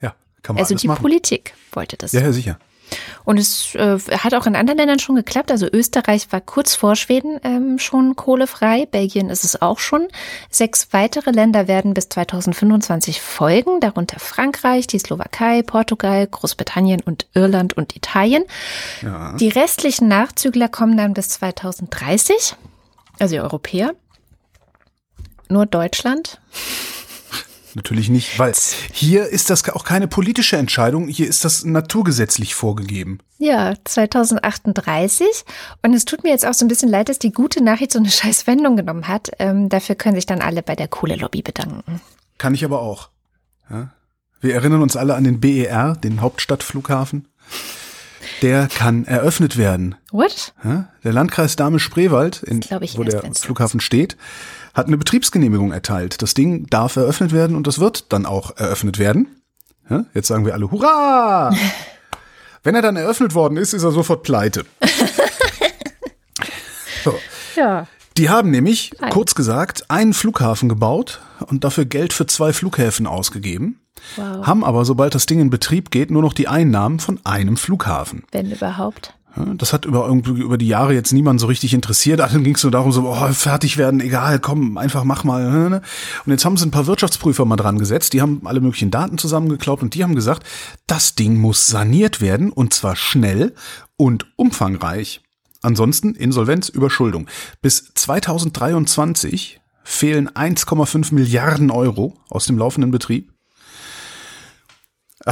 Ja, 0.00 0.14
kann 0.42 0.56
man 0.56 0.62
Also 0.62 0.74
die 0.74 0.86
machen. 0.86 1.00
Politik 1.00 1.54
wollte 1.72 1.96
das. 1.96 2.12
Ja, 2.12 2.20
ja, 2.20 2.32
sicher. 2.32 2.58
Und 3.24 3.38
es 3.38 3.74
äh, 3.74 3.98
hat 3.98 4.34
auch 4.34 4.46
in 4.46 4.56
anderen 4.56 4.78
Ländern 4.78 4.98
schon 4.98 5.16
geklappt. 5.16 5.50
Also 5.50 5.66
Österreich 5.70 6.30
war 6.30 6.40
kurz 6.40 6.74
vor 6.74 6.96
Schweden 6.96 7.38
ähm, 7.44 7.78
schon 7.78 8.16
kohlefrei. 8.16 8.86
Belgien 8.86 9.28
ist 9.28 9.44
es 9.44 9.60
auch 9.60 9.78
schon. 9.78 10.08
Sechs 10.50 10.88
weitere 10.92 11.30
Länder 11.30 11.68
werden 11.68 11.94
bis 11.94 12.08
2025 12.08 13.20
folgen, 13.20 13.80
darunter 13.80 14.18
Frankreich, 14.18 14.86
die 14.86 14.98
Slowakei, 14.98 15.62
Portugal, 15.62 16.26
Großbritannien 16.26 17.02
und 17.02 17.26
Irland 17.34 17.76
und 17.76 17.94
Italien. 17.96 18.44
Ja. 19.02 19.34
Die 19.36 19.48
restlichen 19.48 20.08
Nachzügler 20.08 20.68
kommen 20.68 20.96
dann 20.96 21.12
bis 21.12 21.28
2030, 21.28 22.56
also 23.18 23.34
die 23.34 23.40
Europäer. 23.40 23.94
Nur 25.48 25.66
Deutschland 25.66 26.40
Natürlich 27.74 28.08
nicht, 28.08 28.38
weil 28.38 28.52
hier 28.92 29.26
ist 29.26 29.50
das 29.50 29.68
auch 29.68 29.84
keine 29.84 30.08
politische 30.08 30.56
Entscheidung, 30.56 31.06
hier 31.06 31.28
ist 31.28 31.44
das 31.44 31.64
naturgesetzlich 31.64 32.54
vorgegeben. 32.54 33.18
Ja, 33.38 33.74
2038. 33.84 35.26
Und 35.82 35.94
es 35.94 36.04
tut 36.04 36.24
mir 36.24 36.30
jetzt 36.30 36.46
auch 36.46 36.54
so 36.54 36.64
ein 36.64 36.68
bisschen 36.68 36.88
leid, 36.88 37.08
dass 37.08 37.18
die 37.18 37.32
gute 37.32 37.62
Nachricht 37.62 37.92
so 37.92 37.98
eine 37.98 38.10
scheiß 38.10 38.46
Wendung 38.46 38.76
genommen 38.76 39.06
hat. 39.06 39.30
Ähm, 39.38 39.68
dafür 39.68 39.94
können 39.94 40.16
sich 40.16 40.26
dann 40.26 40.40
alle 40.40 40.62
bei 40.62 40.76
der 40.76 40.88
Kohle-Lobby 40.88 41.42
bedanken. 41.42 42.00
Kann 42.38 42.54
ich 42.54 42.64
aber 42.64 42.80
auch. 42.80 43.10
Ja? 43.70 43.90
Wir 44.40 44.54
erinnern 44.54 44.82
uns 44.82 44.96
alle 44.96 45.14
an 45.14 45.24
den 45.24 45.40
BER, 45.40 45.96
den 45.96 46.20
Hauptstadtflughafen. 46.20 47.28
Der 48.42 48.68
kann 48.68 49.04
eröffnet 49.04 49.56
werden. 49.56 49.96
What? 50.10 50.54
Der 50.62 51.12
Landkreis 51.12 51.56
Dahme-Spreewald, 51.56 52.42
wo 52.96 53.04
der 53.04 53.22
Flughafen 53.34 53.80
steht, 53.80 54.16
hat 54.74 54.86
eine 54.86 54.96
Betriebsgenehmigung 54.96 55.72
erteilt. 55.72 56.22
Das 56.22 56.34
Ding 56.34 56.66
darf 56.66 56.96
eröffnet 56.96 57.32
werden 57.32 57.56
und 57.56 57.66
das 57.66 57.78
wird 57.78 58.12
dann 58.12 58.26
auch 58.26 58.56
eröffnet 58.56 58.98
werden. 58.98 59.42
Jetzt 60.14 60.28
sagen 60.28 60.44
wir 60.44 60.54
alle 60.54 60.70
Hurra! 60.70 61.52
Wenn 62.62 62.74
er 62.74 62.82
dann 62.82 62.96
eröffnet 62.96 63.34
worden 63.34 63.56
ist, 63.56 63.72
ist 63.72 63.82
er 63.82 63.92
sofort 63.92 64.22
pleite. 64.22 64.64
so. 67.04 67.18
Ja. 67.56 67.86
Die 68.16 68.28
haben 68.28 68.50
nämlich, 68.50 68.92
kurz 69.10 69.34
gesagt, 69.34 69.90
einen 69.90 70.12
Flughafen 70.12 70.68
gebaut 70.68 71.20
und 71.46 71.64
dafür 71.64 71.84
Geld 71.84 72.12
für 72.12 72.26
zwei 72.26 72.52
Flughäfen 72.52 73.06
ausgegeben. 73.06 73.80
Wow. 74.16 74.46
Haben 74.46 74.64
aber, 74.64 74.84
sobald 74.84 75.14
das 75.14 75.26
Ding 75.26 75.40
in 75.40 75.50
Betrieb 75.50 75.90
geht, 75.90 76.10
nur 76.10 76.22
noch 76.22 76.32
die 76.32 76.48
Einnahmen 76.48 77.00
von 77.00 77.20
einem 77.24 77.56
Flughafen. 77.56 78.24
Wenn 78.32 78.50
überhaupt. 78.50 79.14
Das 79.56 79.72
hat 79.72 79.84
über, 79.84 80.06
irgendwie 80.06 80.40
über 80.40 80.58
die 80.58 80.66
Jahre 80.66 80.94
jetzt 80.94 81.12
niemand 81.12 81.40
so 81.40 81.46
richtig 81.46 81.74
interessiert. 81.74 82.20
Dann 82.20 82.42
ging 82.42 82.54
es 82.54 82.62
nur 82.62 82.72
darum, 82.72 82.92
so, 82.92 83.08
oh, 83.08 83.32
fertig 83.32 83.76
werden, 83.76 84.00
egal, 84.00 84.38
komm, 84.38 84.78
einfach 84.78 85.04
mach 85.04 85.24
mal. 85.24 85.50
Ne, 85.50 85.70
ne. 85.70 85.82
Und 86.24 86.32
jetzt 86.32 86.44
haben 86.44 86.56
sie 86.56 86.66
ein 86.66 86.70
paar 86.70 86.86
Wirtschaftsprüfer 86.86 87.44
mal 87.44 87.56
dran 87.56 87.78
gesetzt, 87.78 88.12
die 88.12 88.22
haben 88.22 88.42
alle 88.44 88.60
möglichen 88.60 88.90
Daten 88.90 89.18
zusammengeklaubt 89.18 89.82
und 89.82 89.94
die 89.94 90.02
haben 90.02 90.14
gesagt, 90.14 90.44
das 90.86 91.14
Ding 91.14 91.38
muss 91.38 91.66
saniert 91.66 92.20
werden 92.20 92.50
und 92.50 92.74
zwar 92.74 92.96
schnell 92.96 93.54
und 93.96 94.26
umfangreich. 94.36 95.20
Ansonsten 95.62 96.14
Insolvenz, 96.14 96.68
Überschuldung. 96.68 97.26
Bis 97.60 97.92
2023 97.94 99.60
fehlen 99.82 100.28
1,5 100.28 101.14
Milliarden 101.14 101.70
Euro 101.70 102.14
aus 102.28 102.46
dem 102.46 102.58
laufenden 102.58 102.90
Betrieb 102.90 103.32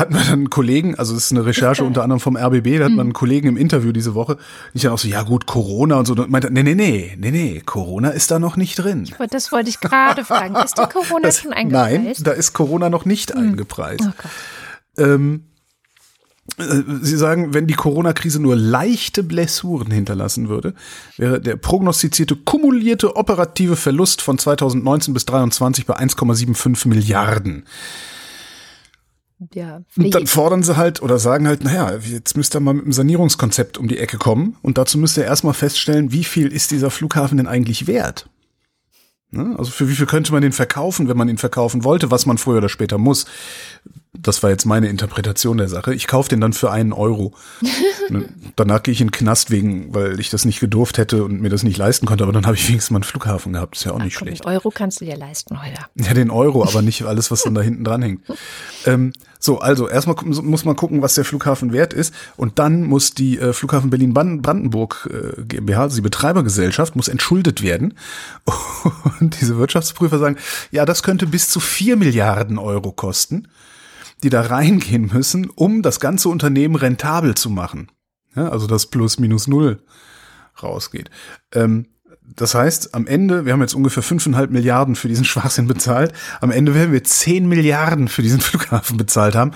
wir 0.00 0.24
dann 0.24 0.32
einen 0.32 0.50
Kollegen, 0.50 0.94
also 0.94 1.14
es 1.14 1.26
ist 1.26 1.32
eine 1.32 1.46
Recherche 1.46 1.84
unter 1.84 2.02
anderem 2.02 2.20
vom 2.20 2.36
RBB, 2.36 2.78
da 2.78 2.84
hat 2.84 2.92
man 2.92 3.00
einen 3.00 3.12
Kollegen 3.12 3.48
im 3.48 3.56
Interview 3.56 3.92
diese 3.92 4.14
Woche, 4.14 4.36
ich 4.74 4.82
dann 4.82 4.92
auch 4.92 4.98
so, 4.98 5.08
ja 5.08 5.22
gut, 5.22 5.46
Corona 5.46 5.96
und 5.96 6.06
so, 6.06 6.14
und 6.14 6.30
meinte, 6.30 6.50
nee, 6.50 6.62
nee, 6.62 6.74
nee, 6.74 7.16
nee, 7.18 7.30
nee, 7.30 7.62
Corona 7.64 8.10
ist 8.10 8.30
da 8.30 8.38
noch 8.38 8.56
nicht 8.56 8.76
drin. 8.76 9.08
Das 9.30 9.52
wollte 9.52 9.70
ich 9.70 9.80
gerade 9.80 10.24
fragen. 10.24 10.54
Ist 10.64 10.78
die 10.78 10.82
Corona 10.82 11.22
das, 11.22 11.40
schon 11.40 11.52
eingepreist? 11.52 12.04
Nein, 12.04 12.14
da 12.24 12.32
ist 12.32 12.52
Corona 12.52 12.90
noch 12.90 13.04
nicht 13.04 13.32
hm. 13.32 13.40
eingepreist. 13.40 14.08
Oh 14.08 15.02
ähm, 15.02 15.44
Äh, 16.58 16.82
Sie 17.02 17.16
sagen, 17.16 17.54
wenn 17.54 17.66
die 17.66 17.74
Corona-Krise 17.74 18.40
nur 18.40 18.56
leichte 18.56 19.22
Blessuren 19.22 19.90
hinterlassen 19.90 20.48
würde, 20.48 20.74
wäre 21.16 21.40
der 21.40 21.56
prognostizierte 21.56 22.36
kumulierte 22.36 23.16
operative 23.16 23.76
Verlust 23.76 24.22
von 24.22 24.38
2019 24.38 25.14
bis 25.14 25.26
2023 25.26 25.86
bei 25.86 25.96
1,75 25.96 26.88
Milliarden. 26.88 27.64
Ja, 29.52 29.82
und 29.96 30.14
dann 30.14 30.26
fordern 30.26 30.62
sie 30.62 30.76
halt 30.76 31.02
oder 31.02 31.18
sagen 31.18 31.46
halt, 31.46 31.62
naja, 31.62 31.96
jetzt 31.96 32.36
müsst 32.38 32.56
ihr 32.56 32.60
mal 32.60 32.72
mit 32.72 32.84
einem 32.84 32.92
Sanierungskonzept 32.92 33.76
um 33.76 33.86
die 33.86 33.98
Ecke 33.98 34.16
kommen 34.16 34.56
und 34.62 34.78
dazu 34.78 34.96
müsst 34.96 35.18
ihr 35.18 35.24
erstmal 35.24 35.52
feststellen, 35.52 36.10
wie 36.10 36.24
viel 36.24 36.48
ist 36.48 36.70
dieser 36.70 36.90
Flughafen 36.90 37.36
denn 37.36 37.46
eigentlich 37.46 37.86
wert? 37.86 38.30
Ne? 39.30 39.54
Also 39.58 39.70
für 39.70 39.88
wie 39.88 39.94
viel 39.94 40.06
könnte 40.06 40.32
man 40.32 40.40
den 40.40 40.52
verkaufen, 40.52 41.08
wenn 41.08 41.16
man 41.18 41.28
ihn 41.28 41.36
verkaufen 41.36 41.84
wollte, 41.84 42.10
was 42.10 42.24
man 42.24 42.38
früher 42.38 42.58
oder 42.58 42.70
später 42.70 42.96
muss? 42.96 43.26
Das 44.22 44.42
war 44.42 44.50
jetzt 44.50 44.64
meine 44.64 44.88
Interpretation 44.88 45.58
der 45.58 45.68
Sache. 45.68 45.94
Ich 45.94 46.06
kaufe 46.06 46.28
den 46.28 46.40
dann 46.40 46.52
für 46.52 46.70
einen 46.70 46.92
Euro. 46.92 47.34
Ne? 48.08 48.28
Danach 48.54 48.84
gehe 48.84 48.92
ich 48.92 49.00
in 49.00 49.08
den 49.08 49.12
Knast 49.12 49.50
wegen, 49.50 49.92
weil 49.92 50.20
ich 50.20 50.30
das 50.30 50.44
nicht 50.44 50.60
gedurft 50.60 50.96
hätte 50.96 51.24
und 51.24 51.40
mir 51.40 51.48
das 51.48 51.64
nicht 51.64 51.76
leisten 51.76 52.06
konnte. 52.06 52.22
Aber 52.22 52.32
dann 52.32 52.46
habe 52.46 52.54
ich 52.54 52.68
wenigstens 52.68 52.92
mal 52.92 52.98
einen 52.98 53.04
Flughafen 53.04 53.52
gehabt. 53.52 53.76
ist 53.76 53.84
ja 53.84 53.90
auch 53.90 53.98
Ach, 53.98 54.04
nicht 54.04 54.16
komm, 54.16 54.28
schlecht. 54.28 54.46
Euro 54.46 54.70
kannst 54.70 55.00
du 55.00 55.04
dir 55.04 55.16
leisten, 55.16 55.60
Holger. 55.60 55.88
Ja, 55.96 56.14
den 56.14 56.30
Euro, 56.30 56.62
aber 56.62 56.82
nicht 56.82 57.02
alles, 57.02 57.32
was 57.32 57.42
dann 57.42 57.54
da 57.54 57.62
hinten 57.62 57.82
dran 57.82 58.02
hängt. 58.02 58.20
Ähm, 58.84 59.12
so, 59.38 59.58
also 59.58 59.88
erstmal 59.88 60.16
muss 60.24 60.64
man 60.64 60.76
gucken, 60.76 61.02
was 61.02 61.14
der 61.14 61.24
Flughafen 61.24 61.72
wert 61.72 61.92
ist. 61.92 62.14
Und 62.36 62.58
dann 62.58 62.84
muss 62.84 63.12
die 63.12 63.38
äh, 63.38 63.52
Flughafen 63.52 63.90
Berlin-Brandenburg 63.90 65.08
äh, 65.12 65.42
GmbH, 65.42 65.82
also 65.82 65.96
die 65.96 66.02
Betreibergesellschaft, 66.02 66.96
muss 66.96 67.08
entschuldet 67.08 67.62
werden. 67.62 67.94
Und 69.20 69.40
diese 69.40 69.58
Wirtschaftsprüfer 69.58 70.18
sagen, 70.18 70.36
ja, 70.70 70.84
das 70.84 71.02
könnte 71.02 71.26
bis 71.26 71.48
zu 71.48 71.60
vier 71.60 71.96
Milliarden 71.96 72.58
Euro 72.58 72.92
kosten 72.92 73.48
die 74.22 74.30
da 74.30 74.42
reingehen 74.42 75.10
müssen, 75.12 75.50
um 75.50 75.82
das 75.82 76.00
ganze 76.00 76.28
Unternehmen 76.28 76.76
rentabel 76.76 77.34
zu 77.34 77.50
machen. 77.50 77.90
Ja, 78.34 78.48
also 78.50 78.66
das 78.66 78.86
plus 78.86 79.18
minus 79.18 79.46
null 79.46 79.82
rausgeht. 80.62 81.10
Ähm, 81.52 81.86
das 82.22 82.54
heißt, 82.54 82.94
am 82.94 83.06
Ende, 83.06 83.44
wir 83.44 83.52
haben 83.52 83.60
jetzt 83.60 83.74
ungefähr 83.74 84.02
fünfeinhalb 84.02 84.50
Milliarden 84.50 84.96
für 84.96 85.08
diesen 85.08 85.24
Schwachsinn 85.26 85.66
bezahlt. 85.66 86.12
Am 86.40 86.50
Ende 86.50 86.74
werden 86.74 86.92
wir 86.92 87.04
zehn 87.04 87.48
Milliarden 87.48 88.08
für 88.08 88.22
diesen 88.22 88.40
Flughafen 88.42 88.96
bezahlt 88.96 89.34
haben, 89.34 89.52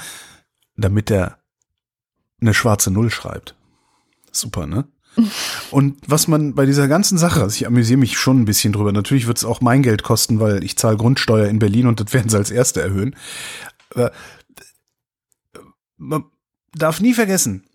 damit 0.77 1.11
er 1.11 1.39
eine 2.41 2.55
schwarze 2.55 2.91
Null 2.91 3.11
schreibt. 3.11 3.55
Super, 4.33 4.67
ne? 4.67 4.87
Und 5.71 5.99
was 6.07 6.29
man 6.29 6.55
bei 6.55 6.67
dieser 6.67 6.87
ganzen 6.87 7.19
Sache, 7.19 7.43
also 7.43 7.55
ich 7.55 7.67
amüsiere 7.67 7.99
mich 7.99 8.17
schon 8.17 8.41
ein 8.41 8.45
bisschen 8.45 8.73
drüber, 8.73 8.93
natürlich 8.93 9.27
wird 9.27 9.39
es 9.39 9.45
auch 9.45 9.61
mein 9.61 9.83
Geld 9.83 10.05
kosten, 10.05 10.39
weil 10.41 10.63
ich 10.63 10.79
zahle 10.79 10.97
Grundsteuer 10.97 11.49
in 11.49 11.59
Berlin 11.59 11.87
und 11.87 12.01
das 12.01 12.13
werden 12.13 12.29
sie 12.29 12.37
als 12.37 12.51
Erste 12.51 12.81
erhöhen. 12.81 13.17
Aber 13.93 14.13
man 16.01 16.25
darf 16.73 17.01
nie 17.01 17.15
vergessen, 17.15 17.67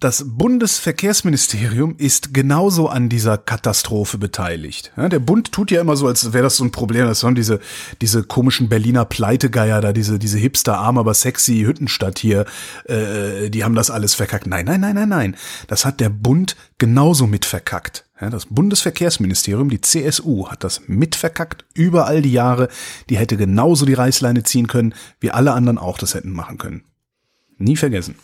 das 0.00 0.24
Bundesverkehrsministerium 0.28 1.96
ist 1.98 2.32
genauso 2.32 2.88
an 2.88 3.08
dieser 3.08 3.36
Katastrophe 3.36 4.16
beteiligt. 4.16 4.92
Ja, 4.96 5.08
der 5.08 5.18
Bund 5.18 5.50
tut 5.50 5.72
ja 5.72 5.80
immer 5.80 5.96
so, 5.96 6.06
als 6.06 6.32
wäre 6.32 6.44
das 6.44 6.56
so 6.56 6.64
ein 6.64 6.70
Problem. 6.70 7.06
Das 7.06 7.20
sind 7.20 7.36
diese, 7.36 7.58
diese 8.00 8.22
komischen 8.22 8.68
Berliner 8.68 9.04
Pleitegeier 9.04 9.80
da, 9.80 9.92
diese, 9.92 10.20
diese 10.20 10.38
hipster, 10.38 10.78
arm, 10.78 10.98
aber 10.98 11.14
sexy 11.14 11.64
Hüttenstadt 11.66 12.20
hier, 12.20 12.44
äh, 12.84 13.50
die 13.50 13.64
haben 13.64 13.74
das 13.74 13.90
alles 13.90 14.14
verkackt. 14.14 14.46
Nein, 14.46 14.66
nein, 14.66 14.80
nein, 14.80 14.94
nein, 14.94 15.08
nein. 15.08 15.36
Das 15.66 15.84
hat 15.84 15.98
der 15.98 16.10
Bund 16.10 16.54
genauso 16.78 17.26
mit 17.26 17.44
verkackt. 17.44 18.04
Ja, 18.20 18.30
das 18.30 18.46
Bundesverkehrsministerium, 18.46 19.68
die 19.68 19.80
CSU, 19.80 20.48
hat 20.48 20.62
das 20.62 20.82
mitverkackt 20.86 21.64
über 21.74 22.06
all 22.06 22.22
die 22.22 22.32
Jahre. 22.32 22.68
Die 23.10 23.16
hätte 23.16 23.36
genauso 23.36 23.84
die 23.84 23.94
Reißleine 23.94 24.44
ziehen 24.44 24.68
können, 24.68 24.94
wie 25.18 25.32
alle 25.32 25.52
anderen 25.54 25.78
auch 25.78 25.98
das 25.98 26.14
hätten 26.14 26.30
machen 26.30 26.58
können. 26.58 26.84
Nie 27.58 27.76
vergessen. 27.76 28.14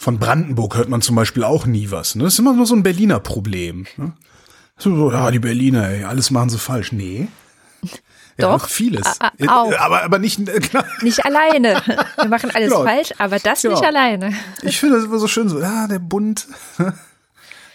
Von 0.00 0.20
Brandenburg 0.20 0.76
hört 0.76 0.88
man 0.88 1.02
zum 1.02 1.16
Beispiel 1.16 1.42
auch 1.42 1.66
nie 1.66 1.90
was. 1.90 2.14
Ne? 2.14 2.22
Das 2.22 2.34
ist 2.34 2.38
immer 2.38 2.52
nur 2.52 2.66
so 2.66 2.76
ein 2.76 2.84
Berliner 2.84 3.18
Problem. 3.18 3.88
Ne? 3.96 4.12
So, 4.76 5.10
ja, 5.10 5.32
die 5.32 5.40
Berliner, 5.40 5.88
ey, 5.88 6.04
alles 6.04 6.30
machen 6.30 6.50
sie 6.50 6.58
falsch. 6.58 6.92
Nee. 6.92 7.26
Ja, 8.38 8.52
Doch, 8.52 8.68
vieles. 8.68 9.20
Auch. 9.48 9.76
Aber, 9.76 10.04
aber 10.04 10.20
nicht, 10.20 10.38
äh, 10.48 10.60
nicht 11.02 11.24
alleine. 11.26 11.82
Wir 12.16 12.28
machen 12.28 12.52
alles 12.54 12.70
genau. 12.70 12.84
falsch, 12.84 13.12
aber 13.18 13.40
das 13.40 13.62
genau. 13.62 13.74
nicht 13.74 13.84
alleine. 13.84 14.32
Ich 14.62 14.78
finde 14.78 14.96
das 14.96 15.06
immer 15.06 15.18
so 15.18 15.26
schön 15.26 15.48
so, 15.48 15.60
ja, 15.60 15.88
der 15.88 15.98
Bund 15.98 16.46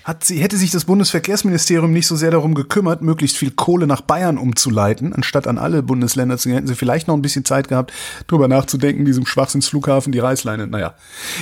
hat 0.04 0.24
sie, 0.24 0.39
hätte 0.39 0.58
sich 0.58 0.72
das 0.72 0.86
Bundesverkehrsministerium 0.86 1.91
nicht 1.91 2.08
so 2.08 2.16
sehr 2.16 2.32
darum 2.32 2.56
gekümmert, 2.56 3.01
möglichst 3.01 3.38
viel 3.38 3.51
Kohle 3.51 3.88
nach 3.88 4.01
Bayern 4.01 4.38
umzuleiten, 4.38 5.14
anstatt 5.14 5.47
an 5.47 5.58
alle 5.58 5.82
Bundesländer 5.82 6.38
zu 6.38 6.49
gehen, 6.49 6.56
hätten 6.56 6.68
sie 6.68 6.76
vielleicht 6.76 7.08
noch 7.08 7.16
ein 7.16 7.22
bisschen 7.22 7.45
Zeit 7.45 7.68
gehabt, 7.68 7.93
drüber 8.28 8.47
nachzudenken, 8.47 9.06
diesem 9.06 9.26
Schwachsinnsflughafen, 9.26 10.12
die 10.12 10.20
Reißleine. 10.20 10.68
Naja. 10.68 10.93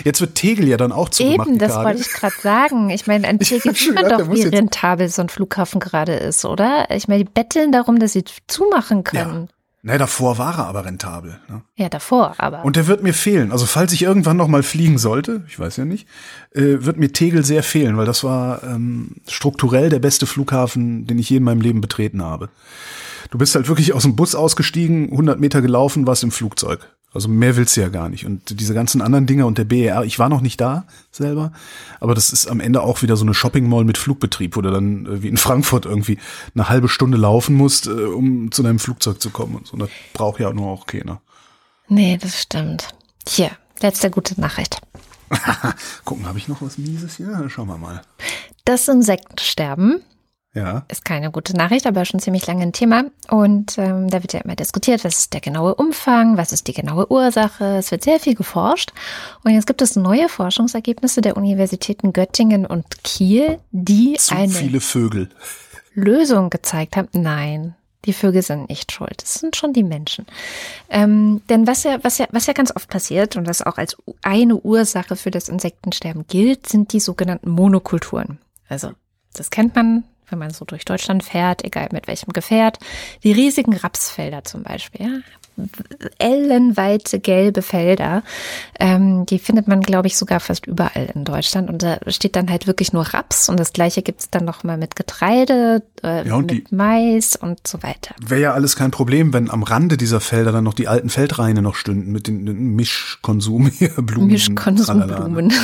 Jetzt 0.03 0.21
wird 0.21 0.35
Tegel 0.35 0.67
ja 0.67 0.77
dann 0.77 0.91
auch 0.91 1.09
zugemacht. 1.09 1.47
Eben, 1.47 1.57
das 1.57 1.75
wollte 1.75 2.01
ich 2.01 2.11
gerade 2.11 2.35
sagen. 2.41 2.89
Ich 2.89 3.07
meine, 3.07 3.27
an 3.27 3.39
Tegel 3.39 3.75
sieht 3.75 3.95
man 3.95 4.09
doch, 4.09 4.31
wie 4.31 4.43
rentabel 4.43 5.09
so 5.09 5.21
ein 5.21 5.29
Flughafen 5.29 5.79
gerade 5.79 6.13
ist, 6.13 6.45
oder? 6.45 6.87
Ich 6.91 7.07
meine, 7.07 7.23
die 7.23 7.29
betteln 7.31 7.71
darum, 7.71 7.99
dass 7.99 8.13
sie 8.13 8.23
zumachen 8.47 9.03
können. 9.03 9.47
Ja. 9.49 9.60
Ne, 9.83 9.97
davor 9.97 10.37
war 10.37 10.59
er 10.59 10.67
aber 10.67 10.85
rentabel. 10.85 11.39
Ne? 11.49 11.63
Ja, 11.75 11.89
davor, 11.89 12.35
aber. 12.37 12.63
Und 12.63 12.75
der 12.75 12.85
wird 12.85 13.01
mir 13.01 13.15
fehlen. 13.15 13.51
Also 13.51 13.65
falls 13.65 13.91
ich 13.93 14.03
irgendwann 14.03 14.37
noch 14.37 14.47
mal 14.47 14.61
fliegen 14.61 14.99
sollte, 14.99 15.43
ich 15.47 15.59
weiß 15.59 15.77
ja 15.77 15.85
nicht, 15.85 16.07
äh, 16.51 16.85
wird 16.85 16.97
mir 16.97 17.11
Tegel 17.11 17.43
sehr 17.43 17.63
fehlen, 17.63 17.97
weil 17.97 18.05
das 18.05 18.23
war 18.23 18.63
ähm, 18.63 19.15
strukturell 19.27 19.89
der 19.89 19.97
beste 19.97 20.27
Flughafen, 20.27 21.07
den 21.07 21.17
ich 21.17 21.31
je 21.31 21.37
in 21.37 21.43
meinem 21.43 21.61
Leben 21.61 21.81
betreten 21.81 22.21
habe. 22.21 22.49
Du 23.31 23.39
bist 23.39 23.55
halt 23.55 23.67
wirklich 23.67 23.93
aus 23.93 24.03
dem 24.03 24.15
Bus 24.15 24.35
ausgestiegen, 24.35 25.09
100 25.11 25.39
Meter 25.39 25.61
gelaufen, 25.61 26.05
warst 26.05 26.23
im 26.23 26.31
Flugzeug. 26.31 26.87
Also 27.13 27.27
mehr 27.27 27.57
willst 27.57 27.75
du 27.75 27.81
ja 27.81 27.89
gar 27.89 28.07
nicht. 28.07 28.25
Und 28.25 28.59
diese 28.59 28.73
ganzen 28.73 29.01
anderen 29.01 29.25
Dinge 29.25 29.45
und 29.45 29.57
der 29.57 29.65
BER, 29.65 30.03
ich 30.05 30.17
war 30.17 30.29
noch 30.29 30.39
nicht 30.39 30.61
da 30.61 30.85
selber, 31.11 31.51
aber 31.99 32.15
das 32.15 32.31
ist 32.31 32.47
am 32.47 32.61
Ende 32.61 32.81
auch 32.81 33.01
wieder 33.01 33.17
so 33.17 33.25
eine 33.25 33.33
Shopping 33.33 33.67
Mall 33.67 33.83
mit 33.83 33.97
Flugbetrieb, 33.97 34.55
wo 34.55 34.61
du 34.61 34.71
dann 34.71 35.05
äh, 35.05 35.21
wie 35.21 35.27
in 35.27 35.37
Frankfurt 35.37 35.85
irgendwie 35.85 36.17
eine 36.55 36.69
halbe 36.69 36.87
Stunde 36.87 37.17
laufen 37.17 37.55
musst, 37.55 37.87
äh, 37.87 37.91
um 37.91 38.51
zu 38.51 38.63
deinem 38.63 38.79
Flugzeug 38.79 39.21
zu 39.21 39.29
kommen 39.29 39.55
und 39.55 39.67
so. 39.67 39.73
Und 39.73 39.79
das 39.79 39.89
braucht 40.13 40.39
ja 40.39 40.53
nur 40.53 40.67
auch 40.67 40.85
keiner. 40.85 41.21
Nee, 41.89 42.17
das 42.17 42.41
stimmt. 42.41 42.87
Hier, 43.27 43.51
letzte 43.81 44.09
gute 44.09 44.39
Nachricht. 44.39 44.79
Gucken, 46.05 46.25
habe 46.25 46.37
ich 46.37 46.47
noch 46.47 46.61
was 46.61 46.77
Mieses 46.77 47.17
hier? 47.17 47.49
Schauen 47.49 47.67
wir 47.67 47.77
mal. 47.77 48.01
Das 48.63 48.87
Insektensterben 48.87 50.01
ja. 50.53 50.83
Ist 50.89 51.05
keine 51.05 51.31
gute 51.31 51.55
Nachricht, 51.55 51.87
aber 51.87 52.03
schon 52.03 52.19
ziemlich 52.19 52.45
lange 52.45 52.63
ein 52.63 52.73
Thema. 52.73 53.05
Und 53.29 53.77
ähm, 53.77 54.09
da 54.09 54.21
wird 54.21 54.33
ja 54.33 54.41
immer 54.41 54.55
diskutiert, 54.55 55.03
was 55.05 55.19
ist 55.19 55.33
der 55.33 55.39
genaue 55.39 55.75
Umfang, 55.75 56.35
was 56.35 56.51
ist 56.51 56.67
die 56.67 56.73
genaue 56.73 57.09
Ursache. 57.09 57.77
Es 57.77 57.91
wird 57.91 58.03
sehr 58.03 58.19
viel 58.19 58.35
geforscht. 58.35 58.91
Und 59.43 59.53
jetzt 59.53 59.67
gibt 59.67 59.81
es 59.81 59.95
neue 59.95 60.27
Forschungsergebnisse 60.27 61.21
der 61.21 61.37
Universitäten 61.37 62.11
Göttingen 62.11 62.65
und 62.65 63.01
Kiel, 63.03 63.59
die 63.71 64.15
Zu 64.15 64.35
eine 64.35 64.51
viele 64.51 64.81
Vögel. 64.81 65.29
Lösung 65.93 66.49
gezeigt 66.49 66.97
haben. 66.97 67.07
Nein, 67.13 67.75
die 68.03 68.13
Vögel 68.13 68.41
sind 68.41 68.67
nicht 68.67 68.91
schuld. 68.91 69.21
Es 69.23 69.35
sind 69.35 69.55
schon 69.55 69.71
die 69.71 69.83
Menschen. 69.83 70.25
Ähm, 70.89 71.41
denn 71.49 71.65
was 71.65 71.83
ja, 71.83 71.99
was 72.03 72.17
ja, 72.17 72.27
was 72.31 72.47
ja 72.47 72.53
ganz 72.53 72.75
oft 72.75 72.89
passiert 72.89 73.37
und 73.37 73.47
was 73.47 73.61
auch 73.61 73.77
als 73.77 73.95
eine 74.21 74.57
Ursache 74.57 75.15
für 75.15 75.31
das 75.31 75.47
Insektensterben 75.47 76.25
gilt, 76.27 76.67
sind 76.67 76.91
die 76.91 76.99
sogenannten 76.99 77.51
Monokulturen. 77.51 78.39
Also 78.67 78.91
das 79.33 79.49
kennt 79.49 79.75
man 79.75 80.03
wenn 80.31 80.39
man 80.39 80.51
so 80.51 80.65
durch 80.65 80.85
Deutschland 80.85 81.23
fährt, 81.23 81.63
egal 81.63 81.89
mit 81.91 82.07
welchem 82.07 82.33
Gefährt. 82.33 82.79
Die 83.23 83.31
riesigen 83.31 83.75
Rapsfelder 83.75 84.43
zum 84.43 84.63
Beispiel, 84.63 85.05
ja. 85.05 85.19
Ellenweite 86.17 87.19
gelbe 87.19 87.61
Felder. 87.61 88.23
Ähm, 88.79 89.25
die 89.25 89.37
findet 89.37 89.67
man, 89.67 89.81
glaube 89.81 90.07
ich, 90.07 90.17
sogar 90.17 90.39
fast 90.39 90.65
überall 90.65 91.11
in 91.13 91.25
Deutschland. 91.25 91.69
Und 91.69 91.83
da 91.83 91.99
steht 92.07 92.35
dann 92.35 92.49
halt 92.49 92.67
wirklich 92.67 92.93
nur 92.93 93.03
Raps 93.03 93.49
und 93.49 93.59
das 93.59 93.73
gleiche 93.73 94.01
gibt 94.01 94.21
es 94.21 94.29
dann 94.29 94.45
noch 94.45 94.63
mal 94.63 94.77
mit 94.77 94.95
Getreide, 94.95 95.83
äh, 96.03 96.27
ja, 96.27 96.37
mit 96.37 96.71
Mais 96.71 97.35
und 97.35 97.67
so 97.67 97.83
weiter. 97.83 98.15
Wäre 98.25 98.41
ja 98.41 98.53
alles 98.53 98.75
kein 98.75 98.91
Problem, 98.91 99.33
wenn 99.33 99.49
am 99.49 99.63
Rande 99.63 99.97
dieser 99.97 100.21
Felder 100.21 100.51
dann 100.51 100.63
noch 100.63 100.73
die 100.73 100.87
alten 100.87 101.09
Feldreine 101.09 101.61
noch 101.61 101.75
stünden 101.75 102.11
mit 102.11 102.27
den, 102.27 102.45
den 102.45 102.75
Mischkonsum 102.75 103.67
hier, 103.67 103.89
Blumen. 103.97 104.31
Mischkonsumblumen. 104.31 105.53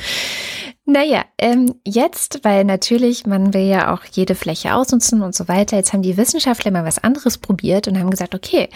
Naja, 0.86 1.24
ähm, 1.38 1.74
jetzt, 1.86 2.40
weil 2.42 2.64
natürlich 2.64 3.26
man 3.26 3.54
will 3.54 3.66
ja 3.66 3.94
auch 3.94 4.04
jede 4.04 4.34
Fläche 4.34 4.74
ausnutzen 4.74 5.22
und 5.22 5.34
so 5.34 5.46
weiter. 5.46 5.76
Jetzt 5.76 5.92
haben 5.92 6.02
die 6.02 6.16
Wissenschaftler 6.16 6.70
mal 6.70 6.84
was 6.84 6.98
anderes 6.98 7.38
probiert 7.38 7.86
und 7.86 7.98
haben 7.98 8.10
gesagt, 8.10 8.34
okay, 8.34 8.68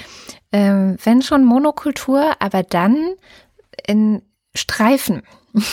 ähm, 0.52 0.96
wenn 1.02 1.22
schon 1.22 1.44
Monokultur, 1.44 2.36
aber 2.38 2.62
dann 2.62 3.14
in 3.86 4.22
Streifen. 4.54 5.22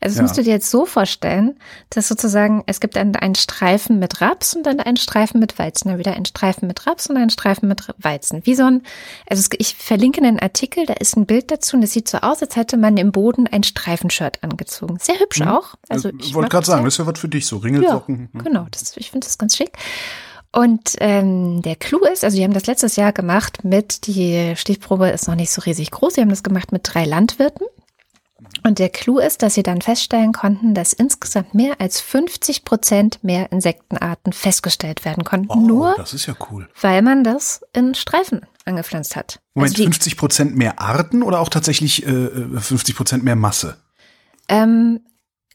Also 0.00 0.14
das 0.14 0.16
ja. 0.16 0.22
musst 0.22 0.38
du 0.38 0.42
dir 0.42 0.50
jetzt 0.50 0.70
so 0.70 0.84
vorstellen, 0.84 1.58
dass 1.90 2.08
sozusagen 2.08 2.62
es 2.66 2.80
gibt 2.80 2.96
dann 2.96 3.16
einen 3.16 3.34
Streifen 3.34 3.98
mit 3.98 4.20
Raps 4.20 4.54
und 4.54 4.64
dann 4.64 4.78
einen 4.78 4.96
Streifen 4.96 5.40
mit 5.40 5.58
Weizen, 5.58 5.88
dann 5.88 5.98
wieder 5.98 6.14
einen 6.14 6.26
Streifen 6.26 6.68
mit 6.68 6.86
Raps 6.86 7.08
und 7.08 7.16
einen 7.16 7.30
Streifen 7.30 7.68
mit 7.68 7.88
Weizen. 7.98 8.44
Wie 8.44 8.54
so 8.54 8.64
ein, 8.64 8.82
also 9.28 9.48
ich 9.58 9.74
verlinke 9.74 10.22
einen 10.22 10.38
Artikel, 10.38 10.86
da 10.86 10.94
ist 10.94 11.16
ein 11.16 11.26
Bild 11.26 11.50
dazu 11.50 11.76
und 11.76 11.82
das 11.82 11.92
sieht 11.92 12.08
so 12.08 12.18
aus, 12.18 12.42
als 12.42 12.56
hätte 12.56 12.76
man 12.76 12.96
im 12.96 13.10
Boden 13.10 13.46
ein 13.46 13.62
Streifenshirt 13.62 14.42
angezogen. 14.44 14.98
Sehr 15.00 15.18
hübsch 15.18 15.40
mhm. 15.40 15.48
auch. 15.48 15.74
Also 15.88 16.10
ich 16.20 16.34
wollte 16.34 16.50
gerade 16.50 16.66
sagen, 16.66 16.84
das 16.84 16.94
ist 16.94 16.98
ja 16.98 17.06
was 17.06 17.18
für 17.18 17.28
dich, 17.28 17.46
so 17.46 17.56
Ringelsocken. 17.56 18.28
Ja, 18.34 18.42
genau, 18.42 18.66
das, 18.70 18.96
ich 18.96 19.10
finde 19.10 19.26
das 19.26 19.38
ganz 19.38 19.56
schick. 19.56 19.72
Und 20.52 20.96
ähm, 21.00 21.62
der 21.62 21.76
Clou 21.76 22.00
ist, 22.04 22.24
also 22.24 22.36
die 22.36 22.44
haben 22.44 22.54
das 22.54 22.66
letztes 22.66 22.96
Jahr 22.96 23.12
gemacht 23.12 23.64
mit, 23.64 24.06
die 24.06 24.54
Stichprobe 24.56 25.08
ist 25.08 25.28
noch 25.28 25.34
nicht 25.34 25.50
so 25.50 25.60
riesig 25.62 25.90
groß, 25.90 26.14
sie 26.14 26.20
haben 26.20 26.30
das 26.30 26.42
gemacht 26.42 26.72
mit 26.72 26.82
drei 26.84 27.04
Landwirten. 27.04 27.66
Und 28.66 28.80
der 28.80 28.88
Clou 28.88 29.18
ist, 29.18 29.42
dass 29.42 29.54
sie 29.54 29.62
dann 29.62 29.80
feststellen 29.80 30.32
konnten, 30.32 30.74
dass 30.74 30.92
insgesamt 30.92 31.54
mehr 31.54 31.80
als 31.80 32.00
50 32.00 32.64
Prozent 32.64 33.22
mehr 33.22 33.52
Insektenarten 33.52 34.32
festgestellt 34.32 35.04
werden 35.04 35.22
konnten. 35.22 35.48
Oh, 35.50 35.56
nur 35.56 35.94
das 35.96 36.12
ist 36.14 36.26
ja 36.26 36.34
cool. 36.50 36.68
weil 36.80 37.00
man 37.02 37.22
das 37.22 37.60
in 37.72 37.94
Streifen 37.94 38.40
angepflanzt 38.64 39.14
hat. 39.14 39.38
Moment, 39.54 39.70
Also 39.74 39.82
die- 39.82 39.86
50 39.86 40.16
Prozent 40.16 40.56
mehr 40.56 40.80
Arten 40.80 41.22
oder 41.22 41.38
auch 41.40 41.48
tatsächlich 41.48 42.04
äh, 42.06 42.28
50 42.58 42.96
Prozent 42.96 43.22
mehr 43.22 43.36
Masse? 43.36 43.76
Ähm, 44.48 45.00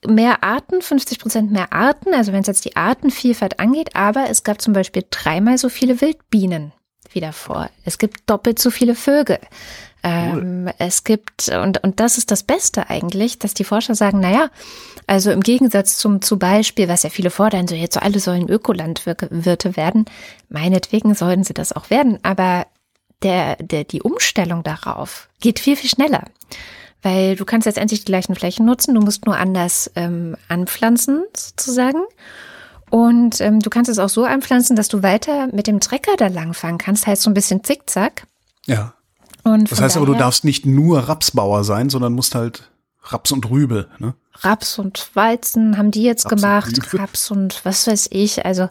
mehr 0.07 0.41
Arten, 0.43 0.81
50 0.81 1.19
Prozent 1.19 1.51
mehr 1.51 1.73
Arten, 1.73 2.13
also 2.13 2.31
wenn 2.31 2.41
es 2.41 2.47
jetzt 2.47 2.63
die 2.63 2.77
Artenvielfalt 2.77 3.59
angeht, 3.59 3.93
aber 3.95 4.29
es 4.29 4.43
gab 4.43 4.61
zum 4.61 4.71
Beispiel 4.71 5.03
dreimal 5.09 5.57
so 5.57 5.67
viele 5.67 5.99
Wildbienen 5.99 6.71
wie 7.11 7.19
davor. 7.19 7.69
Es 7.83 7.97
gibt 7.97 8.29
doppelt 8.29 8.57
so 8.57 8.71
viele 8.71 8.95
Vögel. 8.95 9.37
Ähm, 10.03 10.69
es 10.79 11.03
gibt, 11.03 11.49
und, 11.49 11.83
und 11.83 11.99
das 11.99 12.17
ist 12.17 12.31
das 12.31 12.43
Beste 12.43 12.89
eigentlich, 12.89 13.37
dass 13.37 13.53
die 13.53 13.63
Forscher 13.63 13.93
sagen, 13.93 14.19
naja, 14.19 14.49
also 15.07 15.31
im 15.31 15.41
Gegensatz 15.41 15.97
zum 15.97 16.21
zum 16.21 16.39
Beispiel, 16.39 16.87
was 16.87 17.03
ja 17.03 17.09
viele 17.09 17.29
fordern, 17.29 17.67
so 17.67 17.75
jetzt 17.75 17.93
so 17.93 17.99
alle 17.99 18.19
sollen 18.19 18.49
Ökolandwirte 18.49 19.75
werden, 19.75 20.05
meinetwegen 20.49 21.13
sollten 21.13 21.43
sie 21.43 21.53
das 21.53 21.73
auch 21.73 21.89
werden, 21.89 22.19
aber 22.23 22.65
der, 23.21 23.57
der, 23.57 23.83
die 23.83 24.01
Umstellung 24.01 24.63
darauf 24.63 25.29
geht 25.39 25.59
viel, 25.59 25.75
viel 25.75 25.89
schneller. 25.89 26.25
Weil 27.03 27.35
du 27.35 27.45
kannst 27.45 27.65
letztendlich 27.65 28.01
die 28.01 28.11
gleichen 28.11 28.35
Flächen 28.35 28.65
nutzen, 28.65 28.95
du 28.95 29.01
musst 29.01 29.25
nur 29.25 29.37
anders 29.37 29.91
ähm, 29.95 30.35
anpflanzen, 30.47 31.23
sozusagen. 31.35 32.01
Und 32.89 33.39
ähm, 33.41 33.59
du 33.59 33.69
kannst 33.69 33.89
es 33.89 33.99
auch 33.99 34.09
so 34.09 34.25
anpflanzen, 34.25 34.75
dass 34.75 34.87
du 34.87 35.01
weiter 35.01 35.47
mit 35.51 35.65
dem 35.65 35.79
Trecker 35.79 36.15
da 36.17 36.27
langfahren 36.27 36.77
kannst, 36.77 37.07
heißt 37.07 37.21
so 37.21 37.29
ein 37.29 37.33
bisschen 37.33 37.63
zickzack. 37.63 38.27
Ja. 38.65 38.93
Und 39.43 39.71
Das 39.71 39.81
heißt 39.81 39.97
aber, 39.97 40.05
du 40.05 40.13
darfst 40.15 40.43
nicht 40.43 40.65
nur 40.65 40.99
Rapsbauer 40.99 41.63
sein, 41.63 41.89
sondern 41.89 42.13
musst 42.13 42.35
halt 42.35 42.71
Raps 43.03 43.31
und 43.31 43.49
Rübe, 43.49 43.87
ne? 43.99 44.13
Raps 44.41 44.79
und 44.79 45.09
Weizen 45.15 45.77
haben 45.77 45.91
die 45.91 46.03
jetzt 46.03 46.25
Raps 46.25 46.33
und 46.33 46.41
gemacht, 46.41 46.93
Rübe. 46.93 46.99
Raps 46.99 47.31
und 47.31 47.61
was 47.63 47.87
weiß 47.87 48.09
ich. 48.11 48.45
Also 48.45 48.67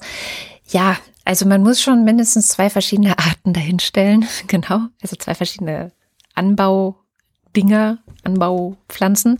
ja, 0.66 0.96
also 1.24 1.46
man 1.46 1.62
muss 1.62 1.82
schon 1.82 2.04
mindestens 2.04 2.48
zwei 2.48 2.70
verschiedene 2.70 3.18
Arten 3.18 3.52
dahinstellen, 3.52 4.26
genau. 4.46 4.80
Also 5.02 5.16
zwei 5.16 5.34
verschiedene 5.34 5.92
Anbaudinger, 6.34 7.98
Anbaupflanzen. 8.24 9.38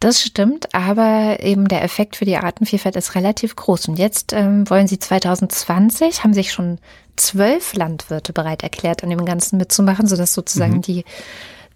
Das 0.00 0.20
stimmt, 0.20 0.74
aber 0.74 1.38
eben 1.40 1.66
der 1.66 1.82
Effekt 1.82 2.16
für 2.16 2.26
die 2.26 2.36
Artenvielfalt 2.36 2.96
ist 2.96 3.14
relativ 3.14 3.56
groß. 3.56 3.88
Und 3.88 3.98
jetzt 3.98 4.32
ähm, 4.34 4.68
wollen 4.68 4.86
sie 4.86 4.98
2020, 4.98 6.24
haben 6.24 6.34
sich 6.34 6.52
schon 6.52 6.78
zwölf 7.16 7.74
Landwirte 7.74 8.32
bereit 8.32 8.62
erklärt, 8.62 9.02
an 9.02 9.10
dem 9.10 9.24
Ganzen 9.24 9.56
mitzumachen, 9.56 10.06
sodass 10.06 10.34
sozusagen 10.34 10.82
die 10.82 11.04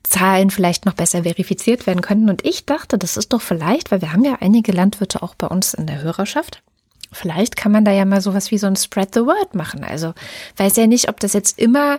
Zahlen 0.02 0.51
vielleicht 0.51 0.86
noch 0.86 0.94
besser 0.94 1.23
verifiziert 1.23 1.86
werden 1.86 2.01
könnten. 2.01 2.31
Und 2.31 2.44
ich 2.44 2.66
dachte, 2.66 2.98
das 2.98 3.16
ist 3.16 3.32
doch 3.32 3.43
vielleicht, 3.43 3.90
weil 3.90 4.01
wir 4.01 4.12
haben 4.12 4.24
ja 4.24 4.39
einige 4.40 4.73
Landwirte 4.73 5.23
auch 5.23 5.35
bei 5.35 5.47
uns 5.47 5.74
in 5.74 5.86
der 5.86 6.02
Hörerschaft. 6.02 6.62
Vielleicht 7.12 7.56
kann 7.56 7.73
man 7.73 7.85
da 7.85 7.93
ja 7.93 8.05
mal 8.05 8.20
sowas 8.20 8.51
wie 8.51 8.59
so 8.59 8.66
ein 8.66 8.77
Spread 8.77 9.15
the 9.15 9.20
Word 9.20 9.55
machen. 9.55 9.85
Also 9.85 10.12
weiß 10.56 10.77
ja 10.77 10.86
nicht, 10.86 11.09
ob 11.09 11.20
das 11.20 11.32
jetzt 11.32 11.59
immer 11.59 11.98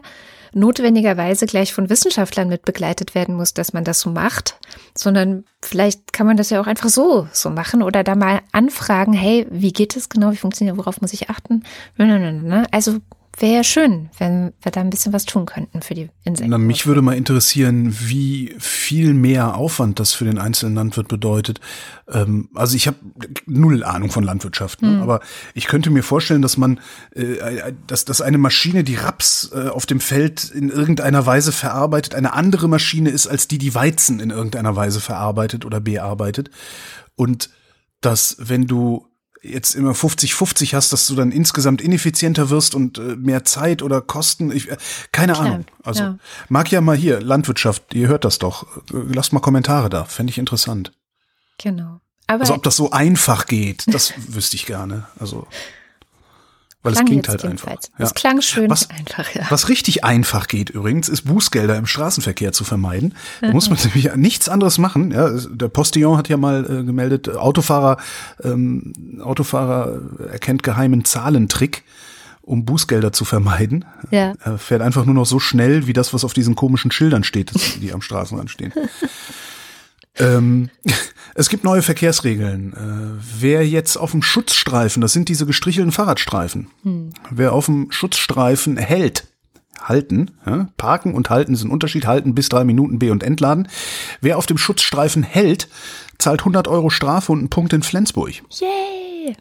notwendigerweise 0.54 1.46
gleich 1.46 1.74
von 1.74 1.90
Wissenschaftlern 1.90 2.48
mit 2.48 2.66
begleitet 2.66 3.14
werden 3.14 3.36
muss, 3.36 3.54
dass 3.54 3.74
man 3.74 3.84
das 3.84 4.02
so 4.02 4.10
macht, 4.10 4.60
sondern 4.96 5.44
vielleicht 5.62 6.12
kann 6.12 6.26
man 6.26 6.38
das 6.38 6.50
ja 6.50 6.60
auch 6.60 6.68
einfach 6.68 6.90
so 6.90 7.28
so 7.32 7.52
machen 7.52 7.84
oder 7.84 8.04
da 8.04 8.16
mal 8.16 8.42
anfragen, 8.52 9.14
hey, 9.14 9.46
wie 9.52 9.74
geht 9.74 9.96
es 9.96 10.10
genau, 10.10 10.32
wie 10.32 10.38
funktioniert, 10.38 10.78
worauf 10.78 11.02
muss 11.02 11.14
ich 11.14 11.30
achten? 11.30 11.64
Also 12.72 12.98
wäre 13.42 13.54
ja 13.54 13.64
schön, 13.64 14.10
wenn 14.18 14.54
wir 14.62 14.72
da 14.72 14.82
ein 14.82 14.90
bisschen 14.90 15.14
was 15.14 15.26
tun 15.26 15.46
könnten 15.46 15.82
für 15.82 15.94
die 15.94 16.10
Insekten. 16.24 16.50
Na, 16.50 16.58
mich 16.58 16.86
würde 16.86 17.02
mal 17.02 17.16
interessieren, 17.16 17.96
wie 18.00 18.56
viel 18.60 19.14
mehr 19.14 19.56
Aufwand 19.56 20.00
das 20.00 20.14
für 20.14 20.26
den 20.26 20.38
einzelnen 20.38 20.76
Landwirt 20.76 21.08
bedeutet. 21.08 21.60
Ähm, 22.10 22.50
also 22.54 22.76
ich 22.76 22.88
habe 22.88 22.98
null 23.46 23.84
Ahnung 23.84 24.12
von 24.12 24.24
Landwirtschaft, 24.24 24.82
ne? 24.82 25.00
aber 25.02 25.22
ich 25.54 25.68
könnte 25.68 25.90
mir 25.90 26.04
vorstellen, 26.04 26.42
dass 26.42 26.58
man, 26.58 26.80
äh, 27.16 27.74
dass, 27.88 28.06
dass 28.06 28.22
eine 28.22 28.38
Maschine, 28.38 28.84
die 28.84 28.96
Raps 28.96 29.52
äh, 29.54 29.70
auf 29.70 29.86
dem 29.86 30.00
Feld 30.00 30.50
in 30.50 30.70
irgendeiner 30.70 31.26
Weise 31.26 31.52
verarbeitet, 31.52 32.16
eine 32.16 32.34
andere 32.34 32.68
Maschine 32.68 33.10
ist, 33.10 33.28
als 33.28 33.48
die, 33.48 33.58
die 33.58 33.76
Weizen 33.76 34.20
in 34.20 34.30
irgendeiner 34.30 34.76
Weise 34.76 35.00
verarbeitet 35.00 35.66
oder 35.66 35.80
bearbeitet. 35.80 36.50
Und 37.16 37.50
dass, 38.02 38.38
wenn 38.40 38.66
du 38.66 39.09
jetzt 39.42 39.76
immer 39.76 39.92
50-50 39.92 40.74
hast, 40.74 40.92
dass 40.92 41.08
du 41.08 41.16
dann 41.16 41.32
insgesamt 41.32 41.82
ineffizienter 41.82 42.50
wirst 42.50 42.76
und 42.76 42.98
äh, 42.98 43.16
mehr 43.16 43.44
Zeit 43.46 43.82
oder 43.82 44.02
Kosten. 44.02 44.52
Ich, 44.52 44.70
äh, 44.70 44.78
keine 45.12 45.34
Klar, 45.34 45.46
Ahnung. 45.46 45.66
Also 45.84 46.04
ja. 46.04 46.18
mag 46.50 46.72
ja 46.72 46.82
mal 46.82 46.96
hier, 46.96 47.22
Landwirtschaft, 47.22 47.94
ihr 47.94 48.08
hört 48.08 48.26
das 48.26 48.40
doch. 48.40 48.64
Äh, 48.92 49.14
Lasst 49.14 49.34
mal 49.34 49.40
Kommentare 49.40 49.90
da, 49.90 50.06
fände 50.06 50.32
ich 50.32 50.38
interessant. 50.38 50.92
Genau. 51.58 52.00
Aber 52.28 52.42
Also 52.42 52.54
ob 52.54 52.64
das 52.64 52.76
so 52.76 52.92
einfach 52.92 53.48
geht, 53.48 53.86
das 53.88 54.14
wüsste 54.28 54.56
ich 54.56 54.66
gerne. 54.66 55.08
Also 55.20 55.48
weil 56.82 56.94
es 56.94 56.98
klang 57.00 57.06
klingt 57.08 57.28
jetzt 57.28 57.44
halt 57.44 57.52
einfach. 57.52 57.68
jedenfalls. 57.68 57.92
Es 57.98 58.14
klang 58.14 58.42
schön 58.42 58.70
Was- 58.70 58.90
einfach, 58.90 59.34
ja. 59.36 59.46
Was 59.50 59.68
richtig 59.70 60.04
einfach 60.06 60.48
geht 60.48 60.70
übrigens, 60.70 61.10
ist 61.10 61.24
Bußgelder 61.24 61.76
im 61.78 61.86
Straßenverkehr 61.86 62.52
zu 62.54 62.64
vermeiden. 62.64 63.16
Da 63.42 63.52
muss 63.52 63.70
man 63.70 63.78
nämlich 63.84 64.16
nichts 64.16 64.48
anderes 64.48 64.78
machen. 64.78 65.12
Ja, 65.12 65.30
der 65.30 65.68
Postillon 65.68 66.18
hat 66.18 66.30
ja 66.30 66.38
mal 66.38 66.64
äh, 66.66 66.84
gemeldet, 66.84 67.30
Autofahrer, 67.36 67.98
ähm, 68.44 68.94
Autofahrer 69.22 70.00
erkennt 70.32 70.64
geheimen 70.64 71.04
Zahlentrick, 71.06 71.84
um 72.42 72.66
Bußgelder 72.66 73.12
zu 73.12 73.26
vermeiden. 73.26 73.86
Ja. 74.10 74.34
Er 74.44 74.58
fährt 74.58 74.82
einfach 74.82 75.06
nur 75.06 75.16
noch 75.16 75.26
so 75.26 75.40
schnell, 75.40 75.86
wie 75.86 75.94
das, 75.94 76.14
was 76.14 76.24
auf 76.24 76.34
diesen 76.34 76.56
komischen 76.56 76.92
Schildern 76.92 77.24
steht, 77.24 77.52
die 77.82 77.92
am 77.94 78.02
Straßenrand 78.02 78.50
stehen. 78.50 78.72
Ähm, 80.18 80.70
es 81.36 81.50
gibt 81.50 81.64
neue 81.64 81.82
Verkehrsregeln. 81.82 82.74
Äh, 82.74 83.22
wer 83.40 83.68
jetzt 83.68 83.98
auf 83.98 84.12
dem 84.12 84.22
Schutzstreifen, 84.22 85.02
das 85.02 85.14
sind 85.14 85.30
diese 85.30 85.46
gestrichelten 85.46 85.92
Fahrradstreifen, 85.92 86.68
wer 87.30 87.54
auf 87.54 87.66
dem 87.66 87.92
Schutzstreifen 87.92 88.78
hält, 88.78 89.28
halten, 89.82 90.32
ja, 90.46 90.70
parken 90.78 91.14
und 91.14 91.30
halten 91.30 91.54
ist 91.54 91.64
ein 91.64 91.72
Unterschied, 91.72 92.06
halten 92.06 92.36
bis 92.36 92.50
drei 92.50 92.64
Minuten 92.64 93.00
B 93.00 93.12
und 93.12 93.24
entladen. 93.24 93.68
Wer 94.22 94.38
auf 94.38 94.46
dem 94.46 94.58
Schutzstreifen 94.58 95.24
hält, 95.24 95.70
zahlt 96.18 96.42
100 96.42 96.68
Euro 96.68 96.90
Strafe 96.90 97.32
und 97.32 97.40
einen 97.40 97.50
Punkt 97.50 97.74
in 97.74 97.84
Flensburg. 97.84 98.34
Yay! 98.60 99.36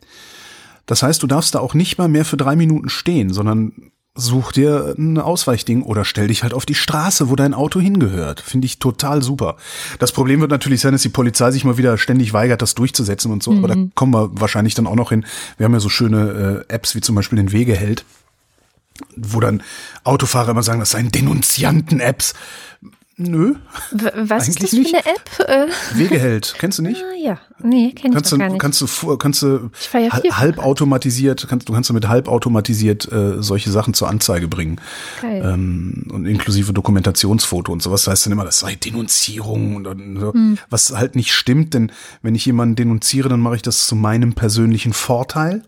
Das 0.86 1.02
heißt, 1.02 1.22
du 1.22 1.26
darfst 1.26 1.54
da 1.54 1.60
auch 1.60 1.74
nicht 1.74 1.98
mal 1.98 2.08
mehr 2.08 2.24
für 2.24 2.36
drei 2.36 2.56
Minuten 2.56 2.88
stehen, 2.88 3.32
sondern 3.32 3.90
such 4.18 4.52
dir 4.52 4.94
ein 4.98 5.18
Ausweichding 5.18 5.82
oder 5.82 6.04
stell 6.04 6.28
dich 6.28 6.42
halt 6.42 6.52
auf 6.52 6.66
die 6.66 6.74
Straße, 6.74 7.30
wo 7.30 7.36
dein 7.36 7.54
Auto 7.54 7.80
hingehört. 7.80 8.40
Finde 8.40 8.66
ich 8.66 8.78
total 8.78 9.22
super. 9.22 9.56
Das 9.98 10.12
Problem 10.12 10.40
wird 10.40 10.50
natürlich 10.50 10.80
sein, 10.80 10.92
dass 10.92 11.02
die 11.02 11.08
Polizei 11.08 11.50
sich 11.52 11.64
mal 11.64 11.78
wieder 11.78 11.96
ständig 11.98 12.32
weigert, 12.32 12.60
das 12.60 12.74
durchzusetzen 12.74 13.30
und 13.30 13.42
so. 13.42 13.52
Aber 13.52 13.68
da 13.68 13.76
kommen 13.94 14.12
wir 14.12 14.30
wahrscheinlich 14.32 14.74
dann 14.74 14.86
auch 14.86 14.96
noch 14.96 15.10
hin. 15.10 15.24
Wir 15.56 15.64
haben 15.64 15.72
ja 15.72 15.80
so 15.80 15.88
schöne 15.88 16.64
äh, 16.68 16.74
Apps 16.74 16.94
wie 16.94 17.00
zum 17.00 17.14
Beispiel 17.14 17.36
den 17.36 17.52
Wegeheld, 17.52 18.04
wo 19.16 19.38
dann 19.40 19.62
Autofahrer 20.02 20.50
immer 20.50 20.62
sagen, 20.64 20.80
das 20.80 20.90
seien 20.90 21.12
Denunzianten-Apps. 21.12 22.34
Nö, 23.20 23.56
W 23.90 24.10
was 24.14 24.46
ist 24.46 24.62
das 24.62 24.72
Eigentlich 24.72 24.90
für 24.90 24.96
eine 24.98 25.16
App? 25.16 25.48
Äh, 25.48 25.98
Wegeheld, 25.98 26.54
kennst 26.56 26.78
du 26.78 26.84
nicht? 26.84 27.02
ah, 27.02 27.16
ja, 27.20 27.40
nee, 27.58 27.90
kenne 27.90 28.10
ich 28.10 28.14
kannst 28.14 28.30
doch 28.30 28.36
du, 28.36 28.38
gar 28.38 28.48
nicht. 28.50 28.60
kannst 28.60 28.80
du, 28.80 29.16
kannst 29.16 29.42
du 29.42 29.70
Ich 29.80 29.92
ja 29.92 30.38
halbautomatisiert, 30.38 31.48
kannst, 31.48 31.68
du 31.68 31.72
kannst 31.72 31.90
du 31.90 31.94
mit 31.94 32.06
halbautomatisiert 32.06 33.10
äh, 33.10 33.42
solche 33.42 33.72
Sachen 33.72 33.92
zur 33.92 34.08
Anzeige 34.08 34.46
bringen. 34.46 34.80
Geil. 35.20 35.42
Ähm, 35.44 36.06
und 36.12 36.26
inklusive 36.26 36.72
Dokumentationsfoto 36.72 37.72
und 37.72 37.82
sowas. 37.82 38.04
Das 38.04 38.12
heißt 38.12 38.26
dann 38.26 38.34
immer, 38.34 38.44
das 38.44 38.60
sei 38.60 38.76
Denunzierung 38.76 39.74
und, 39.74 39.88
und 39.88 40.20
so. 40.20 40.32
Hm. 40.32 40.58
Was 40.70 40.92
halt 40.92 41.16
nicht 41.16 41.32
stimmt, 41.32 41.74
denn 41.74 41.90
wenn 42.22 42.36
ich 42.36 42.46
jemanden 42.46 42.76
denunziere, 42.76 43.28
dann 43.28 43.40
mache 43.40 43.56
ich 43.56 43.62
das 43.62 43.88
zu 43.88 43.96
meinem 43.96 44.34
persönlichen 44.34 44.92
Vorteil. 44.92 45.64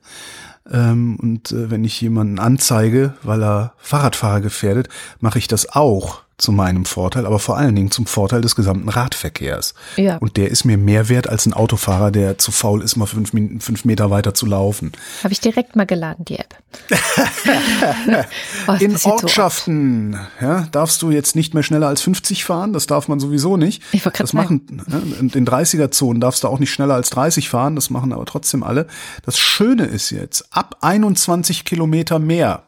Ähm, 0.70 1.16
und 1.20 1.50
äh, 1.50 1.68
wenn 1.68 1.82
ich 1.82 2.00
jemanden 2.00 2.38
anzeige, 2.38 3.14
weil 3.24 3.42
er 3.42 3.72
Fahrradfahrer 3.78 4.40
gefährdet, 4.40 4.88
mache 5.18 5.40
ich 5.40 5.48
das 5.48 5.68
auch 5.74 6.20
zu 6.40 6.52
meinem 6.52 6.84
Vorteil, 6.84 7.26
aber 7.26 7.38
vor 7.38 7.56
allen 7.56 7.74
Dingen 7.74 7.90
zum 7.90 8.06
Vorteil 8.06 8.40
des 8.40 8.56
gesamten 8.56 8.88
Radverkehrs. 8.88 9.74
Ja. 9.96 10.16
Und 10.18 10.36
der 10.36 10.50
ist 10.50 10.64
mir 10.64 10.78
mehr 10.78 11.08
wert 11.08 11.28
als 11.28 11.46
ein 11.46 11.52
Autofahrer, 11.52 12.10
der 12.10 12.38
zu 12.38 12.52
faul 12.52 12.82
ist, 12.82 12.96
mal 12.96 13.06
fünf, 13.06 13.30
fünf 13.30 13.84
Meter 13.84 14.10
weiter 14.10 14.34
zu 14.34 14.46
laufen. 14.46 14.92
Habe 15.22 15.32
ich 15.32 15.40
direkt 15.40 15.76
mal 15.76 15.86
geladen, 15.86 16.24
die 16.24 16.38
App. 16.38 16.56
oh, 18.68 18.72
In 18.78 18.96
so. 18.96 19.10
Ortschaften 19.10 20.18
ja, 20.40 20.68
darfst 20.72 21.02
du 21.02 21.10
jetzt 21.10 21.36
nicht 21.36 21.54
mehr 21.54 21.62
schneller 21.62 21.88
als 21.88 22.02
50 22.02 22.44
fahren, 22.44 22.72
das 22.72 22.86
darf 22.86 23.08
man 23.08 23.20
sowieso 23.20 23.56
nicht. 23.56 23.82
Ich 23.92 24.02
das 24.02 24.32
machen, 24.32 24.82
ja, 24.88 24.98
in 25.20 25.28
den 25.28 25.46
30er-Zonen 25.46 26.20
darfst 26.20 26.44
du 26.44 26.48
auch 26.48 26.58
nicht 26.58 26.72
schneller 26.72 26.94
als 26.94 27.10
30 27.10 27.48
fahren, 27.48 27.74
das 27.74 27.90
machen 27.90 28.12
aber 28.12 28.24
trotzdem 28.24 28.62
alle. 28.62 28.86
Das 29.24 29.38
Schöne 29.38 29.84
ist 29.84 30.10
jetzt, 30.10 30.46
ab 30.50 30.76
21 30.80 31.64
Kilometer 31.64 32.18
mehr, 32.18 32.64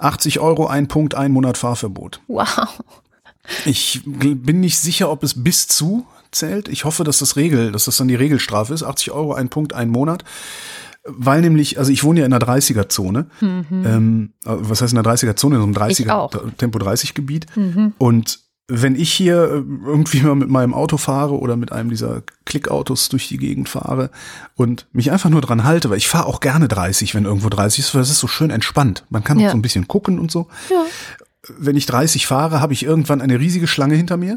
80 0.00 0.40
Euro, 0.40 0.66
ein 0.66 0.88
Punkt, 0.88 1.14
ein 1.14 1.32
Monat 1.32 1.58
Fahrverbot. 1.58 2.20
Wow. 2.28 2.80
Ich 3.64 4.02
bin 4.04 4.60
nicht 4.60 4.78
sicher, 4.78 5.10
ob 5.10 5.22
es 5.22 5.42
bis 5.42 5.66
zu 5.66 6.06
zählt. 6.30 6.68
Ich 6.68 6.84
hoffe, 6.84 7.04
dass 7.04 7.18
das 7.18 7.36
Regel, 7.36 7.72
dass 7.72 7.86
das 7.86 7.96
dann 7.96 8.08
die 8.08 8.14
Regelstrafe 8.14 8.72
ist. 8.74 8.82
80 8.82 9.12
Euro, 9.12 9.34
ein 9.34 9.48
Punkt, 9.48 9.72
ein 9.72 9.88
Monat. 9.88 10.24
Weil 11.04 11.40
nämlich, 11.40 11.78
also 11.78 11.90
ich 11.90 12.04
wohne 12.04 12.20
ja 12.20 12.26
in 12.26 12.30
der 12.30 12.40
30er-Zone. 12.40 13.26
Mhm. 13.40 13.64
Ähm, 13.70 14.32
was 14.44 14.82
heißt 14.82 14.92
in 14.92 15.02
der 15.02 15.12
30er-Zone? 15.12 15.56
In 15.56 15.60
so 15.60 15.66
einem 15.66 15.74
30er 15.74 16.10
auch. 16.10 16.30
Tempo 16.58 16.78
30-Gebiet. 16.78 17.46
Mhm. 17.56 17.94
Und 17.98 18.40
wenn 18.72 18.94
ich 18.94 19.12
hier 19.12 19.42
äh, 19.44 19.62
irgendwie 19.86 20.20
mal 20.22 20.36
mit 20.36 20.48
meinem 20.48 20.74
Auto 20.74 20.96
fahre 20.96 21.38
oder 21.38 21.56
mit 21.56 21.72
einem 21.72 21.90
dieser 21.90 22.22
Klickautos 22.44 23.08
durch 23.08 23.26
die 23.28 23.36
Gegend 23.38 23.68
fahre 23.68 24.10
und 24.54 24.86
mich 24.92 25.10
einfach 25.10 25.28
nur 25.28 25.40
dran 25.40 25.64
halte, 25.64 25.90
weil 25.90 25.98
ich 25.98 26.08
fahre 26.08 26.26
auch 26.26 26.40
gerne 26.40 26.68
30, 26.68 27.14
wenn 27.14 27.24
irgendwo 27.24 27.48
30 27.48 27.80
ist, 27.80 27.94
weil 27.94 28.00
das 28.02 28.10
ist 28.10 28.20
so 28.20 28.28
schön 28.28 28.50
entspannt. 28.50 29.04
Man 29.10 29.24
kann 29.24 29.38
auch 29.38 29.42
Ja. 29.42 29.50
so 29.50 29.56
ein 29.56 29.62
bisschen 29.62 29.88
gucken 29.88 30.18
und 30.20 30.30
so. 30.30 30.46
Ja. 30.70 30.84
Wenn 31.58 31.76
ich 31.76 31.86
30 31.86 32.26
fahre, 32.26 32.60
habe 32.60 32.72
ich 32.72 32.84
irgendwann 32.84 33.20
eine 33.20 33.40
riesige 33.40 33.66
Schlange 33.66 33.94
hinter 33.96 34.16
mir. 34.16 34.36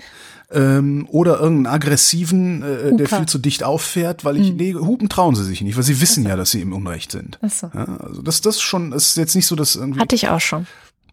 Ähm, 0.52 1.08
oder 1.10 1.40
irgendeinen 1.40 1.74
aggressiven, 1.76 2.62
äh, 2.64 2.96
der 2.96 3.08
Huper. 3.08 3.18
viel 3.18 3.26
zu 3.28 3.38
dicht 3.40 3.64
auffährt, 3.64 4.24
weil 4.24 4.38
ich, 4.38 4.54
nee, 4.54 4.74
hupen 4.76 5.10
trauen 5.10 5.36
sie 5.36 5.44
sich 5.44 5.62
nicht, 5.62 5.76
weil 5.78 5.84
sie 5.84 6.00
wissen 6.00 6.26
ja, 6.28 6.36
dass 6.36 6.52
sie 6.52 6.62
im 6.62 6.74
Unrecht 6.74 7.12
sind. 7.12 7.40
Ach 7.42 7.50
so. 7.50 7.72
Ja, 7.74 7.86
also 7.98 8.22
das, 8.22 8.42
das 8.42 8.56
ist 8.58 8.62
schon, 8.62 8.92
ist 8.92 9.18
jetzt 9.18 9.36
nicht 9.36 9.48
so, 9.48 9.56
dass 9.56 9.76
irgendwie. 9.76 10.00
Hatte 10.00 10.16
ich 10.16 10.28
auch 10.30 10.42
schon. 10.42 10.68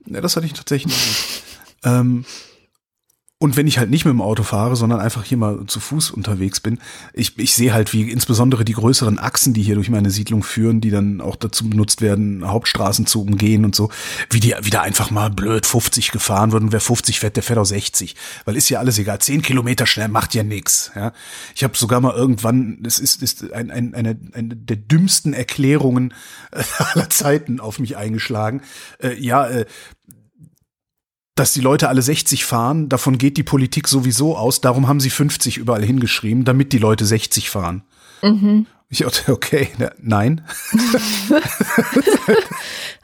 Ja, 0.07 0.21
das 0.21 0.37
hatte 0.37 0.47
ich 0.47 0.53
tatsächlich 0.53 0.95
nicht. 0.95 1.43
ähm, 1.85 2.25
und 3.43 3.57
wenn 3.57 3.67
ich 3.67 3.79
halt 3.79 3.89
nicht 3.89 4.05
mit 4.05 4.13
dem 4.13 4.21
Auto 4.21 4.43
fahre, 4.43 4.77
sondern 4.77 5.01
einfach 5.01 5.25
hier 5.25 5.39
mal 5.39 5.65
zu 5.67 5.81
Fuß 5.81 6.11
unterwegs 6.11 6.61
bin, 6.61 6.79
ich, 7.15 7.39
ich 7.39 7.55
sehe 7.55 7.73
halt, 7.73 7.95
wie 7.95 8.11
insbesondere 8.11 8.67
die 8.67 8.75
größeren 8.75 9.19
Achsen, 9.19 9.55
die 9.55 9.63
hier 9.63 9.77
durch 9.77 9.89
meine 9.89 10.11
Siedlung 10.11 10.43
führen, 10.43 10.83
die 10.83 10.91
dann 10.91 11.23
auch 11.23 11.37
dazu 11.37 11.71
benutzt 11.71 12.03
werden, 12.03 12.47
Hauptstraßen 12.47 13.07
zu 13.07 13.23
umgehen 13.23 13.65
und 13.65 13.75
so, 13.75 13.89
wie 14.29 14.41
die 14.41 14.55
wieder 14.61 14.83
einfach 14.83 15.11
mal 15.11 15.31
blöd 15.31 15.65
50 15.65 16.11
gefahren 16.11 16.53
wird 16.53 16.65
und 16.65 16.73
wer 16.73 16.83
50 16.83 17.19
fährt, 17.19 17.37
der 17.37 17.43
fährt 17.43 17.59
auch 17.59 17.65
60. 17.65 18.15
Weil 18.45 18.57
ist 18.57 18.69
ja 18.69 18.79
alles 18.79 18.99
egal. 18.99 19.21
10 19.21 19.41
Kilometer 19.41 19.87
schnell 19.87 20.09
macht 20.09 20.35
ja 20.35 20.43
nix. 20.43 20.93
Ja? 20.95 21.15
Ich 21.55 21.65
habe 21.65 21.79
sogar 21.79 22.03
mal 22.03 22.15
irgendwann, 22.15 22.83
das 22.83 22.99
ist, 22.99 23.23
ist 23.23 23.51
ein, 23.55 23.71
ein, 23.71 23.95
eine, 23.95 24.19
eine 24.35 24.55
der 24.55 24.77
dümmsten 24.77 25.33
Erklärungen 25.33 26.13
aller 26.93 27.09
Zeiten 27.09 27.59
auf 27.59 27.79
mich 27.79 27.97
eingeschlagen. 27.97 28.61
Äh, 28.99 29.15
ja, 29.19 29.47
äh, 29.47 29.65
dass 31.41 31.55
die 31.55 31.63
Leute 31.63 31.89
alle 31.89 32.03
60 32.03 32.45
fahren, 32.45 32.91
davon 32.91 33.17
geht 33.17 33.39
die 33.39 33.43
Politik 33.43 33.89
sowieso 33.89 34.37
aus, 34.37 34.61
darum 34.61 34.89
haben 34.89 35.01
sie 35.01 35.09
50 35.09 35.57
überall 35.57 35.83
hingeschrieben, 35.83 36.45
damit 36.45 36.75
die 36.75 36.79
Leute 36.79 37.07
60 37.07 37.49
fahren. 37.49 37.83
Mhm. 38.23 38.67
Ich 38.91 38.99
dachte, 38.99 39.33
okay, 39.33 39.69
na, 39.79 39.91
nein. 39.99 40.43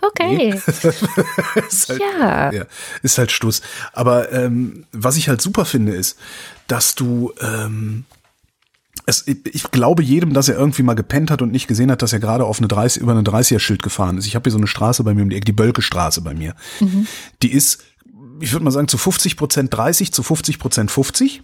Okay. 0.03 0.55
ist 1.69 1.89
halt, 1.89 2.01
Ja. 2.01 2.53
ja, 2.53 2.65
ist 3.03 3.19
halt 3.19 3.33
Stuss. 3.33 3.63
Aber 3.93 4.31
ähm, 4.33 4.85
was 4.93 5.17
ich 5.17 5.29
halt 5.29 5.41
super 5.41 5.65
finde, 5.65 5.95
ist, 5.95 6.17
dass 6.69 6.95
du 6.95 7.33
ähm, 7.41 8.05
es, 9.07 9.27
ich, 9.27 9.39
ich 9.47 9.71
glaube 9.71 10.03
jedem, 10.03 10.33
dass 10.33 10.49
er 10.49 10.57
irgendwie 10.59 10.83
mal 10.83 10.95
gepennt 10.95 11.31
hat 11.31 11.43
und 11.43 11.51
nicht 11.51 11.67
gesehen 11.67 11.91
hat, 11.91 12.03
dass 12.03 12.13
er 12.13 12.21
gerade 12.21 12.45
auf 12.45 12.59
eine 12.59 12.69
30, 12.69 13.03
über 13.03 13.13
eine 13.13 13.23
30er-Schild 13.23 13.83
gefahren 13.83 14.19
ist. 14.19 14.27
Ich 14.27 14.35
habe 14.37 14.45
hier 14.45 14.53
so 14.53 14.59
eine 14.59 14.67
Straße 14.67 15.03
bei 15.03 15.15
mir 15.15 15.23
um 15.23 15.31
die 15.31 15.37
Ecke, 15.37 15.47
die 15.47 15.53
Bölke-Straße 15.53 16.21
bei 16.21 16.35
mir. 16.35 16.55
Die 17.43 17.53
ist, 17.53 17.83
ich 18.41 18.53
würde 18.53 18.65
mal 18.65 18.71
sagen, 18.71 18.89
zu 18.89 18.99
50 18.99 19.37
Prozent 19.37 19.75
30, 19.75 20.13
zu 20.13 20.23
50 20.23 20.59
Prozent 20.59 20.91
50. 20.91 21.43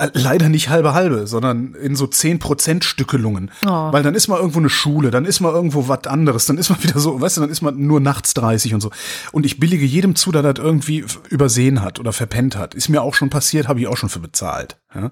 Äh, 0.00 0.10
Leider 0.14 0.48
nicht 0.48 0.70
halbe 0.70 0.94
halbe, 0.94 1.26
sondern 1.26 1.74
in 1.74 1.94
so 1.94 2.06
10 2.06 2.38
Prozent 2.38 2.84
Stückelungen. 2.84 3.50
Oh. 3.66 3.92
Weil 3.92 4.02
dann 4.02 4.14
ist 4.14 4.28
mal 4.28 4.38
irgendwo 4.38 4.58
eine 4.58 4.70
Schule, 4.70 5.10
dann 5.10 5.26
ist 5.26 5.40
mal 5.40 5.52
irgendwo 5.52 5.88
was 5.88 6.06
anderes, 6.06 6.46
dann 6.46 6.58
ist 6.58 6.70
man 6.70 6.82
wieder 6.82 6.98
so, 6.98 7.20
weißt 7.20 7.36
du, 7.36 7.40
dann 7.42 7.50
ist 7.50 7.60
man 7.60 7.78
nur 7.86 8.00
nachts 8.00 8.34
30 8.34 8.74
und 8.74 8.80
so. 8.80 8.90
Und 9.32 9.44
ich 9.44 9.60
billige 9.60 9.84
jedem 9.84 10.16
zu, 10.16 10.32
der 10.32 10.42
das 10.42 10.64
irgendwie 10.64 11.04
übersehen 11.28 11.82
hat 11.82 12.00
oder 12.00 12.12
verpennt 12.12 12.56
hat. 12.56 12.74
Ist 12.74 12.88
mir 12.88 13.02
auch 13.02 13.14
schon 13.14 13.30
passiert, 13.30 13.68
habe 13.68 13.80
ich 13.80 13.86
auch 13.86 13.96
schon 13.96 14.08
für 14.08 14.20
bezahlt. 14.20 14.80
Ja? 14.94 15.10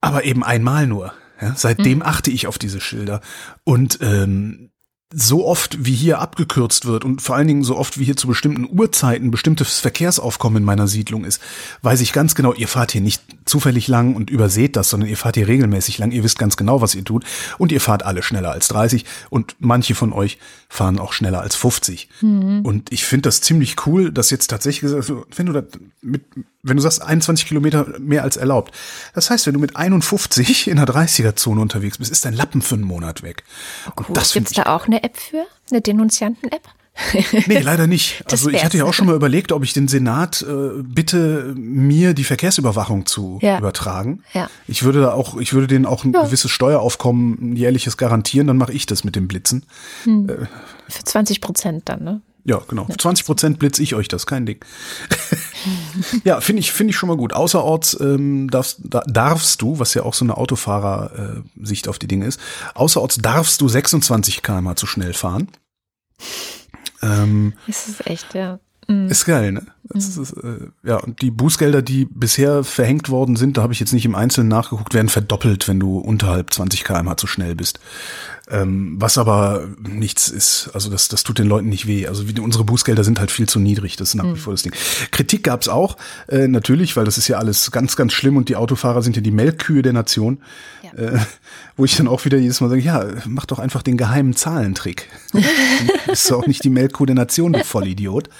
Aber 0.00 0.24
eben 0.24 0.44
einmal 0.44 0.86
nur. 0.86 1.14
Ja? 1.40 1.54
Seitdem 1.56 2.02
achte 2.02 2.30
ich 2.30 2.46
auf 2.46 2.58
diese 2.58 2.80
Schilder. 2.80 3.22
Und 3.64 3.98
ähm, 4.02 4.65
so 5.14 5.46
oft 5.46 5.84
wie 5.84 5.94
hier 5.94 6.18
abgekürzt 6.18 6.84
wird 6.84 7.04
und 7.04 7.22
vor 7.22 7.36
allen 7.36 7.46
Dingen 7.46 7.62
so 7.62 7.76
oft 7.76 7.98
wie 7.98 8.04
hier 8.04 8.16
zu 8.16 8.26
bestimmten 8.26 8.68
Uhrzeiten 8.68 9.30
bestimmtes 9.30 9.78
Verkehrsaufkommen 9.78 10.58
in 10.58 10.64
meiner 10.64 10.88
Siedlung 10.88 11.24
ist, 11.24 11.40
weiß 11.82 12.00
ich 12.00 12.12
ganz 12.12 12.34
genau, 12.34 12.52
ihr 12.52 12.66
fahrt 12.66 12.90
hier 12.90 13.00
nicht 13.00 13.22
zufällig 13.44 13.86
lang 13.86 14.16
und 14.16 14.30
überseht 14.30 14.74
das, 14.74 14.90
sondern 14.90 15.08
ihr 15.08 15.16
fahrt 15.16 15.36
hier 15.36 15.46
regelmäßig 15.46 15.98
lang, 15.98 16.10
ihr 16.10 16.24
wisst 16.24 16.40
ganz 16.40 16.56
genau, 16.56 16.80
was 16.80 16.96
ihr 16.96 17.04
tut. 17.04 17.24
Und 17.56 17.70
ihr 17.70 17.80
fahrt 17.80 18.04
alle 18.04 18.22
schneller 18.24 18.50
als 18.50 18.66
30 18.68 19.04
und 19.30 19.54
manche 19.60 19.94
von 19.94 20.12
euch 20.12 20.38
fahren 20.68 20.98
auch 20.98 21.12
schneller 21.12 21.40
als 21.40 21.54
50. 21.54 22.08
Und 22.64 22.92
ich 22.92 23.04
finde 23.04 23.22
das 23.28 23.40
ziemlich 23.40 23.86
cool, 23.86 24.10
dass 24.10 24.30
jetzt 24.30 24.48
tatsächlich 24.48 24.80
gesagt 24.80 25.08
wird, 25.08 25.38
wenn 25.38 25.46
du 25.46 25.52
das 25.52 25.64
mit, 26.02 26.24
wenn 26.66 26.76
du 26.76 26.82
sagst 26.82 27.02
21 27.02 27.46
Kilometer 27.46 27.86
mehr 27.98 28.22
als 28.22 28.36
erlaubt, 28.36 28.74
das 29.14 29.30
heißt, 29.30 29.46
wenn 29.46 29.54
du 29.54 29.60
mit 29.60 29.76
51 29.76 30.68
in 30.68 30.76
der 30.76 30.86
30er-Zone 30.86 31.60
unterwegs 31.60 31.98
bist, 31.98 32.10
ist 32.12 32.24
dein 32.24 32.34
Lappen 32.34 32.62
für 32.62 32.74
einen 32.74 32.84
Monat 32.84 33.22
weg. 33.22 33.44
Und 33.94 34.16
das 34.16 34.32
finde 34.32 34.48
Gibt's 34.50 34.62
da 34.64 34.74
auch 34.74 34.86
eine 34.86 35.02
App 35.02 35.16
für? 35.16 35.46
Eine 35.70 35.80
Denunzianten-App? 35.80 36.62
Nee, 37.46 37.58
leider 37.58 37.86
nicht. 37.86 38.20
Das 38.24 38.32
Also 38.40 38.48
ich 38.48 38.64
hatte 38.64 38.78
ja 38.78 38.84
auch 38.84 38.94
schon 38.94 39.06
mal 39.06 39.14
überlegt, 39.14 39.52
ob 39.52 39.62
ich 39.62 39.74
den 39.74 39.86
Senat 39.86 40.40
äh, 40.48 40.82
bitte, 40.82 41.52
mir 41.54 42.14
die 42.14 42.24
Verkehrsüberwachung 42.24 43.04
zu 43.04 43.38
Ja. 43.42 43.58
übertragen. 43.58 44.22
Ja. 44.32 44.48
Ich 44.66 44.82
würde 44.82 45.02
da 45.02 45.12
auch, 45.12 45.36
ich 45.36 45.52
würde 45.52 45.66
denen 45.66 45.84
auch 45.84 46.04
ein 46.04 46.12
Ja. 46.14 46.22
gewisses 46.22 46.50
Steueraufkommen, 46.50 47.52
ein 47.52 47.56
jährliches 47.56 47.98
garantieren, 47.98 48.46
dann 48.46 48.56
mache 48.56 48.72
ich 48.72 48.86
das 48.86 49.04
mit 49.04 49.14
dem 49.14 49.28
Blitzen. 49.28 49.66
Für 50.04 51.04
20 51.04 51.40
Prozent 51.42 51.82
dann, 51.90 52.02
ne? 52.02 52.20
Ja, 52.48 52.62
genau. 52.68 52.86
20 52.86 53.26
Prozent 53.26 53.58
blitz 53.58 53.80
ich 53.80 53.96
euch 53.96 54.06
das, 54.06 54.24
kein 54.24 54.46
Ding. 54.46 54.64
ja, 56.24 56.40
finde 56.40 56.60
ich, 56.60 56.70
finde 56.70 56.92
ich 56.92 56.96
schon 56.96 57.08
mal 57.08 57.16
gut. 57.16 57.32
Außerorts 57.32 57.98
ähm, 58.00 58.48
darfst, 58.48 58.78
da, 58.84 59.00
darfst 59.00 59.60
du, 59.62 59.80
was 59.80 59.94
ja 59.94 60.04
auch 60.04 60.14
so 60.14 60.24
eine 60.24 60.36
Autofahrer-Sicht 60.36 61.88
auf 61.88 61.98
die 61.98 62.06
Dinge 62.06 62.26
ist, 62.26 62.40
außerorts 62.74 63.16
darfst 63.16 63.60
du 63.60 63.68
26 63.68 64.42
km 64.42 64.76
zu 64.76 64.86
schnell 64.86 65.12
fahren. 65.12 65.48
Ähm, 67.02 67.54
Das 67.66 67.88
ist 67.88 68.06
echt, 68.06 68.34
ja. 68.34 68.60
Ist 68.88 69.24
geil, 69.24 69.50
ne? 69.50 69.66
Das 69.88 70.16
ist, 70.16 70.32
äh, 70.32 70.68
ja, 70.84 70.96
und 70.96 71.20
die 71.22 71.30
Bußgelder, 71.30 71.82
die 71.82 72.04
bisher 72.04 72.62
verhängt 72.62 73.08
worden 73.08 73.36
sind, 73.36 73.56
da 73.56 73.62
habe 73.62 73.72
ich 73.72 73.80
jetzt 73.80 73.92
nicht 73.92 74.04
im 74.04 74.14
Einzelnen 74.14 74.48
nachgeguckt, 74.48 74.94
werden 74.94 75.08
verdoppelt, 75.08 75.66
wenn 75.66 75.80
du 75.80 75.98
unterhalb 75.98 76.52
20 76.52 76.84
km/h 76.84 77.16
zu 77.16 77.26
schnell 77.26 77.54
bist. 77.56 77.80
Ähm, 78.48 78.94
was 78.98 79.18
aber 79.18 79.68
nichts 79.80 80.28
ist. 80.28 80.70
Also 80.72 80.88
das, 80.88 81.08
das 81.08 81.24
tut 81.24 81.38
den 81.38 81.48
Leuten 81.48 81.68
nicht 81.68 81.88
weh. 81.88 82.06
Also 82.06 82.28
wie, 82.28 82.38
unsere 82.38 82.62
Bußgelder 82.62 83.02
sind 83.02 83.18
halt 83.18 83.32
viel 83.32 83.48
zu 83.48 83.58
niedrig. 83.58 83.96
Das 83.96 84.10
ist 84.10 84.14
nach 84.14 84.24
wie 84.24 84.38
vor 84.38 84.52
das 84.52 84.62
Ding. 84.62 84.72
Kritik 85.10 85.42
gab's 85.42 85.66
auch, 85.66 85.96
äh, 86.28 86.46
natürlich, 86.46 86.96
weil 86.96 87.04
das 87.04 87.18
ist 87.18 87.26
ja 87.26 87.38
alles 87.38 87.72
ganz, 87.72 87.96
ganz 87.96 88.12
schlimm 88.12 88.36
und 88.36 88.48
die 88.48 88.54
Autofahrer 88.54 89.02
sind 89.02 89.16
ja 89.16 89.22
die 89.22 89.32
Melkkühe 89.32 89.82
der 89.82 89.92
Nation. 89.92 90.38
Äh, 90.96 91.18
wo 91.76 91.84
ich 91.84 91.94
dann 91.96 92.08
auch 92.08 92.24
wieder 92.24 92.38
jedes 92.38 92.60
Mal 92.62 92.70
sage, 92.70 92.80
ja, 92.80 93.04
mach 93.26 93.44
doch 93.44 93.58
einfach 93.58 93.82
den 93.82 93.98
geheimen 93.98 94.34
Zahlentrick. 94.34 95.08
Bist 96.06 96.30
du 96.30 96.36
auch 96.36 96.46
nicht 96.46 96.64
die 96.64 96.70
Melkkuh 96.70 97.04
der 97.04 97.14
Nation, 97.14 97.52
du 97.52 97.62
Vollidiot. 97.62 98.30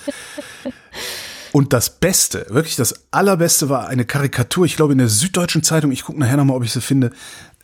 Und 1.53 1.75
das 1.75 1.99
Beste, 2.01 2.47
wirklich 2.49 2.77
das 2.77 3.13
Allerbeste 3.13 3.69
war 3.69 3.89
eine 3.89 4.07
Karikatur, 4.07 4.65
ich 4.65 4.77
glaube 4.77 4.93
in 4.93 4.99
der 4.99 5.09
Süddeutschen 5.09 5.63
Zeitung, 5.63 5.93
ich 5.93 6.05
gucke 6.05 6.19
nachher 6.19 6.39
nochmal, 6.39 6.57
ob 6.57 6.65
ich 6.65 6.73
sie 6.73 6.81
finde, 6.81 7.13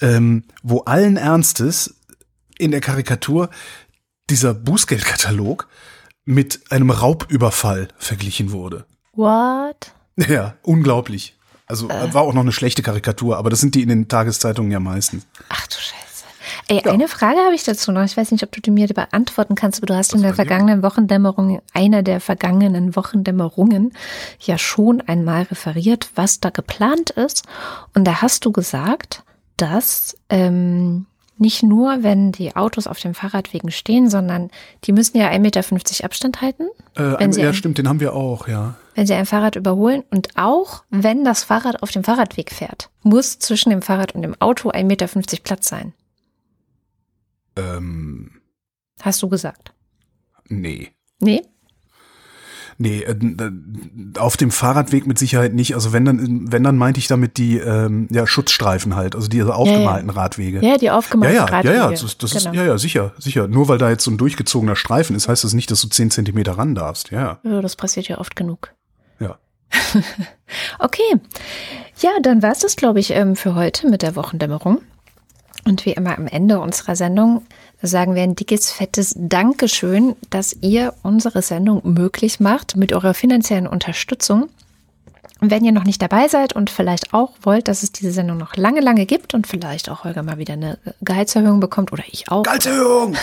ähm, 0.03 0.45
wo 0.63 0.81
allen 0.81 1.17
Ernstes 1.17 1.95
in 2.59 2.71
der 2.71 2.81
Karikatur 2.81 3.49
dieser 4.29 4.53
Bußgeldkatalog 4.53 5.69
mit 6.25 6.71
einem 6.71 6.91
Raubüberfall 6.91 7.89
verglichen 7.97 8.53
wurde. 8.53 8.85
What? 9.15 9.93
Ja, 10.17 10.55
unglaublich. 10.63 11.37
Also 11.73 11.89
war 11.89 12.21
auch 12.21 12.35
noch 12.35 12.43
eine 12.43 12.53
schlechte 12.53 12.83
Karikatur, 12.83 13.39
aber 13.39 13.49
das 13.49 13.61
sind 13.61 13.75
die 13.75 13.81
in 13.81 13.89
den 13.89 14.07
Tageszeitungen 14.07 14.71
ja 14.71 14.79
meistens. 14.79 15.27
Ach 15.49 15.67
du 15.69 15.77
Scheiße. 15.77 16.03
Ey, 16.69 16.83
eine 16.87 17.09
Frage 17.09 17.39
habe 17.39 17.55
ich 17.55 17.65
dazu 17.65 17.93
noch. 17.93 18.05
Ich 18.05 18.15
weiß 18.15 18.31
nicht, 18.31 18.45
ob 18.45 18.53
du 18.53 18.61
die 18.61 18.71
mir 18.71 18.87
beantworten 18.89 19.55
kannst, 19.55 19.81
aber 19.81 19.87
du 19.87 19.97
hast 19.97 20.13
in 20.13 20.21
der 20.21 20.35
vergangenen 20.35 20.83
Wochendämmerung, 20.83 21.63
einer 21.73 22.03
der 22.03 22.21
vergangenen 22.21 22.95
Wochendämmerungen, 22.95 23.93
ja 24.39 24.59
schon 24.59 25.01
einmal 25.01 25.45
referiert, 25.45 26.11
was 26.15 26.41
da 26.41 26.51
geplant 26.51 27.09
ist. 27.09 27.45
Und 27.95 28.05
da 28.05 28.21
hast 28.21 28.45
du 28.45 28.53
gesagt, 28.53 29.23
dass 29.57 30.15
ähm, 30.29 31.07
nicht 31.39 31.63
nur, 31.63 32.03
wenn 32.03 32.33
die 32.33 32.55
Autos 32.55 32.87
auf 32.87 33.01
den 33.01 33.15
Fahrradwegen 33.15 33.71
stehen, 33.71 34.11
sondern 34.11 34.51
die 34.85 34.93
müssen 34.93 35.17
ja 35.17 35.31
1,50 35.31 35.39
Meter 35.41 36.05
Abstand 36.05 36.43
halten, 36.43 36.65
Äh, 36.99 37.41
ja, 37.41 37.55
stimmt, 37.55 37.79
den 37.79 37.89
haben 37.89 38.01
wir 38.01 38.15
auch, 38.15 38.47
ja. 38.47 38.75
Wenn 38.95 39.07
sie 39.07 39.15
ein 39.15 39.27
Fahrrad 39.27 39.57
überholen. 39.57 40.03
Und 40.11 40.29
auch, 40.37 40.85
wenn 40.91 41.25
das 41.25 41.45
Fahrrad 41.45 41.83
auf 41.83 41.91
dem 41.91 42.05
Fahrradweg 42.05 42.51
fährt, 42.53 42.91
muss 43.03 43.39
zwischen 43.39 43.71
dem 43.71 43.83
Fahrrad 43.83 44.15
und 44.15 44.23
dem 44.23 44.35
Auto 44.41 44.71
1,50 44.71 44.85
Meter 44.85 45.07
Platz 45.43 45.69
sein. 45.69 45.93
Ähm, 47.57 48.31
Hast 49.01 49.23
du 49.23 49.29
gesagt. 49.29 49.73
nee. 50.49 50.91
Nee? 51.21 51.43
Nee, 52.79 53.03
äh, 53.03 53.15
d- 53.15 54.19
auf 54.19 54.37
dem 54.37 54.51
Fahrradweg 54.51 55.07
mit 55.07 55.19
Sicherheit 55.19 55.53
nicht. 55.55 55.75
Also 55.75 55.93
wenn 55.93 56.05
dann, 56.05 56.51
wenn 56.51 56.65
dann 56.65 56.77
meinte 56.77 56.99
ich 56.99 57.07
damit 57.07 57.37
die 57.37 57.59
ähm, 57.59 58.09
ja, 58.11 58.27
Schutzstreifen 58.27 58.97
halt, 58.97 59.15
also 59.15 59.29
diese 59.29 59.55
aufgemalten 59.55 60.11
Radwege. 60.11 60.65
Ja, 60.67 60.79
die 60.79 60.87
Ja, 60.87 60.97
aufgemalten 60.97 61.37
ja, 61.37 61.45
Radwege. 61.45 61.77
ja, 61.77 61.85
ja, 61.85 61.91
das, 61.91 62.17
das 62.19 62.35
ist, 62.35 62.45
Genau. 62.45 62.55
ja, 62.57 62.65
ja, 62.65 62.79
sicher, 62.79 63.13
sicher. 63.19 63.47
Nur 63.47 63.69
weil 63.69 63.79
da 63.79 63.91
jetzt 63.91 64.03
so 64.05 64.11
ein 64.11 64.17
durchgezogener 64.17 64.75
Streifen 64.75 65.15
ist, 65.15 65.29
heißt 65.29 65.45
das 65.45 65.53
nicht, 65.53 65.71
dass 65.71 65.83
du 65.83 65.89
10 65.89 66.11
Zentimeter 66.11 66.53
ran 66.59 66.75
darfst. 66.75 67.11
Ja, 67.11 67.39
Ja, 67.45 67.61
das 67.61 67.77
passiert 67.77 68.09
ja 68.09 68.19
oft 68.19 68.35
genug. 68.35 68.73
Okay. 70.79 71.17
Ja, 72.01 72.11
dann 72.21 72.43
war 72.43 72.53
es 72.53 72.59
das, 72.59 72.77
glaube 72.77 73.01
ich, 73.01 73.11
ähm, 73.11 73.37
für 73.37 73.55
heute 73.55 73.89
mit 73.89 74.03
der 74.03 74.17
Wochendämmerung. 74.17 74.83
Und 75.65 75.87
wie 75.87 75.93
immer 75.93 76.19
am 76.19 76.27
Ende 76.27 76.61
unserer 76.61 76.97
Sendung 76.97 77.47
sagen 77.81 78.15
wir 78.15 78.23
ein 78.23 78.37
dickes, 78.37 78.71
fettes 78.71 79.15
Dankeschön, 79.17 80.17
dass 80.31 80.57
ihr 80.61 80.95
unsere 81.03 81.43
Sendung 81.43 81.81
möglich 81.85 82.41
macht 82.41 82.77
mit 82.77 82.93
eurer 82.93 83.15
finanziellen 83.15 83.67
Unterstützung. 83.67 84.49
Wenn 85.45 85.65
ihr 85.65 85.73
noch 85.73 85.83
nicht 85.83 86.01
dabei 86.01 86.29
seid 86.29 86.53
und 86.53 86.71
vielleicht 86.71 87.13
auch 87.13 87.33
wollt, 87.43 87.67
dass 87.67 87.83
es 87.83 87.91
diese 87.91 88.13
Sendung 88.13 88.39
noch 88.39 88.55
lange, 88.55 88.81
lange 88.81 89.07
gibt 89.07 89.35
und 89.35 89.49
vielleicht 89.49 89.91
auch 89.91 90.05
Holger 90.05 90.23
mal 90.23 90.39
wieder 90.39 90.53
eine 90.53 90.79
Gehaltserhöhung 91.01 91.59
bekommt 91.59 91.93
oder 91.93 92.05
ich 92.07 92.31
auch. 92.31 92.45
Gehaltserhöhung! 92.45 93.17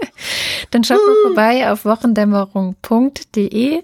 Dann 0.70 0.84
schaut 0.84 1.00
mal 1.04 1.16
vorbei 1.24 1.72
auf 1.72 1.84
wochendämmerung.de. 1.84 3.82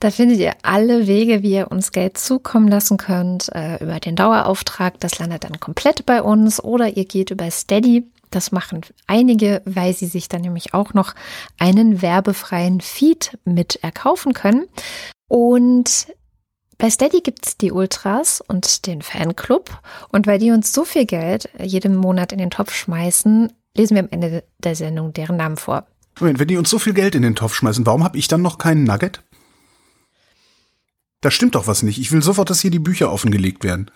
Da 0.00 0.10
findet 0.10 0.40
ihr 0.40 0.54
alle 0.62 1.06
Wege, 1.06 1.44
wie 1.44 1.52
ihr 1.52 1.70
uns 1.70 1.92
Geld 1.92 2.18
zukommen 2.18 2.66
lassen 2.66 2.96
könnt. 2.96 3.48
Äh, 3.54 3.76
über 3.80 4.00
den 4.00 4.16
Dauerauftrag, 4.16 4.98
das 4.98 5.20
landet 5.20 5.44
dann 5.44 5.60
komplett 5.60 6.04
bei 6.06 6.24
uns. 6.24 6.60
Oder 6.60 6.96
ihr 6.96 7.04
geht 7.04 7.30
über 7.30 7.48
Steady. 7.52 8.10
Das 8.32 8.50
machen 8.50 8.80
einige, 9.06 9.62
weil 9.66 9.94
sie 9.94 10.06
sich 10.06 10.28
dann 10.28 10.40
nämlich 10.40 10.74
auch 10.74 10.94
noch 10.94 11.14
einen 11.60 12.02
werbefreien 12.02 12.80
Feed 12.80 13.38
mit 13.44 13.76
erkaufen 13.84 14.32
können. 14.32 14.66
Und 15.28 16.08
bei 16.80 16.88
Steady 16.88 17.20
gibt's 17.20 17.58
die 17.58 17.72
Ultras 17.72 18.40
und 18.40 18.86
den 18.86 19.02
Fanclub. 19.02 19.70
Und 20.08 20.26
weil 20.26 20.38
die 20.38 20.50
uns 20.50 20.72
so 20.72 20.84
viel 20.84 21.04
Geld 21.04 21.48
jeden 21.62 21.94
Monat 21.94 22.32
in 22.32 22.38
den 22.38 22.50
Topf 22.50 22.74
schmeißen, 22.74 23.52
lesen 23.76 23.94
wir 23.94 24.02
am 24.02 24.08
Ende 24.10 24.44
der 24.58 24.74
Sendung 24.74 25.12
deren 25.12 25.36
Namen 25.36 25.58
vor. 25.58 25.86
Moment, 26.18 26.38
wenn 26.38 26.48
die 26.48 26.56
uns 26.56 26.70
so 26.70 26.78
viel 26.78 26.94
Geld 26.94 27.14
in 27.14 27.22
den 27.22 27.36
Topf 27.36 27.54
schmeißen, 27.54 27.86
warum 27.86 28.02
habe 28.02 28.18
ich 28.18 28.28
dann 28.28 28.42
noch 28.42 28.58
keinen 28.58 28.84
Nugget? 28.84 29.22
Da 31.20 31.30
stimmt 31.30 31.54
doch 31.54 31.66
was 31.66 31.82
nicht. 31.82 31.98
Ich 32.00 32.12
will 32.12 32.22
sofort, 32.22 32.48
dass 32.48 32.62
hier 32.62 32.70
die 32.70 32.78
Bücher 32.78 33.12
offengelegt 33.12 33.62
werden. 33.62 33.90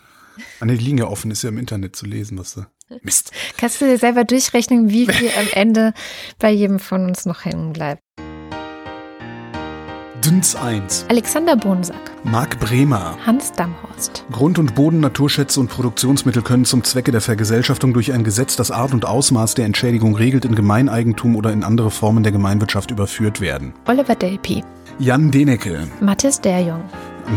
Ah, 0.59 0.65
nee, 0.65 0.77
die 0.77 0.85
liegen 0.85 0.99
ja 0.99 1.07
offen, 1.07 1.31
ist 1.31 1.41
ja 1.41 1.49
im 1.49 1.57
Internet 1.57 1.95
zu 1.95 2.05
lesen, 2.05 2.37
was 2.37 2.53
da. 2.53 2.67
Mist. 3.01 3.31
Kannst 3.57 3.81
du 3.81 3.85
dir 3.85 3.97
selber 3.97 4.25
durchrechnen, 4.25 4.91
wie 4.91 5.07
viel 5.07 5.31
am 5.39 5.47
Ende 5.53 5.93
bei 6.37 6.51
jedem 6.51 6.77
von 6.77 7.05
uns 7.05 7.25
noch 7.25 7.45
hängen 7.45 7.73
bleibt? 7.73 8.01
Dünns 10.25 10.55
1. 10.55 11.05
Alexander 11.09 11.55
Bonsack, 11.55 12.11
Marc 12.23 12.59
Bremer. 12.59 13.15
Hans 13.27 13.51
Damhorst, 13.51 14.25
Grund- 14.31 14.57
und 14.57 14.73
Boden, 14.73 14.99
Naturschätze 14.99 15.59
und 15.59 15.67
Produktionsmittel 15.67 16.41
können 16.41 16.65
zum 16.65 16.83
Zwecke 16.83 17.11
der 17.11 17.21
Vergesellschaftung 17.21 17.93
durch 17.93 18.11
ein 18.11 18.23
Gesetz 18.23 18.55
das 18.55 18.71
Art 18.71 18.91
und 18.93 19.05
Ausmaß 19.05 19.53
der 19.53 19.65
Entschädigung 19.65 20.15
regelt, 20.15 20.43
in 20.43 20.55
Gemeineigentum 20.55 21.35
oder 21.35 21.53
in 21.53 21.63
andere 21.63 21.91
Formen 21.91 22.23
der 22.23 22.31
Gemeinwirtschaft 22.31 22.89
überführt 22.89 23.39
werden. 23.39 23.73
Oliver 23.85 24.15
Delpi, 24.15 24.63
Jan 24.97 25.29
Denecke, 25.29 25.87
Mathis 26.01 26.41
Derjung, 26.41 26.81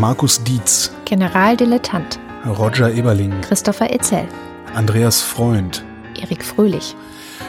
Markus 0.00 0.42
Dietz, 0.42 0.90
Generaldilettant, 1.04 2.18
Roger 2.46 2.90
Eberling, 2.90 3.38
Christopher 3.42 3.90
Etzel, 3.90 4.26
Andreas 4.74 5.20
Freund, 5.20 5.84
Erik 6.18 6.42
Fröhlich. 6.42 6.96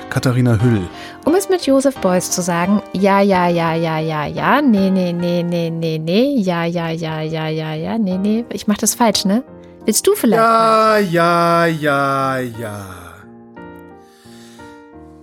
Katharina 0.10 0.58
Hüll, 0.62 0.88
Um 1.26 1.36
es 1.36 1.50
mit 1.50 1.66
Josef 1.66 1.96
Beuys 1.98 2.32
zu 2.32 2.42
sagen, 2.42 2.82
ja, 2.94 3.22
ja, 3.22 3.48
ja, 3.48 3.74
ja, 3.74 4.00
ja, 4.00 4.26
ja, 4.26 4.62
nee, 4.62 4.90
nee, 4.90 5.14
nee, 5.14 5.44
nee, 5.44 5.70
nee, 5.70 5.98
nee, 6.00 6.36
ja, 6.42 6.66
ja, 6.66 6.90
ja, 6.90 7.22
ja, 7.22 7.48
ja, 7.48 7.74
ja, 7.74 7.98
nee, 7.98 8.18
nee. 8.18 8.46
Ich 8.52 8.68
mach 8.68 8.78
das 8.78 8.96
falsch, 8.96 9.26
ne? 9.26 9.44
Willst 9.86 10.06
du 10.08 10.16
vielleicht? 10.16 10.42
mal? 10.42 11.02
Ja, 11.02 11.66
ja, 11.66 11.66
ja, 11.68 12.38
ja. 12.40 12.86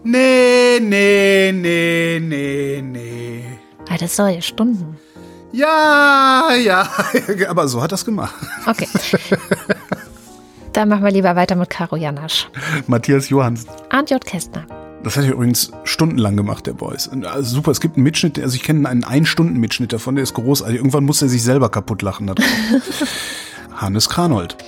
Nee, 0.05 0.79
nee, 0.81 1.53
nee, 1.53 2.21
nee, 2.21 2.81
nee. 2.83 3.45
Ah, 3.91 3.97
das 3.99 4.15
soll 4.15 4.31
ja 4.31 4.41
Stunden. 4.41 4.97
Ja, 5.53 6.51
ja. 6.55 6.89
Aber 7.49 7.67
so 7.67 7.83
hat 7.83 7.91
das 7.93 8.05
gemacht. 8.05 8.35
Okay. 8.67 8.87
Dann 10.77 10.91
machen 10.91 11.05
wir 11.05 11.11
lieber 11.11 11.35
weiter 11.37 11.57
mit 11.57 11.71
Karo 11.71 11.97
Janasch. 11.97 12.51
Matthias 12.87 13.31
Johansen. 13.31 13.71
Arndt 13.89 14.11
J. 14.11 14.23
Kästner. 14.23 14.67
Das 15.03 15.17
hat 15.17 15.25
er 15.25 15.33
übrigens 15.33 15.71
stundenlang 15.85 16.37
gemacht, 16.37 16.67
der 16.67 16.75
Boys. 16.75 17.09
Also 17.09 17.55
super, 17.55 17.71
es 17.71 17.81
gibt 17.81 17.97
einen 17.97 18.03
Mitschnitt, 18.03 18.39
also 18.39 18.55
ich 18.57 18.63
kenne 18.63 18.87
einen 18.87 19.03
Ein-Stunden-Mitschnitt 19.03 19.95
davon, 19.95 20.17
der 20.17 20.25
ist 20.25 20.35
großartig. 20.35 20.77
Irgendwann 20.77 21.05
muss 21.05 21.23
er 21.23 21.31
sich 21.31 21.43
selber 21.43 21.71
kaputt 21.71 22.03
lachen. 22.03 22.31
Hannes 23.75 24.11
Kranold. 24.11 24.59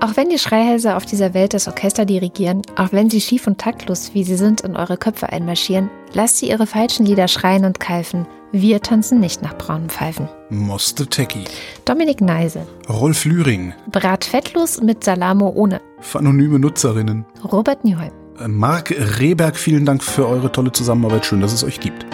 Auch 0.00 0.16
wenn 0.16 0.30
die 0.30 0.38
Schreihälse 0.38 0.96
auf 0.96 1.04
dieser 1.04 1.34
Welt 1.34 1.52
das 1.52 1.68
Orchester 1.68 2.06
dirigieren, 2.06 2.62
auch 2.76 2.92
wenn 2.92 3.10
sie 3.10 3.20
schief 3.20 3.46
und 3.46 3.58
taktlos, 3.58 4.14
wie 4.14 4.24
sie 4.24 4.36
sind, 4.36 4.62
in 4.62 4.76
eure 4.76 4.96
Köpfe 4.96 5.28
einmarschieren, 5.28 5.90
lasst 6.14 6.38
sie 6.38 6.48
ihre 6.48 6.66
falschen 6.66 7.04
Lieder 7.04 7.28
schreien 7.28 7.66
und 7.66 7.80
keifen. 7.80 8.26
Wir 8.56 8.80
tanzen 8.80 9.18
nicht 9.18 9.42
nach 9.42 9.58
braunen 9.58 9.90
Pfeifen. 9.90 10.28
Moste 10.48 11.08
Tecki. 11.08 11.42
Dominik 11.84 12.20
Neise. 12.20 12.64
Rolf 12.88 13.24
Lühring. 13.24 13.74
Brat 13.90 14.24
fettlos 14.24 14.80
mit 14.80 15.02
Salamo 15.02 15.48
ohne. 15.48 15.80
Anonyme 16.12 16.60
Nutzerinnen. 16.60 17.24
Robert 17.50 17.82
Nieholm. 17.82 18.12
Äh, 18.38 18.46
Marc 18.46 18.94
Rehberg, 19.18 19.56
vielen 19.56 19.84
Dank 19.84 20.04
für 20.04 20.28
eure 20.28 20.52
tolle 20.52 20.70
Zusammenarbeit. 20.70 21.26
Schön, 21.26 21.40
dass 21.40 21.52
es 21.52 21.64
euch 21.64 21.80
gibt. 21.80 22.06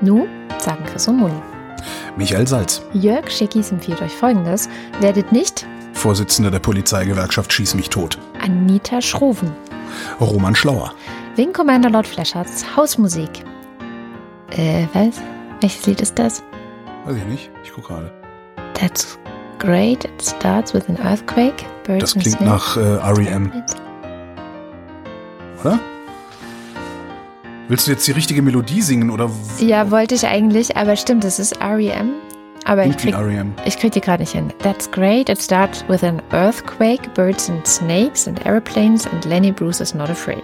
Nu, 0.00 0.28
sagen 0.58 0.84
Chris 0.84 1.08
und 1.08 1.16
Moni. 1.16 1.34
Michael 2.16 2.46
Salz. 2.46 2.82
Jörg 2.92 3.28
Schickis 3.28 3.72
empfiehlt 3.72 4.00
euch 4.00 4.12
folgendes. 4.12 4.68
Werdet 5.00 5.32
nicht 5.32 5.66
Vorsitzender 5.92 6.52
der 6.52 6.60
Polizeigewerkschaft 6.60 7.52
Schieß 7.52 7.74
mich 7.74 7.90
tot. 7.90 8.16
Anita 8.40 9.00
Schroven. 9.00 9.50
Roman 10.20 10.54
Schlauer. 10.54 10.94
Wing 11.34 11.52
Commander 11.52 11.90
Lord 11.90 12.06
Fleschards 12.06 12.64
Hausmusik. 12.76 13.42
Äh, 14.50 14.86
was? 14.92 15.20
Welches 15.60 15.86
Lied 15.86 16.00
ist 16.00 16.18
das? 16.18 16.42
Weiß 17.04 17.16
ich 17.16 17.24
nicht. 17.24 17.50
Ich 17.64 17.72
gucke 17.72 17.88
gerade. 17.88 18.12
That's 18.74 19.18
great. 19.58 20.04
It 20.04 20.22
starts 20.22 20.72
with 20.72 20.88
an 20.88 20.96
earthquake. 20.96 21.66
Birds 21.84 22.14
Das 22.14 22.22
klingt 22.22 22.40
nach 22.40 22.76
äh, 22.76 22.96
R.E.M., 22.96 23.52
oder? 25.60 25.78
Willst 27.68 27.86
du 27.86 27.92
jetzt 27.92 28.06
die 28.06 28.12
richtige 28.12 28.42
Melodie 28.42 28.82
singen 28.82 29.10
oder 29.10 29.30
Ja, 29.58 29.90
wollte 29.90 30.14
ich 30.14 30.26
eigentlich, 30.26 30.76
aber 30.76 30.96
stimmt, 30.96 31.24
es 31.24 31.38
ist 31.38 31.60
R.E.M. 31.60 32.14
Aber 32.64 32.84
ich 32.84 32.96
krieg, 32.96 33.14
ich 33.64 33.78
krieg 33.78 33.92
die 33.92 34.00
gerade 34.00 34.22
nicht 34.22 34.32
hin. 34.32 34.52
That's 34.58 34.90
great. 34.90 35.28
It 35.28 35.42
starts 35.42 35.84
with 35.88 36.04
an 36.04 36.20
earthquake, 36.30 37.12
birds 37.14 37.48
and 37.48 37.66
snakes 37.66 38.28
and 38.28 38.44
airplanes 38.44 39.06
and 39.06 39.24
Lenny 39.24 39.50
Bruce 39.50 39.80
is 39.80 39.94
not 39.94 40.10
afraid. 40.10 40.42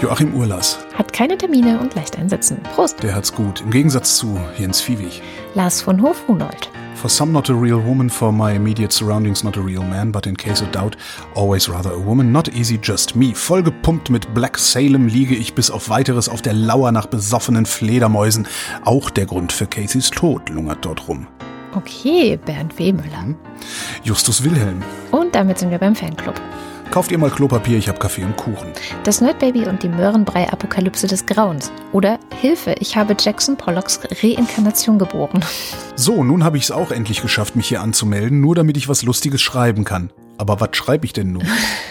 Joachim 0.00 0.34
Urlas, 0.34 0.78
Hat 0.94 1.12
keine 1.12 1.36
Termine 1.36 1.78
und 1.78 1.94
leicht 1.94 2.18
einsetzen. 2.18 2.58
Prost. 2.74 3.02
der 3.02 3.14
hat's 3.14 3.34
gut. 3.34 3.60
Im 3.60 3.70
Gegensatz 3.70 4.16
zu 4.16 4.38
Jens 4.58 4.80
Viewig. 4.80 5.20
Lars 5.54 5.82
von 5.82 6.00
Hof-Hunold. 6.00 6.70
For 6.94 7.08
some 7.10 7.32
not 7.32 7.48
a 7.50 7.54
real 7.54 7.82
woman, 7.84 8.08
for 8.10 8.30
my 8.32 8.54
immediate 8.54 8.92
surroundings 8.92 9.42
not 9.42 9.56
a 9.56 9.60
real 9.60 9.82
man, 9.82 10.12
but 10.12 10.26
in 10.26 10.36
case 10.36 10.62
of 10.62 10.70
doubt, 10.70 10.96
always 11.34 11.68
rather 11.68 11.90
a 11.92 11.98
woman, 12.06 12.30
not 12.32 12.48
easy 12.48 12.78
just 12.82 13.14
me. 13.16 13.34
Vollgepumpt 13.34 14.10
mit 14.10 14.32
Black 14.34 14.58
Salem 14.58 15.06
liege 15.06 15.34
ich 15.34 15.54
bis 15.54 15.70
auf 15.70 15.88
weiteres 15.88 16.28
auf 16.28 16.42
der 16.42 16.52
Lauer 16.54 16.92
nach 16.92 17.06
besoffenen 17.06 17.64
Fledermäusen. 17.66 18.46
Auch 18.84 19.10
der 19.10 19.26
Grund 19.26 19.52
für 19.52 19.66
Caseys 19.66 20.10
Tod 20.10 20.48
lungert 20.50 20.84
dort 20.84 21.08
rum. 21.08 21.26
Okay, 21.74 22.38
Bernd 22.44 22.78
Wehmüller. 22.78 23.34
Justus 24.02 24.42
Wilhelm. 24.44 24.82
Und 25.10 25.34
damit 25.34 25.58
sind 25.58 25.70
wir 25.70 25.78
beim 25.78 25.94
Fanclub. 25.94 26.34
Kauft 26.90 27.12
ihr 27.12 27.18
mal 27.18 27.30
Klopapier, 27.30 27.78
ich 27.78 27.88
hab 27.88 28.00
Kaffee 28.00 28.24
und 28.24 28.36
Kuchen. 28.36 28.72
Das 29.04 29.20
Nerdbaby 29.20 29.66
und 29.66 29.84
die 29.84 29.88
Möhrenbrei-Apokalypse 29.88 31.06
des 31.06 31.24
Grauens. 31.24 31.70
Oder 31.92 32.18
Hilfe, 32.40 32.74
ich 32.80 32.96
habe 32.96 33.14
Jackson 33.16 33.56
Pollocks 33.56 34.00
Reinkarnation 34.22 34.98
geboren. 34.98 35.44
So, 35.96 36.24
nun 36.24 36.44
habe 36.44 36.56
ich 36.56 36.64
es 36.64 36.70
auch 36.70 36.92
endlich 36.92 37.20
geschafft, 37.20 37.56
mich 37.56 37.68
hier 37.68 37.82
anzumelden, 37.82 38.40
nur 38.40 38.54
damit 38.54 38.78
ich 38.78 38.88
was 38.88 39.02
Lustiges 39.02 39.42
schreiben 39.42 39.84
kann. 39.84 40.10
Aber 40.38 40.58
was 40.58 40.70
schreibe 40.72 41.04
ich 41.04 41.12
denn 41.12 41.32
nun? 41.32 41.46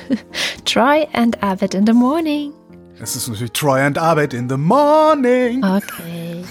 Try 0.66 1.08
and 1.14 1.44
Abbott 1.44 1.76
in 1.76 1.86
the 1.86 1.94
morning. 1.94 2.52
Es 3.00 3.16
ist 3.16 3.28
natürlich 3.28 3.54
Try 3.54 3.82
and 3.82 4.00
Arbeit 4.00 4.34
in 4.34 4.50
the 4.50 4.58
morning. 4.58 5.64
Okay. 5.64 6.44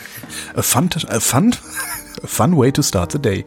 A 0.54 0.62
fun, 0.62 0.88
a 1.08 1.18
fun, 1.18 1.52
a 2.22 2.26
fun 2.28 2.56
way 2.56 2.70
to 2.70 2.82
start 2.82 3.10
the 3.10 3.18
day. 3.18 3.44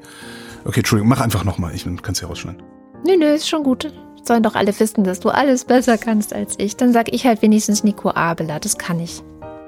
Okay, 0.65 0.81
Entschuldigung, 0.81 1.07
mach 1.07 1.21
einfach 1.21 1.45
nochmal. 1.45 1.73
Ich 1.73 1.85
kann 1.85 2.11
es 2.11 2.19
ja 2.19 2.27
rausschneiden. 2.27 2.61
Nö, 3.05 3.15
nö, 3.15 3.33
ist 3.33 3.47
schon 3.47 3.63
gut. 3.63 3.93
Sollen 4.23 4.43
doch 4.43 4.55
alle 4.55 4.77
wissen, 4.79 5.03
dass 5.03 5.19
du 5.19 5.29
alles 5.29 5.65
besser 5.65 5.97
kannst 5.97 6.33
als 6.33 6.55
ich. 6.57 6.77
Dann 6.77 6.93
sag 6.93 7.13
ich 7.13 7.25
halt 7.25 7.41
wenigstens 7.41 7.83
Nico 7.83 8.11
Abela. 8.11 8.59
Das 8.59 8.77
kann 8.77 8.99
ich. 8.99 9.23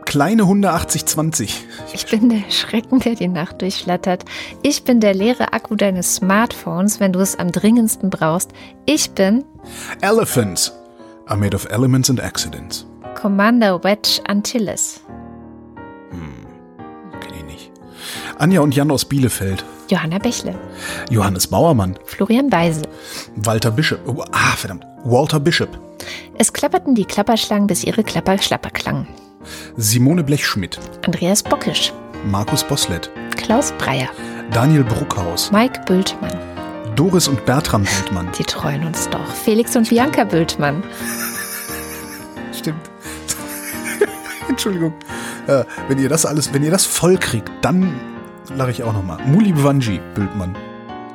Kleine 0.05 0.45
Hunde 0.45 0.71
8020. 0.71 1.65
Ich 1.93 2.05
bin 2.07 2.30
der 2.30 2.51
Schrecken, 2.51 2.99
der 2.99 3.15
die 3.15 3.27
Nacht 3.27 3.61
durchflattert. 3.61 4.25
Ich 4.61 4.84
bin 4.84 4.99
der 4.99 5.13
leere 5.13 5.53
Akku 5.53 5.75
deines 5.75 6.15
Smartphones, 6.15 6.99
wenn 6.99 7.13
du 7.13 7.19
es 7.19 7.38
am 7.39 7.51
dringendsten 7.51 8.09
brauchst. 8.09 8.51
Ich 8.85 9.11
bin 9.11 9.43
Elephants 10.01 10.71
are 11.27 11.39
made 11.39 11.55
of 11.55 11.65
elements 11.71 12.09
and 12.09 12.19
accidents. 12.19 12.85
Commander 13.15 13.84
Wedge 13.84 14.19
Antilles. 14.27 15.01
Anja 18.38 18.61
und 18.61 18.76
Jan 18.76 18.91
aus 18.91 19.05
Bielefeld. 19.05 19.64
Johanna 19.89 20.18
Bächle. 20.18 20.55
Johannes 21.10 21.47
Bauermann. 21.47 21.97
Florian 22.05 22.51
Weisel. 22.51 22.84
Walter 23.35 23.72
Bishop. 23.72 23.99
Oh, 24.07 24.23
ah, 24.31 24.55
verdammt. 24.55 24.85
Walter 25.03 25.39
Bishop. 25.39 25.69
Es 26.38 26.51
klapperten 26.51 26.95
die 26.95 27.05
Klapperschlangen, 27.05 27.68
bis 27.68 27.84
ihre 27.84 28.03
Klapper 28.03 28.38
schlapper 28.38 28.69
klangen. 28.69 29.07
Simone 29.77 30.23
Blechschmidt. 30.23 30.80
Andreas 31.05 31.43
Bockisch. 31.43 31.93
Markus 32.26 32.64
Boslett. 32.64 33.10
Klaus 33.35 33.72
Breyer. 33.77 34.10
Daniel 34.51 34.84
Bruckhaus. 34.84 35.51
Mike 35.51 35.81
Bültmann. 35.85 36.38
Doris 36.95 37.27
und 37.27 37.45
Bertram 37.45 37.84
Bildmann. 37.84 38.30
Die 38.38 38.43
treuen 38.43 38.85
uns 38.85 39.10
doch. 39.10 39.26
Felix 39.43 39.76
und 39.76 39.89
Bianca 39.89 40.23
Bültmann. 40.23 40.84
Entschuldigung. 44.49 44.93
Äh, 45.47 45.64
wenn 45.88 45.99
ihr 45.99 46.10
das 46.10 46.26
alles, 46.26 46.53
wenn 46.53 46.64
ihr 46.64 46.72
das 46.72 46.85
voll 46.85 47.18
kriegt, 47.18 47.51
dann 47.61 47.99
lache 48.55 48.71
ich 48.71 48.84
auch 48.84 48.93
nochmal. 48.93 49.17
Muli 49.25 49.51
Bwanji, 49.51 49.99
Bildmann. 50.15 50.55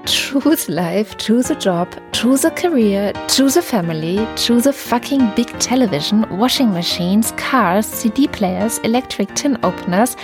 Choose 0.06 0.68
life, 0.68 1.16
choose 1.18 1.50
a 1.50 1.54
job, 1.54 1.88
choose 2.12 2.46
a 2.46 2.50
career, 2.50 3.12
choose 3.28 3.58
a 3.58 3.62
family, 3.62 4.26
choose 4.36 4.66
a 4.66 4.72
fucking 4.72 5.30
big 5.36 5.48
television, 5.58 6.26
washing 6.30 6.72
machines, 6.72 7.34
cars, 7.36 7.86
CD 7.86 8.26
players, 8.26 8.78
electric 8.84 9.34
tin 9.34 9.58
openers, 9.62 10.16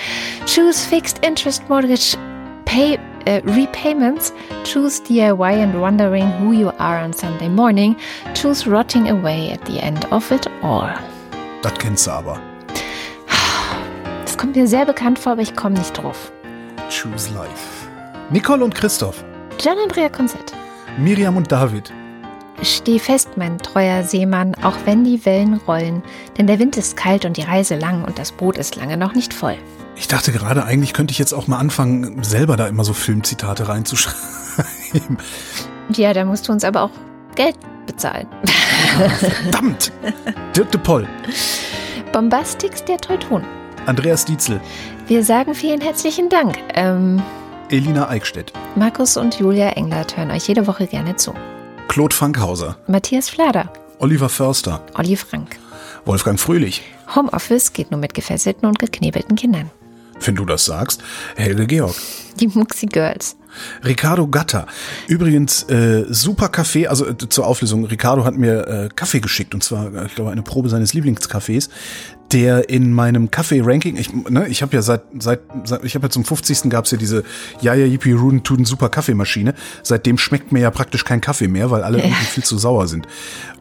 choose 0.47 0.87
fixed 0.87 1.23
interest 1.23 1.69
mortgage 1.69 2.17
pay 2.65 2.97
uh, 3.27 3.41
repayments, 3.45 4.33
choose 4.65 5.01
DIY 5.01 5.63
and 5.63 5.81
wondering 5.81 6.31
who 6.39 6.53
you 6.53 6.71
are 6.79 6.99
on 6.99 7.13
Sunday 7.13 7.49
morning, 7.49 7.95
choose 8.35 8.67
rotting 8.67 9.09
away 9.11 9.51
at 9.51 9.63
the 9.67 9.81
end 9.81 10.07
of 10.07 10.33
it 10.33 10.47
all. 10.63 10.89
Das 11.63 11.75
kennst 11.75 12.07
du 12.07 12.11
aber. 12.11 12.41
Das 14.25 14.39
kommt 14.39 14.57
mir 14.57 14.67
sehr 14.67 14.87
bekannt 14.87 15.19
vor, 15.19 15.33
aber 15.33 15.43
ich 15.43 15.55
komme 15.55 15.79
nicht 15.79 15.93
drauf. 15.93 16.33
Choose 16.91 17.33
life. 17.35 17.89
Nicole 18.31 18.65
und 18.65 18.75
Christoph. 18.75 19.25
Gian 19.59 19.79
Andrea 19.79 20.09
Konzett. 20.09 20.53
Miriam 20.99 21.37
und 21.37 21.51
David. 21.51 21.93
Steh 22.63 22.99
fest, 22.99 23.31
mein 23.37 23.59
treuer 23.59 24.05
Seemann, 24.05 24.55
auch 24.63 24.77
wenn 24.85 25.05
die 25.05 25.25
Wellen 25.27 25.55
rollen, 25.67 26.03
denn 26.39 26.47
der 26.47 26.59
Wind 26.59 26.77
ist 26.77 26.97
kalt 26.97 27.25
und 27.25 27.37
die 27.37 27.43
Reise 27.43 27.77
lang 27.77 28.05
und 28.05 28.19
das 28.19 28.33
Boot 28.33 28.59
ist 28.59 28.77
lange 28.77 28.97
noch 28.97 29.15
nicht 29.15 29.35
voll. 29.35 29.57
Ich 29.97 30.09
dachte 30.09 30.33
gerade, 30.33 30.65
eigentlich 30.65 30.93
könnte 30.93 31.13
ich 31.13 31.19
jetzt 31.19 31.33
auch 31.33 31.47
mal 31.47 31.59
anfangen, 31.59 32.23
selber 32.23 32.57
da 32.57 32.67
immer 32.67 32.85
so 32.85 32.93
Filmzitate 32.93 33.69
reinzuschreiben. 33.69 35.19
Ja, 35.91 36.13
da 36.13 36.25
musst 36.25 36.49
du 36.49 36.53
uns 36.53 36.65
aber 36.65 36.83
auch 36.83 36.91
Geld 37.35 37.57
bezahlen. 37.87 38.27
Verdammt! 39.19 39.93
Dirk 40.57 40.71
de 40.71 40.81
Poll. 40.81 41.09
Bombastix 42.13 42.85
der 42.85 42.99
Teuton. 42.99 43.45
Andreas 43.87 44.25
Dietzel. 44.25 44.61
Wir 45.07 45.23
sagen 45.23 45.55
vielen 45.55 45.83
herzlichen 45.83 46.31
Dank. 46.31 46.57
Ähm, 46.73 47.23
Elina 47.69 48.09
Eickstedt. 48.09 48.55
Markus 48.75 49.19
und 49.19 49.39
Julia 49.39 49.69
Englert 49.71 50.17
hören 50.17 50.31
euch 50.31 50.49
jede 50.49 50.67
Woche 50.67 50.87
gerne 50.87 51.15
zu. 51.17 51.35
Claude 51.89 52.17
Fankhauser. 52.17 52.79
Matthias 52.87 53.29
Flader. 53.29 53.71
Oliver 53.99 54.31
Förster. 54.31 54.81
Olli 54.95 55.17
Frank. 55.17 55.57
Wolfgang 56.07 56.41
Fröhlich. 56.41 56.83
Homeoffice 57.15 57.75
geht 57.75 57.91
nur 57.91 58.01
mit 58.01 58.15
gefesselten 58.15 58.67
und 58.67 58.79
geknebelten 58.79 59.37
Kindern. 59.37 59.71
Wenn 60.21 60.37
du 60.37 60.47
das 60.47 60.65
sagst, 60.65 61.03
Helge 61.37 61.67
Georg. 61.67 61.95
Die 62.41 62.49
Muxi 62.49 62.87
Girls. 62.87 63.37
Ricardo 63.85 64.27
Gatter. 64.27 64.67
Übrigens, 65.07 65.65
äh, 65.65 66.05
super 66.09 66.49
Kaffee, 66.49 66.87
also 66.87 67.07
äh, 67.07 67.17
zur 67.17 67.47
Auflösung, 67.47 67.85
Ricardo 67.85 68.25
hat 68.25 68.35
mir 68.35 68.67
äh, 68.67 68.89
Kaffee 68.95 69.21
geschickt 69.21 69.55
und 69.55 69.63
zwar, 69.63 69.95
äh, 69.95 70.07
ich 70.07 70.15
glaube, 70.15 70.31
eine 70.31 70.43
Probe 70.43 70.69
seines 70.69 70.93
Lieblingscafés, 70.93 71.69
der 72.35 72.69
in 72.69 72.93
meinem 72.93 73.31
Kaffee-Ranking, 73.31 73.97
ich, 73.97 74.13
ne, 74.13 74.49
ich 74.49 74.61
habe 74.61 74.75
ja 74.75 74.83
seit, 74.83 75.03
seit, 75.21 75.41
seit 75.65 75.85
ich 75.85 75.95
habe 75.95 76.07
ja 76.07 76.11
zum 76.11 76.25
50. 76.25 76.69
gab's 76.69 76.91
ja 76.91 76.99
diese 76.99 77.23
Jaja 77.61 77.87
Yippie 77.87 78.13
Ruden 78.13 78.43
Tuden 78.43 78.65
super 78.65 78.89
Kaffeemaschine. 78.89 79.55
Seitdem 79.85 80.19
schmeckt 80.19 80.51
mir 80.51 80.61
ja 80.61 80.71
praktisch 80.73 81.05
kein 81.05 81.21
Kaffee 81.21 81.47
mehr, 81.47 81.71
weil 81.71 81.85
alle 81.85 81.99
irgendwie 81.99 82.25
viel 82.25 82.43
zu 82.45 82.59
sauer 82.59 82.89
sind. 82.89 83.07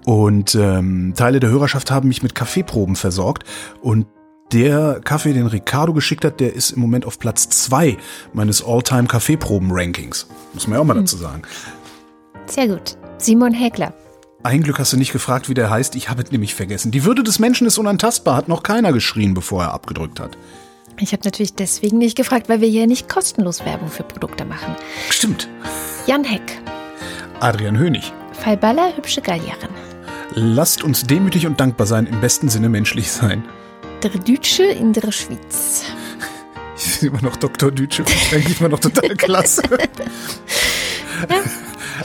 Und 0.05 0.55
ähm, 0.55 1.13
Teile 1.15 1.39
der 1.39 1.51
Hörerschaft 1.51 1.91
haben 1.91 2.07
mich 2.07 2.23
mit 2.23 2.33
Kaffeeproben 2.33 2.95
versorgt 2.95 3.43
und 3.81 4.07
der 4.51 4.99
Kaffee, 5.03 5.33
den 5.33 5.47
Ricardo 5.47 5.93
geschickt 5.93 6.25
hat, 6.25 6.39
der 6.39 6.53
ist 6.53 6.71
im 6.71 6.81
Moment 6.81 7.05
auf 7.05 7.17
Platz 7.17 7.49
zwei 7.49 7.97
meines 8.33 8.63
All-Time 8.63 9.05
Kaffeeproben-Rankings. 9.05 10.27
Muss 10.53 10.67
man 10.67 10.75
ja 10.75 10.81
auch 10.81 10.85
mal 10.85 10.93
dazu 10.95 11.17
sagen. 11.17 11.43
Sehr 12.45 12.67
gut. 12.67 12.97
Simon 13.17 13.53
Häkler. 13.53 13.93
Ein 14.44 14.61
Glück 14.61 14.78
hast 14.78 14.91
du 14.91 14.98
nicht 14.98 15.14
gefragt, 15.14 15.48
wie 15.48 15.53
der 15.53 15.70
heißt. 15.70 15.95
Ich 15.95 16.10
habe 16.10 16.22
es 16.22 16.32
nämlich 16.32 16.53
vergessen. 16.53 16.91
Die 16.91 17.06
Würde 17.06 17.24
des 17.24 17.40
Menschen 17.40 17.65
ist 17.65 17.78
unantastbar, 17.78 18.36
hat 18.36 18.49
noch 18.49 18.61
keiner 18.61 18.91
geschrien, 18.91 19.34
bevor 19.34 19.64
er 19.64 19.74
abgedrückt 19.74 20.20
hat. 20.20 20.38
Ich 20.99 21.14
habe 21.14 21.24
natürlich 21.24 21.53
deswegen 21.56 21.98
nicht 21.98 22.18
gefragt, 22.18 22.49
weil 22.49 22.60
wir 22.60 22.68
hier 22.68 22.86
nicht 22.86 23.07
kostenlos 23.07 23.65
Werbung 23.65 23.88
für 23.90 24.03
Produkte 24.03 24.44
machen. 24.44 24.76
Stimmt. 25.10 25.48
Jan 26.07 26.26
Heck. 26.26 26.61
Adrian 27.40 27.78
Hönig. 27.78 28.11
Fallballer, 28.34 28.95
hübsche 28.98 29.22
Gallierin. 29.22 29.70
Lasst 30.34 30.84
uns 30.84 31.03
demütig 31.03 31.48
und 31.48 31.61
dankbar 31.61 31.88
sein, 31.88 32.06
im 32.06 32.20
besten 32.20 32.49
Sinne 32.49 32.68
menschlich 32.68 33.11
sein. 33.11 33.45
Der 34.03 34.11
Dütsche 34.11 34.64
in 34.64 34.91
der 34.94 35.11
Schweiz. 35.11 35.86
Ich 36.76 36.99
bin 36.99 37.10
immer 37.10 37.22
noch 37.22 37.38
Dr. 37.38 37.72
Dütsche, 37.72 38.03
eigentlich 38.34 38.60
immer 38.60 38.68
noch 38.68 38.80
total 38.80 39.10
klasse. 39.15 39.61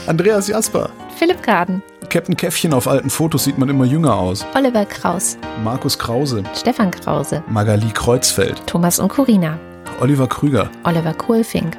Andreas 0.05 0.47
Jasper. 0.47 0.91
Philipp 1.17 1.43
Graden. 1.43 1.81
Captain 2.09 2.35
Käffchen 2.35 2.73
auf 2.73 2.87
alten 2.87 3.11
Fotos 3.11 3.43
sieht 3.43 3.59
man 3.59 3.69
immer 3.69 3.85
jünger 3.85 4.15
aus. 4.15 4.43
Oliver 4.55 4.83
Kraus. 4.85 5.37
Markus 5.63 5.97
Krause. 5.99 6.43
Stefan 6.55 6.89
Krause. 6.89 7.43
Magali 7.47 7.91
Kreuzfeld. 7.93 8.65
Thomas 8.65 8.97
und 8.97 9.09
Corina. 9.09 9.59
Oliver 10.01 10.27
Krüger. 10.27 10.71
Oliver 10.85 11.13
Kohlfink. 11.13 11.77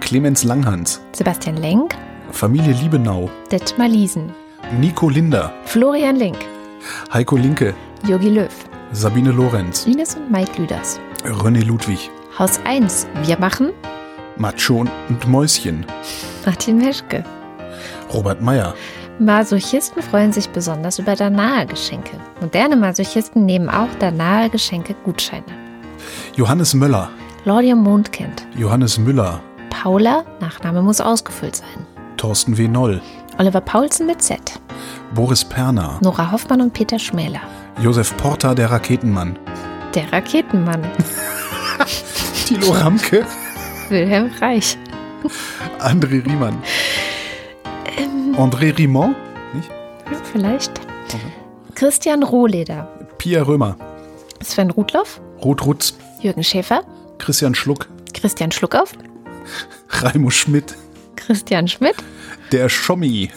Clemens 0.00 0.42
Langhans. 0.42 1.00
Sebastian 1.12 1.56
Lenk. 1.56 1.94
Familie 2.32 2.72
Liebenau. 2.72 3.30
Detmar 3.52 3.86
Liesen. 3.88 4.32
Nico 4.80 5.08
Linder. 5.08 5.52
Florian 5.64 6.16
Link. 6.16 6.38
Heiko 7.12 7.36
Linke. 7.36 7.74
Jogi 8.06 8.30
Löw. 8.30 8.50
Sabine 8.90 9.30
Lorenz. 9.30 9.86
Ines 9.86 10.16
und 10.16 10.32
Mike 10.32 10.60
Lüders. 10.60 10.98
René 11.24 11.62
Ludwig. 11.64 12.10
Haus 12.36 12.58
1. 12.64 13.06
Wir 13.24 13.38
machen 13.38 13.70
Macho 14.36 14.84
und 15.08 15.28
Mäuschen. 15.28 15.86
Martin 16.44 16.78
Meschke. 16.78 17.24
Robert 18.12 18.40
Meyer. 18.40 18.74
Masochisten 19.20 20.02
freuen 20.02 20.32
sich 20.32 20.48
besonders 20.48 20.98
über 20.98 21.14
Danae-Geschenke. 21.14 22.16
Moderne 22.40 22.74
Masochisten 22.74 23.44
nehmen 23.44 23.68
auch 23.68 23.88
Danae-Geschenke-Gutscheine. 23.98 25.44
Johannes 26.36 26.72
Möller. 26.72 27.10
Claudia 27.42 27.76
Mondkind. 27.76 28.46
Johannes 28.56 28.98
Müller. 28.98 29.42
Paula, 29.68 30.24
Nachname 30.40 30.80
muss 30.80 31.02
ausgefüllt 31.02 31.56
sein. 31.56 31.86
Thorsten 32.16 32.56
W. 32.56 32.66
Noll. 32.66 33.02
Oliver 33.36 33.60
Paulsen 33.60 34.06
mit 34.06 34.22
Z. 34.22 34.40
Boris 35.14 35.44
Perner. 35.44 35.98
Nora 36.02 36.32
Hoffmann 36.32 36.62
und 36.62 36.72
Peter 36.72 36.98
Schmäler. 36.98 37.42
Josef 37.82 38.16
Porta, 38.16 38.54
der 38.54 38.70
Raketenmann. 38.70 39.38
Der 39.94 40.10
Raketenmann. 40.10 40.80
Thilo 42.46 42.72
Ramke. 42.72 43.26
Wilhelm 43.90 44.30
Reich. 44.40 44.78
André 45.78 46.24
Riemann. 46.24 46.62
Ähm. 47.98 48.29
André 48.36 48.76
Rimont. 48.76 49.16
Nicht? 49.54 49.70
Vielleicht. 50.32 50.72
Christian 51.74 52.22
Rohleder. 52.22 52.88
Pia 53.18 53.42
Römer. 53.42 53.76
Sven 54.42 54.70
Rudloff. 54.70 55.20
Ruth 55.42 55.64
Rutz. 55.64 55.94
Jürgen 56.20 56.42
Schäfer. 56.42 56.82
Christian 57.18 57.54
Schluck. 57.54 57.88
Christian 58.14 58.52
Schluckauf. 58.52 58.92
Raimo 59.88 60.30
Schmidt. 60.30 60.76
Christian 61.16 61.68
Schmidt. 61.68 61.96
Der 62.52 62.68
Schommi. 62.68 63.30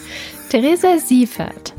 Theresa 0.50 0.98
Siefert. 0.98 1.74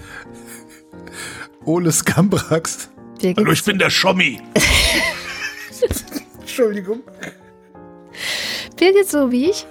Ole 1.65 1.91
Skambrax. 1.91 2.89
Hallo, 3.23 3.51
ich 3.51 3.63
bin 3.63 3.79
der 3.79 3.89
Schommi. 3.89 4.39
Entschuldigung. 6.39 7.01
Birgit 8.77 9.09
so 9.09 9.31
wie 9.31 9.49
ich. 9.49 9.65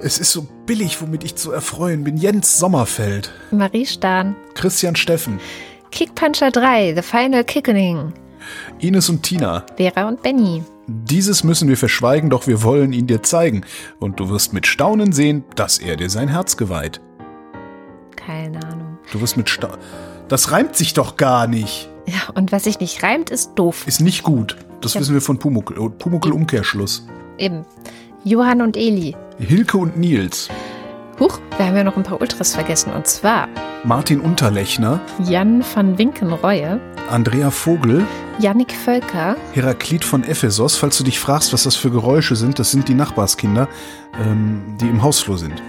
Es 0.00 0.18
ist 0.18 0.32
so 0.32 0.46
billig, 0.66 1.00
womit 1.00 1.24
ich 1.24 1.34
zu 1.36 1.52
erfreuen 1.52 2.04
bin. 2.04 2.16
Jens 2.16 2.58
Sommerfeld. 2.58 3.32
Marie 3.50 3.86
Stahn. 3.86 4.36
Christian 4.54 4.96
Steffen. 4.96 5.40
Kickpuncher 5.90 6.50
3. 6.50 6.94
The 6.96 7.02
Final 7.02 7.44
Kickening. 7.44 8.12
Ines 8.78 9.08
und 9.08 9.22
Tina. 9.22 9.64
Vera 9.76 10.08
und 10.08 10.22
Benny. 10.22 10.62
Dieses 10.86 11.44
müssen 11.44 11.68
wir 11.68 11.76
verschweigen, 11.76 12.30
doch 12.30 12.46
wir 12.46 12.62
wollen 12.62 12.92
ihn 12.92 13.06
dir 13.06 13.22
zeigen. 13.22 13.62
Und 13.98 14.20
du 14.20 14.30
wirst 14.30 14.52
mit 14.52 14.66
Staunen 14.66 15.12
sehen, 15.12 15.44
dass 15.56 15.78
er 15.78 15.96
dir 15.96 16.08
sein 16.08 16.28
Herz 16.28 16.56
geweiht. 16.56 17.00
Keine 18.16 18.62
Ahnung. 18.64 18.98
Du 19.12 19.20
wirst 19.20 19.36
mit 19.36 19.48
Staunen. 19.48 19.78
Das 20.28 20.50
reimt 20.52 20.76
sich 20.76 20.94
doch 20.94 21.16
gar 21.16 21.46
nicht. 21.46 21.88
Ja, 22.06 22.32
und 22.34 22.52
was 22.52 22.64
sich 22.64 22.80
nicht 22.80 23.02
reimt, 23.02 23.30
ist 23.30 23.54
doof. 23.54 23.86
Ist 23.86 24.00
nicht 24.00 24.22
gut. 24.22 24.56
Das 24.80 24.94
Ja. 24.94 25.00
wissen 25.00 25.14
wir 25.14 25.20
von 25.20 25.38
Pumuckl. 25.38 25.78
Oh, 25.78 25.88
Pumuckl 25.90 26.32
Umkehrschluss. 26.32 27.06
Eben. 27.36 27.64
Johann 28.24 28.62
und 28.62 28.76
Eli. 28.76 29.16
Hilke 29.38 29.78
und 29.78 29.96
Nils. 29.96 30.48
Huch, 31.20 31.38
wir 31.56 31.66
haben 31.66 31.76
ja 31.76 31.84
noch 31.84 31.96
ein 31.96 32.02
paar 32.02 32.20
Ultras 32.20 32.54
vergessen. 32.54 32.92
Und 32.92 33.06
zwar 33.06 33.48
Martin 33.84 34.20
Unterlechner. 34.20 35.00
Jan 35.24 35.64
van 35.74 35.98
Winkenreue, 35.98 36.80
Andrea 37.10 37.50
Vogel. 37.50 38.04
Jannik 38.38 38.72
Völker, 38.72 39.36
Heraklit 39.52 40.04
von 40.04 40.22
Ephesos. 40.22 40.76
Falls 40.76 40.96
du 40.98 41.02
dich 41.04 41.18
fragst, 41.18 41.52
was 41.52 41.64
das 41.64 41.74
für 41.74 41.90
Geräusche 41.90 42.36
sind, 42.36 42.58
das 42.60 42.70
sind 42.70 42.88
die 42.88 42.94
Nachbarskinder, 42.94 43.66
ähm, 44.24 44.62
die 44.80 44.86
im 44.88 45.02
Hausflur 45.02 45.38
sind. 45.38 45.60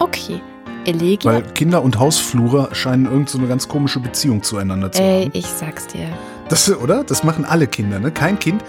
okay, 0.00 0.40
Elegia. 0.84 1.30
Weil 1.32 1.42
Kinder 1.42 1.82
und 1.82 1.98
Hausflure 2.00 2.70
scheinen 2.72 3.04
irgend 3.06 3.28
so 3.28 3.38
eine 3.38 3.46
ganz 3.46 3.68
komische 3.68 4.00
Beziehung 4.00 4.42
zueinander 4.42 4.90
zu 4.90 5.00
Ey, 5.02 5.24
haben. 5.26 5.30
ich 5.34 5.46
sag's 5.46 5.86
dir. 5.86 6.08
Das, 6.48 6.70
oder? 6.70 7.04
Das 7.04 7.24
machen 7.24 7.44
alle 7.44 7.66
Kinder, 7.66 8.00
ne? 8.00 8.10
Kein 8.10 8.38
Kind, 8.38 8.64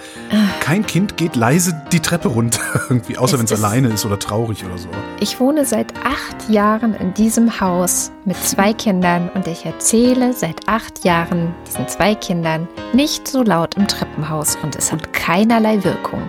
kein 0.60 0.86
Kind 0.86 1.18
geht 1.18 1.36
leise 1.36 1.74
die 1.92 2.00
Treppe 2.00 2.28
runter 2.28 2.62
irgendwie, 2.90 3.18
außer 3.18 3.38
wenn 3.40 3.46
es 3.46 3.52
alleine 3.54 3.90
ist 3.90 4.06
oder 4.06 4.20
traurig 4.20 4.66
oder 4.66 4.78
so. 4.78 4.90
Ich 5.20 5.40
wohne 5.40 5.66
seit 5.66 5.94
acht 6.04 6.50
Jahren 6.50 6.94
in 6.96 7.14
diesem 7.14 7.60
Haus 7.60 8.12
mit 8.26 8.38
zwei 8.38 8.74
Kindern 8.74 9.30
und 9.30 9.48
ich 9.48 9.66
erzähle 9.66 10.34
seit 10.34 10.68
acht 10.68 11.06
Jahren 11.06 11.54
diesen 11.68 11.88
zwei 11.88 12.16
Kindern 12.16 12.68
nicht 12.94 13.28
so 13.28 13.44
laut 13.44 13.76
im 13.76 13.88
Treppenhaus 13.88 14.58
und 14.62 14.76
es 14.76 14.92
hat 14.92 15.14
keinerlei 15.14 15.84
Wirkung. 15.84 16.22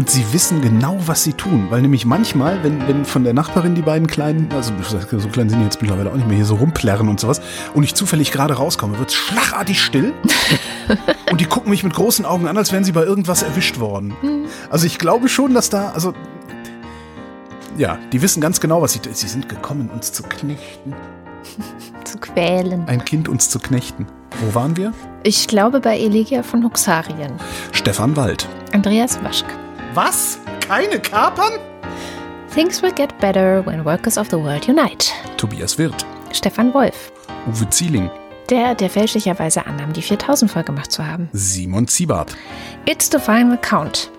Und 0.00 0.08
sie 0.08 0.32
wissen 0.32 0.62
genau, 0.62 0.96
was 1.04 1.24
sie 1.24 1.34
tun, 1.34 1.66
weil 1.68 1.82
nämlich 1.82 2.06
manchmal, 2.06 2.64
wenn, 2.64 2.88
wenn 2.88 3.04
von 3.04 3.22
der 3.22 3.34
Nachbarin 3.34 3.74
die 3.74 3.82
beiden 3.82 4.06
Kleinen, 4.06 4.48
also 4.50 4.72
so 4.82 5.28
klein 5.28 5.50
sind 5.50 5.58
die 5.58 5.64
jetzt 5.64 5.82
mittlerweile 5.82 6.10
auch 6.10 6.14
nicht 6.14 6.26
mehr, 6.26 6.36
hier 6.36 6.46
so 6.46 6.54
rumplärren 6.54 7.06
und 7.06 7.20
sowas, 7.20 7.42
und 7.74 7.82
ich 7.82 7.94
zufällig 7.94 8.32
gerade 8.32 8.54
rauskomme, 8.54 8.98
wird 8.98 9.10
es 9.10 9.14
schlagartig 9.14 9.78
still. 9.78 10.14
und 11.30 11.38
die 11.38 11.44
gucken 11.44 11.68
mich 11.68 11.84
mit 11.84 11.92
großen 11.92 12.24
Augen 12.24 12.48
an, 12.48 12.56
als 12.56 12.72
wären 12.72 12.82
sie 12.82 12.92
bei 12.92 13.02
irgendwas 13.04 13.42
erwischt 13.42 13.78
worden. 13.78 14.14
Also 14.70 14.86
ich 14.86 14.98
glaube 14.98 15.28
schon, 15.28 15.52
dass 15.52 15.68
da, 15.68 15.90
also 15.90 16.14
ja, 17.76 17.98
die 18.10 18.22
wissen 18.22 18.40
ganz 18.40 18.58
genau, 18.58 18.80
was 18.80 18.94
sie 18.94 19.00
tun. 19.00 19.12
Sie 19.12 19.28
sind 19.28 19.50
gekommen, 19.50 19.90
uns 19.90 20.12
zu 20.12 20.22
knechten. 20.22 20.94
Zu 22.04 22.16
quälen. 22.16 22.88
Ein 22.88 23.04
Kind 23.04 23.28
uns 23.28 23.50
zu 23.50 23.58
knechten. 23.58 24.06
Wo 24.40 24.54
waren 24.54 24.78
wir? 24.78 24.94
Ich 25.22 25.46
glaube 25.46 25.80
bei 25.80 25.98
Elegia 25.98 26.42
von 26.42 26.64
Huxarien. 26.64 27.34
Stefan 27.72 28.16
Wald. 28.16 28.48
Andreas 28.72 29.22
Waschk. 29.22 29.44
Was? 29.94 30.38
Keine 30.60 31.00
Kapern? 31.00 31.58
Things 32.54 32.80
will 32.80 32.92
get 32.92 33.18
better 33.18 33.64
when 33.66 33.84
workers 33.84 34.16
of 34.16 34.28
the 34.30 34.36
world 34.36 34.68
unite. 34.68 35.12
Tobias 35.36 35.78
Wirth. 35.78 36.06
Stefan 36.32 36.72
Wolf. 36.72 37.10
Uwe 37.48 37.68
Zieling. 37.70 38.08
Der, 38.50 38.76
der 38.76 38.88
fälschlicherweise 38.88 39.66
annahm, 39.66 39.92
die 39.92 40.02
4000 40.02 40.48
voll 40.48 40.62
gemacht 40.62 40.92
zu 40.92 41.04
haben. 41.04 41.28
Simon 41.32 41.88
Ziebart. 41.88 42.36
It's 42.86 43.10
the 43.10 43.18
final 43.18 43.58
count. 43.58 44.12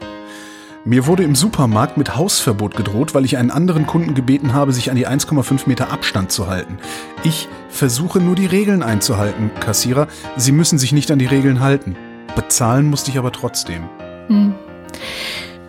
Mir 0.84 1.06
wurde 1.06 1.23
im 1.23 1.35
Supermarkt 1.35 1.98
mit 1.98 2.18
Hausverbot 2.18 2.76
gedroht, 2.76 3.14
weil 3.14 3.23
ich 3.23 3.38
einen 3.38 3.52
anderen 3.52 3.88
Kunden 3.88 4.14
gebeten 4.14 4.53
habe, 4.53 4.73
sich 4.73 4.89
an 4.89 4.98
die 4.98 5.07
1,5 5.07 5.68
Meter 5.68 5.91
Abstand 5.91 6.34
zu 6.34 6.48
halten. 6.48 6.80
Ich 7.23 7.48
versuche 7.69 8.19
nur 8.19 8.35
die 8.35 8.48
Regeln 8.48 8.84
einzuhalten, 8.84 9.52
Kassierer. 9.61 10.07
Sie 10.35 10.52
müssen 10.52 10.80
sich 10.80 10.91
nicht 10.91 11.11
an 11.11 11.19
die 11.19 11.27
Regeln 11.27 11.61
halten. 11.61 11.95
Bezahlen 12.35 12.89
musste 12.89 13.11
ich 13.11 13.18
aber 13.18 13.31
trotzdem. 13.31 13.88
Hm. 14.27 14.56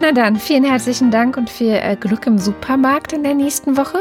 Na 0.02 0.10
dann, 0.10 0.34
vielen 0.34 0.64
herzlichen 0.64 1.12
Dank 1.12 1.36
und 1.36 1.48
viel 1.48 1.74
äh, 1.74 1.94
Glück 1.94 2.26
im 2.26 2.36
Supermarkt 2.36 3.12
in 3.12 3.22
der 3.22 3.34
nächsten 3.34 3.76
Woche. 3.76 3.98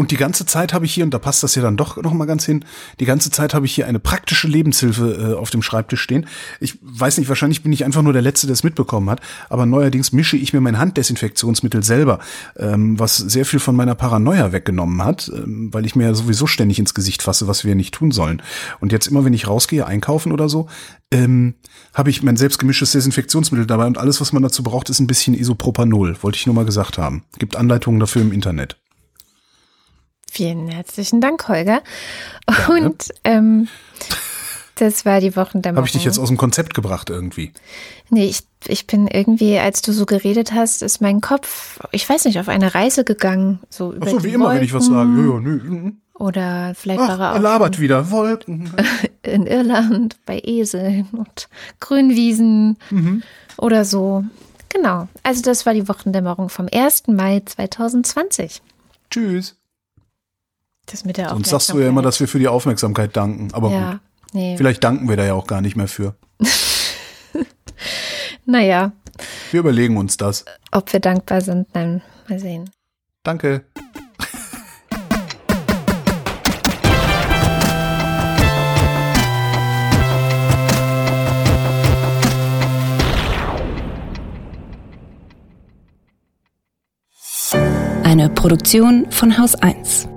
Und 0.00 0.12
die 0.12 0.16
ganze 0.16 0.46
Zeit 0.46 0.72
habe 0.72 0.86
ich 0.86 0.94
hier, 0.94 1.04
und 1.04 1.12
da 1.12 1.18
passt 1.18 1.42
das 1.42 1.54
ja 1.56 1.60
dann 1.60 1.76
doch 1.76 1.98
noch 1.98 2.14
mal 2.14 2.24
ganz 2.24 2.46
hin, 2.46 2.64
die 3.00 3.04
ganze 3.04 3.30
Zeit 3.30 3.52
habe 3.52 3.66
ich 3.66 3.74
hier 3.74 3.86
eine 3.86 3.98
praktische 3.98 4.48
Lebenshilfe 4.48 5.34
äh, 5.34 5.38
auf 5.38 5.50
dem 5.50 5.60
Schreibtisch 5.60 6.00
stehen. 6.00 6.24
Ich 6.58 6.78
weiß 6.80 7.18
nicht, 7.18 7.28
wahrscheinlich 7.28 7.62
bin 7.62 7.70
ich 7.70 7.84
einfach 7.84 8.00
nur 8.00 8.14
der 8.14 8.22
Letzte, 8.22 8.46
der 8.46 8.54
es 8.54 8.64
mitbekommen 8.64 9.10
hat, 9.10 9.20
aber 9.50 9.66
neuerdings 9.66 10.12
mische 10.12 10.38
ich 10.38 10.54
mir 10.54 10.62
mein 10.62 10.78
Handdesinfektionsmittel 10.78 11.82
selber, 11.82 12.18
ähm, 12.56 12.98
was 12.98 13.18
sehr 13.18 13.44
viel 13.44 13.60
von 13.60 13.76
meiner 13.76 13.94
Paranoia 13.94 14.52
weggenommen 14.52 15.04
hat, 15.04 15.30
ähm, 15.34 15.68
weil 15.70 15.84
ich 15.84 15.94
mir 15.96 16.04
ja 16.04 16.14
sowieso 16.14 16.46
ständig 16.46 16.78
ins 16.78 16.94
Gesicht 16.94 17.20
fasse, 17.20 17.46
was 17.46 17.66
wir 17.66 17.74
nicht 17.74 17.92
tun 17.92 18.10
sollen. 18.10 18.40
Und 18.80 18.92
jetzt 18.92 19.06
immer, 19.06 19.26
wenn 19.26 19.34
ich 19.34 19.48
rausgehe, 19.48 19.86
einkaufen 19.86 20.32
oder 20.32 20.48
so, 20.48 20.66
ähm, 21.10 21.56
habe 21.92 22.08
ich 22.08 22.22
mein 22.22 22.38
selbstgemischtes 22.38 22.92
Desinfektionsmittel 22.92 23.66
dabei 23.66 23.84
und 23.84 23.98
alles, 23.98 24.18
was 24.22 24.32
man 24.32 24.42
dazu 24.42 24.62
braucht, 24.62 24.88
ist 24.88 24.98
ein 24.98 25.06
bisschen 25.06 25.34
Isopropanol. 25.34 26.16
Wollte 26.22 26.38
ich 26.38 26.46
nur 26.46 26.54
mal 26.54 26.64
gesagt 26.64 26.96
haben. 26.96 27.24
Gibt 27.38 27.54
Anleitungen 27.54 28.00
dafür 28.00 28.22
im 28.22 28.32
Internet. 28.32 28.78
Vielen 30.32 30.68
herzlichen 30.68 31.20
Dank, 31.20 31.48
Holger. 31.48 31.82
Und 32.68 33.08
ähm, 33.24 33.66
das 34.76 35.04
war 35.04 35.20
die 35.20 35.34
Wochendämmerung. 35.34 35.78
Habe 35.78 35.86
ich 35.88 35.92
dich 35.92 36.04
jetzt 36.04 36.18
aus 36.20 36.28
dem 36.28 36.36
Konzept 36.36 36.72
gebracht 36.72 37.10
irgendwie? 37.10 37.52
Nee, 38.10 38.26
ich, 38.26 38.42
ich 38.68 38.86
bin 38.86 39.08
irgendwie, 39.08 39.58
als 39.58 39.82
du 39.82 39.92
so 39.92 40.06
geredet 40.06 40.52
hast, 40.52 40.82
ist 40.82 41.00
mein 41.00 41.20
Kopf, 41.20 41.80
ich 41.90 42.08
weiß 42.08 42.26
nicht, 42.26 42.38
auf 42.38 42.48
eine 42.48 42.74
Reise 42.74 43.02
gegangen. 43.04 43.58
So 43.70 43.92
über 43.92 44.06
Ach 44.06 44.10
so, 44.12 44.22
wie 44.24 44.28
immer, 44.28 44.54
wenn 44.54 44.62
ich 44.62 44.72
was 44.72 44.86
sage. 44.86 45.10
Wolken. 45.10 45.26
Ja, 45.26 45.34
ja, 45.34 45.40
nö. 45.40 45.50
mhm. 45.80 45.96
Oder 46.14 46.74
vielleicht 46.76 47.00
Ach, 47.00 47.08
war 47.18 47.18
er 47.18 47.32
er 47.32 47.36
auch 47.36 47.40
labert 47.42 47.80
wieder. 47.80 48.10
Wolken. 48.10 48.70
in 49.22 49.46
Irland 49.46 50.16
bei 50.26 50.40
Eseln 50.44 51.08
und 51.12 51.48
Grünwiesen 51.80 52.78
Mhm. 52.90 53.22
oder 53.58 53.84
so. 53.84 54.24
Genau. 54.68 55.08
Also 55.24 55.42
das 55.42 55.66
war 55.66 55.74
die 55.74 55.88
Wochendämmerung 55.88 56.48
vom 56.50 56.68
1. 56.72 57.08
Mai 57.08 57.42
2020. 57.44 58.62
Tschüss. 59.10 59.56
Das 60.90 61.04
mit 61.04 61.16
der 61.16 61.28
Sonst 61.28 61.50
sagst 61.50 61.72
du 61.72 61.78
ja 61.78 61.88
immer, 61.88 62.02
dass 62.02 62.18
wir 62.20 62.26
für 62.28 62.38
die 62.38 62.48
Aufmerksamkeit 62.48 63.16
danken. 63.16 63.48
Aber 63.52 63.70
Ja, 63.70 63.90
gut. 63.92 64.00
nee. 64.32 64.56
Vielleicht 64.56 64.82
danken 64.82 65.08
wir 65.08 65.16
da 65.16 65.24
ja 65.24 65.34
auch 65.34 65.46
gar 65.46 65.60
nicht 65.60 65.76
mehr 65.76 65.88
für. 65.88 66.14
Naja, 68.46 68.90
Wir 69.52 69.60
überlegen 69.60 69.96
uns 69.96 70.16
das. 70.16 70.44
ob 70.72 70.92
wir 70.92 70.98
dankbar 70.98 71.40
sind, 71.40 71.68
dann 71.72 72.02
mal 72.28 72.38
sehen. 72.40 72.68
Danke. 73.22 73.64
Eine 88.04 88.28
Produktion 88.30 89.06
von 89.10 89.38
Haus 89.38 89.54
1. 89.54 90.08